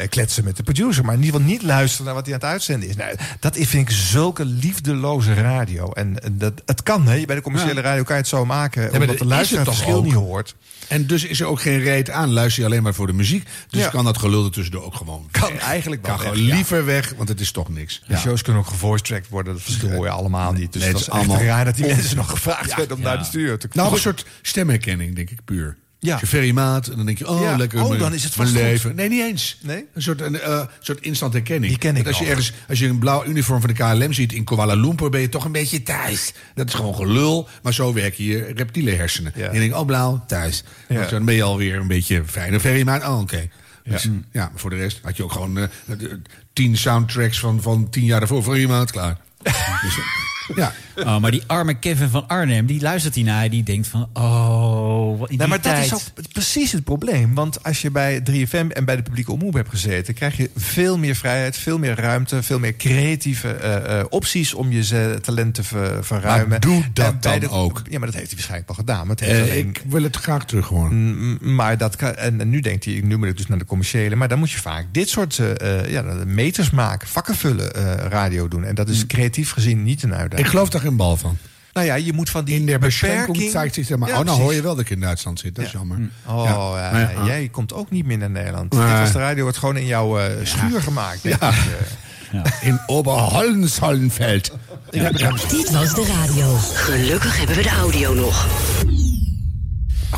Kletsen 0.08 0.44
met 0.44 0.56
de 0.56 0.62
producer. 0.62 1.04
Maar 1.04 1.14
in 1.14 1.20
ieder 1.22 1.34
geval 1.40 1.52
niet 1.52 1.62
luisteren 1.62 2.04
naar 2.06 2.14
wat 2.14 2.24
hij 2.26 2.34
aan 2.34 2.40
het 2.40 2.48
uitzenden 2.48 2.88
is. 2.88 2.96
Nou, 2.96 3.14
dat 3.40 3.56
is, 3.56 3.68
vind 3.68 3.88
ik 3.90 3.96
zulke 3.96 4.44
liefdeloze 4.44 5.34
radio. 5.34 5.92
En 5.92 6.16
dat, 6.32 6.52
het 6.66 6.82
kan, 6.82 7.06
hè. 7.08 7.24
Bij 7.24 7.36
de 7.36 7.42
commerciële 7.42 7.80
radio 7.80 8.02
kan 8.02 8.14
je 8.14 8.20
het 8.20 8.30
zo 8.30 8.44
maken. 8.44 8.82
Ja, 8.82 8.88
omdat 8.90 9.08
dat 9.08 9.18
de 9.18 9.24
is 9.24 9.30
luisteraar 9.30 9.64
het 9.66 9.74
verschil 9.74 9.96
ook? 9.96 10.04
niet 10.04 10.12
hoort. 10.14 10.54
En 10.88 11.06
dus 11.06 11.24
is 11.24 11.40
er 11.40 11.46
ook 11.46 11.51
geen 11.57 11.78
reet 11.80 12.11
aan. 12.11 12.32
Luister 12.32 12.62
je 12.62 12.68
alleen 12.68 12.82
maar 12.82 12.94
voor 12.94 13.07
de 13.07 13.12
muziek. 13.12 13.48
Dus 13.68 13.80
Ja. 13.82 13.88
kan 13.88 14.05
dat 14.05 14.18
gelul 14.18 14.44
er 14.44 14.50
tussendoor 14.50 14.84
ook 14.84 14.94
gewoon 14.94 15.28
Kan 15.30 15.59
eigenlijk 15.59 16.07
wel 16.07 16.14
Kan 16.16 16.24
weg, 16.24 16.32
gewoon 16.34 16.46
ja. 16.48 16.55
liever 16.55 16.84
weg, 16.84 17.14
want 17.16 17.28
het 17.28 17.40
is 17.40 17.50
toch 17.53 17.68
niks. 17.68 18.03
De 18.07 18.16
shows 18.16 18.42
kunnen 18.42 18.62
ook 18.62 18.68
gevoice-tracked 18.68 19.28
worden. 19.28 19.53
Dat 19.53 19.62
verstoor 19.62 20.05
je 20.05 20.11
allemaal 20.11 20.53
niet. 20.53 20.72
Dus 20.72 20.82
Nee, 20.82 20.92
dat 20.92 21.00
het 21.00 21.09
is 21.09 21.14
allemaal 21.18 21.42
raar 21.42 21.64
dat 21.64 21.76
die 21.76 21.86
mensen 21.86 22.16
nog 22.16 22.30
gevraagd 22.30 22.70
Ja, 22.70 22.76
werden 22.76 22.96
om 22.96 23.03
ja. 23.03 23.09
naar 23.09 23.18
de 23.18 23.24
studio 23.24 23.57
te 23.57 23.66
Nou, 23.72 23.78
komen. 23.78 23.92
een 23.92 23.98
soort 24.03 24.26
stemherkenning, 24.42 25.14
denk 25.14 25.30
ik, 25.30 25.44
puur. 25.44 25.76
Ja. 26.05 26.20
Maat 26.53 26.88
en 26.88 26.96
dan 26.96 27.07
denk 27.07 27.18
je, 27.18 27.28
oh, 27.28 27.40
Ja. 27.40 27.57
lekker. 27.57 27.80
Oh, 27.82 27.88
mijn- 27.88 28.00
dan 28.00 28.14
is 28.14 28.24
het 28.24 28.36
mijn 28.36 28.48
vast 28.48 28.61
goed. 28.61 28.70
leven. 28.70 28.94
Nee, 28.94 29.09
niet 29.09 29.20
eens. 29.22 29.59
Nee? 29.62 29.84
Een 29.94 30.03
soort, 30.03 30.20
een, 30.20 30.40
eh, 30.40 30.61
soort 30.80 31.00
instant 31.00 31.32
herkenning. 31.32 31.66
Die 31.72 31.78
ken 31.78 31.96
ik 31.96 32.05
Want 32.05 32.07
als 32.07 32.18
je 32.18 32.26
ergens, 32.30 32.53
als 32.68 32.78
je 32.78 32.86
een 32.88 32.98
blauw 32.98 33.24
uniform 33.24 33.61
van 33.61 33.70
de 33.70 33.74
KLM 33.76 34.12
ziet 34.12 34.32
in 34.32 34.44
Kuala 34.44 34.74
Lumpur, 34.74 35.11
ben 35.11 35.20
je 35.20 35.28
toch 35.28 35.44
een 35.44 35.53
beetje 35.53 35.82
thuis. 35.82 36.32
Dat 36.55 36.68
is 36.68 36.74
gewoon 36.74 36.94
gelul, 36.94 37.48
maar 37.62 37.74
zo 37.74 37.92
werken 37.92 38.24
je 38.24 38.53
reptiele 38.57 38.90
hersenen. 38.90 39.32
Ja. 39.36 39.46
En 39.46 39.53
je 39.55 39.59
denkt, 39.61 39.76
oh, 39.76 39.86
blauw, 39.86 40.24
thuis. 40.26 40.64
Ja. 40.88 41.00
Dus 41.00 41.11
dan 41.11 41.24
ben 41.24 41.34
je 41.34 41.42
alweer 41.42 41.76
een 41.76 41.86
beetje 41.88 42.22
fijne 42.26 42.61
ferry 42.61 42.82
maat. 42.82 43.03
Oh, 43.07 43.20
oké. 43.20 43.48
Dus, 43.84 44.03
ja. 44.03 44.11
maar 44.32 44.50
voor 44.55 44.70
de 44.70 44.76
rest 44.76 45.00
had 45.03 45.16
je 45.16 45.22
ook 45.24 45.32
gewoon 45.32 45.59
eh, 45.59 45.64
de- 45.98 46.20
tien 46.53 46.76
soundtracks 46.76 47.38
van, 47.40 47.62
van 47.62 47.90
tien 47.90 48.05
jaar 48.05 48.18
daarvoor 48.18 48.42
voor 48.42 48.59
iemand 48.59 48.90
klaar. 48.90 49.16
dus, 49.82 49.96
eh, 49.96 50.57
ja. 50.57 50.72
Oh, 51.03 51.18
maar 51.18 51.30
die 51.30 51.43
arme 51.47 51.74
Kevin 51.74 52.09
van 52.09 52.28
Arnhem, 52.28 52.66
die 52.66 52.80
luistert 52.80 53.14
hiernaar. 53.14 53.51
Die 53.51 53.62
denkt 53.62 53.86
van, 53.88 54.09
oh, 54.12 55.18
wat 55.18 55.30
in 55.30 55.36
Nou, 55.36 55.49
maar 55.49 55.61
dat 55.61 55.78
is 55.78 55.95
ook 55.95 56.01
precies 56.32 56.72
het 56.72 56.84
probleem. 56.84 57.34
Want 57.34 57.62
als 57.64 57.82
je 57.82 57.90
bij 57.90 58.22
3FM 58.30 58.66
en 58.68 58.84
bij 58.84 58.97
de 58.97 59.03
publieke 59.03 59.32
omroep 59.32 59.53
hebt 59.55 59.68
gezeten... 59.68 60.14
krijg 60.14 60.36
je 60.36 60.51
veel 60.57 60.99
meer 60.99 61.14
vrijheid, 61.14 61.57
veel 61.57 61.78
meer 61.78 61.95
ruimte... 61.95 62.43
veel 62.43 62.59
meer 62.59 62.76
creatieve 62.76 63.49
eh, 63.49 63.99
eh, 64.01 64.07
opties 64.09 64.55
om 64.55 64.72
je 64.72 65.18
talent 65.22 65.55
te 65.55 65.62
ver- 65.64 66.05
verruimen. 66.05 66.49
Maar 66.49 66.61
doe 66.61 66.84
dat 66.93 67.22
dan 67.22 67.49
ook. 67.49 67.82
Ja, 67.90 67.99
maar 67.99 68.07
dat 68.11 68.16
heeft 68.16 68.26
hij 68.30 68.36
waarschijnlijk 68.36 68.66
wel 68.66 68.76
gedaan. 68.76 69.07
Maar, 69.07 69.16
het 69.16 69.24
heeft 69.24 69.38
Eh, 69.38 69.51
alleen- 69.51 69.68
ik 69.68 69.82
wil 69.88 70.03
het 70.03 70.16
graag 70.16 70.45
terug 70.45 70.66
gewoon. 70.66 70.95
Mm, 70.95 71.38
Maar 71.55 71.78
dat 71.78 71.97
kan, 71.97 72.14
en, 72.14 72.40
en 72.40 72.49
nu 72.51 72.61
denkt 72.61 72.84
hij, 72.84 73.01
nu 73.05 73.16
moet 73.16 73.28
ik 73.28 73.36
dus 73.36 73.47
naar 73.47 73.59
de 73.59 73.64
commerciële. 73.64 74.16
Maar 74.16 74.28
dan 74.28 74.38
moet 74.38 74.51
je 74.51 74.59
vaak 74.59 74.86
dit 74.93 75.09
soort 75.09 75.40
ja, 75.88 76.03
meters 76.26 76.70
maken, 76.70 77.09
vakken 77.09 77.34
vullen, 77.36 77.74
eh, 77.74 78.07
radio 78.09 78.49
doen. 78.49 78.64
En 78.64 78.74
dat 78.74 78.88
is 78.88 79.07
creatief 79.07 79.51
gezien 79.51 79.82
niet 79.82 80.03
een 80.03 80.14
uitdaging. 80.14 80.40
Ik 80.47 80.47
geloof 80.53 80.68
daar 80.68 80.80
geen 80.82 80.96
bal 80.96 81.16
van. 81.16 81.36
Nou 81.72 81.86
ja, 81.86 81.94
je 81.94 82.12
moet 82.12 82.30
van 82.30 82.44
die 82.44 82.54
In 82.60 82.66
der 82.66 82.78
Beschränkung 82.78 83.38
beperking... 83.38 83.86
zich, 83.86 83.96
maar, 83.96 84.08
Ja, 84.08 84.18
oh, 84.18 84.24
nou 84.24 84.24
precies. 84.24 84.42
hoor 84.42 84.54
je 84.54 84.62
wel 84.62 84.74
dat 84.74 84.84
ik 84.84 84.90
in 84.90 85.00
Duitsland 85.00 85.40
zit. 85.40 85.54
Dat 85.54 85.64
is 85.64 85.72
jammer. 85.72 85.98
Oh, 86.26 86.42
Ja. 86.44 86.52
ja, 86.52 86.92
Maar 86.92 87.12
ja, 87.14 87.24
jij 87.26 87.48
komt 87.48 87.72
ook 87.72 87.90
niet 87.90 88.06
meer 88.06 88.18
naar 88.18 88.30
Nederland. 88.30 88.72
Nee. 88.72 88.86
Dit 88.86 88.98
was 88.98 89.12
de 89.12 89.18
radio, 89.18 89.42
wordt 89.42 89.58
gewoon 89.58 89.76
in 89.76 89.86
jouw 89.86 90.18
eh, 90.18 90.46
schuur 90.46 90.82
gemaakt. 90.82 91.22
denk 91.22 91.40
Ja. 91.40 91.48
ik, 91.48 91.54
eh. 91.54 92.40
In 92.60 92.80
Oberhollensallenveld. 92.86 94.50
Dit 94.90 95.70
was 95.70 95.94
de 95.94 96.06
radio. 96.20 96.56
Gelukkig 96.74 97.38
hebben 97.38 97.56
we 97.56 97.62
de 97.62 97.68
audio 97.70 98.14
nog. 98.14 98.46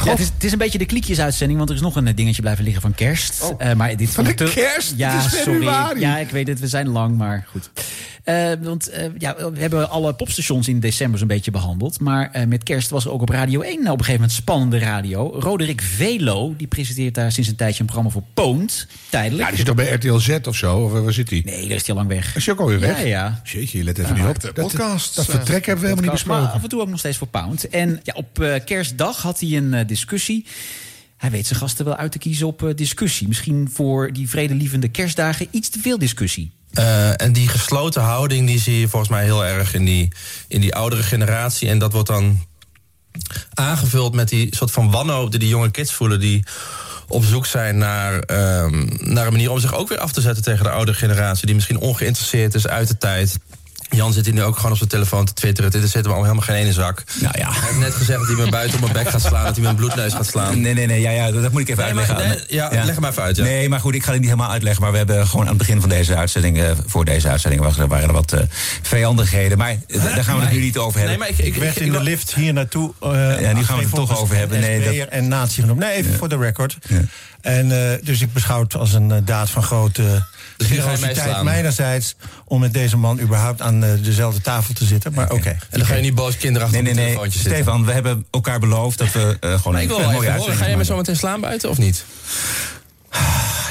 Ja, 0.04 0.10
het, 0.10 0.18
is, 0.18 0.26
het 0.34 0.44
is 0.44 0.52
een 0.52 0.58
beetje 0.58 0.78
de 0.78 0.86
kliekjesuitzending, 0.86 1.58
want 1.58 1.70
er 1.70 1.76
is 1.76 1.82
nog 1.82 1.96
een 1.96 2.06
eh, 2.06 2.16
dingetje 2.16 2.42
blijven 2.42 2.64
liggen 2.64 2.82
van 2.82 2.94
kerst. 2.94 3.52
Eh, 3.58 3.74
maar 3.74 3.96
dit 3.96 4.10
Van 4.10 4.24
de 4.24 4.34
te- 4.34 4.50
kerst? 4.54 4.94
Ja, 4.96 5.10
Het 5.20 5.32
is 5.32 5.42
sorry. 5.42 5.64
Ja, 6.00 6.18
ik 6.18 6.30
weet 6.30 6.48
het, 6.48 6.60
we 6.60 6.68
zijn 6.68 6.88
lang, 6.88 7.16
maar 7.16 7.46
goed. 7.50 7.70
Eh, 8.24 8.50
want 8.62 8.88
eh, 8.88 9.04
ja, 9.18 9.36
we 9.52 9.60
hebben 9.60 9.90
alle 9.90 10.14
popstations 10.14 10.68
in 10.68 10.80
december 10.80 11.18
zo'n 11.18 11.28
beetje 11.28 11.50
behandeld. 11.50 12.00
Maar 12.00 12.30
eh, 12.32 12.46
met 12.46 12.62
kerst 12.62 12.90
was 12.90 13.04
er 13.04 13.10
ook 13.12 13.20
op 13.22 13.28
Radio 13.28 13.60
1 13.60 13.78
op 13.78 13.84
een 13.84 13.90
gegeven 13.90 14.12
moment 14.12 14.32
spannende 14.32 14.78
radio. 14.78 15.34
Roderick 15.40 15.80
Velo, 15.82 16.54
die 16.56 16.66
presenteert 16.66 17.14
daar 17.14 17.32
sinds 17.32 17.48
een 17.48 17.56
tijdje 17.56 17.80
een 17.80 17.86
programma 17.86 18.12
voor 18.12 18.22
Poont. 18.34 18.86
Tijdelijk. 19.08 19.42
Ja, 19.42 19.48
die 19.48 19.56
zit 19.56 19.66
toch 19.66 19.74
bij 19.74 19.90
RTL 19.92 20.16
Z 20.18 20.36
of 20.48 20.56
zo? 20.56 20.76
Of 20.78 20.92
waar 20.92 21.12
zit 21.12 21.28
die? 21.28 21.44
Nee, 21.44 21.68
daar 21.68 21.76
is 21.76 21.86
hij 21.86 21.90
al 21.90 21.94
lang 21.94 22.08
weg. 22.08 22.36
Is 22.36 22.44
je 22.44 22.50
ook 22.50 22.60
alweer 22.60 22.80
weg? 22.80 22.98
Ja, 23.00 23.06
ja. 23.06 23.40
Jeetje, 23.44 23.78
je 23.78 23.84
let 23.84 23.98
even 23.98 24.14
niet 24.14 24.24
op. 24.26 24.40
de 24.40 24.52
Dat, 24.54 24.64
podcast, 24.66 25.14
dat 25.16 25.24
eh, 25.28 25.34
vertrek 25.34 25.66
hebben 25.66 25.84
we 25.84 25.90
helemaal 25.90 26.14
niet 26.14 26.24
besproken. 26.24 26.52
af 26.52 26.62
en 26.62 26.68
toe 26.68 26.80
ook 26.80 26.88
nog 26.88 26.98
steeds 26.98 27.16
voor 27.18 27.26
Pound. 27.28 27.68
En 27.68 28.00
ja, 28.02 28.12
op 28.16 28.60
kerstdag 28.64 29.22
had 29.22 29.40
hij 29.40 29.52
een 29.52 29.83
discussie. 29.86 30.46
Hij 31.16 31.30
weet 31.30 31.46
zijn 31.46 31.58
gasten 31.58 31.84
wel 31.84 31.96
uit 31.96 32.12
te 32.12 32.18
kiezen 32.18 32.46
op 32.46 32.62
eh, 32.62 32.74
discussie. 32.74 33.28
Misschien 33.28 33.70
voor 33.72 34.12
die 34.12 34.28
vredelievende 34.28 34.88
kerstdagen 34.88 35.48
iets 35.50 35.68
te 35.68 35.78
veel 35.78 35.98
discussie. 35.98 36.52
Eh, 36.72 37.20
en 37.20 37.32
die 37.32 37.48
gesloten 37.48 38.02
houding 38.02 38.46
die 38.46 38.60
zie 38.60 38.80
je 38.80 38.88
volgens 38.88 39.10
mij 39.10 39.24
heel 39.24 39.44
erg 39.44 39.74
in 39.74 39.84
die, 39.84 40.12
in 40.48 40.60
die 40.60 40.74
oudere 40.74 41.02
generatie. 41.02 41.68
En 41.68 41.78
dat 41.78 41.92
wordt 41.92 42.08
dan 42.08 42.40
aangevuld 43.54 44.14
met 44.14 44.28
die 44.28 44.56
soort 44.56 44.70
van 44.70 44.90
wanhoop 44.90 45.30
die 45.30 45.40
die 45.40 45.48
jonge 45.48 45.70
kids 45.70 45.92
voelen... 45.92 46.20
die 46.20 46.44
op 47.08 47.24
zoek 47.24 47.46
zijn 47.46 47.78
naar, 47.78 48.18
ehm, 48.18 48.86
naar 48.98 49.26
een 49.26 49.32
manier 49.32 49.50
om 49.50 49.58
zich 49.58 49.74
ook 49.74 49.88
weer 49.88 49.98
af 49.98 50.12
te 50.12 50.20
zetten 50.20 50.42
tegen 50.42 50.64
de 50.64 50.70
oudere 50.70 50.98
generatie... 50.98 51.46
die 51.46 51.54
misschien 51.54 51.78
ongeïnteresseerd 51.78 52.54
is 52.54 52.66
uit 52.66 52.88
de 52.88 52.98
tijd... 52.98 53.38
Jan 53.94 54.12
zit 54.12 54.24
hier 54.24 54.34
nu 54.34 54.42
ook 54.42 54.56
gewoon 54.56 54.70
op 54.70 54.76
zijn 54.76 54.88
telefoon 54.88 55.24
te 55.24 55.32
twitteren. 55.32 55.70
Dit 55.70 55.82
zit 55.82 55.92
hem 55.92 56.04
allemaal 56.04 56.22
helemaal 56.22 56.44
geen 56.46 56.56
ene 56.56 56.72
zak. 56.72 57.02
Nou 57.20 57.38
ja. 57.38 57.50
Hij 57.52 57.60
heeft 57.68 57.78
net 57.78 57.94
gezegd 57.94 58.18
dat 58.18 58.28
hij 58.28 58.36
me 58.44 58.50
buiten 58.50 58.74
op 58.74 58.80
mijn 58.80 59.04
bek 59.04 59.12
gaat 59.12 59.20
slaan... 59.20 59.44
dat 59.44 59.54
hij 59.54 59.62
me 59.64 59.68
een 59.70 59.76
bloedneus 59.76 60.12
gaat 60.14 60.26
slaan. 60.26 60.60
Nee, 60.60 60.74
nee, 60.74 60.86
nee, 60.86 61.00
ja, 61.00 61.10
ja, 61.10 61.30
dat 61.30 61.52
moet 61.52 61.60
ik 61.60 61.68
even 61.68 61.84
Nee, 61.84 61.94
maar- 61.94 62.08
uitleggen. 62.08 62.36
nee, 62.36 62.58
ja, 62.58 62.68
leg 62.70 62.86
het 62.86 62.98
maar 63.00 63.10
even 63.10 63.22
uit, 63.22 63.36
ja. 63.36 63.42
Nee, 63.42 63.68
maar 63.68 63.80
goed, 63.80 63.94
ik 63.94 64.02
ga 64.04 64.10
het 64.10 64.20
niet 64.20 64.28
helemaal 64.30 64.50
uitleggen. 64.50 64.82
Maar 64.82 64.90
we 64.92 64.96
hebben 64.98 65.26
gewoon 65.26 65.42
aan 65.44 65.48
het 65.48 65.58
begin 65.58 65.80
van 65.80 65.88
deze 65.88 66.16
uitzending... 66.16 66.58
eh, 66.62 66.70
voor 66.86 67.04
deze 67.04 67.28
uitzending 67.28 67.62
was, 67.62 67.78
er- 67.78 67.88
waren 67.88 68.08
er 68.08 68.14
wat 68.14 68.32
eh, 68.32 68.40
vijandigheden. 68.82 69.58
Maar 69.58 69.70
eh, 69.88 70.02
daar 70.04 70.24
gaan 70.24 70.36
we 70.38 70.42
het 70.44 70.52
nu 70.52 70.60
niet 70.60 70.78
over 70.78 70.98
hebben. 71.00 71.18
Nee, 71.18 71.28
maar 71.28 71.38
ik- 71.38 71.46
ik- 71.46 71.54
Ik 71.54 71.60
werd 71.62 71.76
ik- 71.76 71.82
in 71.86 71.92
de 71.92 72.00
lift 72.02 72.34
hier 72.34 72.52
naartoe. 72.52 72.92
Ja, 73.00 73.54
die 73.54 73.64
gaan 73.64 73.76
we 73.76 73.82
het 73.84 73.94
toch 73.94 74.18
over 74.20 74.36
hebben. 74.36 74.60
Nee, 74.60 74.98
dat- 74.98 75.08
en 75.08 75.28
nazi 75.28 75.60
genoemd. 75.60 75.78
Nee, 75.78 75.92
even 75.92 76.14
voor 76.14 76.28
de 76.28 76.36
record. 76.36 76.78
En 77.40 77.90
eh, 77.92 77.98
dus 78.02 78.20
ik 78.20 78.32
beschouw 78.32 78.62
het 78.62 78.74
als 78.76 78.92
een 78.92 79.24
daad 79.24 79.50
van 79.50 79.62
grote 79.62 80.24
Dus 80.68 80.76
generositeit 80.78 81.16
meeslaan. 81.16 81.44
mijnerzijds... 81.44 82.14
om 82.44 82.60
met 82.60 82.72
deze 82.72 82.96
man 82.96 83.20
überhaupt 83.20 83.60
aan 83.60 83.84
eh, 83.84 83.90
dezelfde 84.02 84.40
tafel 84.40 84.74
te 84.74 84.84
zitten. 84.84 85.12
Maar 85.14 85.30
oké. 85.30 85.48
En 85.48 85.78
dan 85.78 85.86
ga 85.86 85.94
je 85.94 86.02
niet 86.02 86.14
boos 86.14 86.36
kinderachtig 86.36 86.82
Nee, 86.82 86.94
nee, 86.94 87.04
op 87.04 87.10
een 87.14 87.20
nee. 87.20 87.30
zitten. 87.30 87.50
Stefan, 87.50 87.84
we 87.84 87.92
hebben 87.92 88.26
elkaar 88.30 88.58
beloofd 88.60 88.98
dat 88.98 89.12
we 89.12 89.36
eh, 89.40 89.54
gewoon 89.54 89.74
een, 89.74 89.82
ik 89.82 89.88
wil 89.88 89.98
een 89.98 90.10
even 90.14 90.34
horen, 90.36 90.56
ga 90.56 90.66
je 90.66 90.76
me 90.76 90.84
zo 90.84 90.96
meteen 90.96 91.16
slaan 91.16 91.40
buiten 91.40 91.70
of 91.70 91.78
niet? 91.78 92.04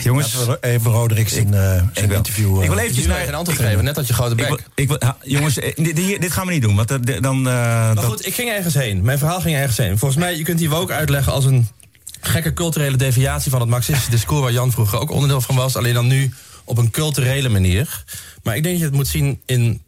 Jongens, 0.03 0.35
even 0.61 0.91
Roderick 0.91 1.29
zijn, 1.29 1.53
eh, 1.53 1.81
zijn 1.93 2.07
wil- 2.07 2.17
interview... 2.17 2.57
eh, 2.57 2.63
ik 2.63 2.69
wil 2.69 2.77
eventjes 2.79 3.05
naar... 3.05 3.19
geen 3.25 3.33
antwoord 3.35 3.59
geven, 3.59 3.83
net 3.83 3.95
had 3.95 4.07
je 4.07 4.13
grote 4.13 4.35
Ik 4.35 4.47
wil, 4.47 4.55
bek. 4.55 4.65
ik 4.75 4.87
wil, 4.87 4.97
ha, 4.99 5.17
jongens, 5.21 5.59
eh, 5.59 5.75
dit, 5.75 5.95
dit- 5.95 6.31
gaan 6.31 6.45
we 6.45 6.51
niet 6.53 6.61
doen. 6.61 6.75
Want 6.75 6.91
eh, 6.91 6.97
dan... 7.21 7.37
eh, 7.37 7.43
Maar 7.43 7.95
dat- 7.95 8.03
goed, 8.05 8.25
ik 8.25 8.33
ging 8.33 8.49
ergens 8.49 8.73
heen. 8.73 9.01
Mijn 9.01 9.17
verhaal 9.17 9.41
ging 9.41 9.55
ergens 9.55 9.77
heen. 9.77 9.97
Volgens 9.97 10.19
mij, 10.19 10.37
je 10.37 10.43
kunt 10.43 10.57
die 10.57 10.69
woke 10.69 10.93
uitleggen 10.93 11.33
als 11.33 11.45
een 11.45 11.67
gekke 12.21 12.53
culturele 12.53 12.97
deviatie 12.97 13.51
van 13.51 13.59
het 13.59 13.69
marxistische 13.69 14.09
discours... 14.11 14.41
waar 14.41 14.51
Jan 14.51 14.71
vroeger 14.71 14.99
ook 14.99 15.11
onderdeel 15.11 15.41
van 15.41 15.55
was. 15.55 15.75
Alleen 15.75 15.93
dan 15.93 16.07
nu 16.07 16.33
op 16.63 16.77
een 16.77 16.91
culturele 16.91 17.49
manier. 17.49 18.03
Maar 18.43 18.55
ik 18.55 18.63
denk 18.63 18.73
dat 18.75 18.83
je 18.83 18.89
het 18.89 18.95
moet 18.97 19.07
zien 19.07 19.41
in 19.45 19.81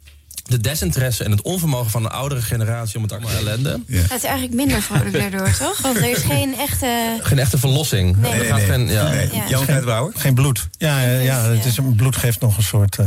de 0.46 0.60
desinteresse 0.60 1.24
en 1.24 1.30
het 1.30 1.42
onvermogen 1.42 1.90
van 1.90 2.02
de 2.02 2.08
oudere 2.08 2.42
generatie 2.42 2.96
om 2.96 3.02
het 3.02 3.12
allemaal 3.12 3.30
ellende. 3.36 3.80
Het 3.86 4.12
is 4.12 4.22
eigenlijk 4.22 4.54
minder 4.54 4.82
vrolijk 4.82 5.12
daardoor, 5.20 5.50
toch? 5.58 5.80
Want 5.80 5.96
er 5.96 6.10
is 6.10 6.18
geen 6.22 6.58
echte... 6.58 7.18
Geen 7.22 7.38
echte 7.38 7.58
verlossing. 7.58 8.16
Nee. 8.16 8.32
Nee, 8.52 8.64
geen- 8.66 8.88
ja. 8.88 9.08
nee. 9.08 9.28
Ja. 9.32 9.48
Jan 9.48 9.64
Kruidbrouwer? 9.64 10.12
Geen 10.16 10.34
bloed. 10.34 10.68
Ja, 10.78 11.00
ja, 11.02 11.18
ja, 11.20 11.42
het 11.50 11.64
is, 11.64 11.76
een 11.76 11.94
bloed 11.94 12.16
geeft 12.16 12.40
nog 12.40 12.56
een 12.56 12.62
soort... 12.62 12.96
eh, 12.98 13.06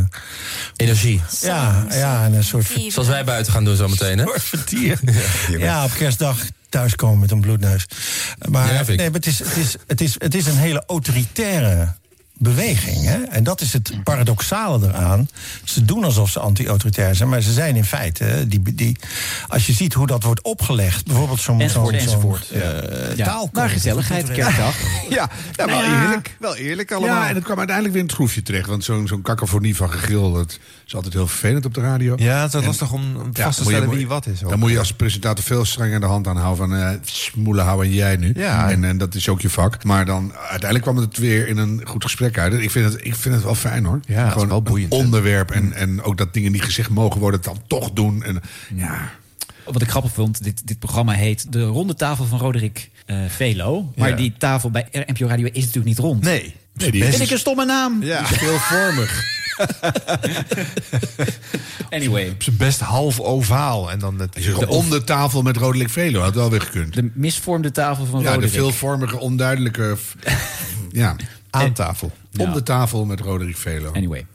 Energie. 0.76 1.22
ja, 1.42 1.86
ja, 1.90 2.24
en 2.24 2.34
een 2.34 2.44
soort... 2.44 2.66
Zoals 2.88 3.08
wij 3.08 3.24
buiten 3.24 3.54
gaan 3.54 3.64
doen 3.64 3.76
zometeen, 3.76 4.18
hè? 4.18 4.26
vertier. 4.36 5.00
Ja, 5.58 5.84
op 5.84 5.92
kerstdag 5.98 6.38
thuiskomen 6.70 7.20
met 7.20 7.32
een 7.32 7.42
bloedneus. 7.42 7.86
Maar, 8.50 8.74
Ja, 8.74 8.84
nee, 8.88 8.98
maar 8.98 9.06
het, 9.12 9.26
is, 9.26 9.40
het, 9.40 9.58
is, 9.58 9.76
het, 9.88 10.02
is, 10.02 10.16
het 10.18 10.36
is 10.36 10.46
een 10.46 10.58
hele 10.58 10.84
autoritaire 10.88 11.94
beweging. 12.40 13.06
Hè? 13.06 13.22
En 13.24 13.44
dat 13.44 13.62
is 13.62 13.74
het 13.74 13.92
paradoxale 14.04 14.88
eraan. 14.88 15.28
Ze 15.64 15.86
doen 15.86 16.04
alsof 16.04 16.30
ze 16.30 16.40
anti-autoritair 16.40 17.16
zijn, 17.16 17.30
maar 17.30 17.42
ze 17.42 17.54
zijn 17.54 17.76
in 17.76 17.86
feite... 17.86 18.24
hè, 18.24 18.48
Die, 18.48 18.74
die, 18.76 18.98
als 19.48 19.66
je 19.66 19.74
ziet 19.74 19.94
hoe 19.94 20.08
dat 20.08 20.24
wordt 20.24 20.42
opgelegd, 20.42 21.06
bijvoorbeeld 21.06 21.40
zo'n... 21.40 21.62
Enzovoort, 21.62 21.96
enzovoort. 21.96 22.46
zo'n, 22.52 22.62
eh, 22.62 23.16
Ja. 23.16 23.48
Maar 23.52 23.70
gezelligheid, 23.70 24.32
kerkdag. 24.32 24.76
Ja, 25.10 25.30
ja, 25.56 25.66
wel 25.66 25.68
Nou 25.68 25.84
ja. 25.84 26.02
eerlijk. 26.04 26.36
Wel 26.40 26.56
eerlijk 26.56 26.92
allemaal. 26.92 27.16
Ja, 27.22 27.30
en 27.30 27.36
het 27.36 27.44
kwam 27.44 27.58
uiteindelijk 27.58 27.96
weer 27.96 28.04
in 28.04 28.10
het 28.10 28.18
groefje 28.18 28.42
terecht. 28.44 28.68
Want 28.68 28.84
zo'n 28.84 29.08
zo'n 29.08 29.22
cakafonie 29.22 29.76
van 29.76 29.92
gegil, 29.92 30.34
dat 30.34 30.60
is 30.88 30.96
altijd 30.96 31.14
heel 31.14 31.28
vervelend 31.28 31.66
op 31.66 31.74
de 31.74 31.82
radio. 31.82 32.14
Ja, 32.18 32.42
het 32.42 32.54
is 32.54 32.66
lastig 32.66 32.92
om 32.92 33.14
vast 33.34 33.58
te 33.58 33.64
je- 33.64 33.70
stellen 33.70 33.90
wie 33.90 34.08
wat 34.08 34.26
is. 34.28 34.44
ook. 34.44 34.50
Dan 34.50 34.60
moet 34.60 34.72
je 34.72 34.80
als 34.80 34.94
presentator 34.94 35.44
veel 35.44 35.66
strenger 35.66 36.00
de 36.00 36.06
hand 36.06 36.28
aanhouden 36.28 36.68
van... 36.68 36.78
eh 36.78 36.90
smoelen 37.04 37.66
hou 37.66 37.84
en 37.86 37.92
jij 37.92 38.16
nu. 38.16 38.32
Ja. 38.36 38.70
En, 38.72 38.84
en 38.84 38.98
dat 38.98 39.16
is 39.16 39.30
ook 39.30 39.42
je 39.42 39.50
vak. 39.50 39.84
Maar 39.84 40.06
dan 40.06 40.34
uiteindelijk 40.36 40.82
kwam 40.82 40.98
het 40.98 41.18
weer 41.18 41.48
in 41.48 41.58
een 41.58 41.82
goed 41.86 42.04
gesprek 42.04 42.29
uit. 42.38 42.54
Ik 42.54 42.72
vind 42.72 42.94
het, 42.94 43.06
ik 43.06 43.16
vind 43.16 43.36
het 43.36 43.44
wel 43.44 43.56
fijn 43.56 43.86
hoor. 43.86 44.00
Ja, 44.06 44.16
het 44.18 44.26
is 44.28 44.32
Gewoon 44.34 44.48
wel 44.48 44.62
boeiend, 44.62 44.92
onderwerp. 44.92 45.52
En, 45.52 45.74
en 45.74 46.04
ook 46.04 46.18
dat 46.18 46.34
dingen 46.34 46.52
niet 46.52 46.64
gezegd 46.64 46.90
mogen 46.90 47.20
worden, 47.20 47.40
het 47.40 47.50
dan 47.50 47.62
toch 47.68 47.92
doen. 47.92 48.24
En, 48.24 48.42
ja, 48.76 49.12
Wat 49.66 49.82
ik 49.82 49.90
grappig 49.90 50.12
vond, 50.12 50.44
dit, 50.44 50.68
dit 50.68 50.80
programma 50.80 51.12
heet 51.14 51.52
De 51.52 51.64
Ronde 51.64 51.94
Tafel 51.94 52.26
van 52.26 52.40
Roderick 52.40 52.90
eh, 53.06 53.18
Velo. 53.28 53.92
Maar 53.96 54.10
Ja. 54.10 54.16
die 54.16 54.34
tafel 54.38 54.72
bij 54.72 54.88
NPO 54.92 55.28
Radio 55.28 55.46
is 55.46 55.60
natuurlijk 55.60 55.86
niet 55.86 55.98
rond. 56.00 56.24
Nee. 56.24 56.56
nee, 56.74 56.92
die 56.92 57.02
Vind 57.04 57.14
is, 57.14 57.20
ik 57.20 57.32
een 57.32 57.40
stomme 57.40 57.66
naam. 57.66 58.04
Ja. 58.04 58.20
die 58.28 58.38
veelvormig. 58.38 59.38
Anyway. 61.90 62.30
Op 62.30 62.44
zijn 62.44 62.58
best 62.58 62.80
half 62.80 63.20
ovaal. 63.20 63.92
En 63.92 64.00
dan 64.00 64.20
het, 64.20 64.36
zegt 64.40 64.66
om 64.66 64.90
de 64.90 65.04
tafel 65.04 65.42
met 65.42 65.58
Rodelijk 65.58 65.90
Velo, 65.90 66.22
had 66.22 66.36
wel 66.36 66.50
weer 66.50 66.62
gekund. 66.62 66.94
De 66.94 67.12
misvormde 67.14 67.72
tafel 67.72 68.06
van 68.06 68.22
Ja, 68.22 68.38
de 68.38 68.50
veelvormige, 68.50 69.18
onduidelijke... 69.18 69.98
ja, 70.92 71.16
aan 71.50 71.74
tafel. 71.74 72.12
Om 72.40 72.54
de 72.54 72.64
tafel 72.64 73.06
met 73.06 73.20
Roderick 73.20 73.58
Velo. 73.58 73.92
Anyway. 73.92 74.26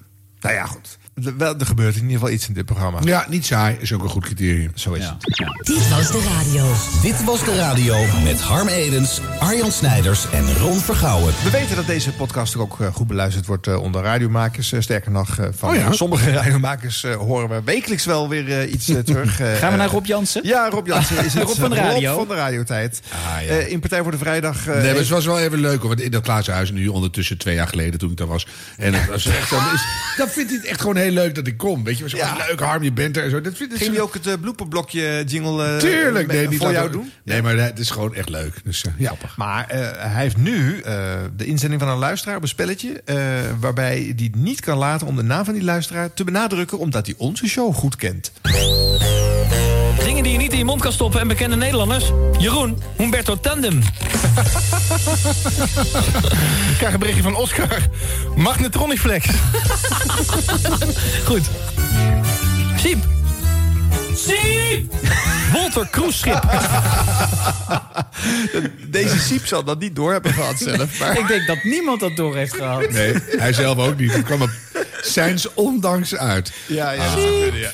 Nou 0.40 0.54
ja, 0.54 0.66
goed. 0.66 0.98
Er, 1.24 1.36
wel, 1.36 1.58
er 1.58 1.66
gebeurt 1.66 1.94
in 1.94 2.00
ieder 2.02 2.18
geval 2.18 2.30
iets 2.34 2.48
in 2.48 2.54
dit 2.54 2.64
programma. 2.64 2.98
Ja, 3.04 3.26
niet 3.28 3.46
saai 3.46 3.76
is 3.80 3.92
ook 3.92 4.02
een 4.02 4.08
goed 4.08 4.24
criterium. 4.24 4.70
Zo 4.74 4.92
is 4.92 5.02
Ja. 5.04 5.16
het. 5.20 5.66
Dit 5.66 5.88
was 5.88 6.10
de 6.10 6.22
radio. 6.36 6.72
Dit 7.02 7.24
was 7.24 7.44
de 7.44 7.56
radio 7.56 7.96
met 8.24 8.40
Harm 8.40 8.68
Edens, 8.68 9.20
Arjan 9.38 9.72
Snijders 9.72 10.30
en 10.30 10.54
Ron 10.56 10.78
Vergouwen. 10.80 11.34
We 11.44 11.50
weten 11.50 11.76
dat 11.76 11.86
deze 11.86 12.12
podcast 12.12 12.56
ook 12.56 12.80
eh, 12.80 12.94
goed 12.94 13.06
beluisterd 13.06 13.46
wordt 13.46 13.66
eh, 13.66 13.80
onder 13.82 14.02
radiomakers. 14.02 14.72
Eh, 14.72 14.80
sterker 14.80 15.10
nog, 15.10 15.38
van 15.56 15.68
Oh 15.70 15.74
ja? 15.76 15.92
sommige 15.92 16.30
radiomakers 16.40 17.02
horen 17.02 17.48
we 17.48 17.60
wekelijks 17.64 18.04
wel 18.04 18.28
weer 18.28 18.66
iets 18.68 18.84
terug. 19.04 19.36
Gaan 19.60 19.70
we 19.72 19.76
naar 19.78 19.88
Rob 19.90 20.04
Jansen? 20.06 20.40
Ja, 20.46 20.68
Rob 20.68 20.86
Jansen 20.86 21.24
is 21.24 21.34
het. 21.34 21.42
Rob 21.42 21.56
van 21.58 21.70
de 21.70 21.76
radio. 21.76 22.10
Rob 22.10 22.26
van 22.26 22.36
de 22.36 22.42
radiotijd. 22.42 23.00
Ah, 23.12 23.42
ja. 23.44 23.48
Eh, 23.48 23.70
in 23.70 23.80
Partij 23.80 24.02
voor 24.02 24.10
de 24.10 24.18
Vrijdag. 24.18 24.66
Nee, 24.66 24.76
maar 24.76 24.94
het 24.94 25.08
was 25.08 25.24
wel 25.26 25.38
even 25.40 25.58
leuk. 25.60 25.78
hoor, 25.80 25.88
Want 25.88 26.00
in 26.00 26.10
dat 26.10 26.24
glazen 26.24 26.54
huis, 26.54 26.70
nu 26.70 26.88
ondertussen 26.88 27.38
twee 27.38 27.54
jaar 27.54 27.68
geleden 27.68 27.98
toen 27.98 28.10
ik 28.10 28.16
daar 28.16 28.26
was. 28.26 28.46
En 28.76 28.94
het 28.94 29.06
was 29.10 29.26
echt, 29.26 29.50
dan, 29.50 29.62
is, 29.74 29.84
dan 30.16 30.28
vindt 30.28 30.50
hij 30.50 30.58
het 30.58 30.68
echt 30.68 30.80
gewoon 30.80 30.96
heel 30.96 31.03
leuk 31.10 31.34
dat 31.34 31.46
ik 31.46 31.56
kom. 31.56 31.84
Weet 31.84 31.98
je, 31.98 32.08
zo 32.08 32.16
Ja. 32.16 32.36
leuk, 32.48 32.60
Harm, 32.60 32.82
je 32.82 32.92
bent 32.92 33.16
er. 33.16 33.24
En 33.24 33.30
zo. 33.30 33.40
Dat 33.40 33.56
vindt, 33.56 33.74
Ging 33.76 33.94
je 33.94 34.02
ook 34.02 34.14
het 34.14 34.26
uh, 34.26 34.32
blooperblokje 34.40 35.22
jingle 35.26 35.66
eh, 35.66 35.76
Tuurlijk, 35.76 36.26
nee, 36.26 36.48
niet 36.48 36.58
voor 36.58 36.72
jou 36.72 36.90
doen? 36.90 37.12
Nee, 37.24 37.42
maar 37.42 37.56
het 37.56 37.78
is 37.78 37.90
gewoon 37.90 38.14
echt 38.14 38.28
leuk. 38.28 38.54
Dus, 38.64 38.84
eh, 38.84 38.92
ja. 38.98 39.12
Maar 39.36 39.68
eh, 39.68 39.80
hij 40.12 40.22
heeft 40.22 40.36
nu 40.36 40.80
eh, 40.80 41.14
de 41.36 41.44
inzending 41.44 41.80
van 41.80 41.90
een 41.90 41.98
luisteraar 41.98 42.36
op 42.36 42.42
een 42.42 42.48
spelletje... 42.48 43.02
eh, 43.04 43.16
waarbij 43.60 44.12
hij 44.16 44.30
niet 44.36 44.60
kan 44.60 44.78
laten 44.78 45.06
om 45.06 45.16
de 45.16 45.22
naam 45.22 45.44
van 45.44 45.54
die 45.54 45.64
luisteraar 45.64 46.12
te 46.14 46.24
benadrukken... 46.24 46.78
omdat 46.78 47.06
hij 47.06 47.14
onze 47.18 47.46
show 47.48 47.74
goed 47.74 47.96
kent. 47.96 48.32
Dingen 50.04 50.22
die 50.22 50.32
je 50.32 50.38
niet 50.38 50.52
in 50.52 50.58
je 50.58 50.64
mond 50.64 50.80
kan 50.80 50.92
stoppen 50.92 51.20
en 51.20 51.28
bekende 51.28 51.56
Nederlanders. 51.56 52.04
Jeroen, 52.38 52.82
Humberto 52.96 53.40
Tandem. 53.40 53.78
Ik 56.70 56.76
krijg 56.78 56.92
een 56.92 56.98
berichtje 56.98 57.22
van 57.22 57.34
Oscar. 57.34 57.78
Magnetroniflex. 58.36 59.26
Goed. 61.28 61.42
Siep. 62.76 63.04
Siep! 64.14 64.92
Walter 65.52 65.88
Cruiseschip. 65.90 66.42
Deze 68.86 69.18
Siep 69.18 69.46
zal 69.46 69.64
dat 69.64 69.78
niet 69.78 69.96
door 69.96 70.12
hebben 70.12 70.32
gehad 70.32 70.58
zelf. 70.58 70.98
Maar... 70.98 71.18
Ik 71.18 71.26
denk 71.26 71.46
dat 71.46 71.62
niemand 71.62 72.00
dat 72.00 72.16
door 72.16 72.36
heeft 72.36 72.54
gehad. 72.54 72.90
Nee, 72.90 73.14
hij 73.36 73.52
zelf 73.52 73.78
ook 73.78 73.96
niet. 73.96 74.12
Het 74.12 74.24
kwam 74.24 74.42
er 74.42 74.54
zijns 75.02 75.54
ondanks 75.54 76.16
uit. 76.16 76.52
Ja, 76.66 76.90
ja. 76.90 77.04
Ah. 77.04 77.54
ja. 77.54 77.70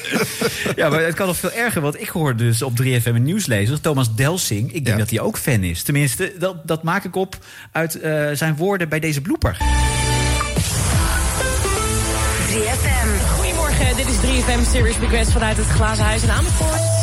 Ja, 0.76 0.88
maar 0.88 1.02
het 1.02 1.14
kan 1.14 1.26
nog 1.26 1.36
veel 1.36 1.52
erger. 1.52 1.80
Want 1.80 2.00
ik 2.00 2.08
hoorde 2.08 2.44
dus 2.44 2.62
op 2.62 2.82
3FM 2.82 3.04
een 3.04 3.22
nieuwslezer, 3.22 3.80
Thomas 3.80 4.14
Delsing. 4.14 4.72
Ik 4.72 4.84
denk 4.84 4.98
dat 4.98 5.10
hij 5.10 5.20
ook 5.20 5.38
fan 5.38 5.62
is. 5.62 5.82
Tenminste, 5.82 6.32
dat, 6.38 6.56
dat 6.66 6.82
maak 6.82 7.04
ik 7.04 7.16
op 7.16 7.36
uit 7.72 8.00
eh, 8.00 8.28
zijn 8.32 8.56
woorden 8.56 8.88
bij 8.88 9.00
deze 9.00 9.20
blooper. 9.20 9.56
3FM. 12.48 13.30
Goedemorgen, 13.36 13.96
dit 13.96 14.06
is 14.08 14.16
3FM 14.16 14.70
Serious 14.70 14.98
Request 14.98 15.30
vanuit 15.30 15.56
het 15.56 15.66
Glazen 15.66 16.04
Huis 16.04 16.22
in 16.22 16.30
Amersfoort. 16.30 17.01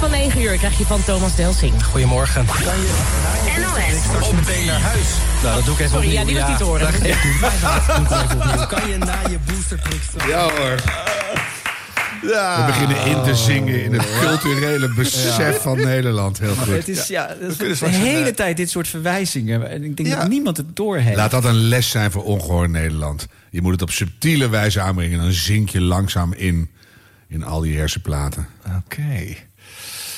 Nieuws 0.00 0.10
van 0.10 0.18
9 0.20 0.40
uur 0.42 0.56
krijg 0.58 0.78
je 0.78 0.84
van 0.84 1.04
Thomas 1.04 1.34
Delsing. 1.36 1.84
Goedemorgen. 1.84 2.44
NOS. 2.44 4.26
Op 4.28 4.34
meteen 4.34 4.66
naar 4.66 4.80
huis. 4.80 5.06
Nou, 5.42 5.54
dat 5.56 5.64
doe 5.64 5.74
ik 5.74 5.80
even 5.80 5.90
Sorry, 5.92 6.06
opnieuw. 6.18 6.20
ja, 6.20 6.24
die 6.24 6.38
was 6.38 6.48
niet 6.48 6.58
te 6.58 6.64
horen. 6.64 6.86
opnieuw. 6.94 8.66
Kan 8.76 8.88
je 8.88 8.96
na 8.98 9.18
je 9.30 9.38
boosterprik? 9.46 10.00
Ja 10.28 10.40
hoor. 10.40 10.74
We 12.22 12.62
beginnen 12.66 13.04
in 13.06 13.22
te 13.22 13.34
zingen 13.34 13.84
in 13.84 13.92
het 13.92 14.06
culturele 14.20 14.94
besef 14.94 15.60
van 15.62 15.76
Nederland. 15.76 16.38
Heel 16.38 16.54
goed. 16.54 16.66
Het 16.66 16.88
is 16.88 17.06
ja, 17.06 17.28
het 17.28 17.50
is 17.50 17.56
kunnen 17.56 17.78
de 17.78 17.86
hele 18.08 18.34
tijd 18.34 18.56
dit 18.56 18.70
soort 18.70 18.88
verwijzingen. 18.88 19.70
En 19.70 19.84
ik 19.84 19.96
denk 19.96 20.08
Ja. 20.08 20.16
dat 20.18 20.28
niemand 20.28 20.56
het 20.56 20.76
doorheeft. 20.76 21.16
Laat 21.16 21.30
dat 21.30 21.44
een 21.44 21.68
les 21.68 21.90
zijn 21.90 22.10
voor 22.10 22.24
ongehoord 22.24 22.70
Nederland. 22.70 23.26
Je 23.50 23.62
moet 23.62 23.72
het 23.72 23.82
op 23.82 23.90
subtiele 23.90 24.48
wijze 24.48 24.80
aanbrengen. 24.80 25.18
Dan 25.18 25.32
zink 25.32 25.68
je 25.68 25.80
langzaam 25.80 26.32
in. 26.32 26.70
In 27.28 27.44
al 27.44 27.60
die 27.60 27.76
hersenplaten. 27.78 28.48
Oké. 28.76 29.34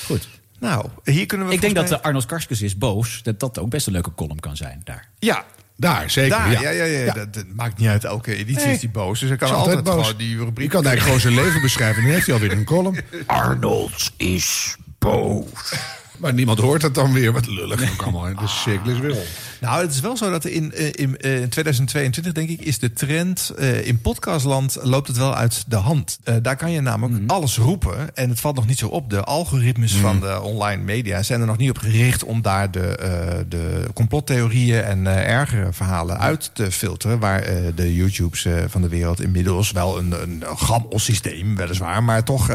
Goed. 0.09 0.29
Nou, 0.59 0.87
hier 1.05 1.27
kunnen 1.27 1.47
we 1.47 1.53
Ik 1.53 1.61
denk 1.61 1.75
dat 1.75 1.89
de 1.89 2.03
Arnold 2.03 2.27
Karskens 2.27 2.63
is 2.63 2.79
boos. 2.79 3.23
Dat 3.23 3.41
dat 3.41 3.59
ook 3.59 3.71
best 3.71 3.87
een 3.87 3.93
leuke 3.93 4.15
column 4.15 4.41
kan 4.41 4.57
zijn 4.57 4.81
daar. 4.85 5.09
Ja, 5.19 5.45
Daar, 5.77 6.11
zeker. 6.11 6.39
daar. 6.39 6.51
ja. 6.51 6.61
Ja, 6.61 6.71
ja, 6.71 6.85
ja. 7.05 7.13
Dat, 7.13 7.35
dat 7.35 7.45
maakt 7.55 7.79
niet 7.79 7.89
uit. 7.89 8.05
Elke 8.05 8.35
editie 8.35 8.65
Nee. 8.65 8.75
is 8.75 8.81
die 8.81 8.89
boos. 8.89 9.21
Dus 9.21 9.29
hij 9.29 9.39
kan 9.39 9.51
altijd, 9.55 9.77
altijd 9.77 9.97
boos. 9.97 10.05
gewoon 10.07 10.19
die 10.27 10.37
rubriek... 10.37 10.65
Je 10.65 10.69
kan 10.79 10.85
eigenlijk 10.87 11.03
gewoon 11.17 11.35
zijn 11.35 11.45
leven 11.45 11.63
beschrijven. 11.63 12.03
Dan 12.03 12.13
heeft 12.13 12.27
hij 12.27 12.35
alweer 12.35 12.53
een 12.53 12.65
column. 12.65 13.01
Arnold 13.27 14.13
is 14.17 14.77
boos. 14.99 15.75
Maar 16.19 16.33
niemand 16.35 16.59
hoort 16.59 16.83
het 16.83 16.95
dan 16.95 17.13
weer. 17.13 17.33
Wat 17.33 17.47
lullig. 17.47 17.93
Ook 17.93 18.03
allemaal. 18.03 18.35
De 18.35 18.49
cirkel 18.49 18.91
is 18.93 18.99
weer 18.99 19.13
om. 19.13 19.23
Nou, 19.61 19.81
het 19.83 19.93
is 19.93 20.01
wel 20.01 20.17
zo 20.17 20.31
dat 20.31 20.45
in, 20.45 20.73
eh, 20.73 20.87
in, 20.93 21.19
eh, 21.19 21.41
in 21.41 21.49
2022, 21.49 22.33
denk 22.33 22.49
ik, 22.49 22.61
is 22.61 22.79
de 22.79 22.93
trend 22.93 23.53
eh, 23.59 23.87
in 23.87 24.01
podcastland 24.01 24.77
loopt 24.83 25.09
het 25.09 25.17
wel 25.17 25.35
uit 25.35 25.65
de 25.69 25.77
hand. 25.77 26.19
Eh, 26.25 26.35
daar 26.43 26.57
kan 26.57 26.71
je 26.71 26.81
namelijk 26.81 27.21
Mhm. 27.23 27.31
alles 27.31 27.57
roepen. 27.57 28.17
En 28.17 28.29
het 28.29 28.41
valt 28.41 28.55
nog 28.55 28.67
niet 28.67 28.79
zo 28.79 28.87
op. 28.89 29.11
De 29.11 29.25
algoritmes 29.25 29.95
van 29.95 30.21
de 30.21 30.41
online 30.43 30.83
media 30.83 31.23
zijn 31.23 31.41
er 31.41 31.47
nog 31.47 31.57
niet 31.57 31.71
op 31.71 31.79
gericht 31.79 32.25
om 32.25 32.43
daar 32.43 32.71
de, 32.71 32.81
eh, 32.97 33.39
de 33.49 33.87
complottheorieën 33.95 34.83
en 34.83 35.07
eh, 35.07 35.29
ergere 35.35 35.73
verhalen 35.73 36.19
uit 36.19 36.51
te 36.53 36.71
filteren. 36.73 37.19
Waar 37.19 37.43
eh, 37.43 37.57
de 37.75 37.95
YouTubes 37.95 38.45
eh, 38.45 38.55
van 38.69 38.83
de 38.83 38.89
wereld 38.89 39.21
inmiddels 39.23 39.71
wel 39.71 39.99
een, 39.99 40.13
een 40.23 40.43
gammel 40.57 40.99
systeem, 40.99 41.57
weliswaar, 41.57 42.03
maar 42.05 42.25
toch 42.25 42.51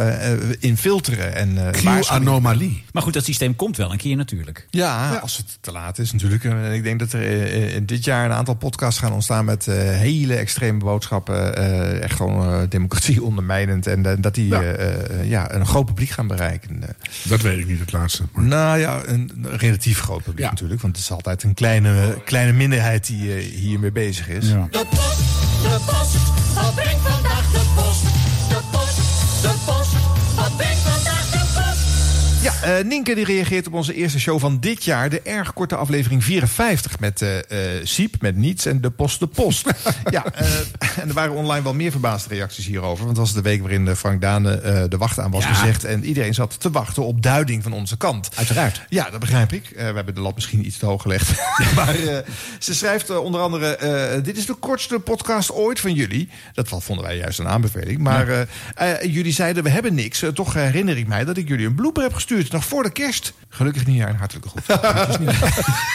in 0.59 0.77
filteren. 0.77 1.35
En, 1.35 1.49
eh, 1.57 1.63
waarschuwingen. 1.63 2.01
Q-anomalie. 2.03 2.83
Maar 2.91 3.03
goed, 3.03 3.13
dat 3.13 3.23
systeem 3.25 3.55
komt 3.55 3.77
wel 3.77 3.91
een 3.91 3.97
keer 3.97 4.15
natuurlijk. 4.15 4.67
Ja, 4.69 5.15
als 5.15 5.37
het 5.37 5.57
te 5.61 5.71
laat 5.71 5.97
is 5.99 6.11
natuurlijk. 6.11 6.43
En 6.43 6.71
ik 6.73 6.83
denk 6.83 6.92
dat 6.97 7.13
er 7.13 7.21
eh, 7.21 7.75
in 7.75 7.85
dit 7.85 8.03
jaar 8.05 8.25
een 8.25 8.31
aantal 8.31 8.53
podcasts 8.55 8.99
gaan 8.99 9.11
ontstaan... 9.13 9.45
met 9.45 9.67
eh, 9.67 9.75
hele 9.75 10.35
extreme 10.35 10.79
boodschappen. 10.79 11.55
eh, 11.55 12.01
echt 12.03 12.15
gewoon 12.15 12.53
eh, 12.53 12.59
democratie 12.69 13.23
ondermijnend. 13.29 13.87
En 13.87 14.05
eh, 14.05 14.13
dat 14.19 14.35
die 14.35 14.47
Ja. 14.47 14.61
eh, 14.61 14.93
eh, 15.19 15.29
ja, 15.29 15.53
een 15.53 15.65
groot 15.65 15.85
publiek 15.85 16.09
gaan 16.09 16.27
bereiken. 16.27 16.83
Eh, 16.83 16.89
Dat 17.23 17.41
weet 17.41 17.57
ik 17.59 17.67
niet, 17.67 17.79
het 17.79 17.91
laatste. 17.91 18.23
Maar- 18.31 18.43
nou 18.45 18.79
ja, 18.79 19.01
een, 19.05 19.31
relatief 19.49 19.99
groot 19.99 20.23
publiek 20.23 20.45
Ja. 20.45 20.49
natuurlijk. 20.49 20.81
Want 20.81 20.95
het 20.95 21.05
is 21.05 21.11
altijd 21.11 21.43
een 21.43 21.53
kleine, 21.53 22.21
kleine 22.25 22.51
minderheid 22.53 23.05
die 23.07 23.33
eh, 23.35 23.43
hiermee 23.43 23.91
bezig 23.91 24.27
is. 24.29 24.47
Ja. 24.49 24.67
De 24.71 24.85
post, 24.89 25.17
de 25.61 25.79
post, 25.85 26.17
wat 26.55 26.75
brengt 26.75 27.03
Ja, 32.43 32.81
Nienke 32.81 33.15
die 33.15 33.25
reageert 33.25 33.67
op 33.67 33.73
onze 33.73 33.93
eerste 33.93 34.19
show 34.19 34.39
van 34.39 34.59
dit 34.59 34.83
jaar. 34.83 35.09
De 35.09 35.21
erg 35.21 35.53
korte 35.53 35.75
aflevering 35.75 36.23
54 36.23 36.99
met 36.99 37.21
eh, 37.21 37.59
Siep, 37.83 38.15
met 38.21 38.35
Niets 38.35 38.65
en 38.65 38.81
de 38.81 38.89
Post 38.89 39.19
de 39.19 39.27
Post. 39.27 39.69
ja, 40.09 40.25
eh, 40.25 40.47
en 41.01 41.07
er 41.07 41.13
waren 41.13 41.33
online 41.33 41.63
wel 41.63 41.73
meer 41.73 41.91
verbaasde 41.91 42.29
reacties 42.35 42.65
hierover. 42.65 43.05
Want 43.05 43.17
het 43.17 43.25
was 43.25 43.33
de 43.33 43.41
week 43.41 43.61
waarin 43.61 43.87
eh, 43.87 43.95
Frank 43.95 44.21
Dane 44.21 44.51
eh, 44.59 44.83
de 44.89 44.97
wacht 44.97 45.19
aan 45.19 45.31
was 45.31 45.43
Ja. 45.43 45.53
gezegd. 45.53 45.83
En 45.83 46.03
iedereen 46.05 46.33
zat 46.33 46.59
te 46.59 46.71
wachten 46.71 47.03
op 47.05 47.21
duiding 47.23 47.63
van 47.63 47.73
onze 47.73 47.97
kant. 47.97 48.29
Uiteraard. 48.35 48.81
Ja, 48.89 49.09
dat 49.09 49.19
begrijp 49.19 49.51
ik. 49.53 49.65
Eh, 49.69 49.87
we 49.87 49.95
hebben 49.95 50.15
de 50.15 50.21
lat 50.21 50.35
misschien 50.35 50.65
iets 50.65 50.77
te 50.77 50.85
hoog 50.85 51.01
gelegd. 51.01 51.31
maar 51.75 51.95
eh, 51.95 52.17
ze 52.59 52.73
schrijft 52.75 53.17
onder 53.17 53.41
andere... 53.41 53.75
eh, 53.75 54.23
dit 54.23 54.37
is 54.37 54.45
de 54.45 54.53
kortste 54.53 54.99
podcast 54.99 55.51
ooit 55.51 55.79
van 55.79 55.93
jullie. 55.93 56.29
Dat 56.53 56.67
vonden 56.69 57.05
wij 57.05 57.17
juist 57.17 57.39
een 57.39 57.47
aanbeveling. 57.47 57.99
Maar 57.99 58.27
eh, 58.29 58.41
eh, 58.75 59.13
jullie 59.13 59.33
zeiden, 59.33 59.63
we 59.63 59.69
hebben 59.69 59.93
niks. 59.93 60.23
Toch 60.33 60.53
herinner 60.53 60.97
ik 60.97 61.07
mij 61.07 61.25
dat 61.25 61.37
ik 61.37 61.47
jullie 61.47 61.65
een 61.65 61.75
blooper 61.75 62.03
heb 62.03 62.13
gestuurd. 62.13 62.51
nog 62.51 62.65
voor 62.65 62.83
de 62.83 62.91
kerst. 62.91 63.33
Gelukkig 63.49 63.85
nieuwjaar 63.85 64.09
en 64.09 64.15
hartelijke 64.15 64.49
groeten. 64.49 64.81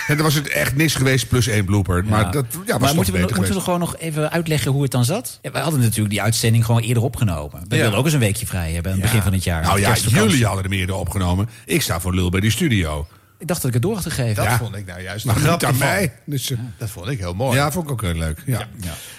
En 0.08 0.14
dan 0.16 0.24
was 0.24 0.34
het 0.34 0.48
echt 0.48 0.76
niks 0.76 0.94
geweest 0.94 1.28
plus 1.28 1.46
één 1.46 1.64
blooper. 1.64 2.04
Maar 2.04 2.30
dat 2.32 2.44
ja, 2.50 2.58
was 2.58 2.66
maar 2.66 2.78
toch 2.88 2.94
moeten 2.94 3.12
we, 3.14 3.18
moeten 3.36 3.54
we 3.54 3.60
gewoon 3.60 3.78
nog 3.78 3.96
even 3.96 4.30
uitleggen 4.30 4.70
hoe 4.72 4.82
het 4.82 4.87
dan 4.90 5.04
zat? 5.04 5.38
Ja, 5.42 5.50
we 5.50 5.58
hadden 5.58 5.80
natuurlijk 5.80 6.10
die 6.10 6.22
uitzending 6.22 6.64
gewoon 6.64 6.80
eerder 6.80 7.02
opgenomen. 7.02 7.60
We 7.68 7.74
Ja. 7.76 7.80
wilden 7.80 7.98
ook 7.98 8.04
eens 8.04 8.14
een 8.14 8.20
weekje 8.20 8.46
vrij 8.46 8.72
hebben 8.72 8.92
aan 8.92 8.98
het 8.98 9.06
begin 9.06 9.22
van 9.22 9.32
het 9.32 9.44
jaar. 9.44 9.62
Nou 9.62 9.80
ja, 9.80 9.94
jullie 9.94 10.44
hadden 10.46 10.64
er 10.64 10.70
meer 10.70 10.94
opgenomen. 10.94 11.48
Ik 11.66 11.82
sta 11.82 12.00
voor 12.00 12.14
lul 12.14 12.30
bij 12.30 12.40
die 12.40 12.50
studio. 12.50 13.06
Ik 13.38 13.46
dacht 13.46 13.60
dat 13.60 13.68
ik 13.68 13.74
het 13.74 13.82
door 13.82 13.94
had 13.94 14.02
gegeven. 14.02 14.34
Dat 14.34 14.44
Ja. 14.44 14.58
vond 14.58 14.76
ik 14.76 14.86
nou 14.86 15.00
juist 15.02 15.24
Maar 15.24 15.34
een 15.36 15.40
niet 15.40 15.50
grap 15.50 15.62
aan 15.62 15.68
ervan. 15.72 15.86
mij. 15.88 16.12
Dus, 16.24 16.50
eh, 16.50 16.58
Dat 16.78 16.90
vond 16.90 17.08
ik 17.08 17.18
heel 17.18 17.34
mooi. 17.34 17.56
ja, 17.56 17.70
vond 17.72 17.84
ik 17.84 17.90
ook 17.90 18.00
heel 18.02 18.14
leuk. 18.14 18.42
Ja. 18.46 18.68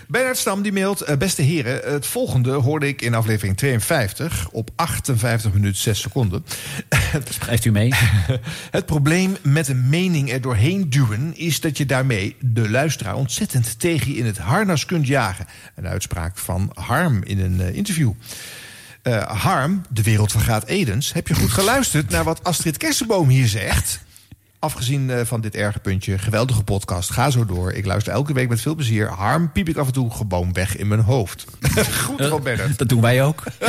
Bernard 0.07 0.37
Stam 0.37 0.61
die 0.61 0.71
mailt, 0.71 1.01
eh, 1.01 1.17
beste 1.17 1.41
heren, 1.41 1.91
het 1.93 2.05
volgende 2.05 2.51
hoorde 2.51 2.87
ik 2.87 3.01
in 3.01 3.13
aflevering 3.13 3.57
52 3.57 4.49
op 4.51 4.69
58 4.75 5.53
minuten 5.53 5.81
6 5.81 6.01
seconden. 6.01 6.45
Schrijft 7.39 7.65
u 7.65 7.71
mee? 7.71 7.93
het 8.71 8.85
probleem 8.85 9.37
met 9.41 9.67
een 9.67 9.89
mening 9.89 10.31
er 10.31 10.41
doorheen 10.41 10.89
duwen 10.89 11.37
is 11.37 11.59
dat 11.59 11.77
je 11.77 11.85
daarmee 11.85 12.35
de 12.39 12.69
luisteraar 12.69 13.15
ontzettend 13.15 13.79
tegen 13.79 14.11
je 14.11 14.17
in 14.17 14.25
het 14.25 14.37
harnas 14.37 14.85
kunt 14.85 15.07
jagen. 15.07 15.45
Een 15.75 15.87
uitspraak 15.87 16.37
van 16.37 16.71
Harm 16.73 17.23
in 17.23 17.39
een 17.39 17.61
eh, 17.61 17.75
interview. 17.75 18.11
Eh, 19.01 19.21
Harm, 19.41 19.81
de 19.89 20.03
wereld 20.03 20.31
vergaat 20.31 20.65
Edens. 20.65 21.13
Heb 21.13 21.27
je 21.27 21.33
goed 21.35 21.51
geluisterd 21.51 22.09
naar 22.09 22.23
wat 22.23 22.43
Astrid 22.43 22.77
Kersenboom 22.77 23.29
hier 23.29 23.47
zegt? 23.47 23.99
Afgezien 24.59 25.09
eh, 25.09 25.25
van 25.25 25.41
dit 25.41 25.55
erge 25.55 25.79
puntje, 25.79 26.17
geweldige 26.17 26.63
podcast. 26.63 27.09
Ga 27.09 27.29
zo 27.29 27.45
door. 27.45 27.71
Ik 27.71 27.85
luister 27.85 28.13
elke 28.13 28.33
week 28.33 28.49
met 28.49 28.61
veel 28.61 28.75
plezier. 28.75 29.07
Harm 29.07 29.51
piep 29.51 29.69
ik 29.69 29.77
af 29.77 29.87
en 29.87 29.93
toe 29.93 30.11
gewoon 30.11 30.53
weg 30.53 30.77
in 30.77 30.87
mijn 30.87 30.99
hoofd. 30.99 31.45
Goed, 32.03 32.19
Rob 32.19 32.43
Bernard. 32.43 32.77
Dat 32.77 32.89
doen 32.89 33.01
wij 33.01 33.23
ook. 33.23 33.43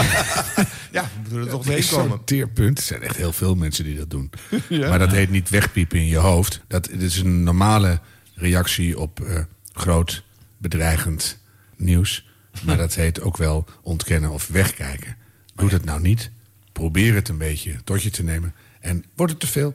Ja, 0.93 1.03
we 1.03 1.21
moeten 1.21 1.39
er 1.39 1.49
toch 1.49 1.83
zo'n 1.85 1.99
komen. 1.99 2.25
teerpunt. 2.25 2.79
Er 2.79 2.85
zijn 2.85 3.03
echt 3.03 3.17
heel 3.17 3.33
veel 3.33 3.55
mensen 3.55 3.85
die 3.85 3.97
dat 3.97 4.11
doen. 4.11 4.31
Ja. 4.69 4.89
Maar 4.89 4.99
dat 4.99 5.11
heet 5.11 5.31
niet 5.31 5.49
wegpiepen 5.49 5.99
in 5.99 6.07
je 6.07 6.17
hoofd. 6.17 6.61
Dat, 6.67 6.85
dat 6.93 7.01
is 7.01 7.19
een 7.19 7.43
normale 7.43 8.01
reactie 8.35 8.99
op 8.99 9.21
eh, 9.21 9.41
groot 9.73 10.23
bedreigend 10.57 11.39
nieuws. 11.77 12.29
Maar 12.63 12.77
dat 12.77 12.95
heet 12.95 13.21
ook 13.21 13.37
wel 13.37 13.65
ontkennen 13.83 14.31
of 14.31 14.49
wegkijken. 14.49 15.17
Doe 15.55 15.69
dat 15.71 15.85
nou 15.85 16.01
niet. 16.01 16.31
Probeer 16.73 17.15
het 17.15 17.29
een 17.29 17.39
beetje 17.39 17.77
tot 17.85 18.03
je 18.03 18.11
te 18.11 18.23
nemen. 18.23 18.55
En 18.81 19.05
wordt 19.15 19.33
het 19.33 19.41
te 19.41 19.47
veel, 19.47 19.75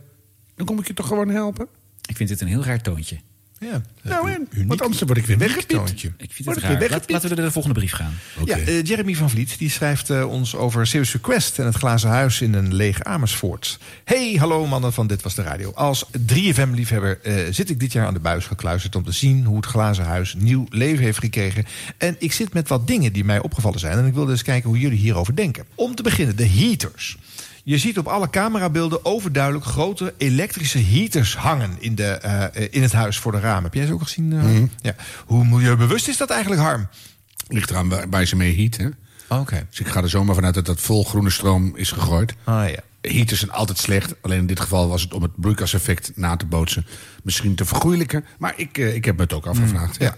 dan 0.56 0.66
kom 0.66 0.80
ik 0.80 0.88
je 0.88 0.94
toch 0.94 1.08
gewoon 1.08 1.30
helpen. 1.30 1.68
Ik 2.06 2.16
vind 2.16 2.30
dit 2.30 2.42
een 2.42 2.48
heel 2.48 2.64
raar 2.64 2.82
toontje. 2.82 3.18
Ja. 3.60 3.82
Nou 4.02 4.32
en? 4.32 4.48
Want 4.68 4.82
anders 4.82 5.02
word 5.02 5.18
ik 5.18 5.26
weer 5.26 5.38
weggepiept. 5.38 5.90
Ik 5.92 6.00
vind 6.00 6.46
Word 6.46 6.62
het 6.62 6.66
raar. 6.66 6.90
Laat- 6.90 7.10
laten 7.12 7.30
we 7.30 7.36
naar 7.36 7.46
de 7.46 7.52
volgende 7.52 7.80
brief 7.80 7.92
gaan. 7.92 8.14
Ja, 8.46 8.58
eh, 8.58 8.84
Jeremy 8.84 9.16
van 9.16 9.30
Vliet 9.30 9.58
die 9.58 9.70
schrijft 9.70 10.10
eh, 10.10 10.30
ons 10.30 10.56
over 10.56 10.88
Serious 10.88 11.12
Request 11.14 11.60
en 11.60 11.66
het 11.66 11.76
glazen 11.76 12.10
huis 12.10 12.42
in 12.42 12.54
een 12.54 12.74
leeg 12.74 13.04
Amersfoort. 13.04 13.80
Hey, 14.04 14.36
hallo 14.40 14.68
mannen 14.68 14.94
van 14.94 15.08
Dit 15.08 15.22
Was 15.22 15.36
De 15.36 15.42
Radio. 15.42 15.72
Als 15.72 16.06
3FM-liefhebber 16.34 17.20
eh, 17.22 17.36
zit 17.50 17.70
ik 17.70 17.80
dit 17.80 17.92
jaar 17.92 18.08
aan 18.08 18.14
de 18.14 18.20
buis 18.20 18.46
gekluisterd... 18.46 18.96
om 18.96 19.04
te 19.04 19.12
zien 19.12 19.46
hoe 19.46 19.56
het 19.56 19.66
glazen 19.66 20.06
huis 20.06 20.34
nieuw 20.38 20.66
leven 20.70 21.04
heeft 21.04 21.20
gekregen. 21.20 21.66
En 21.98 22.16
ik 22.20 22.32
zit 22.32 22.54
met 22.54 22.68
wat 22.68 22.88
dingen 22.88 23.14
die 23.14 23.24
mij 23.26 23.40
opgevallen 23.42 23.80
zijn... 23.80 23.98
en 23.98 24.06
ik 24.06 24.14
wilde 24.14 24.32
eens 24.32 24.42
kijken 24.44 24.70
hoe 24.70 24.80
jullie 24.80 24.98
hierover 25.00 25.36
denken. 25.36 25.66
Om 25.76 25.96
te 25.96 26.04
beginnen, 26.04 26.36
de 26.36 26.48
heaters. 26.48 27.18
Je 27.68 27.78
ziet 27.78 27.98
op 27.98 28.08
alle 28.08 28.30
camerabeelden 28.30 29.06
overduidelijk 29.06 29.66
grote 29.66 30.14
elektrische 30.18 30.80
heaters 30.84 31.36
hangen 31.36 31.76
in, 31.80 31.96
de, 31.96 32.06
eh, 32.06 32.68
in 32.72 32.82
het 32.82 32.92
huis 32.94 33.18
voor 33.18 33.32
de 33.32 33.40
ramen. 33.40 33.64
Heb 33.64 33.74
jij 33.74 33.86
ze 33.86 33.94
ook 33.94 34.02
gezien? 34.02 34.34
eh? 34.34 34.40
Mhm. 34.44 34.66
ja. 34.82 34.96
Hoe 35.26 35.46
milieubewust 35.46 36.08
is 36.08 36.18
dat 36.18 36.30
eigenlijk, 36.30 36.62
Harm? 36.62 36.88
Ligt 37.48 37.70
eraan 37.70 37.90
waar, 37.90 38.10
waar 38.10 38.26
ze 38.26 38.36
mee 38.36 38.56
heat, 38.56 38.78
hè? 38.78 38.88
Oké. 39.40 39.66
Dus 39.70 39.80
ik 39.80 39.88
ga 39.88 40.02
er 40.02 40.10
zomaar 40.10 40.36
vanuit 40.36 40.54
dat 40.54 40.66
dat 40.66 40.80
vol 40.82 41.04
groene 41.04 41.30
stroom 41.30 41.76
is 41.76 41.92
gegooid. 41.92 42.34
Ah 42.44 42.70
ja. 42.70 42.80
Heaters 43.08 43.40
zijn 43.40 43.52
altijd 43.52 43.78
slecht. 43.78 44.16
Alleen 44.22 44.40
in 44.40 44.48
dit 44.48 44.60
geval 44.60 44.88
was 44.88 45.02
het 45.02 45.14
om 45.14 45.22
het 45.22 45.36
broeikaseffect 45.36 46.12
na 46.16 46.36
te 46.36 46.46
bootsen. 46.46 46.86
Misschien 47.24 47.56
te 47.56 47.66
vergoeilijken. 47.66 48.26
Maar 48.38 48.54
ik, 48.56 48.78
eh, 48.78 48.96
ik 48.96 49.06
heb 49.06 49.16
me 49.16 49.22
het 49.22 49.34
ook 49.34 49.46
afgevraagd. 49.46 49.96
Ja. 50.00 50.16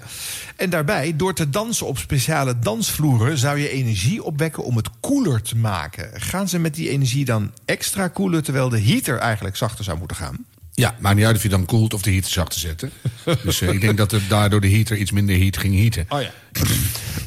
En 0.55 0.69
daarbij, 0.69 1.15
door 1.15 1.33
te 1.33 1.49
dansen 1.49 1.87
op 1.87 1.97
speciale 1.97 2.59
dansvloeren... 2.59 3.37
zou 3.37 3.59
je 3.59 3.69
energie 3.69 4.23
opwekken 4.23 4.63
om 4.63 4.75
het 4.75 4.89
koeler 4.99 5.41
te 5.41 5.57
maken. 5.57 6.21
Gaan 6.21 6.49
ze 6.49 6.59
met 6.59 6.75
die 6.75 6.89
energie 6.89 7.25
dan 7.25 7.51
extra 7.65 8.07
koelen... 8.07 8.43
terwijl 8.43 8.69
de 8.69 8.81
heater 8.81 9.17
eigenlijk 9.17 9.55
zachter 9.55 9.83
zou 9.83 9.97
moeten 9.97 10.17
gaan? 10.17 10.45
Ja, 10.79 10.95
maakt 10.99 11.15
niet 11.15 11.25
uit 11.25 11.35
of 11.35 11.43
je 11.43 11.49
dan 11.49 11.65
koelt 11.65 11.93
of 11.93 12.01
de 12.01 12.11
heater 12.11 12.31
zacht 12.31 12.51
te 12.51 12.59
zetten. 12.59 12.91
dus 13.43 13.61
eh, 13.61 13.69
ik 13.69 13.81
denk 13.81 13.97
dat 13.97 14.11
er 14.11 14.21
daardoor 14.29 14.61
de 14.61 14.69
heater 14.69 14.97
iets 14.97 15.11
minder 15.11 15.37
heat 15.37 15.57
ging 15.57 15.75
heaten. 15.75 16.05
Oh 16.09 16.21
ja. 16.21 16.31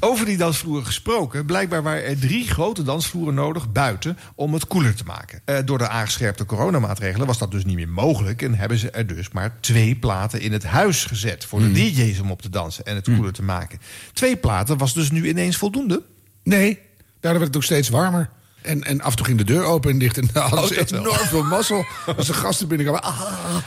Over 0.01 0.27
die 0.27 0.37
dansvloeren 0.37 0.87
gesproken, 0.87 1.47
blijkbaar 1.47 1.83
waren 1.83 2.05
er 2.05 2.19
drie 2.19 2.49
grote 2.49 2.83
dansvloeren 2.83 3.35
nodig 3.35 3.73
buiten 3.73 4.19
om 4.35 4.53
het 4.53 4.67
koeler 4.67 4.95
te 4.95 5.05
maken. 5.05 5.41
Eh, 5.45 5.59
door 5.65 5.79
de 5.79 5.89
aangescherpte 5.89 6.45
coronamaatregelen 6.45 7.27
was 7.27 7.39
dat 7.39 7.51
dus 7.51 7.65
niet 7.65 7.75
meer 7.75 7.89
mogelijk 7.89 8.43
en 8.43 8.55
hebben 8.55 8.79
ze 8.79 8.91
er 8.91 9.07
dus 9.07 9.31
maar 9.31 9.57
twee 9.61 9.95
platen 9.95 10.41
in 10.41 10.53
het 10.53 10.65
huis 10.65 11.05
gezet 11.05 11.45
voor 11.45 11.61
de 11.61 11.73
DJ's 11.73 12.21
om 12.21 12.31
op 12.31 12.43
te 12.43 12.51
dansen 12.51 12.85
en 12.85 12.95
het 12.95 13.05
koeler 13.05 13.33
te 13.33 13.43
maken. 13.43 13.79
Twee 14.13 14.37
platen 14.37 14.79
was 14.79 14.95
dus 14.95 15.11
nu 15.11 15.29
ineens 15.29 15.57
voldoende? 15.57 16.03
Nee, 16.43 16.79
daardoor 17.21 17.41
werd 17.41 17.55
het 17.55 17.57
ook 17.57 17.63
steeds 17.63 17.89
warmer. 17.89 18.31
En, 18.63 18.83
en 18.85 19.01
af 19.01 19.11
en 19.11 19.17
toe 19.17 19.27
ging 19.27 19.39
de 19.39 19.45
deur 19.45 19.65
open 19.65 19.91
en 19.91 19.99
dicht. 19.99 20.19
En 20.19 20.29
daar 20.33 20.43
hadden 20.49 20.69
ze 20.69 20.75
dat 20.75 20.91
wel. 20.91 21.01
enorm 21.01 21.17
veel 21.27 21.43
mazzel. 21.43 21.85
Als 22.17 22.27
de 22.27 22.33
gasten 22.35 22.69
binnenkwamen. 22.69 23.03
Ah, 23.05 23.21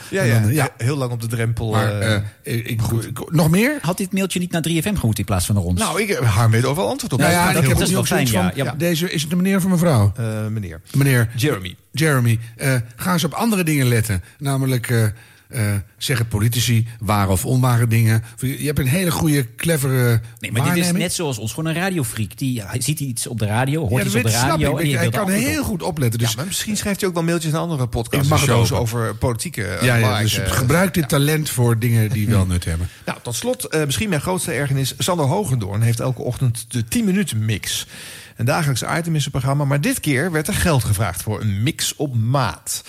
Ja, 0.09 0.23
ja, 0.23 0.39
dan, 0.39 0.53
ja. 0.53 0.69
heel 0.77 0.95
lang 0.97 1.11
op 1.11 1.21
de 1.21 1.27
drempel. 1.27 1.71
Maar, 1.71 1.99
eh, 1.99 2.13
eh, 2.15 2.21
ik, 2.43 2.81
ik- 2.81 3.31
nog 3.31 3.49
meer? 3.49 3.77
Had 3.81 3.97
dit 3.97 4.13
mailtje 4.13 4.39
niet 4.39 4.51
naar 4.51 4.61
3FM 4.61 4.95
gemoet 4.99 5.19
in 5.19 5.25
plaats 5.25 5.45
van 5.45 5.55
naar 5.55 5.63
ons? 5.63 5.79
nou, 5.79 6.01
ik 6.01 6.07
heb 6.07 6.23
haar 6.23 6.49
weet 6.49 6.65
overal 6.65 6.89
antwoord 6.89 7.13
op. 7.13 7.19
Nou 7.19 7.31
Dat 7.31 7.39
ja, 7.41 7.45
gaat 7.47 7.55
ik 7.63 7.67
heb 7.67 7.77
goed. 7.77 7.87
ook 7.87 7.91
nog 7.93 8.07
zoiets 8.07 8.31
van... 8.31 8.51
ja. 8.55 8.73
Deze, 8.77 9.11
is 9.11 9.21
het 9.21 9.31
een 9.31 9.37
meneer 9.37 9.57
of 9.57 9.63
een 9.63 9.69
mevrouw? 9.69 10.11
Eh, 10.17 10.47
meneer. 10.47 10.81
Meneer 10.93 11.29
Jeremy. 11.35 11.75
Jeremy, 11.91 12.39
eh, 12.57 12.75
ga 12.95 13.13
eens 13.13 13.23
op 13.23 13.33
andere 13.33 13.63
dingen 13.63 13.87
letten. 13.87 14.23
Namelijk 14.39 15.13
eh, 15.53 15.73
zeggen 15.97 16.27
politici 16.27 16.87
ware 16.99 17.31
of 17.31 17.45
onware 17.45 17.87
dingen. 17.87 18.23
Je 18.39 18.65
hebt 18.65 18.79
een 18.79 18.87
hele 18.87 19.11
goede, 19.11 19.55
clevere 19.55 20.21
Nee, 20.39 20.51
maar 20.51 20.73
dit 20.73 20.85
is 20.85 20.91
net 20.91 21.13
zoals 21.13 21.37
ons. 21.37 21.53
Gewoon 21.53 21.69
een 21.75 21.81
radiofreak. 21.81 22.37
Die 22.37 22.61
hij 22.61 22.81
ziet 22.81 22.99
iets 22.99 23.27
op 23.27 23.39
de 23.39 23.45
radio, 23.45 23.87
hoort 23.87 24.01
Ja, 24.01 24.07
iets 24.07 24.15
op 24.15 24.23
de 24.23 24.29
radio. 24.31 24.71
ik. 24.71 24.77
en 24.77 24.83
die 24.83 24.97
Hij 24.97 25.09
kan 25.09 25.29
heel 25.29 25.59
op. 25.59 25.65
goed 25.65 25.83
opletten. 25.83 26.19
Dus 26.19 26.29
Ja, 26.29 26.35
maar 26.35 26.45
misschien 26.45 26.77
schrijft 26.77 26.99
hij 26.99 27.09
ook 27.09 27.15
wel 27.15 27.23
mailtjes 27.23 27.51
naar 27.51 27.61
andere 27.61 27.87
podcasts 27.87 28.27
mag 28.29 28.39
shows 28.43 28.71
over 28.71 29.15
politieke 29.15 29.63
eh, 29.65 29.85
ja, 29.85 29.95
ja, 29.95 30.19
dus 30.19 30.33
gebruik 30.37 30.93
dit 30.93 31.09
talent 31.09 31.49
voor 31.49 31.79
dingen 31.79 32.09
die 32.09 32.27
wel 32.27 32.45
nut 32.53 32.65
hebben. 32.65 32.89
Nou, 33.05 33.17
tot 33.21 33.35
slot, 33.35 33.65
eh, 33.65 33.85
misschien 33.85 34.09
mijn 34.09 34.21
grootste 34.21 34.51
ergernis. 34.51 34.93
Sander 34.97 35.25
Hogendoorn 35.25 35.81
heeft 35.81 35.99
elke 35.99 36.21
ochtend 36.21 36.65
de 36.67 36.83
10 36.83 37.05
minuten 37.05 37.45
mix. 37.45 37.87
Een 38.35 38.45
dagelijks 38.45 38.81
item 38.81 39.13
in 39.13 39.19
zijn 39.19 39.31
programma. 39.31 39.65
Maar 39.65 39.81
dit 39.81 39.99
keer 39.99 40.31
werd 40.31 40.47
er 40.47 40.53
geld 40.53 40.83
gevraagd 40.83 41.21
voor 41.21 41.41
een 41.41 41.63
mix 41.63 41.95
op 41.95 42.15
maat. 42.15 42.83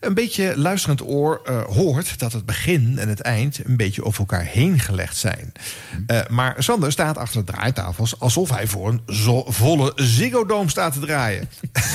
Een 0.00 0.14
beetje 0.14 0.52
luisterend 0.56 1.02
oor 1.02 1.40
eh, 1.44 1.62
hoort 1.62 2.18
dat 2.18 2.32
het 2.32 2.46
begin 2.46 2.98
en 2.98 3.08
het 3.08 3.20
eind... 3.20 3.64
een 3.64 3.76
beetje 3.76 4.04
over 4.04 4.20
elkaar 4.20 4.44
heen 4.44 4.78
gelegd 4.78 5.16
zijn. 5.16 5.52
Eh, 6.06 6.20
maar 6.28 6.54
Sander 6.58 6.92
staat 6.92 7.18
achter 7.18 7.44
de 7.44 7.52
draaitafels... 7.52 8.20
alsof 8.20 8.50
hij 8.50 8.66
voor 8.66 8.88
een 8.88 9.02
volle 9.46 9.92
Ziggo 9.94 10.64
staat 10.66 10.92
te 10.92 11.00
draaien. 11.00 11.48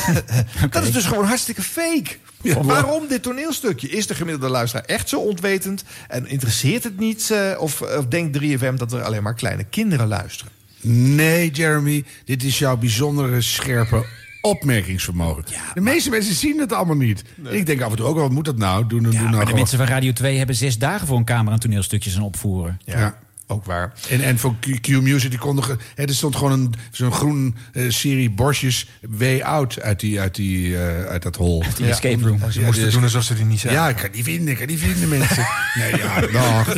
Dat 0.70 0.84
is 0.84 0.91
dus 0.91 1.06
gewoon 1.06 1.26
hartstikke 1.26 1.62
fake. 1.62 2.18
Waarom 2.41 3.08
dit 3.08 3.24
toneelstukje? 3.24 3.89
Is 3.89 4.08
de 4.08 4.16
gemiddelde 4.16 4.50
luisteraar 4.50 4.86
echt 4.86 5.10
zo 5.10 5.20
ontwetend? 5.20 5.84
En 6.08 6.28
interesseert 6.28 6.84
het 6.84 7.00
niet? 7.00 7.32
eh, 7.32 7.62
of, 7.62 7.82
of 7.82 8.06
denkt 8.06 8.39
3FM 8.39 8.74
dat 8.74 8.93
er 8.93 9.04
alleen 9.04 9.24
maar 9.24 9.36
kleine 9.36 9.64
kinderen 9.64 10.08
luisteren? 10.08 10.57
Nee, 10.88 11.50
Jeremy, 11.52 12.04
dit 12.26 12.44
is 12.44 12.60
jouw 12.60 12.78
bijzondere 12.78 13.42
scherpe 13.42 14.06
opmerkingsvermogen. 14.42 15.44
de 15.74 15.82
meeste 15.82 16.10
mensen 16.10 16.34
zien 16.36 16.60
het 16.60 16.74
allemaal 16.74 16.96
niet. 16.96 17.24
Ik 17.50 17.66
denk 17.66 17.82
af 17.82 17.90
en 17.90 17.96
toe 17.98 18.06
ook, 18.06 18.14
wel, 18.16 18.24
wat 18.24 18.32
moet 18.34 18.46
dat 18.46 18.58
nou? 18.58 18.88
Doen, 18.88 19.04
doen 19.04 19.12
Ja, 19.12 19.18
nou 19.18 19.30
maar 19.30 19.40
de 19.40 19.46
gewoon- 19.46 19.60
mensen 19.60 19.78
van 19.78 19.88
Radio 19.88 20.12
2 20.14 20.38
hebben 20.38 20.56
zes 20.56 20.78
dagen 20.78 21.08
voor 21.08 21.18
een 21.18 21.26
camera 21.26 21.54
en 21.54 21.60
toneelstukjes 21.60 22.16
aan 22.16 22.22
opvoeren. 22.24 22.80
Ja. 22.86 23.18
Ook 23.50 23.66
waar. 23.66 23.93
En, 24.10 24.22
en 24.22 24.38
voor 24.39 24.56
Q, 24.60 24.80
Q 24.82 24.88
Music, 24.88 25.30
die 25.30 25.39
kondigen... 25.39 25.80
Hè, 25.95 26.04
er 26.04 26.16
stond 26.16 26.36
gewoon 26.36 26.52
een, 26.52 26.74
zo'n 26.91 27.12
groen 27.12 27.56
eh, 27.74 27.89
serie 27.89 28.30
borstjes 28.30 28.88
way 29.10 29.41
out 29.41 29.82
uit, 29.82 30.00
die, 30.00 30.20
uit, 30.20 30.36
die, 30.36 30.78
eh, 30.78 31.06
uit 31.06 31.22
dat 31.24 31.36
hol. 31.36 31.64
Die 31.78 31.88
escape 31.89 32.24
room. 32.28 32.52
Ze 32.52 32.60
Ja, 32.60 32.66
moesten 32.66 32.84
dus- 32.86 32.93
doen 32.93 33.04
alsof 33.04 33.24
ze 33.24 33.34
die 33.36 33.45
niet 33.45 33.60
zijn. 33.60 33.74
Ja, 33.74 33.89
ik 33.89 33.95
kan 33.95 34.10
die 34.12 34.24
vinden, 34.24 34.48
ik 34.48 34.58
kan 34.58 34.68
die 34.68 34.78
vinden, 34.78 35.10
mensen. 35.10 35.45
nee, 35.80 35.98
ja, 35.98 36.22
dag. 36.22 36.74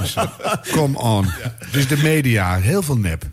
Dus, 0.00 0.16
Come 0.72 0.98
on. 0.98 1.26
Dus 1.72 1.88
de 1.88 1.96
media, 1.96 2.56
heel 2.56 2.82
veel 2.82 2.98
nep. 2.98 3.24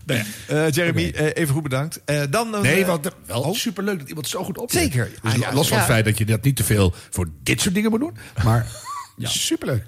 Eh, 0.48 0.70
Jeremy, 0.70 1.12
eh, 1.16 1.26
even 1.34 1.54
goed 1.54 1.64
bedankt. 1.64 2.00
Eh, 2.06 2.22
dan 2.30 2.56
Nee, 2.62 2.86
want 2.86 3.08
wel 3.26 3.54
superleuk 3.56 4.00
dat 4.00 4.08
iemand 4.08 4.28
zo 4.28 4.44
goed 4.44 4.58
oplet. 4.58 4.82
Zeker. 4.82 5.10
Dus 5.22 5.34
Ah, 5.34 5.40
ja, 5.40 5.54
los 5.54 5.68
van 5.68 5.78
het 5.78 5.86
feit 5.86 6.06
dat 6.06 6.18
je 6.18 6.26
dat 6.26 6.44
niet 6.44 6.56
te 6.56 6.64
veel 6.64 6.94
voor 7.10 7.28
dit 7.44 7.62
soort 7.62 7.74
dingen 7.76 7.90
moet 7.90 8.00
doen. 8.00 8.18
Maar 8.44 8.66
superleuk. 9.28 9.84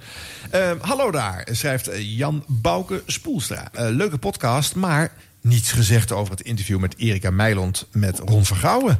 Eh, 0.50 0.72
hallo 0.80 1.12
daar, 1.12 1.48
schrijft 1.52 1.88
eh, 1.88 2.18
Jan 2.18 2.44
Bouke 2.48 3.04
Spoelstra. 3.06 3.70
Eh, 3.74 3.90
leuke 3.90 4.18
podcast, 4.18 4.76
maar 4.76 5.12
niets 5.42 5.72
gezegd 5.72 6.12
over 6.12 6.32
het 6.32 6.42
interview 6.42 6.80
met 6.80 6.98
Erika 6.98 7.32
Meiland 7.32 7.88
met 7.92 8.20
Ron 8.20 8.46
Vergouwen. 8.46 9.00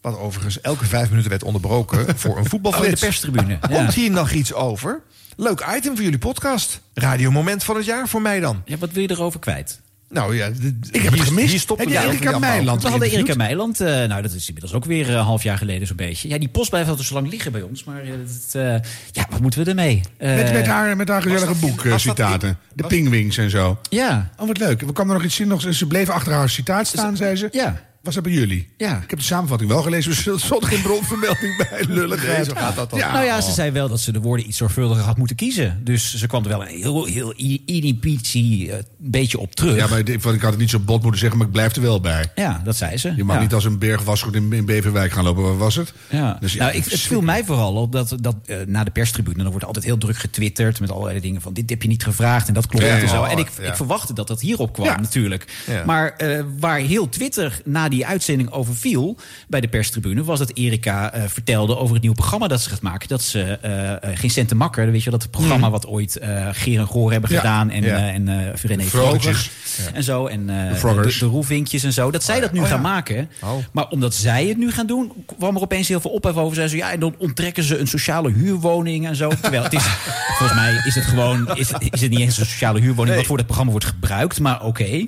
Wat 0.00 0.18
overigens 0.18 0.60
elke 0.60 0.84
vijf 0.84 1.08
minuten 1.08 1.30
werd 1.30 1.42
onderbroken 1.42 2.06
voor 2.18 2.38
een 2.38 2.48
voetbalflits. 2.48 2.92
Oh, 2.92 2.98
de 3.00 3.06
perstribune, 3.06 3.58
ja. 3.60 3.76
Komt 3.76 3.94
hier 3.94 4.10
nog 4.10 4.30
iets 4.30 4.52
over? 4.52 5.02
Leuk 5.36 5.66
item 5.76 5.94
voor 5.94 6.04
jullie 6.04 6.18
podcast. 6.18 6.80
Radiomoment 6.94 7.64
van 7.64 7.76
het 7.76 7.84
jaar 7.84 8.08
voor 8.08 8.22
mij 8.22 8.40
dan. 8.40 8.62
Ja, 8.64 8.76
wat 8.76 8.92
wil 8.92 9.02
je 9.02 9.10
erover 9.10 9.40
kwijt? 9.40 9.80
Nou 10.14 10.36
ja, 10.36 10.46
ik 10.90 11.02
heb 11.02 11.12
het 11.12 11.20
gemist. 11.22 11.50
Hier 11.50 11.60
stopt 11.60 11.80
Heb 11.80 11.88
het 11.88 11.98
je 11.98 12.04
ja, 12.04 12.10
Erika. 12.12 12.38
Meiland 12.38 12.82
We 12.82 12.88
hadden 12.88 13.10
Erika? 13.10 13.34
Meiland. 13.34 13.80
eh, 13.80 13.86
nou, 13.88 14.22
dat 14.22 14.32
is 14.32 14.46
inmiddels 14.46 14.74
ook 14.74 14.84
weer 14.84 15.08
eh, 15.08 15.14
een 15.14 15.20
half 15.22 15.42
jaar 15.42 15.58
geleden 15.58 15.86
zo'n 15.86 15.96
beetje. 15.96 16.28
Ja, 16.28 16.38
die 16.38 16.48
post 16.48 16.70
blijft 16.70 16.88
altijd 16.88 17.06
zo 17.06 17.14
lang 17.14 17.28
liggen 17.30 17.52
bij 17.52 17.62
ons. 17.62 17.84
Maar 17.84 18.02
eh, 18.02 18.10
dat, 18.10 18.62
eh, 18.62 18.90
ja, 19.12 19.26
wat 19.30 19.40
moeten 19.40 19.64
we 19.64 19.68
ermee? 19.70 20.00
Eh, 20.16 20.34
Met, 20.34 20.52
met, 20.52 20.66
haar, 20.66 20.96
met 20.96 21.08
haar 21.08 21.22
gezellige 21.22 21.54
boekcitaten. 21.54 22.58
De 22.74 22.86
pingwings 22.86 23.36
en 23.36 23.50
zo. 23.50 23.78
Ja. 23.90 24.30
Oh, 24.38 24.46
wat 24.46 24.58
leuk. 24.58 24.80
We 24.80 24.92
kwam 24.92 25.08
er 25.08 25.14
nog 25.14 25.24
iets 25.24 25.40
in. 25.40 25.48
Nog, 25.48 25.74
ze 25.74 25.86
bleef 25.86 26.08
achter 26.08 26.32
haar 26.32 26.48
citaat 26.48 26.86
staan, 26.86 27.16
zei 27.16 27.36
ze. 27.36 27.48
Ja. 27.52 27.82
Was 28.04 28.14
dat 28.14 28.22
bij 28.22 28.32
jullie? 28.32 28.68
Ja. 28.76 29.00
Ik 29.02 29.10
heb 29.10 29.18
de 29.18 29.24
samenvatting 29.24 29.70
wel 29.70 29.82
gelezen. 29.82 30.10
dus 30.10 30.26
Er 30.26 30.40
stond 30.40 30.64
geen 30.64 30.82
bronvermelding 30.82 31.56
bij. 31.70 31.84
Lulligheid. 31.88 32.36
Nee, 32.36 32.44
zo 32.44 32.52
gaat 32.54 32.76
dat 32.76 32.90
dan. 32.90 32.98
Ja. 32.98 33.12
Nou 33.12 33.24
ja, 33.24 33.40
ze 33.40 33.52
zei 33.52 33.70
wel 33.70 33.88
dat 33.88 34.00
ze 34.00 34.12
de 34.12 34.20
woorden 34.20 34.46
iets 34.48 34.56
zorgvuldiger 34.56 35.04
had 35.04 35.16
moeten 35.16 35.36
kiezen. 35.36 35.80
Dus 35.84 36.14
ze 36.14 36.26
kwam 36.26 36.42
er 36.42 36.48
wel 36.48 36.62
een 36.62 36.68
heel, 36.80 37.04
heel 37.04 37.32
irripitie 37.66 38.66
uh, 38.68 38.74
beetje 38.98 39.38
op 39.38 39.54
terug. 39.54 39.76
Ja, 39.76 39.86
maar 39.86 39.98
ik, 39.98 40.08
ik 40.08 40.22
had 40.22 40.50
het 40.50 40.58
niet 40.58 40.70
zo 40.70 40.78
bot 40.78 41.02
moeten 41.02 41.20
zeggen, 41.20 41.38
maar 41.38 41.46
ik 41.46 41.52
blijf 41.52 41.76
er 41.76 41.82
wel 41.82 42.00
bij. 42.00 42.24
Ja, 42.34 42.60
dat 42.64 42.76
zei 42.76 42.96
ze. 42.96 43.12
Je 43.16 43.24
mag 43.24 43.36
Ja. 43.36 43.42
niet 43.42 43.54
als 43.54 43.64
een 43.64 43.78
berg 43.78 44.02
wasgoed 44.02 44.34
in, 44.34 44.52
in 44.52 44.64
Beverwijk 44.64 45.12
gaan 45.12 45.24
lopen. 45.24 45.42
Waar 45.42 45.58
was 45.58 45.74
het? 45.76 45.92
Ja. 46.10 46.36
Dus 46.40 46.52
ja, 46.52 46.64
nou, 46.64 46.76
ik, 46.76 46.84
het 46.84 47.00
viel 47.00 47.20
mij 47.20 47.44
vooral 47.44 47.74
op 47.74 47.92
dat, 47.92 48.16
dat 48.20 48.36
eh, 48.46 48.56
na 48.66 48.84
de 48.84 48.90
perstribune... 48.90 49.42
dan 49.42 49.50
wordt 49.50 49.64
altijd 49.66 49.84
heel 49.84 49.98
druk 49.98 50.16
getwitterd 50.16 50.80
met 50.80 50.90
allerlei 50.90 51.20
dingen 51.20 51.40
van... 51.40 51.52
dit 51.52 51.70
heb 51.70 51.82
je 51.82 51.88
niet 51.88 52.04
gevraagd 52.04 52.48
en 52.48 52.54
dat 52.54 52.66
klopt 52.66 52.84
Ja, 52.84 52.98
en 52.98 53.08
zo. 53.08 53.22
En 53.24 53.38
ik, 53.38 53.48
ja. 53.60 53.68
ik 53.68 53.76
verwachtte 53.76 54.14
dat 54.14 54.28
dat 54.28 54.40
hierop 54.40 54.72
kwam 54.72 54.86
Ja. 54.86 55.00
natuurlijk. 55.00 55.44
Ja. 55.66 55.84
Maar 55.84 56.12
eh, 56.16 56.44
waar 56.58 56.78
heel 56.78 57.08
Twitter 57.08 57.60
na 57.64 57.88
die 57.88 57.93
uitzending 58.02 58.50
over 58.50 58.74
viel... 58.76 59.16
bij 59.48 59.60
de 59.60 59.68
perstribune... 59.68 60.24
was 60.24 60.38
dat 60.38 60.50
Erika 60.54 61.12
eh, 61.12 61.22
vertelde 61.26 61.76
over 61.76 61.92
het 61.92 62.00
nieuwe 62.02 62.16
programma 62.16 62.48
dat 62.48 62.60
ze 62.60 62.70
gaat 62.70 62.80
maken. 62.80 63.08
Dat 63.08 63.22
ze 63.22 63.42
eh, 63.42 64.10
Geen 64.18 64.30
Cent 64.30 64.48
te 64.48 64.54
Makker, 64.54 64.90
weet 64.90 65.02
je 65.02 65.10
wel, 65.10 65.18
dat 65.18 65.30
programma... 65.30 65.70
wat 65.70 65.86
ooit 65.86 66.16
eh 66.16 66.48
Geer 66.52 66.78
en 66.78 66.86
Goor 66.86 67.12
hebben 67.12 67.30
Ja. 67.30 67.36
gedaan 67.36 67.70
en, 67.70 67.82
Ja. 67.82 68.12
en 68.12 68.54
René 68.62 68.84
en 69.94 70.02
zo. 70.02 70.26
En 70.26 70.46
De 70.46 71.12
de, 71.18 71.26
Roevinkjes 71.26 71.82
en 71.82 71.92
zo. 71.92 72.10
Dat 72.10 72.22
zij 72.22 72.40
dat 72.40 72.52
nu 72.52 72.60
Oh 72.60 72.66
gaan 72.66 72.80
maken. 72.80 73.30
Oh. 73.42 73.50
Maar 73.72 73.88
omdat 73.88 74.14
zij 74.14 74.46
het 74.46 74.56
nu 74.56 74.70
gaan 74.72 74.86
doen, 74.86 75.12
kwam 75.38 75.56
er 75.56 75.62
opeens 75.62 75.88
heel 75.88 76.00
veel 76.00 76.10
ophef 76.10 76.34
over. 76.36 76.54
Zij 76.54 76.68
ze, 76.68 76.76
ja, 76.76 76.92
en 76.92 77.00
dan 77.00 77.14
onttrekken 77.18 77.62
ze 77.62 77.78
een 77.78 77.86
sociale 77.86 78.32
huurwoning 78.32 79.06
en 79.06 79.16
zo. 79.16 79.28
Terwijl 79.40 79.62
het 79.62 79.72
is, 79.72 79.84
volgens 80.38 80.58
mij 80.58 80.82
is 80.86 80.94
het 80.94 81.04
gewoon, 81.04 81.48
is, 81.56 81.72
is 81.90 82.00
het 82.00 82.10
niet 82.10 82.20
eens 82.20 82.38
een 82.38 82.46
sociale 82.46 82.80
huurwoning 82.80 83.16
wat 83.16 83.26
voor 83.26 83.36
het 83.36 83.46
programma 83.46 83.72
wordt 83.72 83.86
gebruikt, 83.86 84.40
maar 84.40 84.62
oké. 84.64 85.06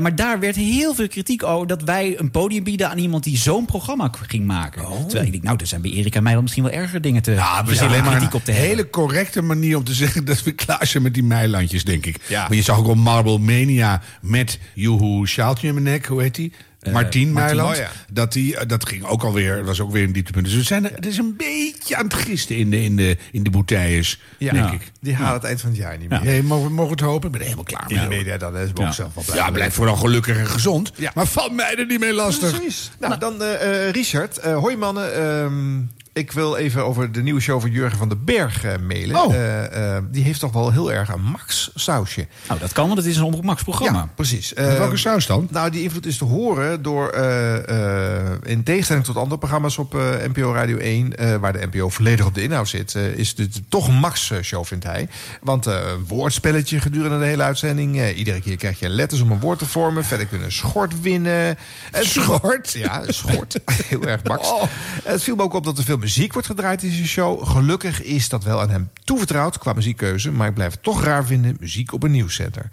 Maar 0.00 0.16
daar 0.16 0.40
werd 0.40 0.56
heel 0.56 0.94
veel 0.94 1.08
kritiek 1.08 1.42
over 1.42 1.66
dat 1.66 1.82
wij 1.82 2.11
een 2.18 2.30
podium 2.30 2.64
bieden 2.64 2.90
aan 2.90 2.98
iemand 2.98 3.24
die 3.24 3.36
zo'n 3.36 3.64
programma 3.64 4.10
ging 4.28 4.46
maken. 4.46 4.82
Terwijl 4.82 5.24
ik 5.24 5.32
denk, 5.32 5.42
nou, 5.42 5.56
er 5.60 5.66
zijn 5.66 5.82
bij 5.82 5.90
Erika 5.90 6.20
Meiland 6.20 6.42
misschien 6.42 6.64
wel 6.64 6.72
erger 6.72 7.00
dingen 7.00 7.22
te 7.22 7.30
Oh. 7.30 7.36
Ja, 7.36 7.64
verzinnen 7.64 7.96
alleen 7.98 8.12
en 8.12 8.20
maar 8.22 8.34
op 8.34 8.44
te 8.44 8.50
hebben. 8.52 8.70
hele 8.70 8.90
correcte 8.90 9.42
manier 9.42 9.76
om 9.76 9.84
te 9.84 9.94
zeggen 10.02 10.24
dat 10.24 10.42
we 10.42 10.52
klaar 10.52 10.86
zijn 10.86 11.02
met 11.02 11.14
die 11.14 11.22
meilandjes, 11.22 11.84
denk 11.84 12.06
ik. 12.06 12.16
Ja. 12.28 12.40
Maar 12.48 12.56
je 12.56 12.62
zag 12.62 12.78
ook 12.78 12.86
al 12.86 12.94
Marble 12.94 13.38
Mania 13.38 14.02
met 14.20 14.58
Joehoe 14.74 15.26
Sjaaltje 15.26 15.66
in 15.68 15.74
mijn 15.74 15.86
nek, 15.86 16.06
hoe 16.06 16.22
heet 16.22 16.34
die? 16.34 16.52
Eh, 16.82 16.92
Martien, 16.92 17.32
Meiland. 17.32 17.70
oh 17.70 17.76
ja. 17.76 17.90
dat, 18.12 18.32
die, 18.32 18.56
eh, 18.56 18.68
dat 18.68 18.88
ging 18.88 19.04
ook 19.04 19.22
alweer, 19.22 19.64
was 19.64 19.80
ook 19.80 19.90
weer 19.92 20.02
een 20.04 20.12
dieptepunt. 20.12 20.44
Dus 20.44 20.54
we 20.54 20.62
zijn, 20.62 20.84
er- 20.84 20.94
het 20.94 21.06
is 21.06 21.16
een 21.18 21.34
beetje 21.36 21.96
aan 21.96 22.04
het 22.04 22.14
gisten 22.14 22.56
in 22.56 22.70
de, 22.70 22.82
in 22.84 22.96
de, 22.96 23.16
in 23.32 23.42
de 23.42 23.50
bouteilles, 23.50 24.20
Ja, 24.38 24.52
denk 24.52 24.72
ik. 24.72 24.90
die 25.00 25.14
halen 25.14 25.34
het 25.34 25.44
eind 25.44 25.60
van 25.60 25.70
het 25.70 25.78
jaar 25.78 25.98
niet 25.98 26.08
meer. 26.08 26.24
Nee, 26.24 26.42
mogen, 26.42 26.66
we- 26.66 26.72
mogen 26.74 26.96
we 26.96 27.02
het 27.02 27.10
hopen? 27.12 27.26
Ik 27.26 27.30
ben 27.32 27.40
er 27.40 27.46
helemaal 27.46 27.64
klaar 27.64 27.90
In 27.90 27.96
mee. 27.96 28.08
de 28.08 28.14
media 28.14 28.36
dan, 28.36 28.56
is 28.56 28.70
ook 28.70 28.78
Ja. 28.78 28.92
zelf 28.92 29.14
wel 29.14 29.24
blij 29.24 29.36
Ja, 29.36 29.50
blijf 29.50 29.74
vooral 29.74 29.96
gelukkig 29.96 30.36
en 30.36 30.46
gezond. 30.46 30.92
Ja. 30.96 31.10
Maar 31.14 31.26
valt 31.26 31.52
mij 31.52 31.74
er 31.76 31.86
niet 31.86 32.00
mee 32.00 32.12
lastig. 32.14 32.50
Precies. 32.56 32.90
Nou, 33.00 33.18
dan 33.18 33.42
eh, 33.42 33.86
eh, 33.86 33.90
Richard. 33.92 34.38
eh 34.38 34.56
hoi 34.58 34.76
mannen. 34.76 35.14
Ehm, 35.14 35.80
ik 36.12 36.32
wil 36.32 36.56
even 36.56 36.84
over 36.84 37.12
de 37.12 37.22
nieuwe 37.22 37.40
show 37.40 37.60
van 37.60 37.70
Jurgen 37.70 37.98
van 37.98 38.08
den 38.08 38.24
Berg 38.24 38.64
eh, 38.64 38.78
mailen. 38.78 39.16
Oh. 39.16 39.34
Eh, 39.34 39.96
eh, 39.96 40.02
die 40.10 40.24
heeft 40.24 40.40
toch 40.40 40.52
wel 40.52 40.70
heel 40.70 40.92
erg 40.92 41.08
een 41.08 41.22
Max-sausje. 41.22 42.26
Nou, 42.48 42.60
dat 42.60 42.72
kan, 42.72 42.86
want 42.86 42.98
het 42.98 43.06
is 43.06 43.16
een 43.16 43.22
Omroep 43.22 43.44
Max 43.44 43.62
programma. 43.62 43.98
Ja, 43.98 44.08
precies. 44.14 44.52
Welke 44.52 44.96
saus 44.96 45.26
dan? 45.26 45.48
Nou, 45.50 45.70
die 45.70 45.82
invloed 45.82 46.06
is 46.06 46.18
te 46.18 46.24
horen 46.24 46.82
door, 46.82 47.14
in 48.42 48.62
tegenstelling 48.62 49.04
tot 49.04 49.16
andere 49.16 49.38
programma's 49.38 49.78
op 49.78 49.92
NPO 50.26 50.52
Radio 50.52 50.76
1, 50.76 51.16
eh, 51.16 51.36
waar 51.36 51.52
de 51.52 51.66
NPO 51.70 51.88
volledig 51.88 52.26
op 52.26 52.34
de 52.34 52.42
inhoud 52.42 52.68
zit, 52.68 52.94
is 52.94 53.34
dit 53.34 53.60
toch 53.68 53.88
een 53.88 53.94
Max-show, 53.94 54.64
vindt 54.64 54.84
hij. 54.84 55.08
Want 55.40 55.66
een 55.66 56.04
woordspelletje 56.06 56.80
gedurende 56.80 57.18
de 57.18 57.24
hele 57.24 57.42
uitzending. 57.42 58.14
iedere 58.14 58.40
keer 58.40 58.56
krijg 58.56 58.78
je 58.78 58.88
letters 58.88 59.20
om 59.20 59.30
een 59.30 59.40
woord 59.40 59.58
te 59.58 59.66
vormen. 59.66 60.04
Verder 60.04 60.26
kun 60.26 60.38
je 60.38 60.44
een 60.44 60.52
schort 60.52 61.00
winnen. 61.00 61.58
En 61.90 62.06
Schort? 62.06 62.72
Ja, 62.72 63.02
een 63.06 63.14
schort. 63.14 63.60
Heel 63.88 64.02
erg 64.02 64.22
Max. 64.24 64.52
Het 65.04 65.22
viel 65.22 65.36
me 65.36 65.42
ook 65.42 65.54
op 65.54 65.64
dat 65.64 65.78
er 65.78 65.84
veel 65.84 65.98
muziek 66.02 66.32
wordt 66.32 66.48
gedraaid 66.48 66.82
in 66.82 66.90
deze 66.90 67.06
show. 67.06 67.46
Gelukkig 67.46 68.02
is 68.02 68.28
dat 68.28 68.44
wel 68.44 68.60
aan 68.60 68.70
hem 68.70 68.90
toevertrouwd 69.04 69.58
qua 69.58 69.72
muziekkeuze. 69.72 70.30
Maar 70.30 70.48
ik 70.48 70.54
blijf 70.54 70.72
het 70.72 70.82
toch 70.82 71.04
raar 71.04 71.26
vinden, 71.26 71.56
muziek 71.60 71.92
op 71.92 72.02
een 72.02 72.10
nieuwszender. 72.10 72.70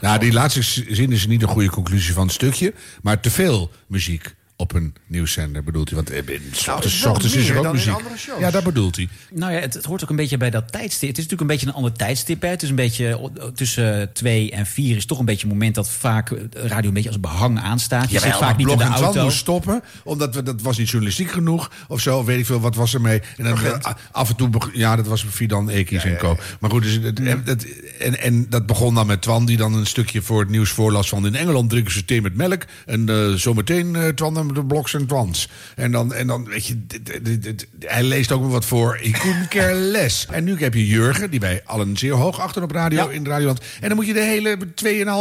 Nou, 0.00 0.18
die 0.18 0.32
laatste 0.32 0.62
zin 0.94 1.12
is 1.12 1.26
niet 1.26 1.42
een 1.42 1.48
goede 1.48 1.70
conclusie 1.70 2.14
van 2.14 2.22
het 2.22 2.32
stukje. 2.32 2.74
Maar 3.02 3.20
te 3.20 3.30
veel 3.30 3.70
muziek 3.86 4.34
op 4.56 4.74
een 4.74 4.94
nieuwszender 5.06 5.64
bedoelt 5.64 5.88
hij. 5.90 5.96
Want 5.96 6.10
eh, 6.10 6.34
in- 6.34 6.42
s 6.52 6.66
Nou, 6.66 6.76
ochtends, 6.78 7.04
ochtends 7.04 7.34
is 7.36 7.48
er 7.48 7.58
ook 7.66 7.72
muziek. 7.72 7.94
Ja, 8.38 8.50
dat 8.50 8.64
bedoelt 8.64 8.96
hij. 8.96 9.08
Nou 9.30 9.52
ja, 9.52 9.58
het, 9.60 9.74
het 9.74 9.84
hoort 9.84 10.02
ook 10.02 10.10
een 10.10 10.16
beetje 10.16 10.36
bij 10.36 10.50
dat 10.50 10.72
tijdstip. 10.72 11.08
Het 11.08 11.18
is 11.18 11.24
natuurlijk 11.24 11.40
een 11.40 11.56
beetje 11.56 11.66
een 11.66 11.72
ander 11.72 11.92
tijdstip. 11.92 12.42
Hè. 12.42 12.48
Het 12.48 12.62
is 12.62 12.68
een 12.68 12.74
beetje 12.74 13.06
eh, 13.08 13.44
tussen 13.46 14.12
twee 14.12 14.50
en 14.50 14.66
vier 14.66 14.96
is 14.96 15.06
toch 15.06 15.18
een 15.18 15.24
beetje 15.24 15.46
een 15.46 15.52
moment 15.52 15.74
dat 15.74 15.90
vaak 15.90 16.30
eh, 16.30 16.38
radio 16.52 16.88
een 16.88 16.94
beetje 16.94 17.08
als 17.08 17.20
behang 17.20 17.60
aanstaat. 17.60 18.10
Je 18.10 18.18
zit 18.18 18.36
vaak 18.36 18.56
niet 18.56 18.68
in 18.68 18.76
blog 18.76 18.96
de 18.96 19.02
auto. 19.02 19.22
moest 19.22 19.36
stoppen, 19.36 19.82
omdat 20.04 20.34
we, 20.34 20.42
dat 20.42 20.62
was 20.62 20.78
niet 20.78 20.88
journalistiek 20.88 21.30
genoeg 21.30 21.70
of 21.88 22.00
zo, 22.00 22.24
weet 22.24 22.38
ik 22.38 22.46
veel, 22.46 22.60
wat 22.60 22.74
was 22.74 22.94
er 22.94 23.00
mee. 23.00 23.22
En 23.36 23.44
dan 23.44 23.64
eh, 23.64 23.92
af 24.12 24.28
en 24.28 24.36
toe, 24.36 24.50
ja, 24.72 24.96
dat 24.96 25.06
was 25.06 25.24
Fidan 25.30 25.68
Ekis 25.68 26.04
en 26.04 26.16
Co. 26.16 26.36
Maar 26.60 26.70
goed, 26.70 26.82
dus 26.82 26.98
het, 27.02 27.20
en, 27.20 27.42
dat, 27.44 27.66
en, 27.98 28.20
en 28.20 28.46
dat 28.48 28.66
begon 28.66 28.94
dan 28.94 29.06
met 29.06 29.22
Twan, 29.22 29.44
die 29.44 29.56
dan 29.56 29.74
een 29.74 29.86
stukje 29.86 30.22
voor 30.22 30.40
het 30.40 30.48
nieuws 30.48 30.70
voorlas 30.70 31.08
van 31.08 31.26
in 31.26 31.34
Engeland 31.34 31.70
drinken 31.70 31.92
ze 31.92 32.04
thee 32.04 32.22
met 32.22 32.36
melk. 32.36 32.64
En 32.86 33.08
eh, 33.08 33.32
zometeen 33.32 33.96
eh, 33.96 34.08
Twan 34.08 34.36
en 34.36 34.51
de 34.54 34.64
bloks 34.64 34.94
en 34.94 35.06
Twans. 35.06 35.48
En 35.76 35.92
dan, 35.92 36.14
en 36.14 36.26
dan 36.26 36.44
weet 36.44 36.66
je, 36.66 36.86
dit- 36.86 37.24
dit- 37.24 37.42
dit- 37.42 37.66
hij 37.78 38.02
leest 38.02 38.32
ook 38.32 38.40
wel 38.40 38.50
wat 38.50 38.64
voor. 38.64 38.98
Ik 39.00 39.12
couldn't 39.22 39.48
care 39.48 39.74
less. 39.74 40.26
En 40.30 40.44
nu 40.44 40.56
heb 40.58 40.74
je 40.74 40.86
Jurgen, 40.86 41.30
die 41.30 41.40
wij 41.40 41.62
allen 41.64 41.96
zeer 41.96 42.12
hoog 42.12 42.40
achter 42.40 42.62
op 42.62 42.70
radio, 42.70 43.08
in 43.08 43.26
Radioland. 43.26 43.60
En 43.80 43.88
dan 43.88 43.96
moet 43.96 44.06
je 44.06 44.12
de 44.12 44.20
hele 44.22 44.56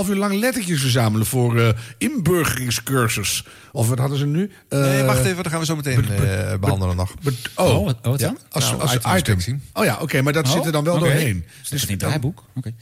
2,5 0.05 0.09
uur 0.09 0.15
lang 0.15 0.33
lettertjes 0.39 0.81
verzamelen 0.81 1.25
voor 1.25 1.59
eh 1.59 1.69
inburgeringscursus. 1.97 3.45
Of 3.71 3.89
wat 3.89 3.97
hadden 3.99 4.17
ze 4.17 4.25
nu? 4.25 4.51
Nee, 4.69 4.99
Eh, 4.99 5.05
wacht 5.05 5.25
even, 5.25 5.43
dat 5.43 5.47
gaan 5.51 5.59
we 5.59 5.65
zo 5.65 5.75
meteen 5.75 6.09
eh, 6.09 6.53
behandelen 6.59 6.95
nog. 6.95 7.13
Oh, 7.55 7.65
Oh, 7.75 7.85
wat- 7.85 7.97
oh, 8.01 8.09
wat 8.11 8.19
dan? 8.19 8.37
Als, 8.51 8.71
Nou, 8.71 8.81
als 8.81 8.97
item. 9.17 9.61
Oh 9.73 9.85
ja, 9.85 9.97
oké, 10.01 10.21
maar 10.21 10.33
dat 10.33 10.45
Oh, 10.47 10.51
zit 10.51 10.65
er 10.65 10.71
dan 10.71 10.83
wel 10.83 10.95
oké. 10.95 11.03
doorheen. 11.03 11.45
Dus 11.69 11.71
in 11.71 11.77
het 11.77 11.87
dan- 11.87 11.97
draaiboek. 11.97 12.43
Oké. 12.55 12.73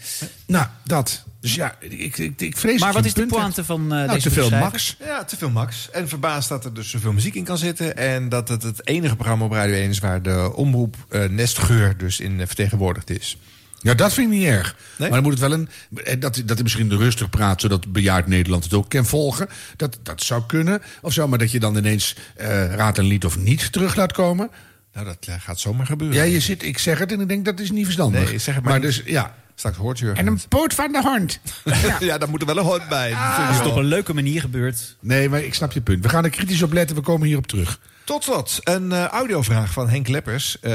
Nou, 0.48 0.66
dat. 0.84 1.24
Dus 1.42 1.56
ja, 1.56 1.76
ik, 1.80 2.18
ik, 2.18 2.42
ik 2.42 2.58
vrees 2.58 2.80
Maar 2.80 2.94
wat 2.94 3.06
is 3.06 3.14
de 3.14 3.26
pointe 3.26 3.64
van 3.64 3.82
eh, 3.82 3.88
Nou, 3.88 4.08
deze 4.08 4.30
te 4.30 4.34
veel? 4.34 4.50
Max. 4.50 4.96
Ja, 5.00 5.24
te 5.24 5.38
veel 5.38 5.50
Max. 5.50 5.90
En 5.92 6.08
verbaasd 6.08 6.50
dat 6.50 6.66
er 6.66 6.74
dus 6.74 6.90
zoveel 6.90 7.14
muziek 7.14 7.36
in 7.36 7.44
kan 7.44 7.58
zitten. 7.58 7.98
En 7.98 8.30
dat 8.30 8.50
het 8.50 8.64
het 8.64 8.88
enige 8.88 9.16
programma 9.16 9.46
op 9.46 9.52
Radio 9.52 9.76
1 9.76 9.90
is 9.90 10.00
waar 10.00 10.22
de 10.22 10.52
omroep 10.56 10.96
eh, 11.10 11.26
Nestgeur 11.26 11.98
dus 11.98 12.20
in 12.20 12.40
eh, 12.40 12.48
vertegenwoordigd 12.48 13.10
is. 13.10 13.38
Ja, 13.82 13.94
dat 13.94 14.14
vind 14.14 14.32
ik 14.32 14.38
niet 14.38 14.48
erg. 14.48 14.76
Nee? 14.98 15.10
Maar 15.10 15.22
dan 15.22 15.30
moet 15.30 15.40
het 15.40 15.50
wel 15.50 15.52
een. 15.52 15.70
Dat, 16.20 16.42
dat 16.46 16.50
hij 16.54 16.64
misschien 16.64 16.98
rustig 16.98 17.30
praat, 17.30 17.62
zodat 17.62 17.92
bejaard 17.92 18.28
Nederland 18.28 18.64
het 18.64 18.74
ook 18.74 18.90
kan 18.90 19.06
volgen. 19.06 19.50
Dat, 19.76 20.00
dat 20.04 20.24
zou 20.24 20.44
kunnen. 20.48 20.82
Of 21.02 21.14
zo, 21.14 21.28
maar 21.28 21.40
dat 21.40 21.52
je 21.52 21.60
dan 21.60 21.78
ineens 21.78 22.16
eh, 22.36 22.74
raad 22.76 22.98
en 22.98 23.06
lied 23.06 23.26
of 23.26 23.38
niet 23.38 23.72
terug 23.72 23.96
laat 23.96 24.12
komen. 24.12 24.50
Nou, 24.94 25.06
dat 25.06 25.28
gaat 25.40 25.60
zomaar 25.60 25.86
gebeuren. 25.86 26.18
Ja, 26.18 26.24
je 26.24 26.40
zit, 26.40 26.64
ik 26.64 26.78
zeg 26.78 27.00
het 27.00 27.12
en 27.12 27.22
ik 27.22 27.28
denk 27.28 27.46
dat 27.46 27.60
is 27.60 27.72
niet 27.72 27.84
verstandig. 27.84 28.30
Nee, 28.30 28.38
zeg 28.38 28.56
het 28.56 28.64
maar 28.64 28.74
maar 28.74 28.82
niet. 28.82 28.96
dus, 28.96 29.14
ja. 29.14 29.36
Straks 29.60 29.78
hoort 29.78 30.00
je. 30.00 30.12
En 30.12 30.28
een 30.28 30.40
poot 30.50 30.74
van 30.74 30.92
de 30.92 31.02
hond. 31.02 31.40
ja, 32.00 32.18
daar 32.18 32.30
moet 32.30 32.42
er 32.42 32.48
wel 32.48 32.58
een 32.58 32.64
hond 32.64 32.90
bij. 32.90 33.14
Ah. 33.14 33.38
Dat 33.38 33.56
is 33.56 33.62
toch 33.62 33.72
op 33.72 33.78
een 33.78 33.86
leuke 33.86 34.14
manier 34.14 34.42
gebeurd. 34.42 34.96
Nee, 35.00 35.30
maar 35.30 35.44
ik 35.44 35.54
snap 35.54 35.72
je 35.72 35.82
punt. 35.82 36.04
We 36.04 36.10
gaan 36.10 36.24
er 36.24 36.30
kritisch 36.30 36.62
op 36.62 36.74
letten, 36.74 36.96
we 36.96 37.02
komen 37.02 37.28
hierop 37.28 37.48
terug. 37.48 37.80
Tot 38.10 38.24
slot, 38.24 38.60
een 38.64 38.92
eh, 38.92 39.04
audiovraag 39.06 39.72
van 39.72 39.90
Henk 39.90 40.08
Leppers. 40.08 40.58
Eh, 40.62 40.72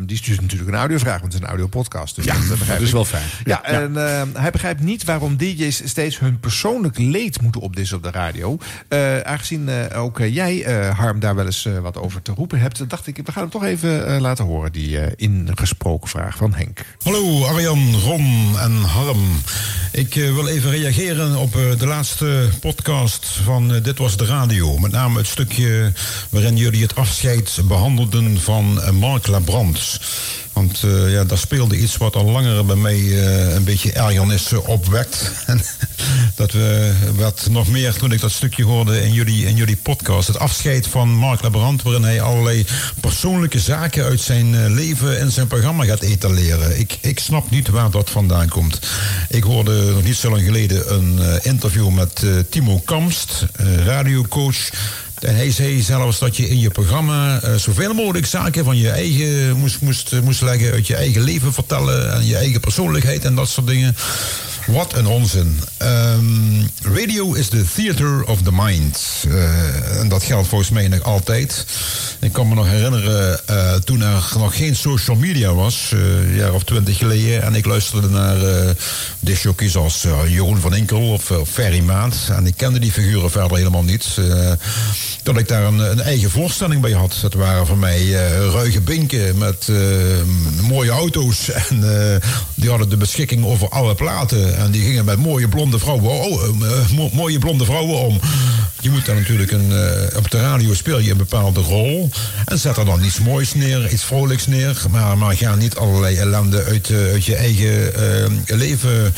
die 0.00 0.16
stuurt 0.16 0.40
natuurlijk 0.40 0.70
een 0.70 0.76
audiovraag, 0.78 1.20
want 1.20 1.32
het 1.32 1.34
is 1.34 1.38
een 1.40 1.46
audiopodcast. 1.54 2.14
Dus 2.16 2.24
Ja, 2.24 2.32
dat, 2.32 2.42
eh, 2.42 2.48
dat 2.48 2.58
begrijp 2.58 2.80
is 2.80 2.86
ik. 2.86 2.92
wel 2.92 3.04
fijn. 3.04 3.22
Ja, 3.44 3.64
en 3.64 3.96
eh, 4.10 4.22
hij 4.32 4.50
begrijpt 4.50 4.80
niet 4.80 5.04
waarom 5.04 5.36
DJ's 5.36 5.82
steeds 5.84 6.18
hun 6.18 6.40
persoonlijk 6.40 6.98
leed 6.98 7.40
moeten 7.40 7.60
opdissen 7.60 7.96
op 7.96 8.02
de 8.02 8.10
radio. 8.10 8.58
Eh, 8.88 9.20
aangezien 9.20 9.68
eh, 9.68 10.02
ook 10.02 10.18
jij, 10.18 10.64
eh, 10.64 10.98
Harm, 10.98 11.20
daar 11.20 11.34
wel 11.34 11.44
eens 11.46 11.66
eh, 11.66 11.78
wat 11.78 11.96
over 11.98 12.22
te 12.22 12.32
roepen 12.32 12.60
hebt, 12.60 12.88
dacht 12.90 13.06
ik, 13.06 13.16
we 13.24 13.32
gaan 13.32 13.42
hem 13.42 13.50
toch 13.50 13.64
even 13.64 14.06
eh, 14.06 14.20
laten 14.20 14.44
horen, 14.44 14.72
die 14.72 14.98
eh, 15.00 15.12
ingesproken 15.16 16.08
vraag 16.08 16.36
van 16.36 16.54
Henk. 16.54 16.80
Hallo 17.02 17.44
Arjan, 17.44 17.94
Ron 17.94 18.54
en 18.58 18.72
Harm. 18.82 19.40
Ik 19.92 20.14
wil 20.14 20.46
even 20.48 20.70
reageren 20.70 21.36
op 21.36 21.56
eh, 21.56 21.78
de 21.78 21.86
laatste 21.86 22.48
podcast 22.60 23.26
van 23.26 23.80
Dit 23.82 23.98
Was 23.98 24.16
de 24.16 24.24
Radio. 24.26 24.78
Met 24.78 24.92
name 24.92 25.18
het 25.18 25.26
stukje 25.26 25.92
waarin 26.30 26.56
jullie 26.64 26.82
het 26.82 26.96
afscheid 26.96 27.58
behandelden 27.64 28.40
van 28.40 28.82
eh, 28.82 28.90
Mark 28.90 29.26
Labrand. 29.26 30.00
Want 30.52 30.82
eh, 30.82 31.12
ja, 31.12 31.24
daar 31.24 31.38
speelde 31.38 31.78
iets 31.78 31.96
wat 31.96 32.16
al 32.16 32.24
langer 32.24 32.64
bij 32.64 32.76
mij 32.76 32.98
eh, 32.98 33.54
een 33.54 33.64
beetje 33.64 33.92
ergernis 33.92 34.52
opwekt. 34.52 35.32
En 35.46 35.62
dat 36.34 36.52
we 36.52 36.92
wat 37.16 37.46
nog 37.50 37.68
meer 37.68 37.92
toen 37.92 38.12
ik 38.12 38.20
dat 38.20 38.30
stukje 38.30 38.64
hoorde 38.64 39.02
in 39.02 39.12
jullie, 39.12 39.46
in 39.46 39.56
jullie 39.56 39.76
podcast. 39.76 40.26
Het 40.26 40.38
afscheid 40.38 40.86
van 40.86 41.08
Mark 41.08 41.42
Labrand, 41.42 41.82
waarin 41.82 42.02
hij 42.02 42.20
allerlei 42.20 42.66
persoonlijke 43.00 43.58
zaken 43.58 44.04
uit 44.04 44.20
zijn 44.20 44.74
leven 44.74 45.18
in 45.18 45.30
zijn 45.30 45.46
programma 45.46 45.84
gaat 45.84 46.02
etaleren. 46.02 46.78
Ik, 46.78 46.98
ik 47.00 47.18
snap 47.18 47.50
niet 47.50 47.68
waar 47.68 47.90
dat 47.90 48.10
vandaan 48.10 48.48
komt. 48.48 48.78
Ik 49.28 49.42
hoorde 49.42 49.92
nog 49.92 50.02
niet 50.02 50.16
zo 50.16 50.30
lang 50.30 50.42
geleden 50.42 50.94
een 50.94 51.42
interview 51.42 51.90
met 51.90 52.26
Timo 52.50 52.78
Kamst, 52.78 53.46
radiocoach. 53.84 54.70
En 55.24 55.36
hij 55.36 55.50
zei 55.50 55.82
zelfs 55.82 56.18
dat 56.18 56.36
je 56.36 56.48
in 56.48 56.58
je 56.58 56.70
programma 56.70 57.40
eh, 57.40 57.54
zoveel 57.54 57.94
mogelijk 57.94 58.26
zaken 58.26 58.64
van 58.64 58.76
je 58.76 58.90
eigen 58.90 59.56
moest, 59.56 59.80
moest, 59.80 60.20
moest 60.22 60.42
leggen, 60.42 60.72
uit 60.72 60.86
je 60.86 60.96
eigen 60.96 61.22
leven 61.22 61.52
vertellen 61.52 62.12
en 62.12 62.26
je 62.26 62.36
eigen 62.36 62.60
persoonlijkheid 62.60 63.24
en 63.24 63.34
dat 63.34 63.48
soort 63.48 63.66
dingen. 63.66 63.96
Wat 64.66 64.94
een 64.94 65.06
onzin. 65.06 65.60
Ehm, 65.76 66.62
radio 66.82 67.32
is 67.32 67.48
the 67.48 67.64
theater 67.74 68.24
of 68.24 68.42
the 68.42 68.52
mind. 68.52 69.24
Eh, 69.28 70.00
en 70.00 70.08
dat 70.08 70.22
geldt 70.22 70.48
volgens 70.48 70.70
mij 70.70 70.88
nog 70.88 71.02
altijd. 71.02 71.66
Ik 72.20 72.32
kan 72.32 72.48
me 72.48 72.54
nog 72.54 72.66
herinneren 72.68 73.46
eh, 73.46 73.74
toen 73.74 74.00
er 74.00 74.32
nog 74.38 74.56
geen 74.56 74.76
social 74.76 75.16
media 75.16 75.54
was, 75.54 75.90
eh, 75.92 76.00
een 76.00 76.34
jaar 76.34 76.52
of 76.52 76.64
twintig 76.64 76.98
geleden. 76.98 77.42
En 77.42 77.54
ik 77.54 77.66
luisterde 77.66 78.08
naar 78.08 78.36
uh, 78.36 79.76
als 79.76 80.06
Jeroen 80.28 80.60
van 80.60 80.74
Inkel 80.74 81.12
of, 81.12 81.32
Ferry 81.52 81.80
Maat. 81.80 82.14
En 82.30 82.46
ik 82.46 82.56
kende 82.56 82.78
die 82.78 82.92
figuren 82.92 83.30
verder 83.30 83.56
helemaal 83.56 83.84
niet. 83.84 84.18
Dat 85.22 85.38
ik 85.38 85.48
daar 85.48 85.64
een, 85.64 85.78
een 85.78 86.00
eigen 86.00 86.30
voorstelling 86.30 86.80
bij 86.80 86.92
had. 86.92 87.18
Dat 87.20 87.34
waren 87.34 87.66
voor 87.66 87.78
mij 87.78 88.10
ruige 88.52 88.80
binken 88.80 89.38
met 89.38 89.68
mooie 90.62 90.90
auto's. 90.90 91.50
En 91.68 92.20
die 92.54 92.68
hadden 92.68 92.88
de 92.88 92.96
beschikking 92.96 93.44
over 93.44 93.68
alle 93.68 93.94
platen. 93.94 94.53
En 94.56 94.70
die 94.70 94.82
gingen 94.82 95.04
met 95.04 95.18
mooie 95.18 95.48
blonde 95.48 95.78
vrouwen, 95.78 96.10
oh, 96.10 96.42
eh, 96.44 96.90
mo- 96.96 97.10
mooie 97.12 97.38
blonde 97.38 97.64
vrouwen 97.64 97.98
om. 97.98 98.20
Je 98.80 98.90
moet 98.90 99.06
dan 99.06 99.14
natuurlijk 99.16 99.50
een, 99.50 99.72
eh, 99.72 100.16
op 100.16 100.30
de 100.30 100.40
radio 100.40 100.74
speel 100.74 100.98
je 100.98 101.10
een 101.10 101.16
bepaalde 101.16 101.60
rol. 101.60 102.10
En 102.44 102.58
zet 102.58 102.76
er 102.76 102.84
dan 102.84 103.04
iets 103.04 103.18
moois 103.18 103.54
neer, 103.54 103.92
iets 103.92 104.04
vrolijks 104.04 104.46
neer. 104.46 104.82
Maar, 104.90 105.18
maar 105.18 105.36
ga 105.36 105.54
niet 105.54 105.76
allerlei 105.76 106.16
ellende 106.16 106.64
uit, 106.64 106.90
eh, 106.90 107.16
je 107.20 107.36
eigen 107.36 107.94
eh, 107.94 108.30
leven 108.58 109.14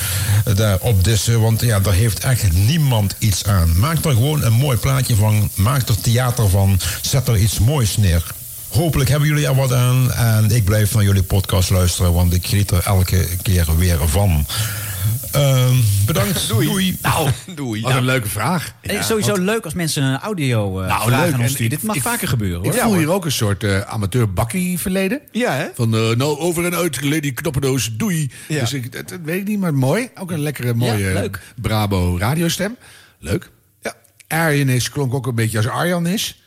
daar 0.55 0.79
opdissen. 0.81 1.41
Want 1.41 1.61
ja, 1.61 1.81
daar 1.81 1.95
heeft 1.95 2.19
echt 2.19 2.53
niemand 2.53 3.15
iets 3.19 3.45
aan. 3.45 3.79
Maak 3.79 4.05
er 4.05 4.13
gewoon 4.13 4.43
een 4.45 4.53
mooi 4.53 4.77
plaatje 4.77 5.15
van. 5.15 5.51
Maak 5.55 5.89
er 5.89 6.01
theater 6.01 6.49
van. 6.49 6.81
Zet 7.03 7.29
er 7.29 7.37
iets 7.37 7.59
moois 7.59 7.97
neer. 7.97 8.23
Hopelijk 8.69 9.11
hebben 9.11 9.29
jullie 9.29 9.47
er 9.47 9.55
wat 9.55 9.73
aan. 9.73 10.13
En 10.13 10.51
ik 10.51 10.65
blijf 10.65 10.95
naar 10.95 11.05
jullie 11.05 11.23
podcast 11.23 11.71
luisteren, 11.71 12.13
want 12.13 12.33
ik 12.35 12.47
geniet 12.47 12.71
er 12.71 12.83
elke 12.85 13.29
keer 13.43 13.67
weer 13.79 13.99
van. 14.09 14.47
Ehm, 15.33 15.75
bedankt. 16.07 16.49
Doei. 16.69 16.99
Nou, 17.03 17.29
doei. 17.55 17.81
Wat 17.83 17.95
een 17.95 18.05
leuke 18.05 18.29
vraag. 18.29 18.75
Eh, 18.81 19.03
sowieso 19.03 19.35
leuk 19.39 19.65
als 19.65 19.75
mensen 19.75 20.03
een 20.03 20.19
audio 20.19 20.81
eh 20.81 20.89
Nou, 20.89 21.09
vragen 21.11 21.39
leuk. 21.41 21.59
ik- 21.59 21.71
Dit 21.71 21.83
mag 21.83 21.97
ik- 21.97 22.03
vaker 22.03 22.29
gebeuren 22.29 22.65
Ik 22.65 22.73
hoor. 22.73 22.81
voel 22.83 22.97
hier 22.99 23.11
ook 23.11 23.25
een 23.25 23.33
soort 23.33 23.65
eh, 23.65 23.81
amateur 23.81 24.33
bakkie 24.33 24.79
verleden. 24.79 25.21
Ja, 25.33 25.53
hè? 25.53 25.67
Van 25.75 25.95
eh, 25.95 26.01
nou 26.11 26.39
over 26.39 26.65
en 26.65 26.75
uit, 26.75 27.05
lady 27.05 27.33
knoppendoos, 27.33 27.91
doei. 27.97 28.31
Ja. 28.49 28.61
Dus 28.61 28.73
ik, 28.73 28.93
dat, 28.93 29.09
dat 29.09 29.21
weet 29.23 29.41
ik 29.41 29.47
niet, 29.47 29.61
maar 29.61 29.75
mooi. 29.75 30.09
Ook 30.19 30.31
een 30.31 30.41
lekkere, 30.41 30.75
mooie 30.75 31.05
Ja. 31.13 31.29
Brabo 31.61 32.17
radiostem. 32.19 32.77
Leuk. 33.19 33.51
Ja. 33.83 33.95
Arjen 34.29 34.69
is, 34.69 34.91
klonk 34.91 35.15
ook 35.15 35.27
een 35.27 35.35
beetje 35.35 35.57
als 35.57 35.69
Arjan 35.69 36.07
is. 36.07 36.41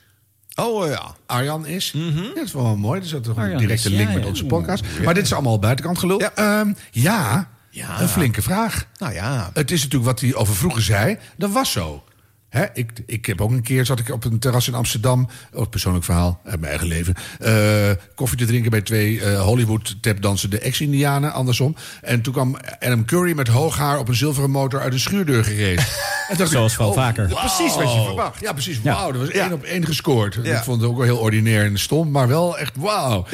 Oh 0.56 0.88
ja. 0.88 1.16
Arjan 1.26 1.66
is. 1.66 1.92
Ja, 1.96 2.12
dat 2.36 2.44
is 2.46 2.54
wel 2.54 2.76
mooi. 2.78 3.00
Dus 3.00 3.10
dat 3.10 3.22
is 3.22 3.28
toch 3.28 3.38
een 3.38 3.58
directe 3.58 3.90
link 3.90 4.08
ja, 4.10 4.14
met 4.14 4.24
ja. 4.24 4.30
onze 4.30 4.46
podcast. 4.46 4.84
Maar 5.04 5.14
dit 5.14 5.24
is 5.24 5.34
allemaal 5.34 5.60
buitenkant 5.60 5.98
gelul. 6.00 6.20
Ja, 6.22 6.66
ja, 6.92 7.50
Ja. 7.72 8.02
een 8.02 8.10
flinke 8.10 8.42
vraag. 8.42 8.86
Nou 8.98 9.14
ja. 9.14 9.50
Het 9.54 9.72
is 9.72 9.84
natuurlijk 9.84 10.12
wat 10.12 10.20
hij 10.20 10.36
over 10.36 10.56
vroeger 10.56 10.82
zei. 10.82 11.18
Dat 11.38 11.52
was 11.52 11.72
zo. 11.72 12.04
Hè, 12.50 12.66
ik, 12.74 12.92
ik 13.06 13.26
heb 13.26 13.42
ook 13.42 13.52
een 13.52 13.62
keer 13.62 13.86
zat 13.86 14.00
ik 14.00 14.10
op 14.10 14.26
een 14.26 14.40
terras 14.40 14.68
in 14.68 14.74
Amsterdam. 14.74 15.30
Oh, 15.54 15.70
persoonlijk 15.70 16.06
verhaal 16.06 16.42
uit 16.46 16.60
mijn 16.60 16.70
eigen 16.72 16.88
leven. 16.88 17.14
eh, 17.40 17.90
koffie 18.16 18.38
te 18.38 18.46
drinken 18.46 18.72
bij 18.72 18.82
twee 18.82 19.22
eh, 19.22 19.42
Hollywood 19.42 19.96
tapdansen, 20.02 20.50
de 20.50 20.60
ex-Indianen, 20.60 21.34
andersom. 21.34 21.76
En 22.02 22.22
toen 22.22 22.34
kwam 22.34 22.58
Adam 22.80 23.06
Curry 23.06 23.34
met 23.36 23.48
hoog 23.48 23.78
haar 23.78 24.00
op 24.00 24.08
een 24.08 24.16
zilveren 24.16 24.50
motor 24.52 24.80
uit 24.82 24.94
een 24.94 25.00
schuurdeur 25.00 25.44
gereden. 25.44 25.86
En 26.30 26.38
dacht 26.38 26.50
ik, 26.52 26.58
Zoals 26.58 26.78
wel 26.78 26.94
vaker. 26.94 27.28
Precies 27.28 27.76
wat 27.76 27.94
je 27.94 28.02
verwacht. 28.06 28.40
Ja, 28.42 28.52
precies. 28.54 28.80
Ja. 28.84 28.94
Wauw, 28.94 29.12
dat 29.12 29.22
was 29.22 29.32
Ja. 29.32 29.44
één 29.44 29.54
op 29.54 29.64
één 29.64 29.86
gescoord. 29.86 30.38
Ja. 30.44 30.58
Ik 30.58 30.64
vond 30.64 30.82
het 30.82 30.90
ook 30.90 30.96
wel 30.98 31.06
heel 31.06 31.18
ordinair 31.18 31.66
en 31.66 31.80
stom, 31.80 32.12
maar 32.12 32.28
wel 32.28 32.58
echt 32.58 32.76
wauw. 32.78 33.26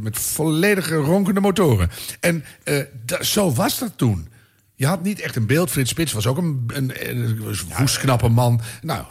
Met 0.00 0.18
volledige 0.18 0.94
ronkende 0.94 1.40
motoren. 1.40 1.90
En 2.20 2.44
eh, 2.64 2.76
zo 3.20 3.52
was 3.52 3.78
dat 3.78 3.92
toen. 3.96 4.28
Je 4.80 4.86
had 4.86 5.02
niet 5.02 5.20
echt 5.20 5.36
een 5.36 5.46
beeld. 5.46 5.70
Frits 5.70 5.90
Spits 5.90 6.12
was 6.12 6.26
ook 6.26 6.36
een, 6.38 6.64
een, 6.66 7.08
een, 7.10 7.40
woest 7.78 7.98
knappe 7.98 8.28
man. 8.28 8.60
Nou, 8.82 9.04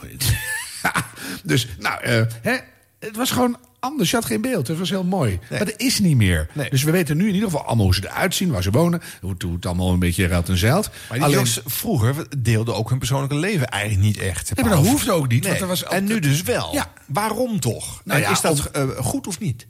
dus 1.44 1.68
nou, 1.80 2.02
eh, 2.04 2.22
hè, 2.42 2.56
het 3.00 3.16
was 3.16 3.32
gewoon 3.32 3.58
anders. 3.80 4.10
Je 4.10 4.16
had 4.16 4.26
geen 4.26 4.42
beeld. 4.42 4.68
Het 4.68 4.78
was 4.78 4.90
heel 4.90 5.04
mooi. 5.04 5.40
Maar 5.50 5.60
dat 5.66 5.74
is 5.78 6.00
niet 6.00 6.16
meer. 6.16 6.48
Nee. 6.54 6.70
Dus 6.70 6.84
we 6.84 6.92
weten 6.92 7.18
nu 7.18 7.28
in 7.28 7.34
ieder 7.34 7.50
geval 7.50 7.66
allemaal 7.66 7.86
hoe 7.86 7.96
ze 7.96 8.02
eruit 8.08 8.36
zien, 8.36 8.52
waar 8.52 8.64
ze 8.64 8.72
wonen. 8.72 9.02
Hoe, 9.22 9.32
het- 9.32 9.42
hoe 9.42 9.54
het 9.54 9.66
allemaal 9.66 9.92
een 9.94 10.00
beetje 10.00 10.28
ruilt 10.28 10.50
en 10.50 10.58
zeilt. 10.58 10.90
Maar 11.10 11.20
die 11.20 11.30
jongens 11.30 11.62
vroeger 11.66 12.16
deelden 12.38 12.76
ook 12.76 12.90
hun 12.90 12.98
persoonlijke 13.00 13.36
leven 13.36 13.68
eigenlijk 13.68 14.04
niet 14.04 14.18
echt. 14.18 14.56
Nee, 14.56 14.66
maar 14.66 14.76
dat 14.76 14.88
hoeft 14.88 15.10
ook 15.10 15.28
niet, 15.28 15.42
Nee. 15.42 15.50
want 15.50 15.62
er 15.62 15.68
was 15.68 15.84
En 15.84 16.04
nu 16.04 16.20
dus 16.20 16.42
wel. 16.42 16.74
Ja. 16.74 16.92
Waarom 17.06 17.60
toch? 17.60 18.02
Nou 18.04 18.20
En 18.20 18.26
ja, 18.26 18.32
is 18.32 18.42
dat 18.42 18.66
eh, 18.72 18.90
goed 18.90 19.28
of 19.28 19.40
niet? 19.40 19.68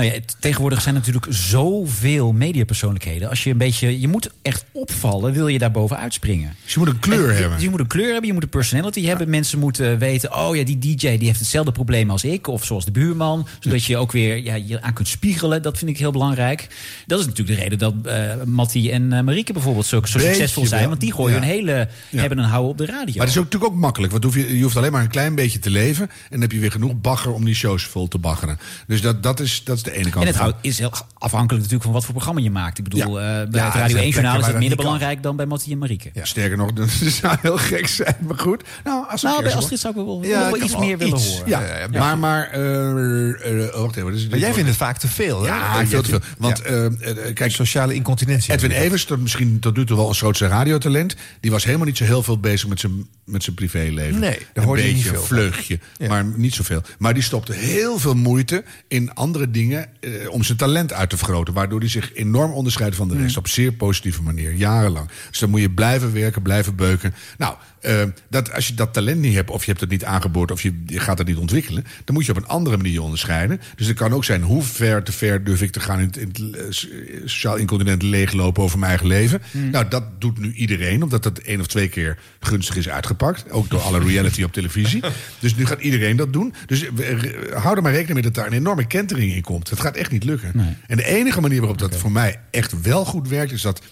Nou 0.00 0.12
ja, 0.12 0.20
tegenwoordig 0.38 0.82
zijn 0.82 0.94
natuurlijk 0.94 1.26
zoveel 1.28 2.32
mediapersoonlijkheden. 2.32 3.28
Als 3.28 3.44
je 3.44 3.50
een 3.50 3.58
beetje, 3.58 4.00
je 4.00 4.08
moet 4.08 4.30
echt 4.42 4.64
opvallen, 4.72 5.32
wil 5.32 5.48
je 5.48 5.58
daar 5.58 5.70
bovenuit 5.70 6.12
springen. 6.14 6.56
Dus 6.64 6.72
je 6.72 6.78
moet 6.78 6.88
een 6.88 6.98
kleur 6.98 7.30
En 7.30 7.36
hebben. 7.36 7.60
Je 7.60 7.70
moet 7.70 7.80
een 7.80 7.86
kleur 7.86 8.10
hebben, 8.10 8.26
je 8.26 8.32
moet 8.32 8.42
een 8.42 8.48
personality 8.48 9.04
hebben. 9.04 9.30
Mensen 9.30 9.58
moeten 9.58 9.98
weten, 9.98 10.36
oh 10.36 10.56
ja, 10.56 10.64
die 10.64 10.78
DJ 10.78 10.96
die 10.96 11.26
heeft 11.26 11.38
hetzelfde 11.38 11.72
probleem 11.72 12.10
als 12.10 12.24
ik. 12.24 12.46
Of 12.46 12.64
zoals 12.64 12.84
de 12.84 12.90
buurman. 12.90 13.46
Zodat 13.60 13.84
je 13.84 13.96
ook 13.96 14.12
weer 14.12 14.36
ja, 14.36 14.54
je 14.54 14.82
aan 14.82 14.92
kunt 14.92 15.08
spiegelen. 15.08 15.62
Dat 15.62 15.78
vind 15.78 15.90
ik 15.90 15.98
heel 15.98 16.12
belangrijk. 16.12 16.68
Dat 17.06 17.20
is 17.20 17.26
natuurlijk 17.26 17.58
de 17.58 17.62
reden 17.62 17.78
dat 17.78 17.94
eh 18.04 18.44
Mattie 18.44 18.92
en 18.92 19.12
eh, 19.12 19.22
Marieke 19.22 19.52
bijvoorbeeld 19.52 19.86
zo, 19.86 20.00
succesvol 20.04 20.66
zijn. 20.66 20.80
wel. 20.80 20.88
Want 20.88 21.00
die 21.00 21.12
gooien 21.12 21.36
Ja. 21.36 21.42
een 21.42 21.48
hele, 21.48 21.88
hebben 22.10 22.38
een 22.38 22.44
houden 22.44 22.70
op 22.70 22.78
de 22.78 22.86
radio. 22.86 23.14
Maar 23.14 23.26
het 23.26 23.34
is 23.34 23.38
ook, 23.38 23.44
natuurlijk 23.44 23.72
ook 23.72 23.78
makkelijk. 23.78 24.12
Want 24.12 24.24
hoef 24.24 24.34
je, 24.34 24.56
je 24.56 24.62
hoeft 24.62 24.76
alleen 24.76 24.92
maar 24.92 25.02
een 25.02 25.08
klein 25.08 25.34
beetje 25.34 25.58
te 25.58 25.70
leven. 25.70 26.08
En 26.10 26.26
dan 26.30 26.40
heb 26.40 26.52
je 26.52 26.58
weer 26.58 26.72
genoeg 26.72 27.00
bagger 27.00 27.32
om 27.32 27.44
die 27.44 27.54
shows 27.54 27.84
vol 27.84 28.08
te 28.08 28.18
baggeren. 28.18 28.58
Dus 28.86 29.00
dat, 29.00 29.22
dat, 29.22 29.40
is, 29.40 29.64
dat 29.64 29.76
is 29.76 29.82
de 29.82 29.89
ene 29.92 30.10
kant. 30.10 30.24
En 30.24 30.26
het 30.26 30.36
van- 30.36 30.52
is 30.60 30.78
heel 30.78 30.92
afhankelijk 31.18 31.56
natuurlijk 31.56 31.82
van 31.82 31.92
wat 31.92 32.04
voor 32.04 32.14
programma 32.14 32.40
je 32.40 32.50
maakt. 32.50 32.78
Ik 32.78 32.84
bedoel, 32.84 33.20
Ja. 33.20 33.40
eh, 33.42 33.48
bij 33.50 33.60
Ja, 33.60 33.66
het 33.66 33.74
Radio 33.74 33.74
zijn 33.74 33.82
1 33.82 33.92
plekken 33.92 34.12
journaal 34.12 34.38
is 34.40 34.46
het 34.46 34.56
minder 34.58 34.76
kan. 34.76 34.84
belangrijk 34.86 35.22
dan 35.22 35.36
bij 35.36 35.46
Mattie 35.46 35.72
en 35.72 35.78
Marieke. 35.78 36.10
Sterker 36.22 36.56
nog, 36.56 36.72
dat 36.80 36.88
zou 36.90 37.36
heel 37.42 37.56
gek 37.56 37.86
zijn. 37.86 38.16
Maar 38.26 38.38
goed. 38.38 38.62
Nou, 38.84 39.04
als 39.08 39.22
Nou, 39.22 39.36
een 39.38 39.44
bij 39.44 39.54
Astrid 39.54 39.78
zou 39.80 39.98
ik 39.98 40.04
wel, 40.04 40.20
wel 40.20 40.56
ik 40.56 40.62
iets 40.62 40.76
meer 40.78 40.98
willen 40.98 41.16
iets. 41.16 41.28
horen. 41.32 41.48
Ja, 41.48 41.60
Ja, 41.60 41.78
ja, 41.78 41.86
maar, 41.88 42.18
maar 42.18 42.48
eh, 42.50 43.64
eh, 43.66 43.74
wacht 43.74 43.96
even. 43.96 44.12
Dus, 44.12 44.28
Maar 44.28 44.38
jij 44.38 44.52
vindt 44.52 44.68
het 44.68 44.78
vaak 44.78 44.98
te 44.98 45.08
veel, 45.08 45.40
hè? 45.42 45.46
Ja, 45.48 45.86
veel 45.86 46.02
te 46.02 46.08
veel. 46.10 46.20
Want 46.38 46.60
eh, 46.62 46.84
eh, 46.86 47.34
kijk, 47.34 47.50
Sociale 47.52 47.94
incontinentie. 47.94 48.52
Edwin 48.52 48.70
Evers, 48.70 49.06
dat 49.06 49.18
misschien 49.18 49.58
tot 49.60 49.76
nu 49.76 49.86
toe 49.86 49.96
wel 49.96 50.06
ons 50.06 50.18
grootste 50.18 50.46
radiotalent... 50.46 51.16
die 51.40 51.50
was 51.50 51.64
helemaal 51.64 51.86
niet 51.86 51.96
zo 51.96 52.04
heel 52.04 52.22
veel 52.22 52.38
bezig 52.38 52.68
met 52.68 52.80
zijn, 52.80 53.06
met 53.24 53.42
zijn 53.42 53.56
privéleven. 53.56 54.20
Nee, 54.20 54.30
daar 54.38 54.48
een 54.54 54.62
hoorde 54.64 54.86
je 54.88 54.94
niet 54.94 55.02
veel 55.06 55.20
een 55.20 55.26
vleugje, 55.26 55.78
Ja. 55.96 56.08
maar 56.08 56.24
niet 56.24 56.54
zoveel. 56.54 56.82
Maar 56.98 57.14
die 57.14 57.22
stopte 57.22 57.52
heel 57.52 57.98
veel 57.98 58.14
moeite 58.14 58.64
in 58.88 59.14
andere 59.14 59.50
dingen... 59.50 59.69
Eh, 59.78 60.30
om 60.30 60.42
zijn 60.42 60.58
talent 60.58 60.92
uit 60.92 61.10
te 61.10 61.16
vergroten. 61.16 61.54
Waardoor 61.54 61.78
hij 61.80 61.88
zich 61.88 62.14
enorm 62.14 62.52
onderscheidt 62.52 62.96
van 62.96 63.08
de 63.08 63.14
Mm. 63.14 63.22
rest. 63.22 63.36
Op 63.36 63.48
zeer 63.48 63.72
positieve 63.72 64.22
manier, 64.22 64.52
jarenlang. 64.54 65.08
Dus 65.28 65.38
dan 65.38 65.50
moet 65.50 65.60
je 65.60 65.70
blijven 65.70 66.12
werken, 66.12 66.42
blijven 66.42 66.76
beuken. 66.76 67.14
Nou, 67.38 67.54
eh, 67.80 68.02
dat, 68.28 68.52
als 68.52 68.68
je 68.68 68.74
dat 68.74 68.92
talent 68.92 69.20
niet 69.20 69.34
hebt... 69.34 69.50
of 69.50 69.60
je 69.64 69.68
hebt 69.68 69.80
het 69.80 69.90
niet 69.90 70.04
aangeboord 70.04 70.50
of 70.50 70.62
je, 70.62 70.82
je 70.86 71.00
gaat 71.00 71.18
het 71.18 71.26
niet 71.26 71.36
ontwikkelen... 71.36 71.84
dan 72.04 72.14
moet 72.14 72.24
je 72.26 72.30
op 72.32 72.36
een 72.38 72.46
andere 72.46 72.76
manier 72.76 73.02
onderscheiden. 73.02 73.60
Dus 73.76 73.86
het 73.86 73.96
kan 73.96 74.12
ook 74.12 74.24
zijn, 74.24 74.42
hoe 74.42 74.62
ver 74.62 75.02
te 75.02 75.12
ver 75.12 75.44
durf 75.44 75.62
ik 75.62 75.70
te 75.72 75.80
gaan... 75.80 75.98
in 76.00 76.06
het, 76.06 76.16
in 76.16 76.28
het 76.28 76.56
eh, 76.56 76.62
s- 76.68 76.88
sociaal 77.24 77.56
incontinent 77.56 78.02
leeglopen 78.02 78.62
over 78.62 78.78
mijn 78.78 78.90
eigen 78.90 79.08
leven. 79.08 79.42
Nou, 79.70 79.88
dat 79.88 80.04
doet 80.20 80.38
nu 80.38 80.52
iedereen, 80.52 81.02
omdat 81.02 81.22
dat 81.22 81.38
één 81.38 81.60
of 81.60 81.66
twee 81.66 81.88
keer 81.88 82.18
gunstig 82.40 82.76
is 82.76 82.88
uitgepakt. 82.88 83.50
Ook 83.50 83.70
door 83.70 83.80
alle 83.80 83.98
reality 84.00 84.42
op 84.42 84.52
televisie. 84.52 85.02
Dus 85.38 85.56
nu 85.56 85.66
gaat 85.66 85.80
iedereen 85.80 86.16
dat 86.16 86.32
doen. 86.32 86.54
Dus 86.66 86.82
eh, 86.96 87.10
eh, 87.12 87.56
hou 87.62 87.76
er 87.76 87.82
maar 87.82 87.92
rekening 87.92 88.14
mee 88.14 88.22
dat 88.22 88.34
daar 88.34 88.46
een 88.46 88.52
enorme 88.58 88.86
kentering 88.86 89.32
in 89.32 89.42
komt. 89.42 89.70
Het 89.70 89.80
gaat 89.80 89.96
echt 89.96 90.10
niet 90.10 90.24
lukken. 90.24 90.52
En 90.86 90.96
de 90.96 91.04
enige 91.04 91.40
manier 91.40 91.58
waarop 91.58 91.78
dat 91.78 91.96
voor 91.96 92.12
mij 92.12 92.36
echt 92.50 92.80
wel 92.82 93.04
goed 93.04 93.28
werkt... 93.28 93.52
is 93.52 93.62
dat 93.62 93.82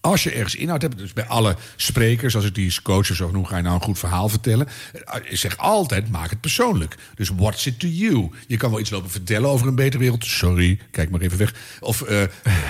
als 0.00 0.22
je 0.22 0.30
ergens 0.30 0.54
inhoud 0.54 0.82
hebt, 0.82 0.98
dus 0.98 1.12
bij 1.12 1.26
alle 1.26 1.56
sprekers, 1.76 2.36
als 2.36 2.44
ik 2.44 2.54
die 2.54 2.82
coaches 2.82 3.16
zo 3.16 3.30
noem, 3.30 3.46
ga 3.46 3.56
je 3.56 3.62
nou 3.62 3.74
een 3.74 3.82
goed 3.82 3.98
verhaal 3.98 4.28
vertellen. 4.28 4.68
Eh, 5.04 5.20
Ik 5.30 5.36
zeg 5.36 5.56
altijd, 5.56 6.10
maak 6.10 6.30
het 6.30 6.40
persoonlijk. 6.40 6.96
Dus 7.14 7.28
what's 7.36 7.66
it 7.66 7.78
to 7.78 7.86
you? 7.86 8.30
Je 8.46 8.56
kan 8.56 8.70
wel 8.70 8.80
iets 8.80 8.90
lopen 8.90 9.10
vertellen 9.10 9.48
over 9.50 9.66
een 9.66 9.74
betere 9.74 9.98
wereld. 10.02 10.24
Sorry, 10.24 10.78
kijk 10.90 11.10
maar 11.10 11.20
even 11.20 11.38
weg. 11.38 11.54
Of 11.80 12.02
eh, 12.02 12.22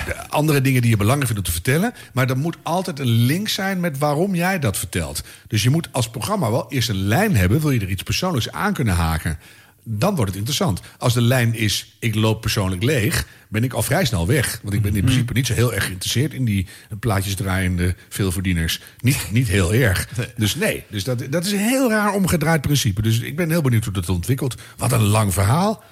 de 0.07 0.29
andere 0.29 0.61
dingen 0.61 0.81
die 0.83 0.91
je 0.91 0.97
belangrijk 0.97 1.31
vindt 1.33 1.49
om 1.49 1.55
te 1.55 1.61
vertellen. 1.63 1.95
Maar 2.13 2.31
er 2.31 2.39
moet 2.39 2.57
altijd 2.63 2.99
een 2.99 3.07
link 3.07 3.49
zijn 3.49 3.81
met 3.81 3.99
waarom 3.99 4.35
jij 4.35 4.59
dat 4.59 4.77
vertelt. 4.77 5.23
Dus 5.47 5.63
je 5.63 5.71
moet 5.71 5.89
als 5.93 6.11
programma 6.11 6.51
wel 6.51 6.67
eerst 6.73 6.89
een 6.89 7.07
lijn 7.07 7.37
hebben. 7.37 7.61
Wil 7.61 7.71
je 7.71 7.81
er 7.81 7.89
iets 7.91 8.03
persoonlijks 8.03 8.51
aan 8.51 8.73
kunnen 8.73 8.95
haken? 8.95 9.39
Dan 9.85 10.15
wordt 10.15 10.31
het 10.31 10.39
interessant. 10.39 10.81
Als 10.99 11.15
de 11.15 11.23
lijn 11.23 11.55
is, 11.55 11.97
ik 11.99 12.15
loop 12.15 12.41
persoonlijk 12.41 12.83
leeg, 12.83 13.27
ben 13.49 13.65
ik 13.65 13.73
al 13.73 13.83
vrij 13.83 14.05
snel 14.05 14.27
weg. 14.27 14.61
Want 14.63 14.75
ik 14.75 14.83
ben 14.83 14.97
in 14.97 15.05
principe 15.05 15.33
niet 15.33 15.47
zo 15.47 15.55
heel 15.55 15.75
erg 15.75 15.85
geïnteresseerd 15.85 16.35
in 16.35 16.45
die 16.45 16.67
plaatjes 17.01 17.35
draaiende 17.35 17.95
veelverdieners. 18.09 18.81
Niet, 19.01 19.27
niet 19.31 19.49
heel 19.49 19.75
erg. 19.75 20.09
Dus 20.37 20.55
nee, 20.55 20.85
dus 20.89 21.05
dat, 21.05 21.27
dat 21.31 21.45
is 21.45 21.53
een 21.53 21.59
heel 21.59 21.91
raar 21.91 22.13
omgedraaid 22.13 22.61
principe. 22.61 23.03
Dus 23.03 23.21
ik 23.21 23.37
ben 23.37 23.51
heel 23.51 23.63
benieuwd 23.63 23.85
hoe 23.85 23.93
dat 23.93 24.09
ontwikkelt. 24.09 24.55
Wat 24.77 24.93
een 24.93 25.07
lang 25.07 25.33
verhaal. 25.33 25.85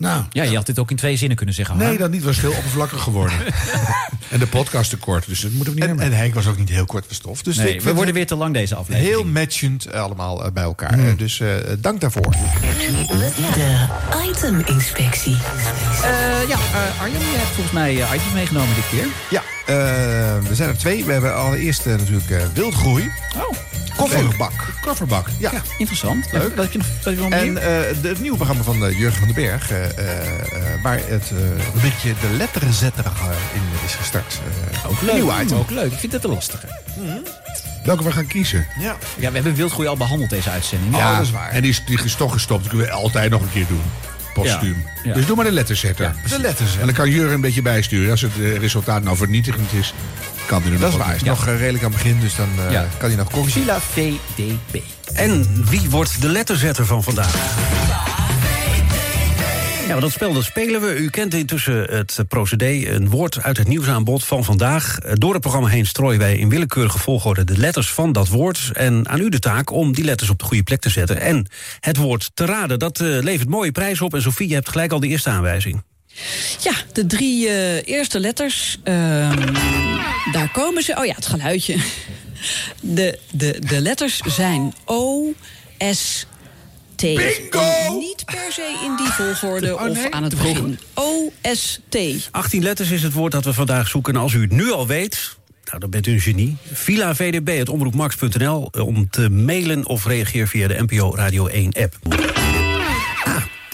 Nou, 0.00 0.22
Ja, 0.30 0.42
je 0.42 0.56
had 0.56 0.66
dit 0.66 0.78
ook 0.78 0.90
in 0.90 0.96
twee 0.96 1.16
zinnen 1.16 1.36
kunnen 1.36 1.54
zeggen. 1.54 1.76
Nee, 1.76 1.98
dat 1.98 2.10
niet. 2.10 2.22
was 2.22 2.40
heel 2.40 2.50
oppervlakkig 2.52 3.02
geworden. 3.02 3.38
en 4.30 4.38
de 4.38 4.46
podcast 4.46 4.90
te 4.90 4.96
kort, 4.96 5.26
dus 5.26 5.40
dat 5.40 5.50
moeten 5.52 5.74
we 5.74 5.80
niet 5.80 5.88
En, 5.88 5.96
meer 5.96 6.04
en 6.04 6.12
Henk 6.12 6.34
was 6.34 6.46
ook 6.46 6.58
niet 6.58 6.68
heel 6.68 6.84
kort 6.86 7.04
van 7.06 7.14
stof. 7.14 7.42
Dus 7.42 7.56
Nee, 7.56 7.80
we 7.82 7.94
worden 7.94 8.14
weer 8.14 8.26
te 8.26 8.34
lang 8.36 8.54
deze 8.54 8.74
aflevering. 8.74 9.10
Heel 9.14 9.24
matchend 9.24 9.92
allemaal 9.92 10.44
eh, 10.44 10.50
bij 10.52 10.62
elkaar. 10.62 10.98
Eh, 10.98 11.16
Dus 11.16 11.40
eh, 11.40 11.48
dank 11.78 12.00
daarvoor. 12.00 12.30
De 13.54 13.86
item-inspectie. 14.30 15.36
Eh, 16.02 16.48
ja, 16.48 16.56
eh, 16.56 17.00
Arjen, 17.00 17.18
je 17.18 17.36
hebt 17.36 17.48
volgens 17.54 17.72
mij 17.74 17.90
eh, 18.02 18.14
items 18.14 18.32
meegenomen 18.34 18.74
dit 18.74 18.88
keer. 18.90 19.06
Ja, 19.30 19.42
eh, 19.66 19.74
we 20.48 20.54
zijn 20.54 20.68
er 20.68 20.78
twee. 20.78 21.04
We 21.04 21.12
hebben 21.12 21.34
allereerst 21.36 21.84
natuurlijk 21.86 22.30
eh, 22.30 22.42
wildgroei. 22.54 23.10
Oh. 23.36 23.56
Kofferbak. 23.96 24.52
Kofferbak. 24.80 25.26
Ja. 25.38 25.50
Interessant. 25.78 26.28
Leuk. 26.32 26.72
Je 26.72 26.78
je 27.04 27.16
nog 27.16 27.30
En 27.30 27.52
meer? 27.52 27.62
eh, 27.62 28.02
de, 28.02 28.08
het 28.08 28.20
nieuwe 28.20 28.36
programma 28.36 28.62
van 28.62 28.84
eh, 28.86 28.98
Jurgen 28.98 29.18
van 29.18 29.26
den 29.28 29.44
Berg, 29.44 29.70
eh, 29.70 29.78
waar 30.82 31.00
het 31.06 31.30
uh, 31.32 31.64
rubriekje 31.74 32.14
De 32.20 32.36
Letterenzetter 32.36 33.04
eh, 33.04 33.12
in 33.54 33.62
is 33.86 33.94
gestart. 33.94 34.38
Ook 34.86 35.00
een 35.00 35.06
leuk. 35.06 35.14
nieuw 35.14 35.40
item. 35.40 35.58
Ook 35.58 35.70
leuk. 35.70 35.92
Ik 35.92 35.98
vind 35.98 36.12
het 36.12 36.24
een 36.24 36.30
lastige. 36.30 36.66
Welke 37.84 38.04
we 38.04 38.12
gaan 38.12 38.26
kiezen. 38.26 38.66
Ja. 38.78 38.96
Ja, 39.18 39.28
we 39.28 39.34
hebben 39.34 39.54
wildgroei 39.54 39.88
al 39.88 39.96
behandeld 39.96 40.30
deze 40.30 40.50
uitzending. 40.50 40.96
Ja, 40.96 41.16
dat 41.16 41.26
is 41.26 41.30
waar. 41.30 41.50
En 41.50 41.62
die 41.62 41.70
is, 41.70 41.82
die 41.86 42.04
is 42.04 42.14
toch 42.14 42.32
gestopt. 42.32 42.60
Dat 42.60 42.68
kunnen 42.68 42.86
we 42.86 42.92
altijd 42.92 43.30
nog 43.30 43.40
een 43.42 43.52
keer 43.52 43.66
doen. 43.68 43.82
Postuum. 44.34 44.84
Ja, 44.86 45.00
ja. 45.08 45.14
Dus 45.14 45.26
doe 45.26 45.36
maar 45.36 45.44
de 45.44 45.52
letterzetter. 45.52 46.14
de 46.28 46.38
letterzetter. 46.40 46.80
En 46.80 46.86
dan 46.86 46.94
kan 46.94 47.10
Jurgen 47.10 47.34
een 47.34 47.40
beetje 47.40 47.62
bijsturen. 47.62 48.10
Als 48.10 48.20
het 48.20 48.32
resultaat 48.58 49.02
nou 49.02 49.16
vernietigend 49.16 49.72
is, 49.72 49.94
kan 50.50 50.62
hij 50.62 50.72
er 50.72 50.78
Dat 50.78 50.90
nog 50.90 51.00
is 51.00 51.06
waar. 51.06 51.06
Hij 51.06 51.18
wat 51.18 51.26
is 51.28 51.28
doen. 51.28 51.46
nog 51.46 51.46
eh, 51.54 51.60
redelijk 51.60 51.84
aan 51.84 51.90
het 51.92 52.02
begin, 52.02 52.20
dus 52.20 52.36
dan 52.36 52.48
eh, 52.66 52.72
Ja. 52.72 52.86
kan 52.98 53.08
hij 53.08 53.18
nog 53.18 53.30
corrigeren. 53.30 53.80
Villa 53.80 53.80
VDB. 53.80 54.80
En 55.14 55.64
wie 55.70 55.90
wordt 55.90 56.20
de 56.20 56.28
letterzetter 56.28 56.86
van 56.86 57.02
vandaag? 57.02 57.34
Ja, 59.86 59.96
maar 59.96 60.00
dat 60.04 60.12
spel 60.14 60.32
dat 60.32 60.44
spelen 60.44 60.80
we. 60.80 60.96
U 60.96 61.10
kent 61.10 61.34
intussen 61.34 61.82
het 61.96 62.18
procedé. 62.28 62.86
Een 62.94 63.08
woord 63.08 63.42
uit 63.42 63.56
het 63.56 63.68
nieuwsaanbod 63.68 64.24
van 64.24 64.44
vandaag. 64.44 64.98
Door 65.12 65.32
het 65.32 65.40
programma 65.40 65.68
heen 65.68 65.86
strooien 65.86 66.18
wij 66.18 66.36
in 66.36 66.48
willekeurige 66.48 66.98
volgorde 66.98 67.44
de 67.44 67.58
letters 67.58 67.92
van 67.92 68.12
dat 68.12 68.28
woord. 68.28 68.70
En 68.72 69.08
aan 69.08 69.20
u 69.20 69.28
de 69.28 69.38
taak 69.38 69.70
om 69.70 69.92
die 69.92 70.04
letters 70.04 70.30
op 70.30 70.38
de 70.38 70.44
goede 70.44 70.62
plek 70.62 70.80
te 70.80 70.90
zetten. 70.90 71.20
En 71.20 71.46
het 71.80 71.96
woord 71.96 72.30
te 72.34 72.44
raden, 72.44 72.78
dat 72.78 73.00
eh, 73.00 73.06
levert 73.08 73.48
mooie 73.48 73.72
prijs 73.72 74.00
op. 74.00 74.14
En 74.14 74.22
Sofie, 74.22 74.48
je 74.48 74.54
hebt 74.54 74.68
gelijk 74.68 74.92
al 74.92 75.00
de 75.00 75.06
eerste 75.06 75.30
aanwijzing. 75.30 75.82
Ja, 76.62 76.72
de 76.92 77.06
drie 77.06 77.48
eh, 77.48 77.86
eerste 77.94 78.20
letters. 78.20 78.78
ehm, 78.84 79.54
daar 80.32 80.50
komen 80.52 80.82
ze. 80.82 80.96
Oh 80.98 81.04
ja, 81.04 81.14
het 81.14 81.26
geluidje. 81.26 81.76
De, 82.80 83.18
de, 83.32 83.56
de 83.66 83.80
letters 83.80 84.20
zijn 84.26 84.74
O, 84.84 85.32
S, 85.90 86.26
T. 86.96 87.02
En 87.02 87.98
niet 87.98 88.24
per 88.24 88.46
se 88.52 88.80
in 88.84 88.96
die 88.96 89.06
volgorde 89.12 89.74
Oh, 89.74 89.82
nee, 89.82 89.90
of 89.90 90.10
aan 90.10 90.22
het 90.22 90.36
begin. 90.36 90.78
O, 90.94 91.32
S, 91.42 91.80
T. 91.88 91.96
18 92.30 92.62
letters 92.62 92.90
is 92.90 93.02
het 93.02 93.12
woord 93.12 93.32
dat 93.32 93.44
we 93.44 93.52
vandaag 93.52 93.88
zoeken. 93.88 94.14
En 94.14 94.20
als 94.20 94.32
u 94.32 94.40
het 94.40 94.50
nu 94.50 94.72
al 94.72 94.86
weet, 94.86 95.36
nou, 95.64 95.78
dan 95.78 95.90
bent 95.90 96.06
u 96.06 96.12
een 96.12 96.20
genie. 96.20 96.56
Villa 96.72 97.14
VDB, 97.14 97.58
het 97.58 97.68
omroepmax.nl, 97.68 98.68
eh, 98.72 98.86
om 98.86 99.10
te 99.10 99.28
mailen 99.30 99.86
of 99.86 100.06
reageer 100.06 100.48
via 100.48 100.68
de 100.68 100.82
NPO 100.88 101.14
Radio 101.14 101.46
1 101.46 101.72
app. 101.72 101.96
Hé, 102.08 102.59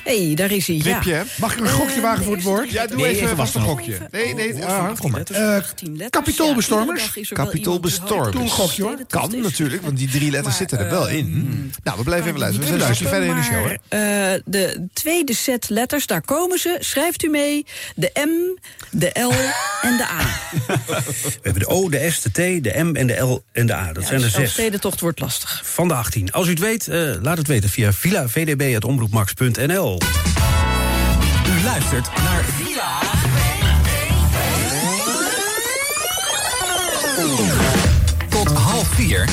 hey, 0.07 0.35
daar 0.35 0.51
is 0.51 0.67
hij. 0.67 0.77
Knipje? 0.77 1.25
Mag 1.37 1.53
ik 1.53 1.61
een 1.61 1.71
gokje 1.71 2.01
wagen 2.01 2.25
voor 2.25 2.35
het 2.35 2.43
woord? 2.43 2.71
Ja, 2.71 2.87
doe 2.87 2.97
Nee, 2.97 3.07
even, 3.07 3.23
even 3.23 3.37
vast 3.37 3.55
een 3.55 3.63
gokje. 3.63 3.99
Nee, 4.11 4.35
nee, 4.35 4.65
Ah, 4.65 4.97
kom 4.99 5.11
maar. 5.11 5.23
Eh, 5.33 5.59
kapitoolbestormers? 6.11 7.17
Er 7.17 7.33
Kapitoolbestormers. 7.33 8.33
Doe 8.33 8.41
een 8.41 8.47
dat 8.49 8.57
gokje 8.57 8.83
hoor. 8.83 8.97
Kan 9.09 9.41
natuurlijk, 9.41 9.83
want 9.83 9.99
die 9.99 10.09
drie 10.09 10.31
letters 10.31 10.57
zitten 10.57 10.79
er 10.79 10.91
wel 10.91 11.09
in. 11.09 11.73
Nou, 11.83 11.99
we 11.99 12.05
blijven 12.05 12.27
even 12.29 12.39
luisteren. 12.41 12.79
We 12.79 12.85
stukje 12.85 13.09
verder 13.09 13.29
in 13.29 13.35
de 13.37 13.43
show. 13.43 13.67
Hè? 13.67 14.35
Eh, 14.35 14.41
de 14.45 14.87
tweede 14.93 15.35
set 15.35 15.69
letters, 15.69 16.07
daar 16.07 16.23
komen 16.23 16.59
ze. 16.59 16.77
Schrijft 16.81 17.23
u 17.23 17.29
mee. 17.29 17.67
De 17.95 18.11
M, 18.15 18.59
de 18.91 19.11
L 19.13 19.33
en 19.83 19.97
de 19.97 20.05
A. 20.05 20.25
We 20.87 21.41
hebben 21.43 21.63
de 21.63 21.69
O, 21.69 21.89
de 21.89 22.11
S, 22.11 22.21
de 22.21 22.31
T, 22.31 22.65
de 22.65 22.83
M 22.83 22.97
en 22.97 23.07
de 23.07 23.15
L 23.17 23.45
en 23.53 23.67
de 23.67 23.75
A. 23.75 23.93
Dat 23.93 24.05
zijn 24.05 24.21
er 24.21 24.27
de 24.27 24.33
zes. 24.33 24.53
stedentocht 24.53 25.01
wordt 25.01 25.21
lastig. 25.21 25.63
Van 25.65 25.89
de 25.89 25.95
18. 25.95 26.33
Als 26.33 26.47
u 26.47 26.51
het 26.51 26.59
weet, 26.59 26.89
eh, 26.89 27.11
laat 27.23 27.39
het 27.39 27.47
weten 27.47 27.71
via 27.71 27.93
U 31.49 31.63
luistert 31.65 32.09
naar 32.25 32.45
Villa. 32.45 33.01
Tot 38.29 38.53
half 38.53 38.89
vier. 38.89 39.29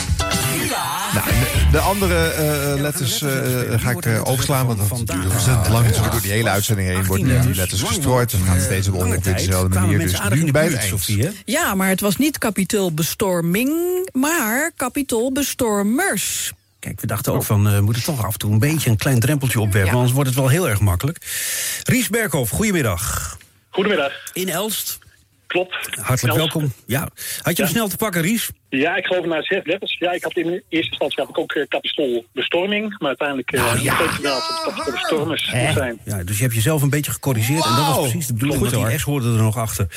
Nou, 1.14 1.26
de, 1.26 1.68
de 1.72 1.80
andere 1.80 2.28
eh, 2.28 2.82
letters 2.82 3.22
eh, 3.22 3.30
ga 3.80 3.92
ik 3.92 4.06
eh, 4.06 4.22
overslaan, 4.24 4.66
want 4.66 4.80
dat 4.90 5.08
duurt 5.08 5.32
ontzettend 5.32 5.70
lang. 5.70 5.88
Dus 5.88 5.98
door 5.98 6.22
die 6.22 6.32
hele 6.32 6.50
uitzending 6.50 6.88
heen 6.88 7.06
worden 7.06 7.42
die 7.42 7.56
letters 7.56 7.82
gestrooid. 7.82 8.32
Dus 8.32 8.40
we 8.40 8.46
gaan 8.46 8.60
steeds 8.60 8.88
op 8.88 8.94
ongeveer 8.94 9.36
dezelfde 9.36 9.80
manier. 9.80 10.00
Dus 10.00 10.20
nu 10.30 10.52
bij 10.52 10.64
het 10.64 10.74
eind. 10.74 11.34
Ja, 11.46 11.76
maar 11.76 11.90
het 11.90 12.02
was 12.02 12.18
niet 12.18 12.38
kapitoolbestorming, 12.38 13.72
maar 14.12 14.72
kapitoolbestormers. 14.76 16.54
Kijk, 16.84 17.02
we 17.02 17.08
dachten 17.08 17.34
ook 17.34 17.44
van, 17.44 17.68
eh, 17.68 17.76
we 17.76 17.82
moeten 17.82 18.04
toch 18.04 18.26
af 18.26 18.34
en 18.34 18.40
toe 18.40 18.52
een 18.52 18.60
beetje 18.60 18.90
een 18.90 18.98
klein 18.98 19.20
drempeltje 19.20 19.60
opwerpen, 19.60 19.82
want 19.84 19.96
anders 19.96 20.14
wordt 20.14 20.30
het 20.30 20.38
wel 20.40 20.48
heel 20.48 20.70
erg 20.70 20.80
makkelijk. 20.80 21.18
Ries 21.84 22.10
Berghoff, 22.10 22.52
goedemiddag. 22.52 23.38
Goedemiddag. 23.70 24.12
In 24.34 24.50
Elst. 24.50 25.00
Klopt. 25.48 25.74
Hartelijk 25.92 26.22
Elst. 26.22 26.36
welkom. 26.36 26.74
Ja. 26.86 27.00
Had 27.42 27.56
je 27.58 27.64
hem 27.64 27.66
Ja. 27.66 27.68
snel 27.68 27.88
te 27.88 27.98
pakken, 27.98 28.22
Ries? 28.22 28.50
Ja, 28.76 28.96
ik 28.96 29.06
geloof 29.06 29.26
naar 29.26 29.44
zes 29.44 29.62
letters. 29.64 29.96
Ja, 30.00 30.12
ik 30.12 30.24
had 30.24 30.38
in 30.38 30.46
eerste 30.70 30.90
instantie 30.90 31.20
had 31.22 31.30
ik 31.30 31.38
ook 31.38 31.54
uh, 31.56 31.64
kapistolbestorming. 31.68 32.96
Maar 33.00 33.08
uiteindelijk 33.08 33.52
uh, 33.54 33.62
Nou, 33.64 33.82
ja. 33.82 33.96
het 33.98 34.22
wel 34.22 34.34
dat 34.34 34.48
het 34.48 34.64
kapistolbestormers 34.64 35.52
moet 35.54 35.74
zijn. 35.74 36.00
Ja, 36.06 36.24
dus 36.24 36.36
je 36.38 36.44
hebt 36.44 36.56
jezelf 36.56 36.82
een 36.82 36.90
beetje 36.90 37.12
gecorrigeerd. 37.12 37.66
En 37.66 37.76
dat 37.76 37.86
was 37.86 38.00
precies 38.00 38.28
de 38.28 38.34
bedoeling, 38.34 38.62
Goed, 38.64 38.72
want 38.74 38.90
die. 38.90 39.00
S 39.00 39.04
hoorde 39.04 39.28
er 39.28 39.42
nog 39.42 39.58
achter. 39.58 39.88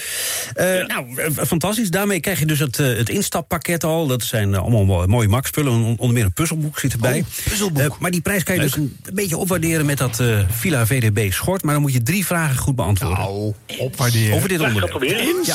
Eh, 0.54 0.86
Nou, 0.86 1.16
eh, 1.20 1.30
fantastisch. 1.46 1.90
Daarmee 1.90 2.20
krijg 2.20 2.38
je 2.38 2.46
dus 2.46 2.58
het, 2.58 2.78
eh, 2.78 2.86
het 2.96 3.08
instappakket 3.08 3.84
al. 3.84 4.06
Dat 4.06 4.22
zijn 4.22 4.54
eh, 4.54 4.60
allemaal 4.60 5.06
mooie. 5.06 5.28
On- 5.54 5.84
Onder 5.98 6.12
meer 6.12 6.24
een 6.24 6.32
puzzelboek 6.32 6.78
zit 6.78 6.92
erbij. 6.92 7.24
puzzelboek. 7.44 7.98
maar 7.98 8.10
die 8.10 8.20
prijs 8.20 8.42
kan 8.42 8.54
je 8.54 8.60
dus 8.60 8.76
een, 8.76 8.96
een 9.04 9.14
beetje 9.14 9.36
opwaarderen 9.36 9.86
met 9.86 9.98
dat 9.98 10.20
eh, 10.20 10.38
Villa 10.50 10.86
VDB 10.86 11.32
schort. 11.32 11.62
Maar 11.62 11.72
dan 11.72 11.82
moet 11.82 11.92
je 11.92 12.02
drie 12.02 12.26
vragen 12.26 12.56
goed 12.56 12.76
beantwoorden. 12.76 13.18
Nou, 13.18 13.52
opwaarderen. 13.78 14.36
Over 14.36 14.48
dit 14.48 14.60
onderwerp. 14.60 14.90
proberen. 14.90 15.24
Ja. 15.44 15.54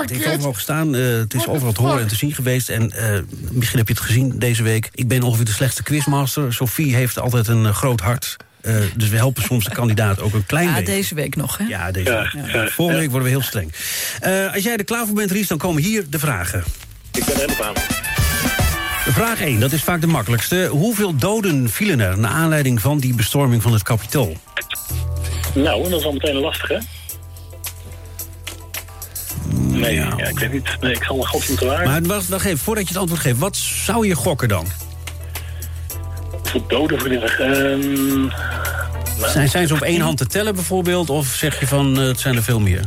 Het 0.00 0.10
heeft 0.10 0.26
overal 0.28 0.52
gestaan. 0.52 0.94
eh, 0.94 1.02
het 1.06 1.34
is 1.34 1.46
overal 1.46 1.72
te 1.72 1.80
horen 1.80 2.00
en 2.00 2.06
te 2.08 2.14
zien 2.16 2.32
geweest. 2.32 2.48
En 2.58 2.90
eh, 2.90 3.18
misschien 3.50 3.78
heb 3.78 3.88
je 3.88 3.94
het 3.94 4.02
gezien 4.02 4.38
deze 4.38 4.62
week. 4.62 4.88
Ik 4.94 5.08
ben 5.08 5.22
ongeveer 5.22 5.44
de 5.44 5.50
slechtste 5.52 5.82
quizmaster. 5.82 6.52
Sophie 6.54 6.94
heeft 6.94 7.18
altijd 7.18 7.48
een 7.48 7.66
eh, 7.66 7.74
groot 7.74 8.00
hart. 8.00 8.36
Eh, 8.60 8.74
dus 8.96 9.08
we 9.08 9.16
helpen 9.16 9.42
soms 9.42 9.64
de 9.64 9.70
kandidaat 9.70 10.20
ook 10.20 10.32
een 10.34 10.46
klein 10.46 10.68
Ja, 10.68 10.74
beetje. 10.74 10.92
deze 10.92 11.14
week 11.14 11.36
nog, 11.36 11.58
hè? 11.58 11.64
Ja, 11.64 11.90
deze 11.90 12.10
Ja, 12.10 12.20
week. 12.22 12.32
ja, 12.52 12.66
Volgende 12.68 12.92
ja. 12.92 12.98
week 12.98 13.10
worden 13.10 13.22
we 13.28 13.34
heel 13.34 13.42
streng. 13.46 13.72
Eh, 14.20 14.52
als 14.54 14.62
jij 14.62 14.76
er 14.76 14.84
klaar 14.84 15.06
voor 15.06 15.14
bent, 15.14 15.30
Ries, 15.30 15.46
dan 15.48 15.58
komen 15.58 15.82
hier 15.82 16.04
de 16.10 16.18
vragen. 16.18 16.64
Ik 17.12 17.24
ben 17.24 17.34
er 17.34 17.40
helemaal 17.40 17.64
aan. 17.66 17.74
Vraag 19.12 19.40
1, 19.40 19.60
dat 19.60 19.72
is 19.72 19.82
vaak 19.82 20.00
de 20.00 20.06
makkelijkste. 20.06 20.66
Hoeveel 20.70 21.16
doden 21.16 21.70
vielen 21.70 22.00
er 22.00 22.18
naar 22.18 22.30
aanleiding 22.30 22.80
van 22.80 22.98
die 22.98 23.14
bestorming 23.14 23.62
van 23.62 23.72
het 23.72 23.82
kapitool? 23.82 24.36
Nou, 25.54 25.84
en 25.84 25.90
dat 25.90 26.00
is 26.00 26.06
al 26.06 26.12
meteen 26.12 26.34
lastig, 26.36 26.68
hè? 26.68 26.78
Nee, 29.58 29.94
ja. 29.94 30.18
ik 30.28 30.38
weet 30.38 30.52
niet. 30.52 30.76
Nee, 30.80 30.92
ik 30.92 31.04
zal 31.04 31.16
een 31.16 31.26
gokje 31.26 31.48
moeten. 31.48 31.66
Maar 31.84 32.02
wacht, 32.02 32.28
wacht 32.28 32.44
even, 32.44 32.58
voordat 32.58 32.82
je 32.84 32.90
het 32.90 32.98
antwoord 33.00 33.20
geeft, 33.20 33.38
wat 33.38 33.56
zou 33.56 34.06
je 34.06 34.14
gokken 34.14 34.48
dan? 34.48 34.66
Voor 36.42 36.68
doden 36.68 37.00
verliezen. 37.00 37.38
Ehm 37.38 38.26
nou, 39.20 39.32
Zijn, 39.32 39.48
zijn 39.48 39.66
ze 39.66 39.74
op 39.74 39.80
één 39.80 40.00
hand 40.00 40.18
te 40.18 40.26
tellen 40.26 40.54
bijvoorbeeld? 40.54 41.10
Of 41.10 41.26
zeg 41.26 41.60
je 41.60 41.66
van, 41.66 41.98
eh, 42.00 42.06
het 42.06 42.20
zijn 42.20 42.36
er 42.36 42.42
veel 42.42 42.60
meer? 42.60 42.84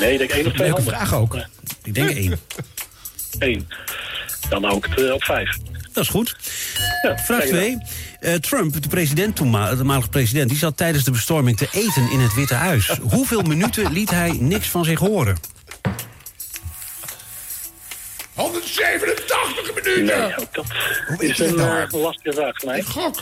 Nee, 0.00 0.12
ik 0.12 0.18
denk 0.18 0.30
één 0.30 0.46
of 0.46 0.52
twee 0.52 0.66
Leuke 0.66 0.82
handen. 0.82 0.94
vraag 0.94 1.14
ook. 1.14 1.36
Ik 1.84 1.94
denk 1.94 2.10
één. 2.10 2.40
Eén. 3.38 3.68
Dan 4.48 4.72
ik 4.76 4.84
het 4.84 5.00
eh, 5.06 5.12
op 5.12 5.24
vijf. 5.24 5.56
Dat 5.92 6.02
is 6.04 6.10
goed. 6.10 6.36
Ja, 7.02 7.18
Vraag 7.18 7.38
kijk 7.38 7.78
2. 8.20 8.40
Trump, 8.40 8.82
de 8.82 8.88
president 8.88 9.36
toenma- 9.36 9.70
de 9.70 9.76
toenmalige 9.76 10.08
president... 10.08 10.48
die 10.48 10.58
zat 10.58 10.76
tijdens 10.76 11.04
de 11.04 11.10
bestorming 11.10 11.56
te 11.56 11.68
eten 11.72 12.10
in 12.10 12.20
het 12.20 12.34
Witte 12.34 12.54
Huis. 12.54 12.88
Hoeveel 13.10 13.42
minuten 13.42 13.92
liet 13.92 14.10
hij 14.10 14.36
niks 14.40 14.68
van 14.68 14.84
zich 14.84 14.98
horen? 14.98 15.36
187 18.62 19.74
minuten! 19.74 20.04
Nee, 20.04 20.36
ook 20.38 20.54
dat 20.54 20.64
is 21.20 21.38
een 21.38 21.58
eh, 21.58 21.82
lastige 21.90 22.32
vraag 22.32 22.58
voor 22.58 22.68
mij. 22.68 22.82
Gok. 22.82 23.14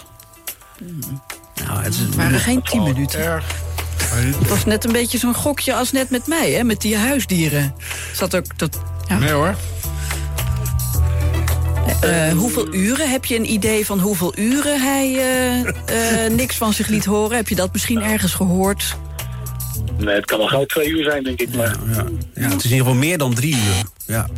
Nou, 1.66 1.82
het 1.82 1.94
is 1.94 2.00
Het 2.00 2.14
waren 2.14 2.40
geen 2.40 2.62
tien 2.62 2.82
minuten. 2.82 3.42
Het 4.14 4.48
was 4.48 4.64
net 4.64 4.84
een 4.84 4.92
beetje 4.92 5.18
zo'n 5.18 5.34
gokje 5.34 5.74
als 5.74 5.92
net 5.92 6.10
met 6.10 6.26
mij, 6.26 6.50
hè? 6.50 6.64
Met 6.64 6.80
die 6.80 6.96
huisdieren. 6.96 7.74
Zat 8.12 8.36
ook 8.36 8.58
dat... 8.58 8.80
Ja. 9.08 9.18
Nee 9.18 9.30
hoor. 9.30 9.54
Eh, 12.00 12.32
hoeveel 12.32 12.74
uren? 12.74 13.10
Heb 13.10 13.24
je 13.24 13.36
een 13.36 13.52
idee 13.52 13.86
van 13.86 13.98
hoeveel 13.98 14.38
uren 14.38 14.80
hij 14.80 15.14
eh, 15.14 16.24
eh, 16.24 16.32
niks 16.32 16.56
van 16.56 16.72
zich 16.72 16.88
liet 16.88 17.04
horen? 17.04 17.36
Heb 17.36 17.48
je 17.48 17.54
dat 17.54 17.72
misschien 17.72 18.02
ergens 18.02 18.34
gehoord? 18.34 18.96
Nee, 20.04 20.14
het 20.14 20.24
kan 20.24 20.38
wel 20.38 20.46
gauw 20.48 20.64
twee 20.64 20.88
uur 20.88 21.04
zijn, 21.04 21.22
denk 21.22 21.40
ik. 21.40 21.54
Maar... 21.54 21.76
Ja, 22.34 22.48
het 22.48 22.64
is 22.64 22.64
in 22.64 22.70
ieder 22.70 22.86
geval 22.86 22.94
meer 22.94 23.18
dan 23.18 23.34
drie 23.34 23.54
uur. 23.54 23.82
Ja, 24.06 24.28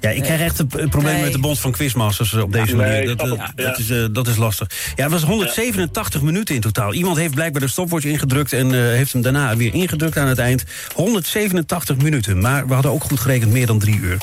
ja 0.00 0.10
ik 0.10 0.22
krijg 0.22 0.40
echt 0.40 0.58
een 0.58 0.88
probleem 0.88 1.14
Nee. 1.14 1.22
met 1.22 1.32
de 1.32 1.38
Bond 1.38 1.58
van 1.58 1.72
Quizmasters 1.72 2.32
eh, 2.34 2.42
op 2.42 2.52
deze 2.52 2.76
Nee, 2.76 2.86
manier. 2.86 3.16
Dat, 3.16 3.28
dat, 3.28 3.38
ja. 3.56 3.76
is, 3.76 3.90
eh, 3.90 4.04
dat 4.12 4.26
is 4.26 4.36
lastig. 4.36 4.68
Ja, 4.96 5.02
het 5.02 5.12
was 5.12 5.22
187 5.22 6.22
minuten 6.22 6.54
in 6.54 6.60
totaal. 6.60 6.94
Iemand 6.94 7.16
heeft 7.16 7.34
blijkbaar 7.34 7.60
de 7.60 7.68
stopwatch 7.68 8.04
ingedrukt... 8.04 8.52
en 8.52 8.74
eh, 8.74 8.80
heeft 8.80 9.12
hem 9.12 9.22
daarna 9.22 9.56
weer 9.56 9.74
ingedrukt 9.74 10.16
aan 10.16 10.26
het 10.28 10.38
eind. 10.38 10.64
187 10.94 11.96
minuten, 11.96 12.40
maar 12.40 12.66
we 12.66 12.74
hadden 12.74 12.92
ook 12.92 13.04
goed 13.04 13.20
gerekend 13.20 13.52
meer 13.52 13.66
dan 13.66 13.78
drie 13.78 13.98
uur. 13.98 14.16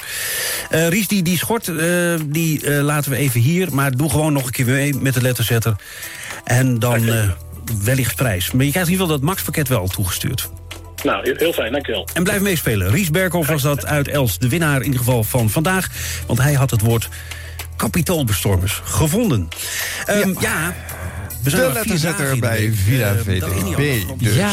Eh, 0.70 0.88
Ries, 0.88 1.08
die, 1.08 1.24
die 1.24 1.38
schort, 1.38 1.68
eh, 1.68 2.14
die 2.26 2.82
laten 2.82 3.12
we 3.12 3.18
even 3.18 3.40
hier... 3.42 3.74
maar 3.74 3.92
doe 3.92 4.10
gewoon 4.10 4.34
nog 4.34 4.46
een 4.46 4.52
keer 4.52 4.66
mee 4.66 4.94
met 4.94 5.14
de 5.14 5.22
letterzetter. 5.22 5.76
En 6.44 6.80
dan 6.80 7.08
eh, 7.08 7.30
wellicht 7.84 8.16
prijs. 8.16 8.52
Maar 8.52 8.66
je 8.66 8.72
krijgt 8.72 8.90
in 8.90 8.94
ieder 8.94 9.06
geval 9.08 9.08
dat 9.08 9.30
Max-pakket 9.30 9.68
wel 9.68 9.88
toegestuurd. 9.88 10.50
Nou, 11.04 11.34
heel- 11.38 11.54
fijn, 11.54 11.72
dankjewel. 11.72 12.08
En 12.14 12.24
blijf 12.24 12.42
meespelen. 12.42 12.90
Ries 12.92 13.12
Berkhoff 13.12 13.50
was 13.50 13.62
dat 13.62 13.86
uit 13.86 14.08
Els, 14.08 14.38
de 14.40 14.50
winnaar 14.50 14.78
in 14.78 14.84
ieder 14.84 15.00
geval 15.00 15.24
van 15.24 15.50
vandaag. 15.50 15.90
Want 16.28 16.40
hij 16.40 16.54
had 16.54 16.72
het 16.72 16.82
woord 16.82 17.10
kapitoolbestormers 17.76 18.82
gevonden. 18.84 19.48
Ehm, 20.06 20.34
ja. 20.40 20.76
we 21.44 21.50
zijn 21.50 21.68
De 21.68 21.74
letterzetter 21.74 22.40
bij. 22.40 22.72
Villa 22.74 23.14
Eh, 23.14 23.20
VDB. 23.22 24.04
Dus. 24.18 24.36
Ja. 24.36 24.52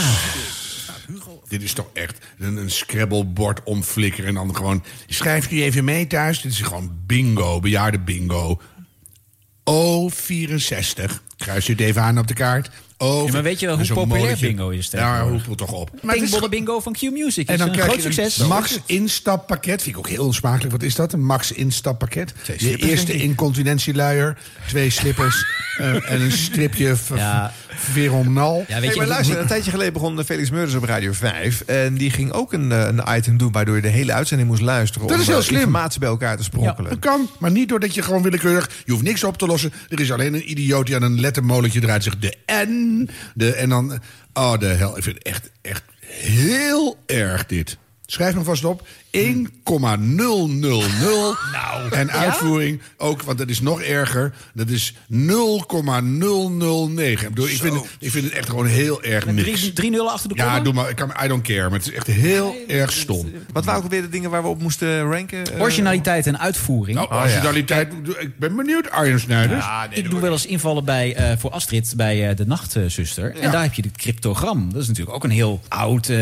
Dit 1.48 1.62
is 1.62 1.72
toch 1.72 1.86
echt 1.92 2.18
een, 2.38 2.56
een 2.56 2.70
scrabblebord 2.70 3.62
omflikkeren 3.64 4.28
en 4.28 4.34
dan 4.34 4.56
gewoon... 4.56 4.84
Schrijft 5.06 5.50
u 5.50 5.62
even 5.62 5.84
mee 5.84 6.06
thuis? 6.06 6.40
Dit 6.40 6.52
is 6.52 6.60
gewoon 6.60 6.98
bingo, 7.06 7.60
bejaarde 7.60 7.98
bingo. 7.98 8.60
O64. 9.70 11.22
Kruis 11.36 11.68
u 11.68 11.72
het 11.72 11.80
even 11.80 12.02
aan 12.02 12.18
op 12.18 12.26
de 12.26 12.34
kaart. 12.34 12.70
Ja, 12.98 13.32
maar 13.32 13.42
weet 13.42 13.60
je 13.60 13.66
wel 13.66 13.76
hoe 13.76 13.86
populair 13.86 14.20
molletje. 14.22 14.46
bingo 14.46 14.68
is 14.68 14.88
Ja, 14.90 15.28
hoepel 15.28 15.54
toch 15.54 15.72
op. 15.72 15.90
Pinkbollen 16.06 16.50
bingo 16.50 16.80
van 16.80 16.92
Q 16.92 17.00
Music. 17.00 17.48
En 17.48 17.58
dan 17.58 17.66
is 17.66 17.72
een 17.72 17.80
krijg 17.80 17.90
groot 17.90 18.02
je 18.02 18.12
succes. 18.12 18.38
een 18.38 18.48
max 18.48 18.78
instappakket. 18.86 19.82
Vind 19.82 19.96
ik 19.96 19.98
ook 19.98 20.08
heel 20.08 20.24
onsmakelijk. 20.24 20.72
Wat 20.72 20.82
is 20.82 20.94
dat? 20.94 21.12
Een 21.12 21.24
max 21.24 21.52
instappakket. 21.52 22.34
Je 22.56 22.76
eerste 22.76 23.12
incontinentieluier. 23.12 24.38
Twee 24.66 24.90
slippers. 24.90 25.44
eh, 25.78 26.10
en 26.10 26.20
een 26.20 26.32
stripje 26.32 26.96
Ja. 27.14 27.52
Veronal. 27.76 28.64
Ja, 28.68 28.74
weet 28.74 28.84
Hey, 28.84 28.92
je, 28.92 28.96
maar 28.96 29.06
luister, 29.06 29.38
een 29.38 29.46
tijdje 29.46 29.70
geleden 29.70 29.92
begon 29.92 30.24
Felix 30.24 30.50
Meurders 30.50 30.74
op 30.74 30.84
Radio 30.84 31.12
5. 31.12 31.60
En 31.60 31.94
die 31.94 32.10
ging 32.10 32.32
ook 32.32 32.52
een, 32.52 32.72
eh, 32.72 32.86
een 32.86 33.16
item 33.16 33.36
doen 33.36 33.52
waardoor 33.52 33.76
je 33.76 33.82
de 33.82 33.88
hele 33.88 34.12
uitzending 34.12 34.48
moest 34.48 34.62
luisteren. 34.62 35.06
Dat 35.06 35.16
om 35.16 35.22
is 35.22 35.28
heel 35.28 35.38
eh, 35.38 35.42
slim. 35.42 35.58
informatie 35.58 36.00
bij 36.00 36.08
elkaar 36.08 36.36
te 36.36 36.42
sprokkelen. 36.42 36.90
Dat 36.90 36.98
kan, 36.98 37.30
maar 37.38 37.50
niet 37.50 37.68
doordat 37.68 37.94
je 37.94 38.02
gewoon 38.02 38.22
willekeurig... 38.22 38.70
Je 38.84 38.92
hoeft 38.92 39.04
niks 39.04 39.24
op 39.24 39.38
te 39.38 39.46
lossen. 39.46 39.72
Er 39.88 40.00
is 40.00 40.12
alleen 40.12 40.34
een 40.34 40.50
idioot 40.50 40.86
die 40.86 40.94
aan 40.94 41.02
een 41.02 41.20
lettermolentje 41.20 41.80
draait. 41.80 42.02
Zegt 42.02 42.20
de 42.20 42.36
N. 42.66 43.08
De, 43.34 43.54
en 43.54 43.68
dan... 43.68 44.00
Oh, 44.32 44.58
de 44.58 44.66
hel. 44.66 44.96
Ik 44.96 45.02
vind 45.02 45.16
het 45.16 45.26
echt, 45.26 45.50
echt 45.62 45.82
heel 46.06 46.98
erg 47.06 47.46
dit. 47.46 47.78
Schrijf 48.06 48.34
hem 48.34 48.44
vast 48.44 48.64
op. 48.64 48.86
1,000. 49.14 49.50
Nou, 51.52 51.90
en 51.90 52.10
uitvoering 52.10 52.80
ook, 52.96 53.22
want 53.22 53.38
dat 53.38 53.48
is 53.48 53.60
nog 53.60 53.82
erger. 53.82 54.32
Dat 54.54 54.68
is 54.68 54.94
0,009. 55.08 57.26
Ik, 57.26 57.28
bedoel, 57.28 57.48
ik, 57.48 57.56
vind 57.60 57.74
het, 57.74 57.84
ik 57.98 58.10
vind 58.10 58.24
het 58.24 58.32
echt 58.32 58.48
gewoon 58.48 58.66
heel 58.66 59.02
erg 59.02 59.26
Met 59.26 59.34
niks. 59.34 59.60
drie- 59.60 59.72
drie 59.72 59.90
nullen 59.90 60.12
achter 60.12 60.28
de 60.28 60.34
Ja, 60.36 60.44
komma? 60.44 60.60
doe 60.60 60.72
maar. 60.72 60.90
Ik 60.90 60.96
kan, 60.96 61.12
I 61.24 61.28
don't 61.28 61.42
care. 61.42 61.62
Maar 61.68 61.78
het 61.78 61.86
is 61.88 61.92
echt 61.92 62.06
heel 62.06 62.54
erg 62.68 62.92
stom. 62.92 63.32
Wat 63.52 63.64
waren 63.64 63.82
ook 63.84 63.90
weer 63.90 64.02
de 64.02 64.08
dingen 64.08 64.30
waar 64.30 64.42
we 64.42 64.48
op 64.48 64.62
moesten 64.62 65.02
ranken? 65.10 65.54
Eh, 65.54 65.60
Originaliteit 65.60 66.26
en 66.26 66.38
uitvoering. 66.38 66.96
Nou, 66.98 67.12
originaliteit. 67.14 67.92
Ik 68.18 68.38
ben 68.38 68.56
benieuwd, 68.56 68.90
Arjen 68.90 69.20
Snijders. 69.20 69.64
ik 69.90 70.10
doe 70.10 70.20
wel 70.20 70.32
eens 70.32 70.46
invallen 70.46 70.84
bij, 70.84 71.14
eh, 71.14 71.32
voor 71.38 71.50
Astrid 71.50 71.92
bij 71.96 72.28
eh, 72.30 72.36
de 72.36 72.46
Nachtzuster. 72.46 73.34
En 73.40 73.50
daar 73.50 73.62
heb 73.62 73.74
je 73.74 73.82
het 73.82 73.96
cryptogram. 73.96 74.72
Dat 74.72 74.82
is 74.82 74.88
natuurlijk 74.88 75.16
ook 75.16 75.24
een 75.24 75.30
heel 75.30 75.60
oud, 75.68 76.08
eh, 76.08 76.16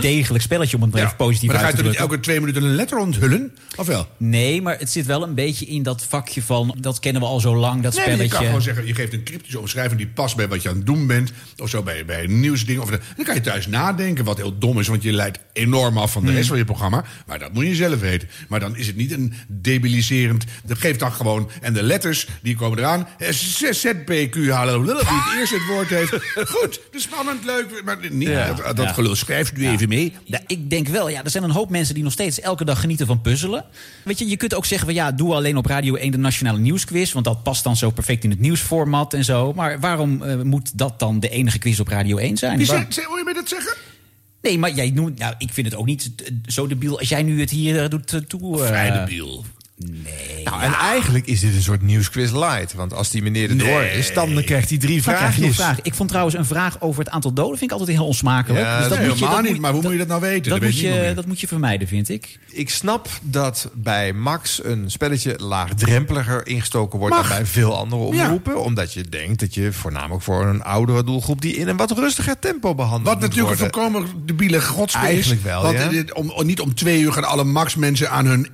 degelijk 0.00 0.42
spelletje... 0.44 0.76
om 0.76 0.82
het 0.82 0.92
maar 0.92 1.02
even 1.02 1.16
positief 1.16 1.52
maar 1.52 1.64
uit 1.64 1.76
te 1.76 1.82
drukken. 1.82 2.04
Twee 2.24 2.40
minuten 2.40 2.62
een 2.62 2.74
letter 2.74 2.98
onthullen? 2.98 3.56
Of 3.76 3.86
wel? 3.86 4.08
Nee, 4.16 4.62
maar 4.62 4.78
het 4.78 4.90
zit 4.90 5.06
wel 5.06 5.22
een 5.22 5.34
beetje 5.34 5.66
in 5.66 5.82
dat 5.82 6.04
vakje 6.08 6.42
van... 6.42 6.76
dat 6.80 6.98
kennen 7.00 7.22
we 7.22 7.28
al 7.28 7.40
zo 7.40 7.56
lang, 7.56 7.82
dat 7.82 7.92
Nee, 7.94 8.00
maar 8.00 8.08
je 8.10 8.14
spelletje. 8.14 8.36
kan 8.36 8.46
gewoon 8.46 8.62
zeggen, 8.62 8.86
je 8.86 8.94
geeft 8.94 9.12
een 9.12 9.24
cryptische 9.24 9.58
omschrijving 9.58 9.98
die 9.98 10.08
past 10.08 10.36
bij 10.36 10.48
wat 10.48 10.62
je 10.62 10.68
aan 10.68 10.76
het 10.76 10.86
doen 10.86 11.06
bent. 11.06 11.32
Of 11.56 11.68
zo 11.70 11.82
bij, 11.82 12.04
bij 12.04 12.24
een 12.24 12.40
nieuwsding. 12.40 12.80
Of, 12.80 12.90
dan 12.90 13.24
kan 13.24 13.34
je 13.34 13.40
thuis 13.40 13.66
nadenken, 13.66 14.24
wat 14.24 14.36
heel 14.36 14.58
dom 14.58 14.78
is, 14.78 14.88
want 14.88 15.02
je 15.02 15.12
leidt 15.12 15.38
enorm 15.52 15.98
af 15.98 16.12
van 16.12 16.20
de 16.22 16.28
Hmm. 16.28 16.36
rest 16.36 16.48
van 16.48 16.58
je 16.58 16.64
programma. 16.64 17.04
Maar 17.26 17.38
dat 17.38 17.52
moet 17.52 17.66
je 17.66 17.74
zelf 17.74 18.00
weten. 18.00 18.28
Maar 18.48 18.60
dan 18.60 18.76
is 18.76 18.86
het 18.86 18.96
niet 18.96 19.12
een 19.12 19.32
debiliserend. 19.48 20.44
Dat 20.64 20.78
geeft 20.78 20.98
dan 21.00 21.12
gewoon. 21.12 21.50
En 21.60 21.72
de 21.72 21.82
letters, 21.82 22.26
die 22.42 22.56
komen 22.56 22.78
eraan. 22.78 23.08
ZPQ, 23.70 24.48
hallo, 24.48 24.82
wie 24.82 24.94
het 24.94 25.38
eerst 25.38 25.52
het 25.52 25.66
woord 25.68 25.88
heeft. 25.88 26.12
Goed, 26.54 26.80
dus 26.92 27.02
spannend, 27.02 27.44
leuk. 27.44 27.82
Maar 27.84 27.96
niet 28.10 28.28
Ja. 28.28 28.52
dat, 28.52 28.76
dat 28.76 28.86
Ja. 28.86 28.92
gelul. 28.92 29.14
Schrijft 29.14 29.58
u 29.58 29.68
even 29.68 29.88
mee. 29.88 30.12
Ja, 30.24 30.40
ik 30.46 30.70
denk 30.70 30.88
wel, 30.88 31.08
ja, 31.08 31.24
er 31.24 31.30
zijn 31.30 31.44
een 31.44 31.50
hoop 31.50 31.70
mensen 31.70 31.94
die 31.94 32.02
nog 32.02 32.12
steeds 32.14 32.40
elke 32.40 32.64
dag 32.64 32.80
genieten 32.80 33.06
van 33.06 33.20
puzzelen. 33.20 33.64
Weet 34.04 34.18
je, 34.18 34.28
je 34.28 34.36
kunt 34.36 34.54
ook 34.54 34.66
zeggen 34.66 34.86
van 34.86 34.96
ja, 34.96 35.12
doe 35.12 35.34
alleen 35.34 35.56
op 35.56 35.66
Radio 35.66 35.94
1 35.94 36.10
de 36.10 36.18
Nationale 36.18 36.58
Nieuwsquiz. 36.58 37.12
Want 37.12 37.24
dat 37.24 37.42
past 37.42 37.64
dan 37.64 37.76
zo 37.76 37.90
perfect 37.90 38.24
in 38.24 38.30
het 38.30 38.40
nieuwsformat 38.40 39.14
en 39.14 39.24
zo. 39.24 39.52
Maar 39.52 39.80
waarom 39.80 40.22
eh, 40.22 40.40
moet 40.40 40.78
dat 40.78 40.98
dan 40.98 41.20
de 41.20 41.28
enige 41.28 41.58
quiz 41.58 41.80
op 41.80 41.88
Radio 41.88 42.16
1 42.16 42.36
zijn? 42.36 42.58
Hoor 43.06 43.18
je 43.18 43.22
mij 43.24 43.32
dat 43.32 43.48
zeggen? 43.48 43.74
Nee, 44.42 44.58
maar 44.58 44.70
jij 44.70 44.90
noemt, 44.90 45.18
nou, 45.18 45.34
ik 45.38 45.52
vind 45.52 45.66
het 45.66 45.76
ook 45.76 45.86
niet 45.86 46.10
zo 46.46 46.66
debiel 46.66 46.98
als 46.98 47.08
jij 47.08 47.22
nu 47.22 47.40
het 47.40 47.50
hier 47.50 47.82
eh, 47.82 47.88
doet 47.88 48.12
eh, 48.12 48.20
toe. 48.20 48.58
Vrij 48.58 48.90
debiel. 48.90 49.44
Nou, 50.44 50.62
en 50.62 50.72
eigenlijk 50.72 51.26
is 51.26 51.40
dit 51.40 51.54
een 51.54 51.62
soort 51.62 51.82
nieuwsquiz 51.82 52.30
light. 52.32 52.74
Want 52.74 52.94
als 52.94 53.10
die 53.10 53.22
meneer 53.22 53.50
er 53.50 53.58
door 53.58 53.82
is, 53.82 54.12
dan 54.14 54.42
krijgt 54.44 54.68
hij 54.68 54.78
drie 54.78 55.02
Dan 55.02 55.14
krijg 55.14 55.54
vragen. 55.54 55.78
Ik 55.84 55.94
vond 55.94 56.08
trouwens 56.08 56.36
een 56.36 56.44
vraag 56.44 56.80
over 56.80 57.04
het 57.04 57.12
aantal 57.12 57.32
doden 57.32 57.58
vind 57.58 57.70
ik 57.70 57.78
altijd 57.78 57.96
heel 57.96 58.06
onsmakelijk. 58.06 58.64
Ja, 58.64 58.78
Dus 58.78 58.88
dat 58.88 58.98
moet 58.98 59.06
je- 59.06 59.12
helemaal 59.14 59.42
dat 59.42 59.50
niet, 59.52 59.60
maar 59.60 59.72
hoe 59.72 59.82
moet 59.82 59.92
je 59.92 59.98
dat 59.98 60.06
nou 60.06 60.20
weten? 60.20 60.50
Dat, 60.50 60.60
moet 60.60 60.78
je, 60.78 61.12
dat 61.14 61.26
moet 61.26 61.40
je 61.40 61.46
vermijden, 61.46 61.88
vind 61.88 62.08
ik. 62.08 62.38
Ik 62.50 62.70
snap 62.70 63.08
dat 63.22 63.70
bij 63.74 64.12
Max 64.12 64.64
een 64.64 64.90
spelletje 64.90 65.34
laagdrempeliger 65.38 66.46
ingestoken 66.46 66.98
wordt 66.98 67.14
Mag. 67.14 67.28
dan 67.28 67.36
bij 67.36 67.46
veel 67.46 67.76
andere 67.76 68.02
omroepen. 68.02 68.62
Omdat 68.62 68.92
je 68.92 69.02
denkt 69.08 69.40
dat 69.40 69.54
je 69.54 69.72
voornamelijk 69.72 70.22
voor 70.22 70.46
een 70.46 70.62
oudere 70.62 71.04
doelgroep 71.04 71.40
die 71.40 71.56
in 71.56 71.68
een 71.68 71.76
wat 71.76 71.90
rustiger 71.90 72.38
tempo 72.38 72.74
behandeld 72.74 73.04
Wat 73.08 73.20
moet 73.20 73.22
natuurlijk 73.36 73.60
een 73.60 73.70
worden. 73.70 73.90
volkomen 73.92 74.26
debiele 74.26 74.62
godspe 74.62 74.98
is. 74.98 75.04
Eigenlijk 75.06 75.42
wel, 75.42 75.62
Want 75.62 75.78
ja. 75.78 75.88
dit- 75.88 76.12
om, 76.12 76.32
niet 76.44 76.60
om 76.60 76.74
twee 76.74 77.00
uur 77.00 77.12
gaan 77.12 77.24
alle 77.24 77.44
Max-mensen 77.44 78.10
aan 78.10 78.26
hun 78.26 78.48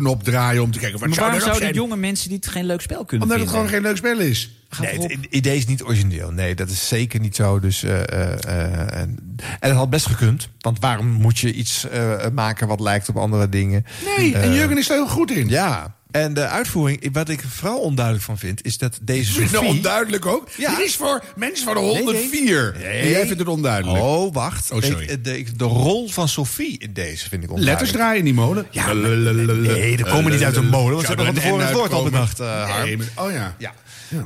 RS-radioknop 0.00 0.22
draaien... 0.22 0.62
om 0.62 0.70
te 0.70 0.78
kijken, 0.78 0.98
wat 0.98 1.08
Maar 1.08 1.16
zou 1.16 1.26
waarom 1.30 1.46
zouden 1.48 1.68
zijn? 1.68 1.74
jonge 1.84 1.96
mensen 1.96 2.30
dit 2.30 2.46
geen 2.46 2.66
leuk 2.66 2.80
spel 2.80 3.04
kunnen 3.04 3.26
Omdat 3.28 3.40
het 3.42 3.50
vinden? 3.50 3.68
gewoon 3.70 3.82
geen 3.82 3.90
leuk 3.92 3.96
spel 3.96 4.26
is. 4.26 4.50
Nee, 4.80 4.98
het 5.00 5.26
idee 5.30 5.56
is 5.56 5.66
niet 5.66 5.82
origineel. 5.82 6.30
Nee, 6.30 6.54
dat 6.54 6.70
is 6.70 6.88
zeker 6.88 7.20
niet 7.20 7.36
zo. 7.36 7.60
Dus, 7.60 7.82
eh, 7.82 8.00
eh, 8.08 8.32
eh, 8.44 9.00
en, 9.00 9.18
en 9.38 9.68
het 9.68 9.72
had 9.72 9.90
best 9.90 10.06
gekund. 10.06 10.48
Want 10.60 10.80
waarom 10.80 11.06
moet 11.06 11.38
je 11.38 11.52
iets 11.52 11.88
eh, 11.88 12.26
maken 12.32 12.68
wat 12.68 12.80
lijkt 12.80 13.08
op 13.08 13.16
andere 13.16 13.48
dingen? 13.48 13.84
Nee, 14.16 14.34
en 14.36 14.52
Jurgen 14.54 14.78
is 14.78 14.86
daar 14.86 14.96
heel 14.96 15.08
goed 15.08 15.30
in. 15.30 15.48
Ja. 15.48 15.94
En 16.10 16.34
de 16.34 16.46
uitvoering, 16.46 17.08
wat 17.12 17.28
ik 17.28 17.42
vooral 17.48 17.78
onduidelijk 17.78 18.24
van 18.24 18.38
vind, 18.38 18.64
is 18.64 18.78
dat 18.78 18.98
deze 19.02 19.40
je 19.42 19.48
nou 19.52 19.66
onduidelijk 19.66 20.26
ook? 20.26 20.48
Ja. 20.56 20.76
Dit 20.76 20.86
is 20.86 20.96
voor 20.96 21.24
mensen 21.36 21.64
van 21.64 21.74
de 21.74 21.80
Nee, 21.80 21.92
nee. 21.92 22.02
104. 22.04 22.74
Nee. 22.78 23.10
Jij 23.10 23.22
vindt 23.26 23.38
het 23.38 23.48
onduidelijk. 23.48 24.02
Oh, 24.02 24.34
wacht. 24.34 24.70
Oh, 24.72 24.82
sorry. 24.82 25.20
De, 25.22 25.44
de 25.56 25.64
rol 25.64 26.08
van 26.08 26.28
Sophie 26.28 26.78
in 26.78 26.92
deze 26.92 27.28
vind 27.28 27.42
ik 27.42 27.50
onduidelijk. 27.50 27.68
Letters 27.80 27.90
draaien 27.90 28.18
in 28.18 28.24
die 28.24 28.34
molen. 28.34 28.66
Ja, 28.70 28.92
nee, 28.92 29.96
dat 29.96 30.08
komen 30.08 30.32
niet 30.32 30.42
uit 30.44 30.56
een 30.56 30.68
molen. 30.68 30.90
Want 30.94 31.00
ze 31.00 31.06
hebben 31.06 31.26
van 31.26 31.34
tevoren 31.34 31.66
het 31.66 31.74
woord 31.74 31.92
al 31.92 32.04
bedacht, 32.04 32.40
eh, 32.40 32.46
maar- 32.46 32.86
oh 33.26 33.32
ja. 33.32 33.54
Ja. 33.58 33.72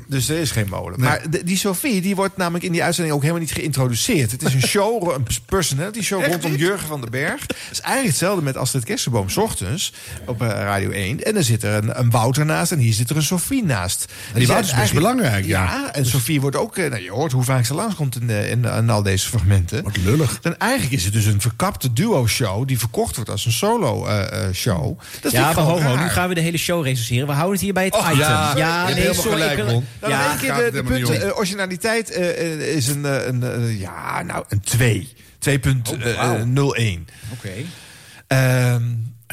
Dus 0.09 0.29
er 0.29 0.39
is 0.39 0.51
geen 0.51 0.69
molen. 0.69 1.01
Maar 1.01 1.23
de- 1.31 1.45
die 1.45 1.57
Sophie 1.57 2.01
die 2.01 2.15
wordt 2.17 2.37
namelijk 2.37 2.65
in 2.65 2.73
die 2.73 2.83
uitzending 2.83 3.15
ook 3.15 3.23
helemaal 3.23 3.43
niet 3.43 3.53
geïntroduceerd. 3.53 4.31
Het 4.31 4.43
is 4.43 4.55
een 4.55 4.63
show, 4.63 5.11
een 5.15 5.27
personality 5.47 6.01
show 6.03 6.21
Echt 6.23 6.31
rondom 6.33 6.51
niet? 6.51 6.61
Jurgen 6.61 6.89
van 6.89 7.01
den 7.01 7.11
Berg. 7.11 7.41
Het 7.41 7.57
is 7.71 7.81
eigenlijk 7.81 8.09
hetzelfde 8.11 8.43
met 8.45 8.57
Astrid 8.57 8.85
Kersenboom 8.85 9.29
's 9.31 9.37
ochtends 9.37 9.93
op 10.27 10.43
eh, 10.43 10.49
Radio 10.49 10.91
1. 10.91 11.25
En 11.25 11.35
dan 11.35 11.43
zit 11.43 11.63
er 11.63 11.75
een, 11.75 11.99
een 11.99 12.11
Wouter 12.11 12.45
naast 12.47 12.73
en 12.73 12.79
hier 12.79 12.93
zit 12.93 13.11
er 13.11 13.17
een 13.17 13.23
Sophie 13.23 13.65
naast. 13.65 14.05
die 14.05 14.15
zijn 14.33 14.47
Wouter 14.47 14.57
is 14.57 14.61
best 14.67 14.73
eigenlijk- 14.79 15.07
belangrijk, 15.17 15.45
ja. 15.47 15.65
Ja, 15.65 15.93
en 15.95 16.07
Sophie 16.07 16.41
wordt 16.41 16.57
ook... 16.57 16.77
eh, 16.77 16.91
Nou, 16.91 17.03
je 17.03 17.11
hoort 17.11 17.33
hoe 17.33 17.43
vaak 17.45 17.65
ze 17.65 17.75
langskomt 17.75 18.21
in, 18.21 18.31
eh, 18.31 18.51
in, 18.51 18.65
in 18.65 18.91
al 18.91 19.03
deze 19.03 19.29
fragmenten. 19.29 19.83
Wat 19.85 19.97
lullig. 19.97 20.39
Dan 20.41 20.57
eigenlijk 20.59 20.93
is 20.93 21.05
het 21.05 21.13
dus 21.13 21.25
een 21.25 21.41
verkapte 21.41 21.93
duo-show... 21.93 22.67
die 22.67 22.79
verkocht 22.79 23.17
wordt 23.17 23.31
als 23.31 23.47
een 23.47 23.53
solo-show. 23.53 24.99
ja, 25.31 25.53
maar 25.53 25.65
ho, 25.65 25.81
ho, 25.81 25.97
nu 25.97 26.09
gaan 26.09 26.29
we 26.29 26.35
de 26.35 26.41
hele 26.41 26.59
show 26.59 26.85
recenseren. 26.85 27.27
We 27.27 27.33
houden 27.33 27.53
het 27.55 27.63
hier 27.65 27.73
bij 27.73 27.85
het 27.85 27.95
Oh, 27.95 28.07
item. 28.13 28.19
ja, 28.19 28.85
hebt 28.87 28.99
nee, 28.99 29.15
sorry, 29.15 29.43
ik- 29.43 29.74
Ron. 29.75 29.87
Dan 29.99 30.11
ja, 30.11 30.29
één 30.29 30.39
keer 30.39 30.55
de, 30.55 30.71
de 30.71 30.83
punten. 30.83 31.23
eh, 31.23 31.37
originaliteit 31.37 32.11
eh, 32.11 32.29
eh, 32.31 32.77
is 32.77 32.87
een, 32.87 33.05
een 33.05 33.79
ja, 33.79 34.23
nou, 34.23 34.45
een 34.49 34.61
2. 34.61 35.13
2.01. 35.39 35.81
Oh, 35.93 36.17
wauw. 36.17 36.45
Oké. 37.33 37.53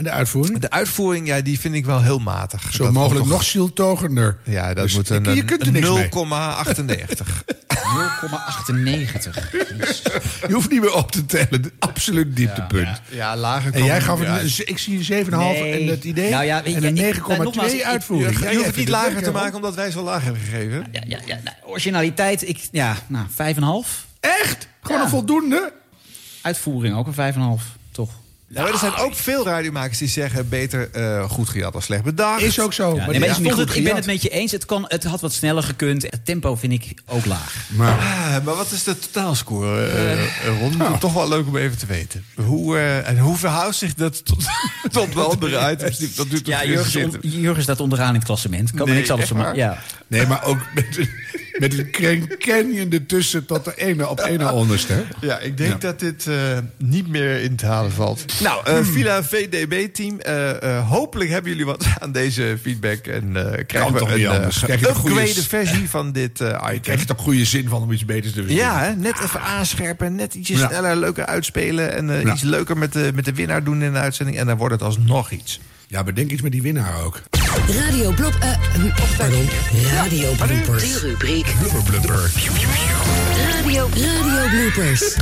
En 0.02 0.07
de 0.07 0.14
uitvoering? 0.14 0.60
De 0.60 0.69
uitvoering, 0.69 1.28
ja, 1.28 1.41
die 1.41 1.60
vind 1.60 1.76
ik 1.76 1.86
wel 1.86 2.02
heel 2.02 2.19
matig. 2.19 2.73
Zo 2.73 2.84
Dat 2.84 2.94
mogelijk 2.94 3.26
nog 3.26 3.44
zieltogender. 3.44 4.38
Ja, 4.44 4.73
dat 4.73 4.84
Dus 4.84 4.95
moet 4.95 5.07
je- 5.07 5.14
een, 5.14 5.36
je 5.36 5.45
kunt 5.45 5.65
er 5.65 5.72
niks 5.72 5.90
mee. 5.90 6.10
0,98. 6.10 7.44
0,98. 7.68 9.52
Je 10.48 10.53
hoeft 10.53 10.69
niet 10.69 10.82
meer 10.82 10.94
op 10.94 11.11
te 11.11 11.26
tellen. 11.26 11.72
Absoluut 11.80 12.36
dieptepunt. 12.36 12.88
Ja, 12.88 12.99
ja, 13.10 13.38
lager 13.38 13.73
En 13.73 13.84
jij 13.84 14.02
gaf 14.02 14.19
het, 14.19 14.28
uit. 14.28 14.61
ik 14.69 14.78
zie 14.78 14.98
een 14.98 15.26
7,5 15.26 15.32
en 15.32 15.88
het 15.88 16.03
idee. 16.03 16.30
Nou 16.32 16.44
ja, 16.45 16.64
weet 16.64 16.76
en 16.76 16.82
je, 16.82 16.88
een 16.88 16.98
ik- 16.98 17.15
9,2 17.15 17.28
nou, 17.28 17.44
nogmaals, 17.44 17.73
ik- 17.73 17.84
uitvoering. 17.84 18.40
Je, 18.40 18.45
je 18.49 18.53
hoeft 18.56 18.65
het 18.65 18.76
niet 18.76 18.90
lager 18.90 19.23
te 19.23 19.32
maken 19.32 19.56
omdat 19.56 19.76
wij 19.76 19.91
zo 19.91 20.03
laag 20.03 20.23
hebben 20.23 20.41
gegeven. 20.41 20.86
Ja, 20.91 21.02
ja, 21.07 21.19
ja, 21.26 21.40
nou, 21.44 21.56
originaliteit, 21.65 22.48
ik, 22.49 22.68
ja, 22.72 22.95
nou, 23.07 23.26
5,5. 23.30 24.06
Echt? 24.19 24.68
Gewoon 24.82 25.02
een 25.02 25.10
voldoende? 25.10 25.73
Uitvoering 26.41 26.95
ook 26.95 27.07
een 27.07 27.14
5,5, 27.60 27.78
toch? 27.91 28.11
Maar 28.53 28.72
er 28.72 28.78
zijn 28.78 28.95
ook 28.95 29.15
veel 29.15 29.45
radiomakers 29.45 29.98
die 29.98 30.07
zeggen... 30.07 30.49
beter 30.49 30.90
eh, 30.91 31.30
goed 31.30 31.49
gejat 31.49 31.73
dan 31.73 31.82
slecht 31.82 32.03
bedacht. 32.03 32.41
Is 32.41 32.60
ook 32.60 32.73
zo. 32.73 32.95
Ja, 32.95 33.06
maar 33.06 33.19
nee, 33.19 33.30
ik, 33.30 33.56
het, 33.56 33.76
ik 33.76 33.84
ben 33.84 33.95
het 33.95 34.06
met 34.06 34.22
je 34.22 34.30
eens. 34.30 34.52
Het, 34.52 34.65
kan, 34.65 34.86
het 34.88 35.03
had 35.03 35.22
wat 35.22 35.34
sneller 35.34 35.64
gekund. 35.64 36.02
Het 36.02 36.26
tempo 36.26 36.56
vind 36.56 36.73
ik 36.73 36.94
ook 37.07 37.26
laag. 37.26 37.56
Maar, 37.69 37.99
Ah, 37.99 38.45
maar 38.45 38.56
wat 38.56 38.72
is 38.72 38.84
de 38.84 38.99
totaalscore, 38.99 39.86
eh 39.86 40.11
eh, 40.23 40.60
Ron? 40.60 40.94
Is 40.94 40.99
toch 40.99 41.14
wel 41.14 41.28
leuk 41.30 41.48
om 41.48 41.57
even 41.57 41.78
te 41.78 41.86
weten. 41.86 42.26
Hoe, 42.36 42.78
eh, 42.78 43.07
en 43.10 43.18
hoe 43.18 43.38
verhoudt 43.38 43.76
zich 43.76 43.94
dat 43.94 44.26
tot, 44.26 44.44
tot 44.91 45.14
de 45.14 45.22
andere 45.22 45.72
items? 45.72 45.98
Die, 45.98 46.11
dat 46.15 46.30
duurt 46.30 46.45
toch 46.45 46.53
Ja, 46.53 46.65
Jurgen, 47.22 47.64
staat 47.64 47.80
onderaan 47.80 48.10
in 48.10 48.15
het 48.15 48.23
klassement. 48.23 48.72
Kan 48.72 48.80
er 48.80 48.86
Nee, 48.86 48.95
niks 48.95 49.10
anders 49.11 49.30
van 49.32 49.38
waar? 49.38 49.56
Ja. 49.56 49.78
nee, 50.07 50.28
maar 50.28 50.44
ook 50.44 50.57
met, 51.57 51.78
een- 51.78 51.90
een 51.99 52.32
Canyon 52.38 52.91
ertussen 52.91 53.45
tot 53.45 53.65
de 53.65 53.73
ene 53.76 54.07
op 54.07 54.19
ene 54.19 54.52
onderste. 54.52 55.03
Ja, 55.22 55.40
ik 55.40 55.57
denk 55.57 55.82
dat 55.82 55.99
dit 55.99 56.28
eh, 56.28 56.36
niet 56.78 57.07
meer 57.07 57.41
in 57.41 57.56
te 57.56 57.65
halen 57.65 57.91
valt. 57.91 58.26
Nou, 58.41 58.65
eh 58.65 58.78
Villa 58.84 59.23
VDB-team. 59.23 60.19
eh, 60.19 60.90
hopelijk 60.90 61.30
hebben 61.30 61.52
jullie 61.52 61.65
wat 61.65 61.86
aan 61.99 62.11
deze 62.11 62.57
feedback. 62.61 63.06
En 63.07 63.32
krijgen 63.68 63.94
we 63.94 63.99
een 63.99 64.28
anders? 64.28 64.57
uh, 64.57 64.64
Krijg 64.64 64.80
je 64.80 64.86
toch 64.86 64.98
goede- 64.98 65.15
upgrade 65.19 65.44
versie 65.48 65.90
van 65.90 66.11
dit 66.11 66.40
item. 66.40 66.80
Krijg 66.82 66.99
je 66.99 67.06
toch 67.06 67.19
goede 67.22 67.45
zin 67.45 67.68
van 67.69 67.82
om 67.82 67.91
iets 67.91 68.06
beters 68.06 68.34
te 68.34 68.40
verzinnen? 68.41 68.65
Ja, 68.65 68.80
hè? 68.84 68.95
net 68.95 69.19
even 69.23 69.41
aanscherpen. 69.41 70.15
Net 70.15 70.34
ietsje 70.34 70.57
Ja. 70.57 70.68
sneller, 70.68 70.95
leuker 70.95 71.26
uitspelen. 71.26 71.94
En 71.94 72.28
iets 72.28 72.41
leuker 72.41 72.78
met 72.78 72.94
de, 72.94 73.11
met 73.15 73.26
de 73.26 73.34
winnaar 73.34 73.64
doen 73.64 73.82
in 73.82 73.94
de 73.94 73.99
uitzending. 73.99 74.38
En 74.38 74.45
dan 74.45 74.57
wordt 74.57 74.73
het 74.73 74.84
alsnog 74.84 75.32
iets. 75.32 75.60
Ja, 75.88 76.03
bedenk 76.03 76.32
iets 76.32 76.41
met 76.41 76.52
die 76.52 76.61
winnaar 76.61 77.03
ook. 77.03 77.22
Radio 77.80 78.11
Blop... 78.11 78.34
eh, 78.40 78.49
hm, 78.73 78.90
pardon. 79.18 79.49
Radio 79.94 80.32
Bloopers. 80.32 80.84
Die 80.84 80.99
rubriek. 80.99 81.53
Blubber 81.60 81.84
blubber. 81.84 82.32
Radio, 83.53 83.90
radio 83.94 84.49
Bloopers. 84.49 85.15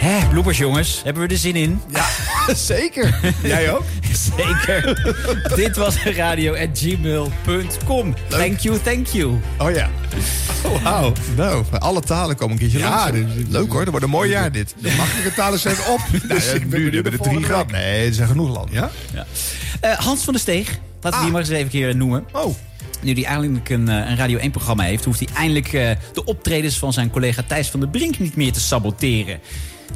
Hè, 0.00 0.28
bloepers 0.28 0.58
jongens. 0.58 1.00
Hebben 1.04 1.22
we 1.22 1.28
er 1.28 1.36
zin 1.38 1.56
in? 1.56 1.80
Ja, 1.88 2.04
zeker. 2.54 3.14
Jij 3.42 3.72
ook? 3.72 3.82
Zeker. 4.36 5.12
Dit 5.56 5.76
was 5.76 6.02
radio.gmail.com. 6.02 8.14
Thank 8.28 8.58
you, 8.58 8.78
thank 8.82 9.06
you. 9.06 9.40
Oh 9.58 9.70
ja. 9.70 9.90
Oh, 10.64 10.82
wauw. 10.82 11.12
Nou, 11.36 11.64
bij 11.70 11.78
alle 11.78 12.00
talen 12.00 12.36
komen 12.36 12.52
een 12.52 12.58
keertje 12.58 12.78
Ja, 12.78 12.88
langs. 12.90 13.12
dit- 13.12 13.36
dit- 13.36 13.46
Leuk 13.48 13.70
hoor, 13.70 13.80
dat 13.80 13.88
wordt 13.90 14.04
een 14.04 14.10
mooi 14.10 14.30
jaar 14.30 14.52
dit. 14.52 14.74
De 14.78 14.94
makkelijke 14.96 15.34
talen 15.34 15.58
zijn 15.58 15.76
op. 15.88 16.00
Dus 16.28 16.52
ik 16.52 16.70
ben 16.70 16.80
nu 16.80 16.84
hebben 16.94 17.12
de 17.12 17.18
de 17.18 17.22
drie 17.22 17.42
grap. 17.42 17.70
Nee, 17.72 18.06
er 18.06 18.14
zijn 18.14 18.28
genoeg 18.28 18.48
landen. 18.54 18.74
Ja? 18.74 18.90
Ja. 19.14 19.26
Eh, 19.80 19.98
Hans 19.98 20.22
van 20.24 20.32
der 20.32 20.42
Steeg. 20.42 20.78
Laten 21.00 21.18
we 21.18 21.24
die 21.24 21.32
maar 21.34 21.40
eens 21.42 21.50
even 21.50 21.64
een 21.64 21.70
keer 21.70 21.96
noemen. 21.96 22.24
Oh. 22.32 22.54
Nu 23.02 23.12
hij 23.12 23.24
eindelijk 23.24 23.68
een, 23.68 23.88
eh, 23.88 24.10
een 24.10 24.16
Radio 24.16 24.38
1-programma 24.38 24.82
heeft... 24.84 25.04
hoeft 25.04 25.18
hij 25.18 25.28
eindelijk 25.36 25.72
eh, 25.72 25.90
de 26.12 26.24
optredens 26.24 26.78
van 26.78 26.92
zijn 26.92 27.10
collega 27.10 27.42
Thijs 27.46 27.68
van 27.70 27.80
der 27.80 27.88
Brink 27.88 28.18
niet 28.18 28.36
meer 28.36 28.52
te 28.52 28.60
saboteren. 28.60 29.38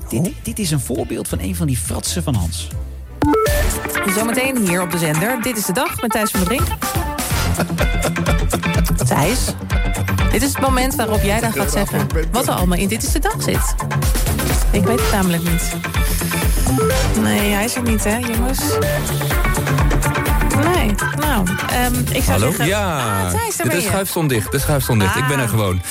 Dit, 0.08 0.30
dit 0.42 0.58
is 0.58 0.70
een 0.70 0.80
voorbeeld 0.80 1.28
van 1.28 1.40
een 1.40 1.56
van 1.56 1.66
die 1.66 1.76
fratsen 1.76 2.22
van 2.22 2.34
Hans. 2.34 2.68
Zometeen 4.14 4.66
hier 4.66 4.82
op 4.82 4.90
de 4.90 4.98
zender. 4.98 5.42
Dit 5.42 5.56
is 5.56 5.64
de 5.64 5.72
dag 5.72 6.00
met 6.00 6.10
Thijs 6.10 6.30
van 6.30 6.40
der 6.44 6.48
Brink. 6.48 6.68
Thijs, 9.08 9.38
dit 10.38 10.48
is 10.48 10.54
het 10.54 10.62
moment 10.64 10.94
waarop 10.94 11.22
jij 11.22 11.40
dan 11.40 11.52
gaat 11.52 11.72
zeggen... 11.72 12.06
wat 12.32 12.46
er 12.46 12.52
allemaal 12.54 12.78
in 12.78 12.88
Dit 12.88 13.02
is 13.02 13.12
de 13.12 13.18
Dag 13.18 13.42
zit. 13.42 13.74
Ik 14.70 14.84
weet 14.84 15.00
het 15.00 15.12
namelijk 15.12 15.42
niet. 15.50 15.72
Nee, 17.22 17.50
hij 17.52 17.64
is 17.64 17.74
er 17.74 17.82
niet, 17.82 18.04
hè, 18.04 18.16
jongens? 18.16 18.58
Nee, 20.74 20.94
nou, 21.18 21.46
ehm, 21.70 21.94
ik 22.12 22.22
zou 22.22 22.24
Hallo? 22.24 22.46
zeggen... 22.46 22.66
Ja, 22.66 22.98
Ah, 22.98 23.30
Thijs, 23.30 23.56
daar 23.56 23.66
de 23.66 23.72
ben 23.72 23.82
je. 23.82 23.88
schuif 23.88 24.08
stond 24.08 24.28
dicht. 24.28 24.52
De 24.52 24.58
schuif 24.58 24.82
stond 24.82 25.00
dicht. 25.00 25.16
Ik 25.16 25.26
ben 25.26 25.38
er 25.38 25.44
Ah. 25.44 25.50
gewoon. 25.50 25.82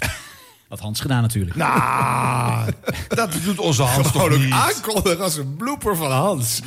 Had 0.70 0.80
Hans 0.80 1.00
gedaan 1.00 1.22
natuurlijk. 1.22 1.56
Nou, 1.56 2.72
dat 3.08 3.30
doet 3.44 3.60
onze 3.60 3.82
Hans 3.84 4.08
Gewoon 4.08 4.30
toch 4.30 4.38
ook 4.38 4.44
niet. 4.44 4.54
aankondigen 4.54 5.24
als 5.24 5.38
een 5.38 5.56
blooper 5.56 5.96
van 5.96 6.12
Hans. 6.12 6.60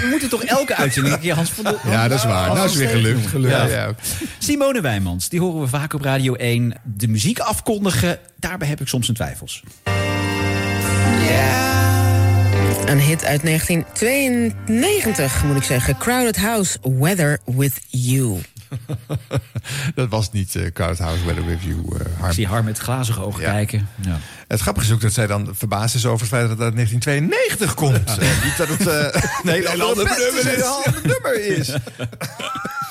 We 0.00 0.06
moeten 0.10 0.28
toch 0.28 0.42
elke 0.42 0.74
uitzending 0.76 1.14
een 1.14 1.20
keer 1.20 1.34
Hans 1.34 1.50
van 1.50 1.64
der... 1.64 1.74
Ja, 1.84 2.08
dat 2.08 2.18
is 2.18 2.24
waar. 2.24 2.44
Hans 2.46 2.58
Nou 2.58 2.68
is 2.70 2.76
weer 2.76 2.88
gelukt. 2.88 3.12
noemen. 3.12 3.30
gelukt. 3.30 3.54
Ja, 3.54 3.64
ja. 3.66 3.94
Simone 4.38 4.80
Wijmans, 4.80 5.28
die 5.28 5.40
horen 5.40 5.60
we 5.60 5.66
vaak 5.68 5.92
op 5.92 6.00
Radio 6.00 6.34
1. 6.34 6.74
De 6.84 7.08
muziek 7.08 7.38
afkondigen, 7.38 8.18
daarbij 8.36 8.68
heb 8.68 8.80
ik 8.80 8.88
soms 8.88 9.08
een 9.08 9.14
twijfels. 9.14 9.62
Een 12.86 13.00
hit 13.00 13.24
uit 13.24 13.42
1992, 13.42 15.44
moet 15.44 15.56
ik 15.56 15.62
zeggen. 15.62 15.96
Crowded 15.98 16.36
House, 16.36 16.78
Weather 16.82 17.38
With 17.44 17.80
You. 17.88 18.38
Dat 19.94 20.08
was 20.08 20.32
niet 20.32 20.54
uh, 20.54 20.70
Crowded 20.72 20.98
House 20.98 21.24
Weather 21.24 21.46
With 21.46 21.62
You, 21.62 21.76
uh, 21.76 22.00
Harm. 22.18 22.28
Ik 22.28 22.34
zie 22.34 22.46
Harm 22.46 22.64
met 22.64 22.78
glazige 22.78 23.24
ogen 23.24 23.40
Ja. 23.42 23.50
kijken. 23.52 23.88
Ja. 24.00 24.18
Het 24.48 24.60
grappige 24.60 24.86
is 24.86 24.92
ook 24.92 25.00
dat 25.00 25.12
zij 25.12 25.26
dan 25.26 25.48
verbaasd 25.52 25.94
is 25.94 26.06
over 26.06 26.20
het 26.20 26.28
feit 26.28 26.42
dat 26.48 26.50
het 26.50 26.60
uit 26.60 26.74
1992 26.80 27.74
komt. 27.74 28.18
Eh, 28.18 28.44
niet 28.44 28.56
dat 28.56 28.68
het 28.68 28.80
uh, 28.86 29.22
een 29.42 29.50
hele 29.50 29.68
andere 29.68 29.84
ander 29.84 30.04
band 30.04 31.04
nummer 31.04 31.44
is, 31.58 31.72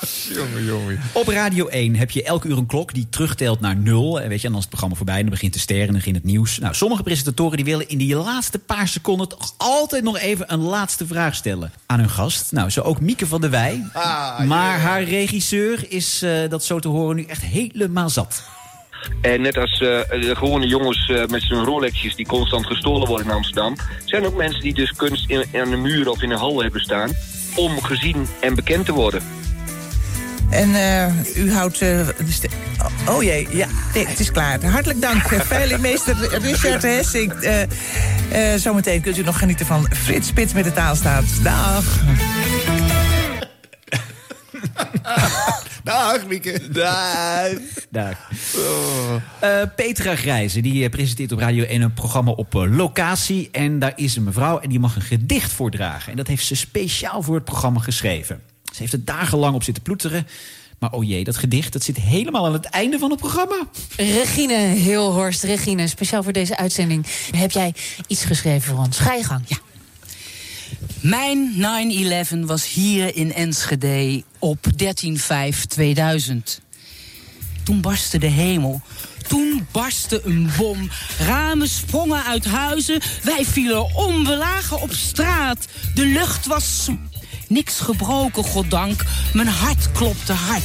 jongen, 0.34 0.64
jongen. 0.64 1.00
Op 1.12 1.28
Radio 1.28 1.66
1 1.66 1.96
heb 1.96 2.10
je 2.10 2.22
elke 2.22 2.48
uur 2.48 2.56
een 2.56 2.66
klok 2.66 2.94
die 2.94 3.06
terugtelt 3.10 3.60
naar 3.60 3.76
nul. 3.76 4.20
En 4.20 4.28
weet 4.28 4.40
je, 4.40 4.46
en 4.46 4.52
dan 4.52 4.62
is 4.62 4.66
het 4.66 4.68
programma 4.68 4.96
voorbij 4.96 5.14
en 5.14 5.22
dan 5.22 5.30
begint 5.30 5.52
de 5.52 5.58
ster 5.58 5.80
en 5.80 5.86
dan 5.86 5.94
begint 5.94 6.16
het 6.16 6.24
nieuws. 6.24 6.58
Nou, 6.58 6.74
sommige 6.74 7.02
presentatoren 7.02 7.56
die 7.56 7.64
willen 7.64 7.88
in 7.88 7.98
die 7.98 8.16
laatste 8.16 8.58
paar 8.58 8.88
seconden 8.88 9.28
toch 9.28 9.54
altijd 9.56 10.02
nog 10.02 10.18
even 10.18 10.52
een 10.52 10.60
laatste 10.60 11.06
vraag 11.06 11.34
stellen 11.34 11.72
aan 11.86 11.98
hun 11.98 12.10
gast. 12.10 12.52
Nou, 12.52 12.70
zo 12.70 12.80
ook 12.80 13.00
Mieke 13.00 13.26
van 13.26 13.40
der 13.40 13.50
Wij. 13.50 13.84
Ah, 13.92 14.40
maar 14.40 14.80
haar 14.80 15.02
regisseur 15.02 15.84
is 15.88 16.22
eh, 16.22 16.48
dat 16.48 16.64
zo 16.64 16.78
te 16.78 16.88
horen 16.88 17.16
nu 17.16 17.24
echt 17.24 17.42
helemaal 17.42 18.08
zat. 18.08 18.42
En 19.20 19.40
net 19.40 19.56
als 19.56 19.72
eh, 19.72 20.20
de 20.20 20.32
gewone 20.36 20.66
jongens 20.66 21.08
eh, 21.08 21.26
met 21.26 21.42
zijn 21.42 21.64
Rolexjes 21.64 22.14
die 22.14 22.26
constant 22.26 22.66
gestolen 22.66 23.08
worden 23.08 23.26
in 23.26 23.32
Amsterdam... 23.32 23.76
zijn 24.04 24.22
er 24.22 24.28
ook 24.28 24.36
mensen 24.36 24.60
die 24.60 24.74
dus 24.74 24.92
kunst 24.92 25.30
in, 25.30 25.44
aan 25.54 25.70
de 25.70 25.76
muur 25.76 26.08
of 26.08 26.22
in 26.22 26.30
een 26.30 26.38
hal 26.38 26.62
hebben 26.62 26.80
staan... 26.80 27.10
om 27.56 27.82
gezien 27.82 28.26
en 28.40 28.54
bekend 28.54 28.86
te 28.86 28.92
worden. 28.92 29.22
En 30.50 30.74
eh, 30.74 31.36
u 31.44 31.52
houdt... 31.52 31.74
eh, 31.74 32.06
de 32.06 32.32
ste- 32.32 32.48
oh, 33.08 33.22
jee, 33.22 33.48
ja, 33.50 33.66
nee, 33.94 34.06
het 34.06 34.20
is 34.20 34.32
klaar. 34.32 34.64
Hartelijk 34.64 35.00
dank, 35.00 35.22
eh, 35.22 35.40
veilingmeester 35.40 36.16
Richard 36.42 36.82
Hessing. 36.82 37.32
Eh 37.32 37.62
eh, 38.30 38.58
zometeen 38.58 39.00
kunt 39.00 39.18
u 39.18 39.22
nog 39.22 39.38
genieten 39.38 39.66
van 39.66 39.88
Frits 39.94 40.28
Spits 40.28 40.52
met 40.52 40.64
de 40.64 40.72
taalstaat. 40.72 41.24
Dag. 41.42 41.84
Dag, 45.84 46.26
Mieke. 46.26 46.60
Dag. 46.70 47.48
Dag. 47.90 48.16
Eh, 49.40 49.50
Petra 49.76 50.16
Grijze, 50.16 50.60
die 50.60 50.84
eh, 50.84 50.90
presenteert 50.90 51.32
op 51.32 51.38
Radio 51.38 51.64
1 51.64 51.82
een 51.82 51.92
programma 51.92 52.30
op 52.30 52.52
locatie. 52.52 53.48
En 53.52 53.78
daar 53.78 53.92
is 53.96 54.16
een 54.16 54.24
mevrouw 54.24 54.58
en 54.58 54.68
die 54.68 54.78
mag 54.78 54.96
een 54.96 55.02
gedicht 55.02 55.52
voordragen. 55.52 56.10
En 56.10 56.16
dat 56.16 56.26
heeft 56.26 56.46
ze 56.46 56.56
speciaal 56.56 57.22
voor 57.22 57.34
het 57.34 57.44
programma 57.44 57.80
geschreven. 57.80 58.40
Ze 58.76 58.82
heeft 58.82 58.94
er 58.94 59.04
dagenlang 59.04 59.54
op 59.54 59.62
zitten 59.62 59.82
ploeteren. 59.82 60.26
Maar 60.78 60.92
oh 60.92 61.04
jee, 61.04 61.24
dat 61.24 61.36
gedicht 61.36 61.72
dat 61.72 61.82
zit 61.82 61.96
helemaal 61.96 62.46
aan 62.46 62.52
het 62.52 62.64
einde 62.64 62.98
van 62.98 63.10
het 63.10 63.18
programma. 63.18 63.68
Regine 63.96 64.54
Hilhorst, 64.56 65.42
Regine, 65.42 65.86
speciaal 65.86 66.22
voor 66.22 66.32
deze 66.32 66.56
uitzending. 66.56 67.06
Heb 67.36 67.50
jij 67.50 67.74
iets 68.06 68.24
geschreven 68.24 68.74
voor 68.74 68.84
ons? 68.84 68.98
Ga 68.98 69.12
je 69.14 69.24
gang. 69.24 69.42
Ja. 69.46 69.56
Mijn 71.00 71.52
9-11 72.32 72.38
was 72.40 72.72
hier 72.72 73.16
in 73.16 73.34
Enschede 73.34 74.22
op 74.38 74.58
13-5-2000. 74.66 76.36
Toen 77.62 77.80
barstte 77.80 78.18
de 78.18 78.26
hemel. 78.26 78.80
Toen 79.28 79.66
barstte 79.72 80.20
een 80.24 80.50
bom. 80.56 80.90
Ramen 81.18 81.68
sprongen 81.68 82.24
uit 82.24 82.44
huizen. 82.44 83.00
Wij 83.22 83.44
vielen 83.44 83.94
om. 83.94 84.24
We 84.24 84.36
lagen 84.36 84.80
op 84.80 84.92
straat. 84.92 85.66
De 85.94 86.06
lucht 86.06 86.46
was 86.46 86.88
niks 87.48 87.80
gebroken, 87.80 88.44
goddank. 88.44 89.02
Mijn 89.32 89.48
hart 89.48 89.92
klopte 89.92 90.32
hard. 90.32 90.62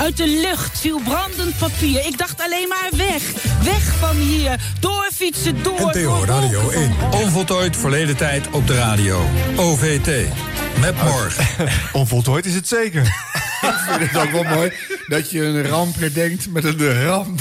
Uit 0.00 0.16
de 0.16 0.26
lucht 0.26 0.80
viel 0.80 1.00
brandend 1.04 1.58
papier. 1.58 2.06
Ik 2.06 2.18
dacht 2.18 2.40
alleen 2.42 2.68
maar 2.68 2.88
weg. 3.08 3.22
Weg 3.64 3.82
van 3.98 4.16
hier. 4.16 4.60
Doorfietsen, 4.80 5.62
door. 5.62 5.80
NTO 5.80 5.92
door 5.92 6.26
Radio 6.26 6.60
wolken 6.60 6.80
1. 6.80 6.94
van- 6.98 7.20
Onvoltooid 7.20 7.76
verleden 7.76 8.16
tijd 8.16 8.50
op 8.50 8.66
de 8.66 8.74
radio. 8.74 9.26
OVT. 9.56 10.28
Met 10.80 11.02
morgen. 11.02 11.68
Onvoltooid 11.92 12.46
is 12.46 12.54
het 12.54 12.68
zeker. 12.68 13.02
Ik 13.62 13.74
vind 13.88 14.10
het 14.10 14.22
ook 14.22 14.30
wel 14.30 14.42
mooi 14.56 14.72
dat 15.06 15.30
je 15.30 15.44
een 15.44 15.66
ramp 15.66 15.98
herdenkt 15.98 16.50
met 16.50 16.64
een 16.64 17.04
ramp. 17.04 17.40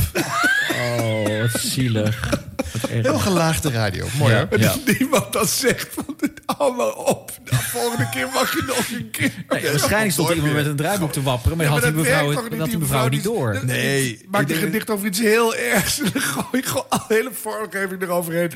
Oh, 1.00 1.42
wat 1.52 1.62
zielig. 1.62 2.30
Heel 2.90 3.20
gelaagde 3.20 3.72
radio. 3.72 4.08
Mooi, 4.18 4.34
hè? 4.34 4.48
Dat 4.48 4.80
niemand 5.00 5.34
dat 5.34 5.50
zegt. 5.50 5.96
Want 5.96 6.22
het- 6.22 6.42
hou 6.58 6.76
maar 6.76 6.94
op. 6.94 7.32
De 7.44 7.56
volgende 7.56 8.10
keer 8.10 8.28
mag 8.34 8.54
je 8.54 8.64
nog 8.68 8.78
een 9.00 9.10
keer. 9.12 9.32
Nee, 9.50 9.70
waarschijnlijk 9.72 10.12
stond 10.12 10.30
iemand 10.30 10.54
met 10.54 10.66
een 10.66 10.76
draaiboek 10.76 11.12
te 11.12 11.22
wapperen... 11.22 11.58
maar 11.58 11.66
Ja, 11.66 11.72
had 11.72 11.82
maar 11.82 11.92
die 11.92 12.02
mevrouw, 12.02 12.34
had 12.34 12.50
die 12.52 12.64
Die 12.64 12.78
mevrouw 12.78 13.08
niet 13.08 13.24
door. 13.24 13.60
Nee. 13.64 14.26
Maak 14.30 14.50
een 14.50 14.56
gedicht 14.56 14.90
over 14.90 15.08
iets 15.08 15.20
heel 15.20 15.56
ergs. 15.56 16.00
En 16.00 16.10
dan 16.14 16.22
gooi 16.22 16.46
ik 16.52 16.66
gewoon 16.66 16.86
hele 17.08 17.30
vormgeving 17.42 18.02
eroverheen. 18.02 18.52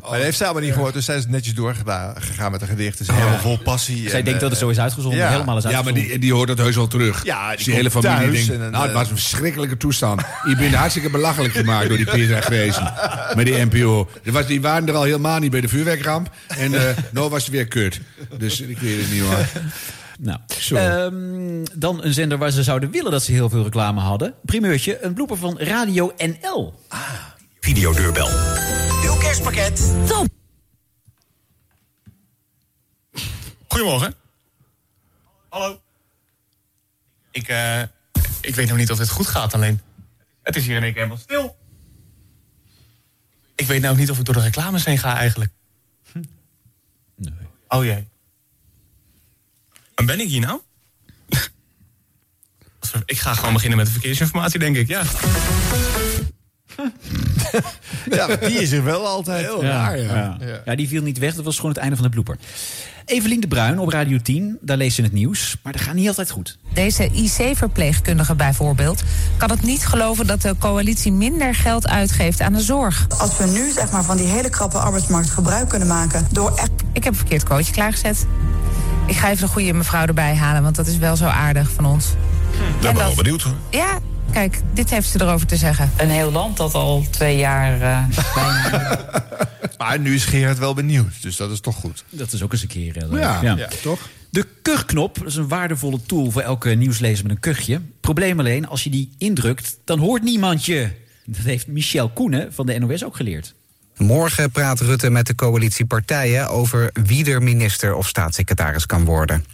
Maar 0.00 0.10
dat 0.10 0.20
heeft 0.20 0.36
zij 0.36 0.46
allemaal 0.46 0.64
niet 0.64 0.74
gehoord, 0.74 0.94
dus 0.94 1.04
zij 1.04 1.16
is 1.16 1.26
netjes 1.26 1.54
doorgegaan 1.54 2.50
met 2.50 2.62
een 2.62 2.68
gedicht. 2.68 2.98
Het 2.98 3.08
is 3.08 3.14
helemaal 3.14 3.38
vol 3.38 3.58
passie. 3.58 4.08
Zij 4.08 4.18
en, 4.18 4.24
denkt 4.24 4.40
dat 4.40 4.50
het 4.50 4.58
eh, 4.58 4.64
zo 4.64 4.70
is 4.70 4.78
uitgezonden, 4.80 5.18
ja. 5.20 5.30
helemaal 5.30 5.56
is 5.56 5.62
Ja, 5.62 5.68
maar 5.68 5.76
uitgezonden. 5.78 6.10
die, 6.10 6.18
die 6.18 6.32
hoort 6.32 6.48
dat 6.48 6.58
heus 6.58 6.74
wel 6.74 6.86
terug. 6.86 7.24
Ja, 7.24 7.48
die 7.48 7.56
Dus 7.56 7.64
die 7.64 7.74
hele 7.74 7.90
familie 7.90 8.46
denkt... 8.46 8.70
nou, 8.70 8.82
het 8.82 8.90
eh, 8.90 8.92
was 8.96 9.10
een 9.10 9.16
verschrikkelijke 9.16 9.76
toestand. 9.76 10.20
Je 10.46 10.56
bent 10.56 10.74
hartstikke 10.74 11.10
belachelijk 11.10 11.54
gemaakt 11.54 11.88
door 11.88 11.96
die 11.96 12.06
Peter 12.06 12.42
Grezen. 12.42 12.92
Met 13.36 13.46
die 13.46 13.54
NPO. 13.64 14.08
Er 14.22 14.32
was, 14.32 14.46
die 14.46 14.60
waren 14.60 14.88
er 14.88 14.94
al 14.94 15.02
helemaal 15.02 15.38
niet 15.38 15.50
bij 15.50 15.60
de 15.60 15.68
vuurwerkramp. 15.68 16.30
En 16.48 16.74
eh 16.74 16.96
nou 17.12 17.30
was 17.30 17.42
het 17.42 17.52
weer 17.52 17.66
kut. 17.68 18.00
Dus 18.38 18.60
ik 18.60 18.78
weet 18.78 19.00
het 19.00 19.10
niet 19.12 19.22
hoor. 19.22 19.46
Nou, 20.22 20.38
Zo. 20.60 20.74
ehm, 20.74 21.64
dan 21.74 22.04
een 22.04 22.12
zender 22.12 22.38
waar 22.38 22.50
ze 22.50 22.62
zouden 22.62 22.90
willen 22.90 23.10
dat 23.10 23.22
ze 23.22 23.32
heel 23.32 23.48
veel 23.48 23.62
reclame 23.62 24.00
hadden. 24.00 24.34
Primeurtje, 24.44 25.04
een 25.04 25.14
blooper 25.14 25.36
van 25.36 25.58
Radio 25.58 26.12
NL. 26.16 26.74
Videodeurbel. 27.60 28.28
Uw 29.04 29.16
kerstpakket. 29.18 29.92
Top. 30.06 30.26
Goedemorgen. 33.68 34.14
Hallo. 35.48 35.80
Ik, 37.30 37.48
eh, 37.48 37.80
ik 38.40 38.54
weet 38.54 38.68
nog 38.68 38.76
niet 38.76 38.90
of 38.90 38.98
het 38.98 39.10
goed 39.10 39.26
gaat, 39.26 39.54
alleen 39.54 39.80
het 40.42 40.56
is 40.56 40.66
hier 40.66 40.76
in 40.76 40.82
één 40.82 40.92
keer 40.92 41.02
helemaal 41.02 41.22
stil. 41.22 41.56
Ik 43.60 43.66
weet 43.66 43.82
nou 43.82 43.96
niet 43.96 44.10
of 44.10 44.18
ik 44.18 44.24
door 44.24 44.34
de 44.34 44.40
reclames 44.40 44.84
heen 44.84 44.98
ga 44.98 45.16
eigenlijk. 45.16 45.52
Nee. 47.14 47.32
Oh 47.68 47.84
jee. 47.84 48.08
En 49.94 50.06
ben 50.06 50.20
ik 50.20 50.28
hier 50.28 50.40
nou? 50.40 50.60
ik 53.04 53.18
ga 53.18 53.34
gewoon 53.34 53.52
beginnen 53.52 53.78
met 53.78 53.86
de 53.86 53.92
verkeersinformatie, 53.92 54.58
denk 54.58 54.76
ik, 54.76 54.88
ja. 54.88 55.02
Ja, 58.10 58.26
die 58.36 58.60
is 58.60 58.72
er 58.72 58.84
wel 58.84 59.06
altijd. 59.06 59.46
Heel 59.46 59.62
Ja, 59.64 59.68
raar, 59.70 59.98
ja. 60.00 60.36
ja. 60.40 60.60
Ja, 60.64 60.74
die 60.74 60.88
viel 60.88 61.02
niet 61.02 61.18
weg. 61.18 61.34
Dat 61.34 61.44
was 61.44 61.56
gewoon 61.56 61.70
het 61.70 61.80
einde 61.80 61.96
van 61.96 62.04
de 62.04 62.10
blooper. 62.10 62.36
Evelien 63.04 63.40
de 63.40 63.48
Bruin 63.48 63.78
op 63.78 63.88
Radio 63.88 64.18
10. 64.22 64.58
Daar 64.60 64.76
leest 64.76 64.94
ze 64.94 65.02
het 65.02 65.12
nieuws. 65.12 65.56
Maar 65.62 65.72
dat 65.72 65.82
gaat 65.82 65.94
niet 65.94 66.08
altijd 66.08 66.30
goed. 66.30 66.58
Deze 66.72 67.10
IC-verpleegkundige 67.12 68.34
bijvoorbeeld 68.34 69.02
kan 69.36 69.50
het 69.50 69.62
niet 69.62 69.86
geloven 69.86 70.26
dat 70.26 70.42
de 70.42 70.54
coalitie 70.58 71.12
minder 71.12 71.54
geld 71.54 71.88
uitgeeft 71.88 72.40
aan 72.40 72.52
de 72.52 72.60
zorg. 72.60 73.06
Als 73.18 73.36
we 73.38 73.46
nu 73.46 73.70
zeg 73.70 73.90
maar, 73.90 74.04
van 74.04 74.16
die 74.16 74.26
hele 74.26 74.48
krappe 74.48 74.78
arbeidsmarkt 74.78 75.30
gebruik 75.30 75.68
kunnen 75.68 75.88
maken 75.88 76.26
door 76.32 76.50
echt. 76.56 76.70
Ik 76.92 77.04
heb 77.04 77.12
een 77.12 77.18
verkeerd 77.18 77.44
coach 77.44 77.70
klaargezet. 77.70 78.26
Ik 79.06 79.16
ga 79.16 79.30
even 79.30 79.46
de 79.46 79.52
goede 79.52 79.72
mevrouw 79.72 80.06
erbij 80.06 80.34
halen, 80.36 80.62
want 80.62 80.76
dat 80.76 80.86
is 80.86 80.96
wel 80.98 81.16
zo 81.16 81.24
aardig 81.24 81.70
van 81.70 81.86
ons. 81.86 82.06
Ik 82.76 82.80
ben 82.80 82.94
wel 82.94 83.14
benieuwd 83.14 83.42
hoor. 83.42 83.54
Ja, 83.70 83.98
kijk, 84.32 84.60
dit 84.72 84.90
heeft 84.90 85.08
ze 85.08 85.20
erover 85.22 85.46
te 85.46 85.56
zeggen. 85.56 85.90
Een 85.96 86.10
heel 86.10 86.32
land 86.32 86.56
dat 86.56 86.74
al 86.74 87.04
twee 87.10 87.36
jaar 87.36 87.80
eh, 87.80 88.16
bijna... 88.34 88.98
Maar 89.78 89.98
nu 89.98 90.14
is 90.14 90.24
Gerard 90.24 90.58
wel 90.58 90.74
benieuwd, 90.74 91.22
dus 91.22 91.36
dat 91.36 91.50
is 91.50 91.60
toch 91.60 91.74
goed. 91.76 92.04
Dat 92.10 92.32
is 92.32 92.42
ook 92.42 92.52
eens 92.52 92.62
een 92.62 92.68
keer. 92.68 92.96
eh. 92.96 93.20
Ja, 93.20 93.40
ja, 93.42 93.68
toch? 93.82 94.08
De 94.30 94.46
kuchknop 94.62 95.18
dat 95.18 95.26
is 95.26 95.36
een 95.36 95.48
waardevolle 95.48 96.00
tool 96.06 96.30
voor 96.30 96.42
elke 96.42 96.70
nieuwslezer 96.70 97.22
met 97.26 97.32
een 97.34 97.40
kuchje. 97.40 97.80
Probleem 98.00 98.38
alleen, 98.38 98.68
als 98.68 98.84
je 98.84 98.90
die 98.90 99.10
indrukt, 99.18 99.78
dan 99.84 99.98
hoort 99.98 100.22
niemand 100.22 100.64
je. 100.64 100.90
Dat 101.24 101.44
heeft 101.44 101.66
Michel 101.66 102.08
Koenen 102.08 102.52
van 102.52 102.66
de 102.66 102.78
NOS 102.78 103.04
ook 103.04 103.16
geleerd. 103.16 103.54
Morgen 103.96 104.50
praat 104.50 104.80
Rutte 104.80 105.10
met 105.10 105.26
de 105.26 105.34
coalitiepartijen 105.34 106.48
over 106.48 106.90
wie 107.04 107.30
er 107.30 107.42
minister 107.42 107.94
of 107.94 108.08
staatssecretaris 108.08 108.86
kan 108.86 109.04
worden. 109.04 109.44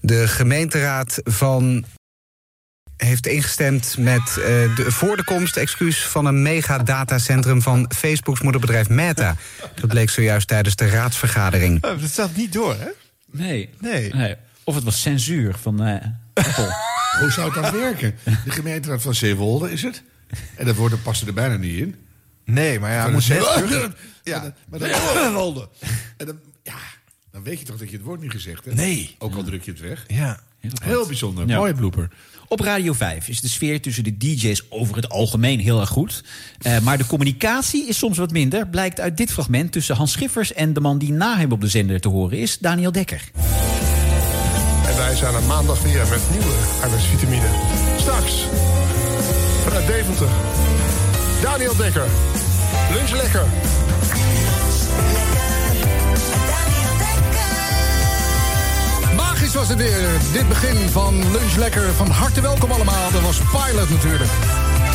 De 0.00 0.28
gemeenteraad 0.28 1.20
van 1.24 1.84
heeft 2.98 3.26
ingestemd 3.26 3.96
met 3.98 4.20
eh, 4.28 4.36
de, 4.76 4.84
voor 4.88 5.16
de 5.16 5.24
komst 5.24 5.56
excuus 5.56 5.98
van 6.06 6.26
een 6.26 6.42
megadatacentrum 6.42 7.62
van 7.62 7.90
Facebooks 7.96 8.40
moederbedrijf 8.40 8.88
Meta. 8.88 9.36
Dat 9.74 9.88
bleek 9.88 10.10
zojuist 10.10 10.46
tijdens 10.48 10.76
de 10.76 10.88
raadsvergadering. 10.88 11.80
Dat 11.80 12.00
staat 12.10 12.36
niet 12.36 12.52
door, 12.52 12.74
hè? 12.78 12.88
Nee. 13.30 13.70
Nee. 13.80 14.36
Of 14.64 14.74
het 14.74 14.84
was 14.84 15.00
censuur 15.00 15.54
van 15.60 15.82
eh, 15.84 15.94
Apple. 16.34 16.74
Hoe 17.20 17.30
zou 17.30 17.52
het 17.54 17.62
dan 17.62 17.72
werken? 17.80 18.14
De 18.44 18.50
gemeenteraad 18.50 19.02
van 19.02 19.14
Zeewolde 19.14 19.70
is 19.72 19.82
het? 19.82 20.02
En 20.56 20.66
dat 20.66 20.76
woord 20.76 20.90
dat 20.90 21.02
past 21.02 21.26
er 21.26 21.34
bijna 21.34 21.56
niet 21.56 21.78
in. 21.78 21.94
Nee, 22.44 22.80
maar 22.80 22.92
ja, 22.92 23.02
Van 23.02 23.12
moet 23.12 23.26
terug- 23.26 23.92
Ja, 24.24 24.54
maar 24.68 24.78
dan 24.78 24.88
Zeewolde. 25.14 25.68
En 26.16 26.26
dan, 26.26 26.38
ja, 26.62 26.74
dan 27.32 27.42
weet 27.42 27.58
je 27.58 27.64
toch 27.64 27.76
dat 27.76 27.90
je 27.90 27.96
het 27.96 28.04
woord 28.04 28.20
niet 28.20 28.30
gezegd 28.30 28.64
hebt? 28.64 28.76
Nee. 28.76 29.14
Ook 29.18 29.34
al 29.34 29.44
druk 29.44 29.62
je 29.62 29.70
het 29.70 29.80
weg. 29.80 30.04
Ja. 30.06 30.40
Heel 30.82 31.06
bijzonder. 31.06 31.48
Ja. 31.48 31.56
Mooie 31.56 31.74
blooper. 31.74 32.08
Op 32.48 32.60
Radio 32.60 32.92
5 32.92 33.28
is 33.28 33.40
de 33.40 33.48
sfeer 33.48 33.80
tussen 33.80 34.04
de 34.04 34.16
DJ's 34.16 34.62
over 34.68 34.96
het 34.96 35.08
algemeen 35.08 35.60
heel 35.60 35.80
erg 35.80 35.88
goed. 35.88 36.24
Eh, 36.58 36.78
maar 36.78 36.98
de 36.98 37.06
communicatie 37.06 37.88
is 37.88 37.98
soms 37.98 38.18
wat 38.18 38.30
minder. 38.30 38.68
Blijkt 38.68 39.00
uit 39.00 39.16
dit 39.16 39.32
fragment 39.32 39.72
tussen 39.72 39.96
Hans 39.96 40.12
Schiffers 40.12 40.52
en 40.52 40.72
de 40.72 40.80
man 40.80 40.98
die 40.98 41.12
na 41.12 41.36
hem 41.36 41.52
op 41.52 41.60
de 41.60 41.68
zender 41.68 42.00
te 42.00 42.08
horen 42.08 42.38
is, 42.38 42.58
Daniel 42.58 42.92
Dekker. 42.92 43.30
En 44.86 44.96
wij 44.96 45.14
zijn 45.14 45.34
er 45.34 45.42
maandag 45.42 45.82
weer 45.82 46.06
met 46.10 46.20
nieuwe 46.30 46.54
arbeidsvitamine. 46.82 47.48
Straks, 47.98 48.32
vanuit 49.64 49.86
Deventer, 49.86 50.28
Daniel 51.42 51.76
Dekker. 51.76 52.06
Lunch 52.92 53.10
lekker. 53.10 53.46
Magisch 59.48 59.68
was 59.68 59.78
het 59.78 59.90
weer. 59.90 60.08
Dit 60.32 60.48
begin 60.48 60.88
van 60.88 61.32
Lunch 61.32 61.56
Lekker. 61.56 61.92
Van 61.92 62.10
harte 62.10 62.40
welkom 62.40 62.70
allemaal. 62.70 63.10
Dat 63.10 63.20
was 63.22 63.38
Pilot 63.38 63.90
natuurlijk. 63.90 64.30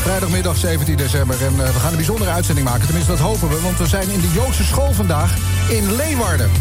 Vrijdagmiddag 0.01 0.57
17 0.57 0.97
december. 0.97 1.41
En 1.45 1.65
eh, 1.65 1.73
we 1.73 1.79
gaan 1.79 1.89
een 1.89 1.95
bijzondere 1.95 2.31
uitzending 2.31 2.67
maken. 2.67 2.85
Tenminste, 2.85 3.11
dat 3.11 3.19
hopen 3.19 3.49
we. 3.49 3.61
Want 3.61 3.77
we 3.77 3.87
zijn 3.87 4.09
in 4.09 4.19
de 4.21 4.31
Joodse 4.33 4.63
school 4.63 4.91
vandaag 4.93 5.35
in 5.69 5.95
Leeuwarden. 5.95 6.49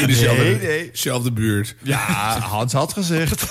In 0.00 0.06
dezelfde, 0.06 0.42
Nee, 0.42 0.58
nee. 0.58 0.90
dezelfde 0.92 1.32
buurt. 1.32 1.74
Ja, 1.82 2.38
Hans 2.40 2.72
had 2.72 2.92
gezegd. 2.92 3.44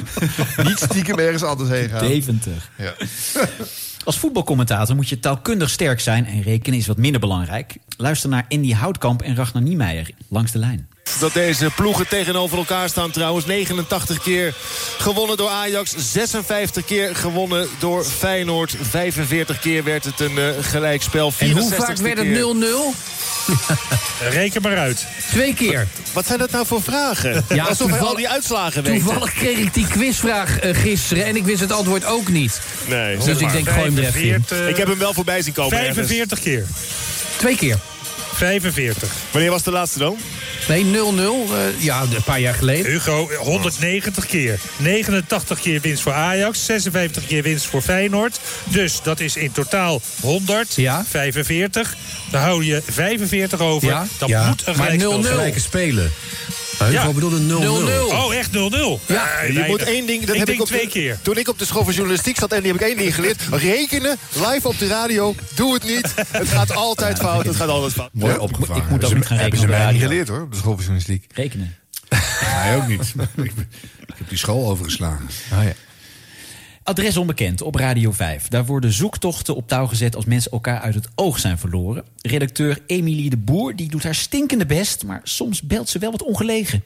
Niet 0.64 0.78
stiekem 0.78 1.18
ergens 1.18 1.42
anders 1.42 1.70
heen 1.70 1.88
gaan. 1.88 2.06
Deventer. 2.06 2.68
Ja. 2.76 2.94
Als 4.04 4.18
voetbalcommentator 4.18 4.96
moet 4.96 5.08
je 5.08 5.18
taalkundig 5.18 5.70
sterk 5.70 6.00
zijn 6.00 6.26
en 6.26 6.42
rekenen 6.42 6.78
is 6.78 6.86
wat 6.86 6.96
minder 6.96 7.20
belangrijk. 7.20 7.76
Luister 7.96 8.28
naar 8.28 8.46
Andy 8.48 8.72
Houtkamp 8.72 9.22
en 9.22 9.34
Ragnar 9.34 9.62
Niemeyer 9.62 10.10
langs 10.28 10.52
de 10.52 10.58
lijn. 10.58 10.88
Dat 11.22 11.32
deze 11.32 11.70
ploegen 11.76 12.08
tegenover 12.08 12.58
elkaar 12.58 12.88
staan 12.88 13.10
trouwens. 13.10 13.46
89 13.46 14.22
keer 14.22 14.54
gewonnen 14.98 15.36
door 15.36 15.48
Ajax. 15.48 15.94
56 15.96 16.84
keer 16.84 17.16
gewonnen 17.16 17.68
door 17.78 18.04
Feyenoord. 18.04 18.76
45 18.90 19.58
keer 19.58 19.84
werd 19.84 20.04
het 20.04 20.20
een 20.20 20.38
eh, 20.38 20.44
gelijkspel. 20.60 21.32
En 21.38 21.50
hoe 21.50 21.72
64ste 21.72 21.76
vaak 21.76 21.96
werd 21.96 22.18
het 22.18 22.26
keer. 22.26 22.54
0-0? 22.54 24.28
Reken 24.30 24.62
maar 24.62 24.76
uit. 24.76 25.06
Twee 25.30 25.54
keer. 25.54 25.86
Wat 26.12 26.26
zijn 26.26 26.38
dat 26.38 26.50
nou 26.50 26.66
voor 26.66 26.82
vragen? 26.82 27.44
Ja, 27.48 27.64
Alsof 27.64 28.00
al 28.00 28.16
die 28.16 28.28
uitslagen 28.28 28.82
weet. 28.82 29.00
Toevallig 29.02 29.32
kreeg 29.32 29.58
ik 29.58 29.74
die 29.74 29.86
quizvraag 29.86 30.58
eh, 30.58 30.76
gisteren 30.76 31.24
en 31.24 31.36
ik 31.36 31.44
wist 31.44 31.60
het 31.60 31.72
antwoord 31.72 32.04
ook 32.04 32.28
niet. 32.28 32.60
Nee. 32.86 33.16
Dus 33.16 33.38
ik 33.38 33.52
denk, 33.52 33.68
gooi 33.68 33.84
hem 33.84 33.98
er 33.98 34.04
even 34.04 34.22
in. 34.22 34.68
Ik 34.68 34.76
heb 34.76 34.88
hem 34.88 34.98
wel 34.98 35.14
voorbij 35.14 35.42
zien 35.42 35.52
komen. 35.52 35.78
ergens. 35.78 35.94
45 35.94 36.40
keer. 36.40 36.66
Twee 37.36 37.56
keer. 37.56 37.78
45. 38.46 39.08
Wanneer 39.30 39.50
was 39.50 39.62
de 39.62 39.70
laatste 39.70 39.98
dan? 39.98 40.16
Nee, 40.68 40.84
0-0. 40.84 40.88
eh, 40.88 41.84
ja, 41.84 42.00
een 42.00 42.22
paar 42.24 42.40
jaar 42.40 42.54
geleden. 42.54 42.92
Hugo, 42.92 43.28
190 43.38 44.26
keer. 44.26 44.58
89 44.76 45.60
keer 45.60 45.80
winst 45.80 46.02
voor 46.02 46.12
Ajax. 46.12 46.64
56 46.64 47.26
keer 47.26 47.42
winst 47.42 47.66
voor 47.66 47.82
Feyenoord. 47.82 48.40
Dus 48.64 49.02
dat 49.02 49.20
is 49.20 49.36
in 49.36 49.52
totaal 49.52 50.00
100. 50.20 50.74
Ja. 50.74 51.04
45. 51.08 51.94
Dan 52.30 52.40
hou 52.40 52.64
je 52.64 52.82
45 52.90 53.60
over. 53.60 53.88
Ja, 53.88 54.06
Dan 54.18 54.28
ja. 54.28 54.46
moet 54.48 54.62
een 54.66 54.76
Maar 54.76 54.84
gelijkspel 54.86 55.18
0-0. 55.18 55.22
zijn. 55.22 55.34
Gelijke 55.34 55.60
spelen. 55.60 56.12
Hugo 56.78 57.12
bedoelde 57.12 57.38
0-0. 57.38 58.12
Oh, 58.12 58.34
echt 58.34 58.50
0-0? 58.50 58.52
Ja, 59.06 59.42
je 59.42 59.64
moet 59.66 59.82
één 59.82 60.06
ding. 60.06 60.20
Dat 60.20 60.34
ik 60.34 60.38
heb 60.38 60.46
denk 60.46 60.58
ik 60.58 60.60
op 60.60 60.66
twee 60.66 60.84
de, 60.84 60.90
keer. 60.90 61.18
Toen 61.22 61.36
ik 61.36 61.48
op 61.48 61.58
de 61.58 61.64
school 61.64 61.84
van 61.84 61.92
journalistiek 61.92 62.38
zat, 62.38 62.52
en 62.52 62.62
die 62.62 62.72
heb 62.72 62.80
ik 62.80 62.86
één 62.86 62.96
ding 62.96 63.14
geleerd. 63.14 63.42
Rekenen, 63.50 64.16
live 64.32 64.68
op 64.68 64.78
de 64.78 64.86
radio, 64.86 65.34
doe 65.54 65.74
het 65.74 65.84
niet. 65.84 66.14
Het 66.30 66.48
gaat 66.48 66.74
altijd 66.74 67.18
fout, 67.18 67.46
het 67.46 67.56
gaat 67.56 67.68
altijd 67.68 67.92
fout. 67.92 68.10
Mooi 68.12 68.36
opgevangen. 68.36 68.82
Ik 68.82 68.88
moet 68.88 69.04
ook 69.04 69.14
niet 69.14 69.26
gaan 69.26 69.38
Hebben 69.38 69.58
rekenen 69.58 69.76
ze 69.76 69.78
de 69.78 69.84
mij 69.84 69.92
niet 69.92 70.02
geleerd 70.02 70.28
hoor, 70.28 70.42
op 70.42 70.50
de 70.50 70.56
school 70.56 70.72
van 70.72 70.84
journalistiek. 70.84 71.26
Rekenen. 71.34 71.76
Hij 72.44 72.76
ook 72.76 72.86
niet. 72.86 73.14
ik, 73.36 73.52
ik 74.06 74.14
heb 74.14 74.28
die 74.28 74.38
school 74.38 74.70
overgeslagen. 74.70 75.28
Oh, 75.52 75.62
ja. 75.62 75.72
Adres 76.84 77.16
onbekend 77.16 77.62
op 77.62 77.74
Radio 77.74 78.12
5. 78.12 78.48
Daar 78.48 78.64
worden 78.64 78.92
zoektochten 78.92 79.54
op 79.54 79.68
touw 79.68 79.86
gezet 79.86 80.16
als 80.16 80.24
mensen 80.24 80.50
elkaar 80.50 80.80
uit 80.80 80.94
het 80.94 81.08
oog 81.14 81.38
zijn 81.38 81.58
verloren. 81.58 82.04
Redacteur 82.22 82.78
Emilie 82.86 83.30
de 83.30 83.36
Boer 83.36 83.76
die 83.76 83.88
doet 83.88 84.02
haar 84.02 84.14
stinkende 84.14 84.66
best, 84.66 85.04
maar 85.04 85.20
soms 85.22 85.62
belt 85.62 85.88
ze 85.88 85.98
wel 85.98 86.10
wat 86.10 86.22
ongelegen. 86.22 86.84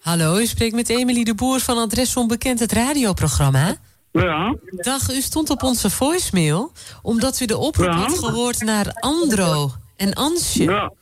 Hallo, 0.00 0.38
u 0.38 0.46
spreekt 0.46 0.74
met 0.74 0.88
Emily 0.88 1.24
de 1.24 1.34
Boer 1.34 1.60
van 1.60 1.78
Adres 1.78 2.16
Onbekend, 2.16 2.60
het 2.60 2.72
radioprogramma. 2.72 3.76
Ja. 4.12 4.56
Dag, 4.70 5.10
u 5.12 5.20
stond 5.20 5.50
op 5.50 5.62
onze 5.62 5.90
voicemail 5.90 6.72
omdat 7.02 7.40
u 7.40 7.46
de 7.46 7.56
oproep 7.58 7.86
Ja. 7.86 7.96
had 7.96 8.18
gehoord 8.18 8.60
naar 8.60 8.92
Andro 8.92 9.70
en 9.96 10.14
Ansje. 10.14 10.62
Ja. 10.62 10.92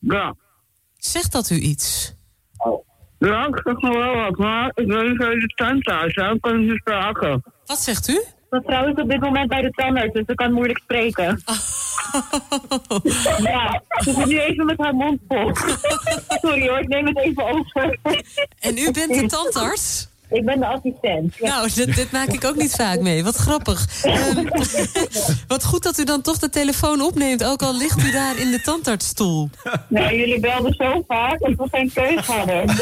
Ja. 0.00 0.34
Zegt 0.98 1.32
dat 1.32 1.50
u 1.50 1.58
iets? 1.58 2.13
Ja, 3.24 3.46
ik 3.46 3.60
zeg 3.64 3.76
nog 3.76 3.94
wel 3.94 4.14
wat, 4.14 4.36
maar 4.36 4.70
ik 4.74 4.86
niet 4.86 5.20
of 5.20 5.28
je 5.28 5.52
de 5.56 5.80
thuis 5.82 6.14
hebt. 6.14 6.40
kan 6.40 6.60
je 6.60 6.76
spraken. 6.76 7.42
Wat 7.66 7.78
zegt 7.78 8.08
u? 8.08 8.22
Mijn 8.50 8.62
vrouw 8.62 8.86
is 8.86 8.94
op 9.02 9.10
dit 9.10 9.20
moment 9.20 9.48
bij 9.48 9.62
de 9.62 9.70
tandarts, 9.70 10.12
dus 10.12 10.24
ze 10.26 10.34
kan 10.34 10.52
moeilijk 10.52 10.78
spreken. 10.78 11.24
ja, 13.52 13.82
ze 14.02 14.12
zit 14.12 14.26
nu 14.26 14.40
even 14.40 14.66
met 14.66 14.78
haar 14.78 14.94
mond 14.94 15.20
vol. 15.28 15.50
Sorry 16.42 16.68
hoor, 16.68 16.78
ik 16.78 16.88
neem 16.88 17.06
het 17.06 17.18
even 17.18 17.44
over. 17.44 17.98
En 18.58 18.78
u 18.78 18.90
bent 18.92 19.14
de 19.14 19.26
tandarts? 19.26 20.08
Ik 20.34 20.44
ben 20.44 20.60
de 20.60 20.66
assistent. 20.66 21.34
ja. 21.36 21.48
Nou, 21.48 21.70
dit, 21.74 21.94
dit 21.94 22.10
maak 22.12 22.28
ik 22.28 22.44
ook 22.44 22.56
niet 22.56 22.74
vaak 22.74 23.00
mee. 23.00 23.24
Wat 23.24 23.36
grappig. 23.36 24.04
Ehm, 24.04 24.46
wat 25.48 25.64
goed 25.64 25.82
dat 25.82 25.98
u 25.98 26.04
dan 26.04 26.20
toch 26.22 26.38
de 26.38 26.48
telefoon 26.48 27.00
opneemt, 27.00 27.44
ook 27.44 27.62
al 27.62 27.76
ligt 27.76 28.02
u 28.02 28.10
daar 28.10 28.38
in 28.38 28.50
de 28.50 28.60
tandartsstoel. 28.60 29.50
Nee, 29.88 30.18
jullie 30.18 30.40
belden 30.40 30.74
zo 30.74 31.04
vaak 31.08 31.38
dat 31.38 31.52
we 31.56 31.68
geen 31.70 31.92
keus 31.92 32.26
hadden. 32.26 32.66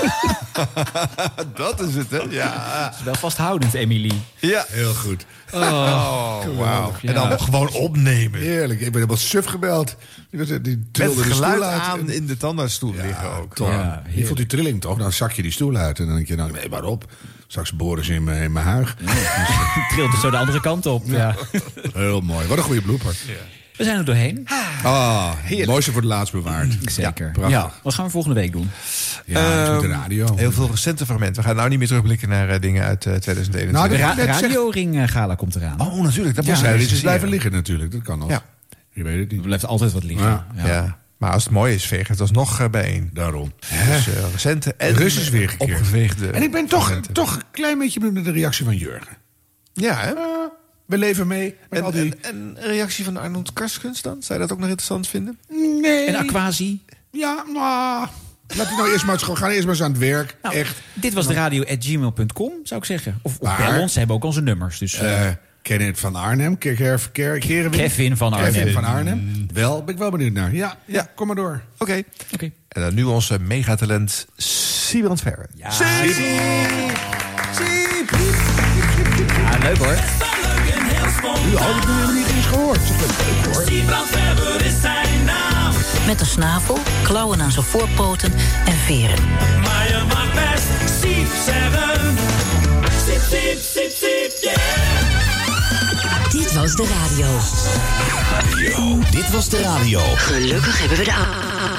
dat 1.54 1.80
is 1.80 1.94
het, 1.94 2.10
hè? 2.10 2.20
Ja. 2.30 2.92
Wel 3.04 3.14
vasthoudend, 3.14 3.74
Emily. 3.74 4.12
Ja. 4.40 4.64
Heel 4.68 4.94
goed. 4.94 5.26
Oh, 5.54 6.44
wauw. 6.56 6.92
En 7.02 7.14
dan 7.14 7.40
gewoon 7.40 7.70
opnemen. 7.72 8.40
Heerlijk. 8.40 8.80
Ik 8.80 8.84
ben 8.84 8.94
helemaal 8.94 9.16
suf 9.16 9.44
gebeld. 9.44 9.96
Die, 10.30 10.60
die 10.60 10.76
Met 10.76 10.94
trilde 10.94 11.22
de 11.22 11.34
stoel 11.34 11.62
uit. 11.62 11.80
aan 11.80 12.10
in 12.10 12.26
de 12.26 12.36
tandartsstoel 12.36 12.94
liggen 12.94 13.30
ook. 13.30 13.58
Ja, 13.58 14.02
je 14.10 14.24
voelt 14.24 14.36
die 14.36 14.46
trilling 14.46 14.80
toch? 14.80 14.98
Dan 14.98 15.12
zak 15.12 15.32
je 15.32 15.42
die 15.42 15.52
stoel 15.52 15.76
uit. 15.76 15.98
En 15.98 16.06
dan 16.06 16.14
denk 16.14 16.28
je, 16.28 16.36
nou, 16.36 16.52
nee, 16.52 16.68
waarop? 16.68 17.04
Straks 17.46 17.72
boren 17.72 18.04
ze 18.04 18.14
in 18.14 18.24
mijn, 18.24 18.42
in 18.42 18.52
mijn 18.52 18.66
huig. 18.66 18.96
Trilt 19.94 20.12
er 20.12 20.18
zo 20.18 20.30
de 20.30 20.36
andere 20.36 20.60
kant 20.60 20.86
op. 20.86 21.02
Ja. 21.06 21.34
Heel 21.92 22.20
mooi. 22.20 22.46
Wat 22.46 22.58
een 22.58 22.64
goede 22.64 22.82
blooper. 22.82 23.16
We 23.76 23.84
zijn 23.84 23.98
er 23.98 24.04
doorheen. 24.04 24.46
Ah, 24.82 25.32
het 25.42 25.66
mooiste 25.66 25.92
voor 25.92 26.00
het 26.00 26.10
laatst 26.10 26.32
bewaard. 26.32 26.76
Zeker. 26.84 27.30
prachtig. 27.30 27.56
Ja, 27.56 27.72
wat 27.82 27.94
gaan 27.94 28.04
we 28.04 28.10
volgende 28.10 28.40
week 28.40 28.52
doen? 28.52 28.70
Ja, 29.26 29.40
met 29.70 29.80
de 29.80 29.86
Ehm, 29.88 30.00
radio. 30.00 30.36
Heel 30.36 30.52
veel 30.52 30.68
recente 30.70 31.04
fragmenten. 31.06 31.42
We 31.42 31.48
gaan 31.48 31.56
nou 31.56 31.68
niet 31.68 31.78
meer 31.78 31.86
terugblikken 31.88 32.28
naar 32.28 32.48
eh, 32.48 32.60
dingen 32.60 32.84
uit 32.84 33.06
eh, 33.06 33.14
2021. 33.14 33.72
Nou, 33.72 33.88
De 33.88 33.96
ra 33.96 34.14
net 34.14 34.24
zeg- 34.26 34.40
Radio 34.40 34.68
Ring 34.68 34.96
eh, 35.02 35.08
Gala 35.08 35.34
komt 35.34 35.54
eraan. 35.56 35.80
oh, 35.80 36.02
natuurlijk. 36.02 36.36
Dat 36.36 36.44
Ja, 36.44 36.52
is 36.74 37.00
blijven 37.00 37.28
liggen 37.28 37.52
natuurlijk. 37.52 37.92
Dat 37.92 38.02
kan 38.02 38.18
nog. 38.18 38.28
Ja. 38.30 38.42
Je 38.92 39.02
weet 39.02 39.18
het 39.18 39.30
niet. 39.30 39.38
Er 39.40 39.46
blijft 39.46 39.66
altijd 39.66 39.92
wat 39.92 40.04
liggen. 40.04 40.26
Ja. 40.26 40.46
Ja. 40.66 40.98
Maar 41.18 41.32
als 41.32 41.44
het 41.44 41.52
mooi 41.52 41.74
is, 41.74 41.86
veeg 41.86 42.08
het 42.08 42.20
alsnog 42.20 42.60
eh, 42.60 42.68
bijeen. 42.68 43.10
Daarom. 43.12 43.52
Dus 43.88 44.08
recente 44.32 44.74
en 44.76 44.94
Rus 44.94 45.16
is 45.18 45.28
weergekeerd. 45.28 45.70
opgeveegde. 45.70 46.30
En 46.30 46.42
ik 46.42 46.50
ben 46.52 46.66
toch, 46.66 47.00
toch 47.12 47.34
een 47.34 47.42
klein 47.50 47.78
beetje 47.78 47.98
benieuwd 48.00 48.14
naar 48.24 48.32
de 48.32 48.38
reactie 48.40 48.64
van 48.64 48.76
Jurgen. 48.76 49.16
Ja, 49.72 49.98
hè? 50.00 50.12
We 50.86 50.98
leven 50.98 51.26
mee 51.26 51.54
met 51.70 51.78
En, 51.78 51.84
al 51.84 51.90
die... 51.90 52.14
en, 52.20 52.56
reactie 52.60 53.04
van 53.04 53.16
Arnold 53.16 53.52
Karskens 53.52 54.02
dan? 54.02 54.22
Zou 54.22 54.40
je 54.40 54.44
dat 54.46 54.52
ook 54.54 54.58
nog 54.60 54.68
interessant 54.68 55.08
vinden? 55.08 55.38
nee. 55.80 56.06
En 56.06 56.14
Aquasi. 56.14 56.82
Ja, 57.10 57.44
nou... 57.52 58.06
Laat 58.56 58.66
hij 58.66 58.76
nou 58.76 58.92
eerst 58.92 59.04
maar, 59.04 59.14
eens- 59.14 59.38
gaan 59.38 59.50
eerst 59.50 59.62
maar 59.64 59.74
eens 59.74 59.82
aan 59.82 59.90
het 59.90 60.00
werk. 60.00 60.36
Nou, 60.42 60.54
Echt. 60.54 60.76
Dit 60.92 61.12
was 61.12 61.26
de 61.26 61.34
radio 61.34 61.62
at 61.64 61.76
gmail.com, 61.84 62.52
zou 62.62 62.80
ik 62.80 62.86
zeggen. 62.86 63.18
Of, 63.22 63.38
of 63.38 63.56
bel 63.56 63.80
ons, 63.80 63.92
ze 63.92 63.98
hebben 63.98 64.16
ook 64.16 64.24
onze 64.24 64.40
nummers. 64.42 64.78
Dus, 64.78 64.94
eh, 64.94 65.26
Eh 65.28 65.34
Kenneth 65.62 66.00
van 66.00 66.16
Arnhem. 66.16 66.58
Ke- 66.58 66.74
Ke- 66.74 66.96
Ke- 67.12 67.36
Kerewin. 67.38 67.70
Kevin 67.80 68.16
van 68.16 68.32
Arnhem. 68.32 68.52
Kevin 68.52 68.72
van 68.72 68.84
Arnhem. 68.84 69.46
Wel, 69.52 69.84
ben 69.84 69.94
ik 69.94 70.00
wel 70.00 70.10
benieuwd 70.10 70.32
naar. 70.32 70.54
Ja, 70.54 70.76
ja, 70.84 71.08
kom 71.14 71.26
maar 71.26 71.36
door. 71.36 71.62
Oké. 71.78 72.02
Oké. 72.32 72.50
En 72.68 72.82
dan 72.82 72.94
nu 72.94 73.02
onze 73.04 73.38
megatalent 73.40 74.26
Siebrand 74.36 75.20
Verre. 75.20 75.46
Ja, 75.54 75.70
Ja, 79.50 79.58
leuk 79.58 79.76
hoor. 79.76 80.30
U 81.50 81.56
had 81.56 81.74
het 81.74 81.86
nu 81.86 82.18
niet 82.18 82.28
eens 82.36 82.46
gehoord. 82.46 82.80
Dat 82.98 83.08
is 83.10 83.16
leuk, 83.16 83.54
hoor. 83.54 83.64
Siebrand 83.66 84.08
is 84.64 84.80
zijn 84.80 85.24
naam. 85.24 85.72
Met 86.06 86.20
een 86.20 86.26
snavel, 86.26 86.78
klauwen 87.02 87.40
aan 87.40 87.52
zijn 87.52 87.64
voorpoten 87.64 88.32
en 88.64 88.76
veren. 88.76 89.28
Maar 89.62 89.88
je 89.88 90.02
mag 90.08 90.32
best 90.32 91.00
Siep 91.00 91.28
zeggen. 91.44 92.16
Siep, 93.06 93.20
siep, 93.30 93.60
siep, 93.60 93.90
siep, 93.90 94.32
yeah. 94.40 95.11
Dit 96.32 96.52
was 96.52 96.74
de 96.74 96.86
radio. 96.86 97.26
Dit 99.10 99.30
was 99.30 99.48
de 99.48 99.60
radio. 99.62 100.00
Gelukkig 100.00 100.78
hebben 100.80 100.98
we 100.98 101.04
de 101.04 101.14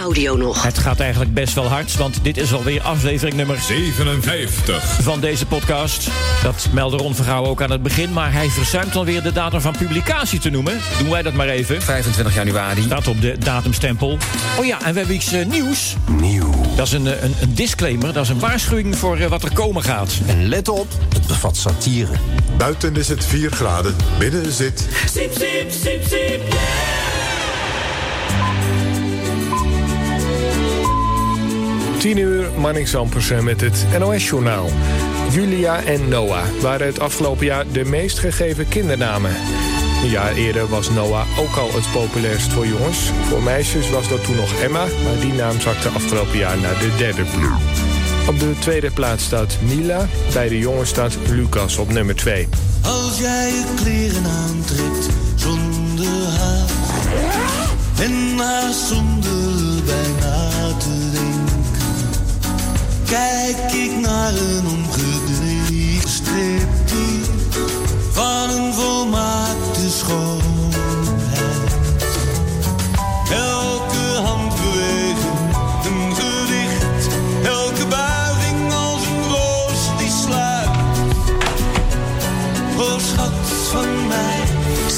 audio 0.03 0.35
nog. 0.35 0.63
Het 0.63 0.77
gaat 0.77 0.99
eigenlijk 0.99 1.33
best 1.33 1.53
wel 1.53 1.67
hard, 1.67 1.95
want 1.95 2.19
dit 2.21 2.37
is 2.37 2.53
alweer 2.53 2.81
aflevering 2.81 3.35
nummer 3.35 3.59
57. 3.61 4.83
van 5.01 5.19
deze 5.19 5.45
podcast. 5.45 6.09
Dat 6.43 6.67
meldde 6.71 6.97
Ron 6.97 7.15
Vergouwen 7.15 7.49
ook 7.49 7.61
aan 7.61 7.71
het 7.71 7.83
begin, 7.83 8.13
maar 8.13 8.33
hij 8.33 8.49
verzuimt 8.49 8.95
alweer 8.95 9.23
de 9.23 9.31
datum 9.31 9.61
van 9.61 9.75
publicatie 9.77 10.39
te 10.39 10.49
noemen. 10.49 10.79
Doen 10.99 11.09
wij 11.09 11.21
dat 11.21 11.33
maar 11.33 11.47
even. 11.47 11.81
25 11.81 12.35
januari. 12.35 12.81
Staat 12.81 13.07
op 13.07 13.21
de 13.21 13.37
datumstempel. 13.37 14.17
Oh 14.59 14.65
ja, 14.65 14.81
en 14.81 14.93
we 14.93 14.97
hebben 14.97 15.15
iets 15.15 15.31
eh, 15.31 15.45
nieuws. 15.45 15.95
Nieuw. 16.19 16.51
Dat 16.75 16.87
is 16.87 16.93
een, 16.93 17.07
eh, 17.07 17.23
een, 17.23 17.35
een 17.41 17.53
disclaimer, 17.55 18.13
dat 18.13 18.23
is 18.23 18.29
een 18.29 18.39
waarschuwing 18.39 18.97
voor 18.97 19.17
eh, 19.17 19.27
wat 19.27 19.43
er 19.43 19.53
komen 19.53 19.83
gaat. 19.83 20.13
En 20.27 20.47
let 20.47 20.69
op, 20.69 20.87
het 21.13 21.27
bevat 21.27 21.57
satire. 21.57 22.11
Buiten 22.57 22.95
is 22.95 23.07
het 23.07 23.25
4 23.25 23.51
graden, 23.51 23.95
binnen 24.17 24.42
zit... 24.51 24.87
Siep, 25.11 25.31
siep, 25.31 25.71
siep, 25.71 26.03
siep, 26.03 26.41
yeah. 26.49 27.03
10 32.03 32.17
uur, 32.17 32.49
Marnix 32.57 32.95
Ampersen 32.95 33.43
met 33.43 33.61
het 33.61 33.85
NOS-journaal. 33.99 34.69
Julia 35.31 35.83
en 35.83 36.09
Noah 36.09 36.45
waren 36.61 36.87
het 36.87 36.99
afgelopen 36.99 37.45
jaar 37.45 37.65
de 37.71 37.85
meest 37.85 38.19
gegeven 38.19 38.67
kindernamen. 38.67 39.35
Een 40.03 40.09
jaar 40.09 40.33
eerder 40.33 40.67
was 40.67 40.89
Noah 40.89 41.39
ook 41.39 41.55
al 41.55 41.73
het 41.73 41.91
populairst 41.91 42.53
voor 42.53 42.67
jongens. 42.67 43.11
Voor 43.29 43.43
meisjes 43.43 43.89
was 43.89 44.09
dat 44.09 44.23
toen 44.23 44.35
nog 44.35 44.61
Emma, 44.61 44.85
maar 45.03 45.19
die 45.19 45.33
naam 45.33 45.59
zakte 45.59 45.89
afgelopen 45.89 46.37
jaar 46.37 46.57
naar 46.57 46.79
de 46.79 46.95
derde 46.97 47.23
plek. 47.23 48.02
Op 48.27 48.39
de 48.39 48.55
tweede 48.59 48.91
plaats 48.91 49.23
staat 49.23 49.57
Mila, 49.61 50.07
bij 50.33 50.49
de 50.49 50.57
jongens 50.57 50.89
staat 50.89 51.17
Lucas 51.29 51.77
op 51.77 51.91
nummer 51.91 52.15
2. 52.15 52.47
Als 52.81 53.19
jij 53.19 53.47
je 53.47 53.63
kleren 53.75 54.25
aantrekt 54.25 55.07
zonder 55.35 56.27
haar 56.39 56.69
En 57.99 58.37
haar 58.37 58.73
zonder 58.73 59.83
bijna 59.85 60.77
te 60.77 61.09
denken 61.11 61.83
Kijk 63.05 63.71
ik 63.71 63.99
naar 64.01 64.33
een 64.33 64.67
omgedreven 64.67 66.09
striptease 66.09 67.31
Van 68.11 68.49
een 68.49 68.73
volmaakte 68.73 69.89
schoonheid 69.89 70.52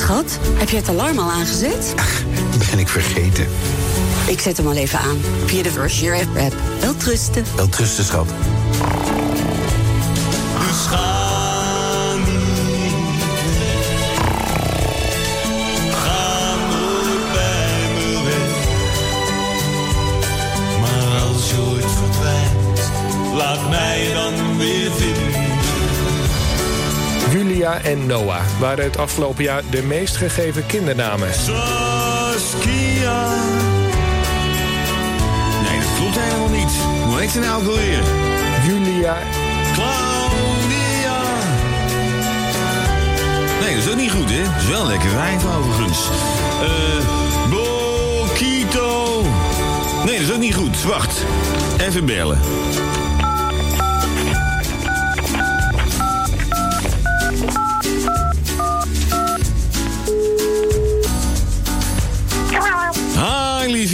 Schat, 0.05 0.39
heb 0.53 0.69
je 0.69 0.75
het 0.75 0.89
alarm 0.89 1.19
al 1.19 1.31
aangezet? 1.31 1.93
Ben 2.69 2.79
ik 2.79 2.87
vergeten. 2.87 3.47
Ik 4.27 4.39
zet 4.39 4.57
hem 4.57 4.67
al 4.67 4.73
even 4.73 4.99
aan. 4.99 5.17
Via 5.45 5.63
de 5.63 5.85
Year 5.87 6.19
app. 6.19 6.53
Wel 6.79 6.95
trusten. 6.95 7.45
Wel 7.55 7.69
trusten, 7.69 8.05
schat. 8.05 8.27
Dus 10.59 10.85
ga 10.87 12.13
niet 12.15 12.27
weg. 13.57 14.19
Ga 16.03 16.55
nooit 16.69 17.31
bij 17.33 17.89
me 17.93 18.23
weg. 18.23 18.55
Maar 20.81 21.21
als 21.21 21.49
je 21.49 21.57
ooit 21.71 21.91
verdwijnt, 21.91 22.91
laat 23.33 23.69
mij 23.69 24.13
dan. 24.13 24.44
Julia 27.35 27.81
en 27.81 28.05
Noah 28.05 28.41
waren 28.59 28.83
het 28.83 28.97
afgelopen 28.97 29.43
jaar 29.43 29.61
de 29.69 29.83
meest 29.83 30.15
gegeven 30.15 30.65
kindernamen. 30.65 31.33
Saskia. 31.33 33.27
Nee, 35.63 35.79
dat 35.79 35.89
klopt 35.97 36.19
helemaal 36.19 36.49
niet. 36.49 36.71
Hoe 37.05 37.19
heet 37.19 37.29
ze 37.29 37.39
nou 37.39 37.61
ook 37.61 37.67
alweer? 37.69 38.03
Julia. 38.67 39.17
Claudia. 39.73 41.21
Nee, 43.61 43.75
dat 43.75 43.83
is 43.85 43.89
ook 43.91 43.97
niet 43.97 44.11
goed, 44.11 44.29
hè? 44.29 44.43
Dat 44.43 44.61
is 44.61 44.67
wel 44.67 44.87
lekker 44.87 45.13
wijf 45.15 45.43
overigens. 45.57 46.09
Eh, 46.61 47.49
Bokito. 47.49 49.21
Nee, 50.05 50.17
dat 50.17 50.27
is 50.27 50.31
ook 50.31 50.39
niet 50.39 50.55
goed. 50.55 50.83
Wacht. 50.83 51.23
Even 51.77 52.05
bellen. 52.05 52.39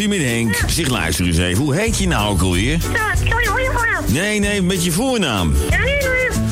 Liefie 0.01 0.19
met 0.19 0.27
Henk. 0.27 0.71
Zeg, 0.71 0.87
luister 0.87 1.25
eens 1.25 1.37
even. 1.37 1.63
Hoe 1.63 1.75
heet 1.75 1.97
je 1.97 2.07
nou 2.07 2.29
ook 2.29 2.41
alweer? 2.41 2.77
Nee, 4.07 4.39
nee, 4.39 4.61
met 4.61 4.83
je 4.83 4.91
voornaam. 4.91 5.53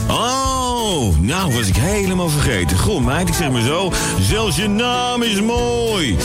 Oh, 0.10 0.60
Oh, 0.90 1.20
nou 1.20 1.54
was 1.54 1.68
ik 1.68 1.76
helemaal 1.76 2.30
vergeten. 2.30 2.78
Goh, 2.78 3.06
meid, 3.06 3.28
ik 3.28 3.34
zeg 3.34 3.52
maar 3.52 3.62
zo. 3.62 3.92
Zelfs 4.22 4.56
je 4.56 4.68
naam 4.68 5.24
is 5.24 5.42
mooi. 5.42 6.16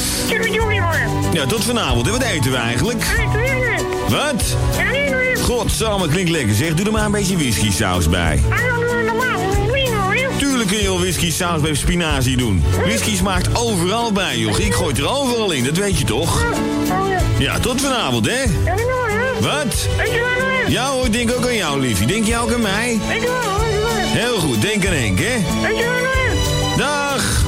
Ja, 1.32 1.46
tot 1.46 1.64
vanavond. 1.64 2.06
En 2.06 2.12
wat 2.12 2.22
eten 2.22 2.50
we 2.50 2.56
eigenlijk? 2.56 3.04
Wat? 4.08 4.56
Godsamme, 5.42 6.08
klinkt 6.08 6.30
lekker 6.30 6.54
zeg. 6.54 6.74
Doe 6.74 6.86
er 6.86 6.92
maar 6.92 7.04
een 7.04 7.10
beetje 7.12 7.36
whisky 7.36 7.70
saus 7.70 8.08
bij. 8.08 8.42
Tuurlijk 10.38 10.68
kun 10.68 10.78
je 10.78 10.84
wel 10.84 10.98
whisky 10.98 11.30
saus 11.30 11.60
bij 11.60 11.74
spinazie 11.74 12.36
doen. 12.36 12.62
Whisky 12.84 13.16
smaakt 13.16 13.56
overal 13.56 14.12
bij, 14.12 14.38
joh. 14.38 14.58
Ik 14.58 14.74
gooi 14.74 14.88
het 14.88 14.98
er 14.98 15.08
overal 15.08 15.50
in, 15.50 15.64
dat 15.64 15.76
weet 15.76 15.98
je 15.98 16.04
toch? 16.04 16.44
Ja, 17.38 17.58
tot 17.58 17.80
vanavond, 17.80 18.26
hè? 18.26 18.44
Wat? 19.40 19.88
Ja 20.68 20.86
hoor, 20.90 21.04
ik 21.04 21.12
denk 21.12 21.32
ook 21.32 21.46
aan 21.46 21.56
jou, 21.56 21.80
liefje. 21.80 22.06
Denk 22.06 22.26
jij 22.26 22.38
ook 22.38 22.52
aan 22.52 22.60
mij? 22.60 22.98
Heel 23.02 24.38
goed, 24.38 24.62
denk 24.62 24.86
aan 24.86 24.92
Henk, 24.92 25.18
hè? 25.18 25.36
Dag! 26.76 27.42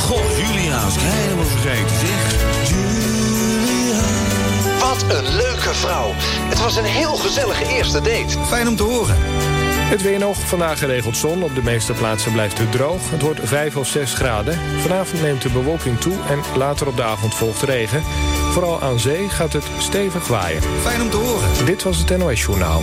Goh, 0.00 0.36
Julia, 0.36 0.78
ik 0.78 1.00
helemaal 1.00 1.44
vergeten, 1.44 1.96
zeg. 1.98 2.44
Wat 4.80 5.16
een 5.16 5.36
leuke 5.36 5.74
vrouw. 5.74 6.12
Het 6.48 6.58
was 6.58 6.76
een 6.76 6.84
heel 6.84 7.14
gezellige 7.16 7.66
eerste 7.66 8.00
date. 8.00 8.38
Fijn 8.48 8.68
om 8.68 8.76
te 8.76 8.82
horen. 8.82 9.16
Het 9.86 10.02
weer 10.02 10.18
nog. 10.18 10.38
Vandaag 10.38 10.78
geregeld 10.78 11.16
zon. 11.16 11.42
Op 11.42 11.54
de 11.54 11.62
meeste 11.62 11.92
plaatsen 11.92 12.32
blijft 12.32 12.58
het 12.58 12.72
droog. 12.72 13.10
Het 13.10 13.22
wordt 13.22 13.40
5 13.42 13.76
of 13.76 13.86
6 13.86 14.14
graden. 14.14 14.58
Vanavond 14.80 15.22
neemt 15.22 15.42
de 15.42 15.48
bewolking 15.48 16.00
toe 16.00 16.16
en 16.28 16.40
later 16.56 16.86
op 16.86 16.96
de 16.96 17.02
avond 17.02 17.34
volgt 17.34 17.62
regen. 17.62 18.02
Vooral 18.50 18.82
aan 18.82 19.00
zee 19.00 19.28
gaat 19.28 19.52
het 19.52 19.64
stevig 19.78 20.28
waaien. 20.28 20.62
Fijn 20.62 21.02
om 21.02 21.10
te 21.10 21.16
horen. 21.16 21.66
Dit 21.66 21.82
was 21.82 21.98
het 21.98 22.18
NOS 22.18 22.42
Journaal. 22.42 22.82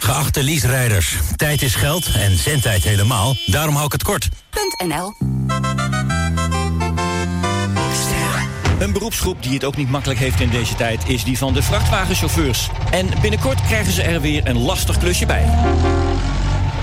Geachte 0.00 0.42
lease-rijders, 0.42 1.16
tijd 1.36 1.62
is 1.62 1.74
geld 1.74 2.06
en 2.14 2.36
zendtijd 2.36 2.84
helemaal. 2.84 3.36
Daarom 3.46 3.74
hou 3.74 3.86
ik 3.86 3.92
het 3.92 4.02
kort. 4.02 4.28
.nl 4.86 5.35
Een 8.78 8.92
beroepsgroep 8.92 9.42
die 9.42 9.52
het 9.52 9.64
ook 9.64 9.76
niet 9.76 9.90
makkelijk 9.90 10.20
heeft 10.20 10.40
in 10.40 10.50
deze 10.50 10.74
tijd 10.74 11.08
is 11.08 11.24
die 11.24 11.38
van 11.38 11.54
de 11.54 11.62
vrachtwagenchauffeurs. 11.62 12.70
En 12.90 13.08
binnenkort 13.20 13.60
krijgen 13.60 13.92
ze 13.92 14.02
er 14.02 14.20
weer 14.20 14.48
een 14.48 14.58
lastig 14.58 14.98
klusje 14.98 15.26
bij. 15.26 15.44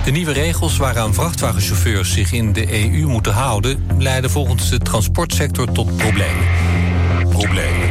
De 0.06 0.11
nieuwe 0.11 0.32
regels 0.32 0.78
waaraan 0.78 1.14
vrachtwagenchauffeurs 1.14 2.14
zich 2.14 2.32
in 2.32 2.53
de 2.53 2.91
EU 2.91 3.07
moeten 3.07 3.34
houden, 3.34 3.86
leiden 3.98 4.30
volgens 4.30 4.70
de 4.70 4.78
transportsector 4.78 5.72
tot 5.72 5.95
problemen. 5.95 6.48
Problemen. 7.30 7.90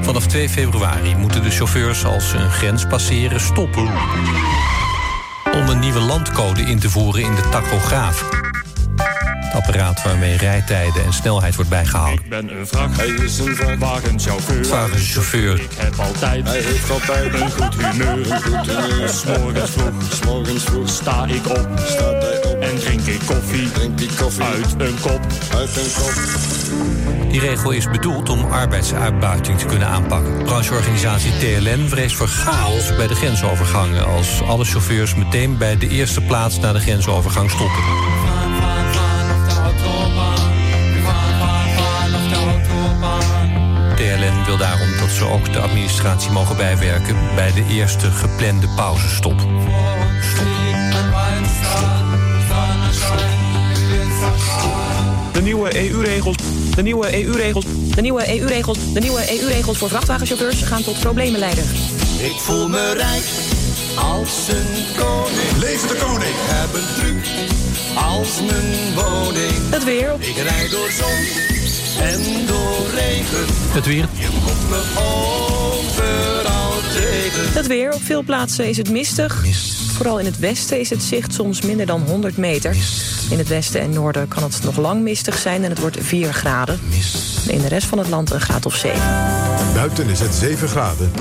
Vanaf 0.00 0.26
2 0.26 0.48
februari 0.48 1.16
moeten 1.16 1.42
de 1.42 1.50
chauffeurs 1.50 2.04
als 2.04 2.28
ze 2.28 2.36
een 2.36 2.50
grens 2.50 2.86
passeren 2.86 3.40
stoppen. 3.40 3.88
Om 5.52 5.68
een 5.68 5.78
nieuwe 5.78 6.00
landcode 6.00 6.62
in 6.62 6.78
te 6.78 6.90
voeren 6.90 7.22
in 7.22 7.34
de 7.34 7.48
tachograaf. 7.50 8.49
Het 9.50 9.62
apparaat 9.62 10.02
waarmee 10.02 10.36
rijtijden 10.36 11.04
en 11.04 11.12
snelheid 11.12 11.54
wordt 11.54 11.70
bijgehouden. 11.70 12.24
Ik 12.24 12.28
ben 12.28 12.58
een 12.58 12.66
vracht, 12.66 12.96
hij 12.96 13.06
is 13.06 13.38
een 13.38 13.54
vrachtwagenchauffeur. 13.56 14.64
Vrachtwagenchauffeur. 14.64 15.60
Ik 15.60 15.70
heb 15.76 15.94
altijd, 15.98 16.46
hij 16.46 16.60
heeft 16.60 16.90
altijd 16.90 17.34
een 17.34 17.50
goed 17.50 17.74
humeur. 17.74 18.32
Een 18.32 18.42
goed 18.42 18.66
humeur. 18.66 19.08
S'morgens 19.08 19.70
vroeg, 19.70 19.92
S'morgens 20.12 20.64
vroeg 20.64 20.88
sta 20.88 21.26
ik 21.26 21.48
op, 21.48 21.68
staat 21.86 22.22
hij 22.22 22.52
op. 22.52 22.60
en 22.60 22.78
drink 22.78 23.00
ik 23.00 23.20
koffie, 23.26 23.70
Drinkt 23.72 24.00
hij 24.00 24.08
koffie 24.18 24.42
uit 24.44 24.74
een 24.78 25.00
kop. 25.00 25.20
uit 25.56 25.76
een 25.76 25.92
kop. 25.94 26.12
Die 27.30 27.40
regel 27.40 27.70
is 27.70 27.90
bedoeld 27.90 28.28
om 28.28 28.44
arbeidsuitbuiting 28.52 29.58
te 29.58 29.66
kunnen 29.66 29.88
aanpakken. 29.88 30.42
Brancheorganisatie 30.44 31.32
TLN 31.38 31.88
vreest 31.88 32.16
voor 32.16 32.28
chaos 32.28 32.96
bij 32.96 33.06
de 33.06 33.14
grensovergangen... 33.14 34.06
als 34.06 34.42
alle 34.42 34.64
chauffeurs 34.64 35.14
meteen 35.14 35.58
bij 35.58 35.76
de 35.76 35.88
eerste 35.88 36.20
plaats 36.20 36.58
naar 36.58 36.72
de 36.72 36.80
grensovergang 36.80 37.50
stoppen. 37.50 37.82
TLN 44.00 44.44
wil 44.44 44.56
daarom 44.56 44.88
dat 44.98 45.10
ze 45.10 45.24
ook 45.24 45.52
de 45.52 45.58
administratie 45.58 46.30
mogen 46.30 46.56
bijwerken... 46.56 47.16
bij 47.34 47.52
de 47.52 47.64
eerste 47.70 48.10
geplande 48.10 48.68
pauzestop. 48.76 49.38
De 55.32 55.42
nieuwe 55.42 55.76
EU-regels. 55.76 56.36
De 56.74 56.82
nieuwe 56.82 57.24
EU-regels. 57.24 57.64
De 57.94 58.00
nieuwe 58.00 58.40
EU-regels. 58.40 58.92
De 58.92 59.00
nieuwe 59.00 59.40
EU-regels 59.40 59.78
voor 59.78 59.88
vrachtwagenchauffeurs 59.88 60.62
gaan 60.62 60.82
tot 60.82 61.00
problemen 61.00 61.40
leiden. 61.40 61.64
Ik 62.18 62.36
voel 62.38 62.68
me 62.68 62.92
rijk 62.92 63.24
als 64.12 64.48
een 64.48 64.84
koning. 64.96 65.58
Leef 65.58 65.86
de 65.86 65.96
koning. 66.04 66.22
Ik 66.22 66.48
heb 66.48 66.74
een 66.74 66.94
truc 66.94 67.26
als 67.94 68.40
mijn 68.40 68.94
woning. 68.94 69.70
Het 69.70 69.84
weer. 69.84 70.14
Ik 70.18 70.36
rijd 70.36 70.70
door 70.70 70.90
zon 70.90 71.49
en 72.00 72.46
door 72.46 72.86
regen. 72.94 73.44
Het 73.72 73.86
weer. 73.86 74.08
Je 74.12 74.28
komt 74.44 74.68
me 74.68 74.82
overal 74.98 76.72
tegen. 76.92 77.52
Het 77.52 77.66
weer. 77.66 77.92
Op 77.94 78.02
veel 78.02 78.22
plaatsen 78.22 78.68
is 78.68 78.76
het 78.76 78.90
mistig. 78.90 79.44
Vooral 79.92 80.18
in 80.18 80.24
het 80.24 80.38
westen 80.38 80.80
is 80.80 80.90
het 80.90 81.02
zicht 81.02 81.34
soms 81.34 81.60
minder 81.60 81.86
dan 81.86 82.02
100 82.06 82.36
meter. 82.36 82.76
In 83.30 83.38
het 83.38 83.48
westen 83.48 83.80
en 83.80 83.90
noorden 83.90 84.28
kan 84.28 84.42
het 84.42 84.62
nog 84.62 84.76
lang 84.76 85.02
mistig 85.02 85.38
zijn 85.38 85.64
en 85.64 85.70
het 85.70 85.78
wordt 85.78 85.96
4 86.00 86.32
graden. 86.32 86.80
In 87.46 87.60
de 87.60 87.68
rest 87.68 87.86
van 87.86 87.98
het 87.98 88.08
land 88.08 88.30
een 88.30 88.40
graad 88.40 88.66
of 88.66 88.74
7. 88.74 89.00
Buiten 89.74 90.08
is 90.08 90.20
het 90.20 90.34
7 90.34 90.68
graden. 90.68 91.12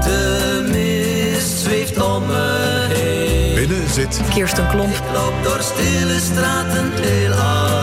De 0.00 0.68
mist 0.72 1.58
zweeft 1.58 2.02
om 2.02 2.26
me 2.26 2.86
heen. 2.88 3.54
Binnen 3.54 3.90
zit 3.90 4.20
Kirsten 4.34 4.68
Klomp. 4.68 4.94
Ik 4.94 5.02
loop 5.12 5.34
door 5.42 5.60
stille 5.62 6.18
straten 6.20 6.90
heel 6.94 7.32
alleen. 7.32 7.75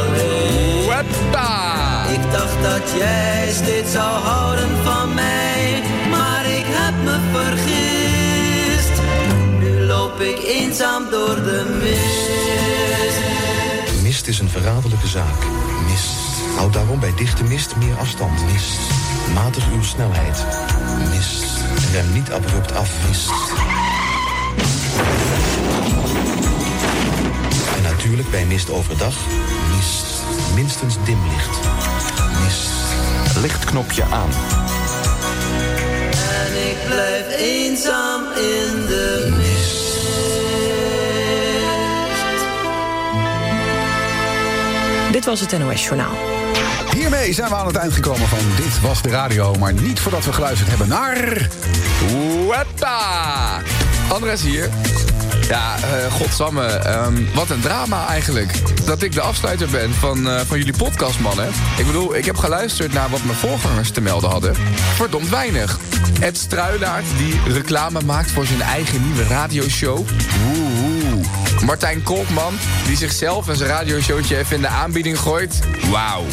Ik 2.13 2.31
dacht 2.31 2.61
dat 2.61 2.91
jij 2.97 3.51
steeds 3.51 3.91
zou 3.91 4.23
houden 4.23 4.83
van 4.83 5.13
mij. 5.13 5.83
Maar 6.09 6.45
ik 6.45 6.65
heb 6.67 6.93
me 7.03 7.17
vergist. 7.31 9.01
Nu 9.59 9.85
loop 9.85 10.19
ik 10.21 10.43
eenzaam 10.43 11.09
door 11.09 11.35
de 11.35 11.77
mist. 11.81 13.21
Mist 14.01 14.27
is 14.27 14.39
een 14.39 14.49
verraderlijke 14.49 15.07
zaak. 15.07 15.45
Mist. 15.89 16.15
Houd 16.55 16.73
daarom 16.73 16.99
bij 16.99 17.13
dichte 17.15 17.43
mist 17.43 17.75
meer 17.75 17.97
afstand. 17.97 18.51
Mist. 18.51 18.79
Matig 19.33 19.63
uw 19.73 19.83
snelheid. 19.83 20.45
Mist. 21.09 21.43
Rem 21.91 22.13
niet 22.13 22.31
abrupt 22.31 22.75
af. 22.75 22.89
Mist. 23.07 23.31
En 27.75 27.83
natuurlijk 27.83 28.29
bij 28.29 28.45
mist 28.45 28.69
overdag. 28.69 29.15
Minstens 30.55 30.95
dimlicht. 31.03 31.59
Mist. 32.43 32.69
Lichtknopje 33.41 34.03
aan. 34.03 34.29
En 36.29 36.69
ik 36.69 36.77
blijf 36.85 37.25
eenzaam 37.37 38.21
in 38.35 38.85
de 38.87 39.33
mist. 39.37 39.81
Dit 45.11 45.25
was 45.25 45.39
het 45.39 45.59
NOS 45.59 45.83
Journaal. 45.83 46.13
Hiermee 46.95 47.33
zijn 47.33 47.49
we 47.49 47.55
aan 47.55 47.67
het 47.67 47.75
eind 47.75 47.93
gekomen 47.93 48.27
van 48.27 48.39
Dit 48.55 48.81
Was 48.81 49.01
De 49.01 49.09
Radio. 49.09 49.55
Maar 49.55 49.73
niet 49.73 49.99
voordat 49.99 50.25
we 50.25 50.33
geluisterd 50.33 50.69
hebben 50.69 50.87
naar... 50.87 51.49
Weppa! 52.47 53.61
Andres 54.09 54.41
hier. 54.41 54.69
Ja, 55.53 55.75
eh 55.75 56.11
godsamme. 56.13 56.65
ehm, 56.65 57.13
wat 57.33 57.49
een 57.49 57.59
drama 57.59 58.07
eigenlijk. 58.07 58.51
Dat 58.85 59.01
ik 59.01 59.11
de 59.11 59.21
afsluiter 59.21 59.69
ben 59.69 59.93
van, 59.93 60.29
eh, 60.29 60.39
van 60.39 60.57
jullie 60.57 60.77
podcast, 60.77 61.19
mannen. 61.19 61.47
Ik 61.77 61.85
bedoel, 61.85 62.15
ik 62.15 62.25
heb 62.25 62.37
geluisterd 62.37 62.93
naar 62.93 63.09
wat 63.09 63.23
mijn 63.23 63.37
voorgangers 63.37 63.91
te 63.91 64.01
melden 64.01 64.29
hadden. 64.29 64.55
Verdomd 64.95 65.29
weinig. 65.29 65.79
Ed 66.19 66.37
Struilaert, 66.37 67.05
die 67.17 67.53
reclame 67.53 68.01
maakt 68.05 68.31
voor 68.31 68.45
zijn 68.45 68.61
eigen 68.61 69.05
nieuwe 69.05 69.23
radioshow. 69.27 70.07
Woehoe. 70.43 71.21
Martijn 71.65 72.03
Kolkman, 72.03 72.53
die 72.85 72.97
zichzelf 72.97 73.47
en 73.49 73.55
zijn 73.55 73.69
radioshowtje 73.69 74.37
even 74.37 74.55
in 74.55 74.61
de 74.61 74.67
aanbieding 74.67 75.19
gooit. 75.19 75.59
Wauw. 75.91 76.23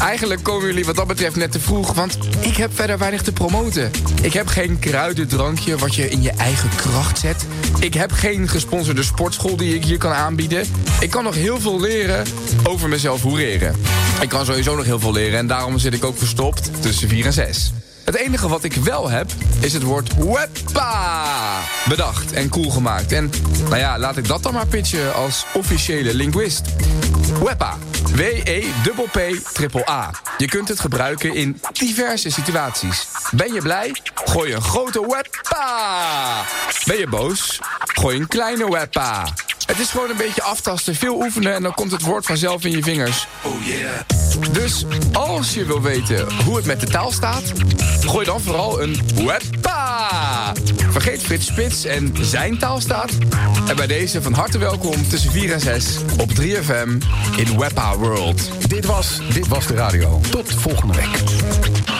Eigenlijk 0.00 0.42
komen 0.42 0.66
jullie 0.66 0.84
wat 0.84 0.96
dat 0.96 1.06
betreft 1.06 1.36
net 1.36 1.52
te 1.52 1.60
vroeg, 1.60 1.92
want 1.92 2.18
ik 2.40 2.56
heb 2.56 2.74
verder 2.74 2.98
weinig 2.98 3.22
te 3.22 3.32
promoten. 3.32 3.90
Ik 4.22 4.32
heb 4.32 4.46
geen 4.46 4.78
kruidendrankje 4.78 5.76
wat 5.76 5.94
je 5.94 6.08
in 6.08 6.22
je 6.22 6.30
eigen 6.30 6.68
kracht 6.76 7.18
zet. 7.18 7.46
Ik 7.80 7.94
heb 7.94 8.12
geen 8.12 8.48
gesponsorde 8.48 9.02
sportschool 9.02 9.56
die 9.56 9.74
ik 9.74 9.84
hier 9.84 9.98
kan 9.98 10.12
aanbieden. 10.12 10.64
Ik 11.00 11.10
kan 11.10 11.24
nog 11.24 11.34
heel 11.34 11.60
veel 11.60 11.80
leren 11.80 12.26
over 12.64 12.88
mezelf 12.88 13.22
hoereren. 13.22 13.76
Ik 14.20 14.28
kan 14.28 14.44
sowieso 14.44 14.76
nog 14.76 14.84
heel 14.84 15.00
veel 15.00 15.12
leren 15.12 15.38
en 15.38 15.46
daarom 15.46 15.78
zit 15.78 15.94
ik 15.94 16.04
ook 16.04 16.18
verstopt 16.18 16.70
tussen 16.82 17.08
4 17.08 17.26
en 17.26 17.32
6. 17.32 17.72
Het 18.08 18.16
enige 18.16 18.48
wat 18.48 18.64
ik 18.64 18.74
wel 18.74 19.10
heb, 19.10 19.30
is 19.60 19.72
het 19.72 19.82
woord 19.82 20.14
weppa 20.16 21.60
bedacht 21.88 22.32
en 22.32 22.48
cool 22.48 22.70
gemaakt. 22.70 23.12
En 23.12 23.30
nou 23.62 23.76
ja, 23.76 23.98
laat 23.98 24.16
ik 24.16 24.28
dat 24.28 24.42
dan 24.42 24.52
maar 24.52 24.66
pitchen 24.66 25.14
als 25.14 25.46
officiële 25.52 26.14
linguist. 26.14 26.62
Weppa. 27.44 27.76
W-E-P-P-A. 28.14 30.10
Je 30.38 30.46
kunt 30.46 30.68
het 30.68 30.80
gebruiken 30.80 31.34
in 31.34 31.60
diverse 31.72 32.30
situaties. 32.30 33.06
Ben 33.30 33.52
je 33.52 33.62
blij? 33.62 34.02
Gooi 34.14 34.52
een 34.52 34.62
grote 34.62 35.00
weppa. 35.00 36.44
Ben 36.84 36.98
je 36.98 37.06
boos? 37.06 37.60
Gooi 37.78 38.16
een 38.16 38.26
kleine 38.26 38.70
weppa. 38.70 39.24
Het 39.68 39.78
is 39.78 39.90
gewoon 39.90 40.10
een 40.10 40.16
beetje 40.16 40.42
aftasten, 40.42 40.94
veel 40.94 41.14
oefenen 41.22 41.54
en 41.54 41.62
dan 41.62 41.74
komt 41.74 41.90
het 41.92 42.02
woord 42.02 42.26
vanzelf 42.26 42.64
in 42.64 42.70
je 42.70 42.82
vingers. 42.82 43.26
Oh 43.42 43.64
yeah. 43.64 44.52
Dus 44.52 44.84
als 45.12 45.54
je 45.54 45.64
wil 45.64 45.82
weten 45.82 46.32
hoe 46.44 46.56
het 46.56 46.66
met 46.66 46.80
de 46.80 46.86
taal 46.86 47.12
staat, 47.12 47.42
gooi 48.00 48.24
dan 48.24 48.40
vooral 48.40 48.82
een 48.82 49.00
weppa. 49.14 50.52
Vergeet 50.90 51.22
Frits 51.22 51.46
Spits 51.46 51.84
en 51.84 52.14
zijn 52.20 52.58
taal 52.58 52.80
staat. 52.80 53.10
En 53.68 53.76
bij 53.76 53.86
deze 53.86 54.22
van 54.22 54.32
harte 54.32 54.58
welkom 54.58 55.08
tussen 55.08 55.30
4 55.30 55.52
en 55.52 55.60
6 55.60 55.96
op 56.18 56.30
3FM 56.40 56.88
in 57.36 57.58
Weppa 57.58 57.96
World. 57.96 58.50
Dit 58.68 58.86
was, 58.86 59.20
dit 59.32 59.48
was 59.48 59.66
de 59.66 59.74
radio. 59.74 60.20
Tot 60.30 60.52
volgende 60.52 60.94
week. 60.94 61.97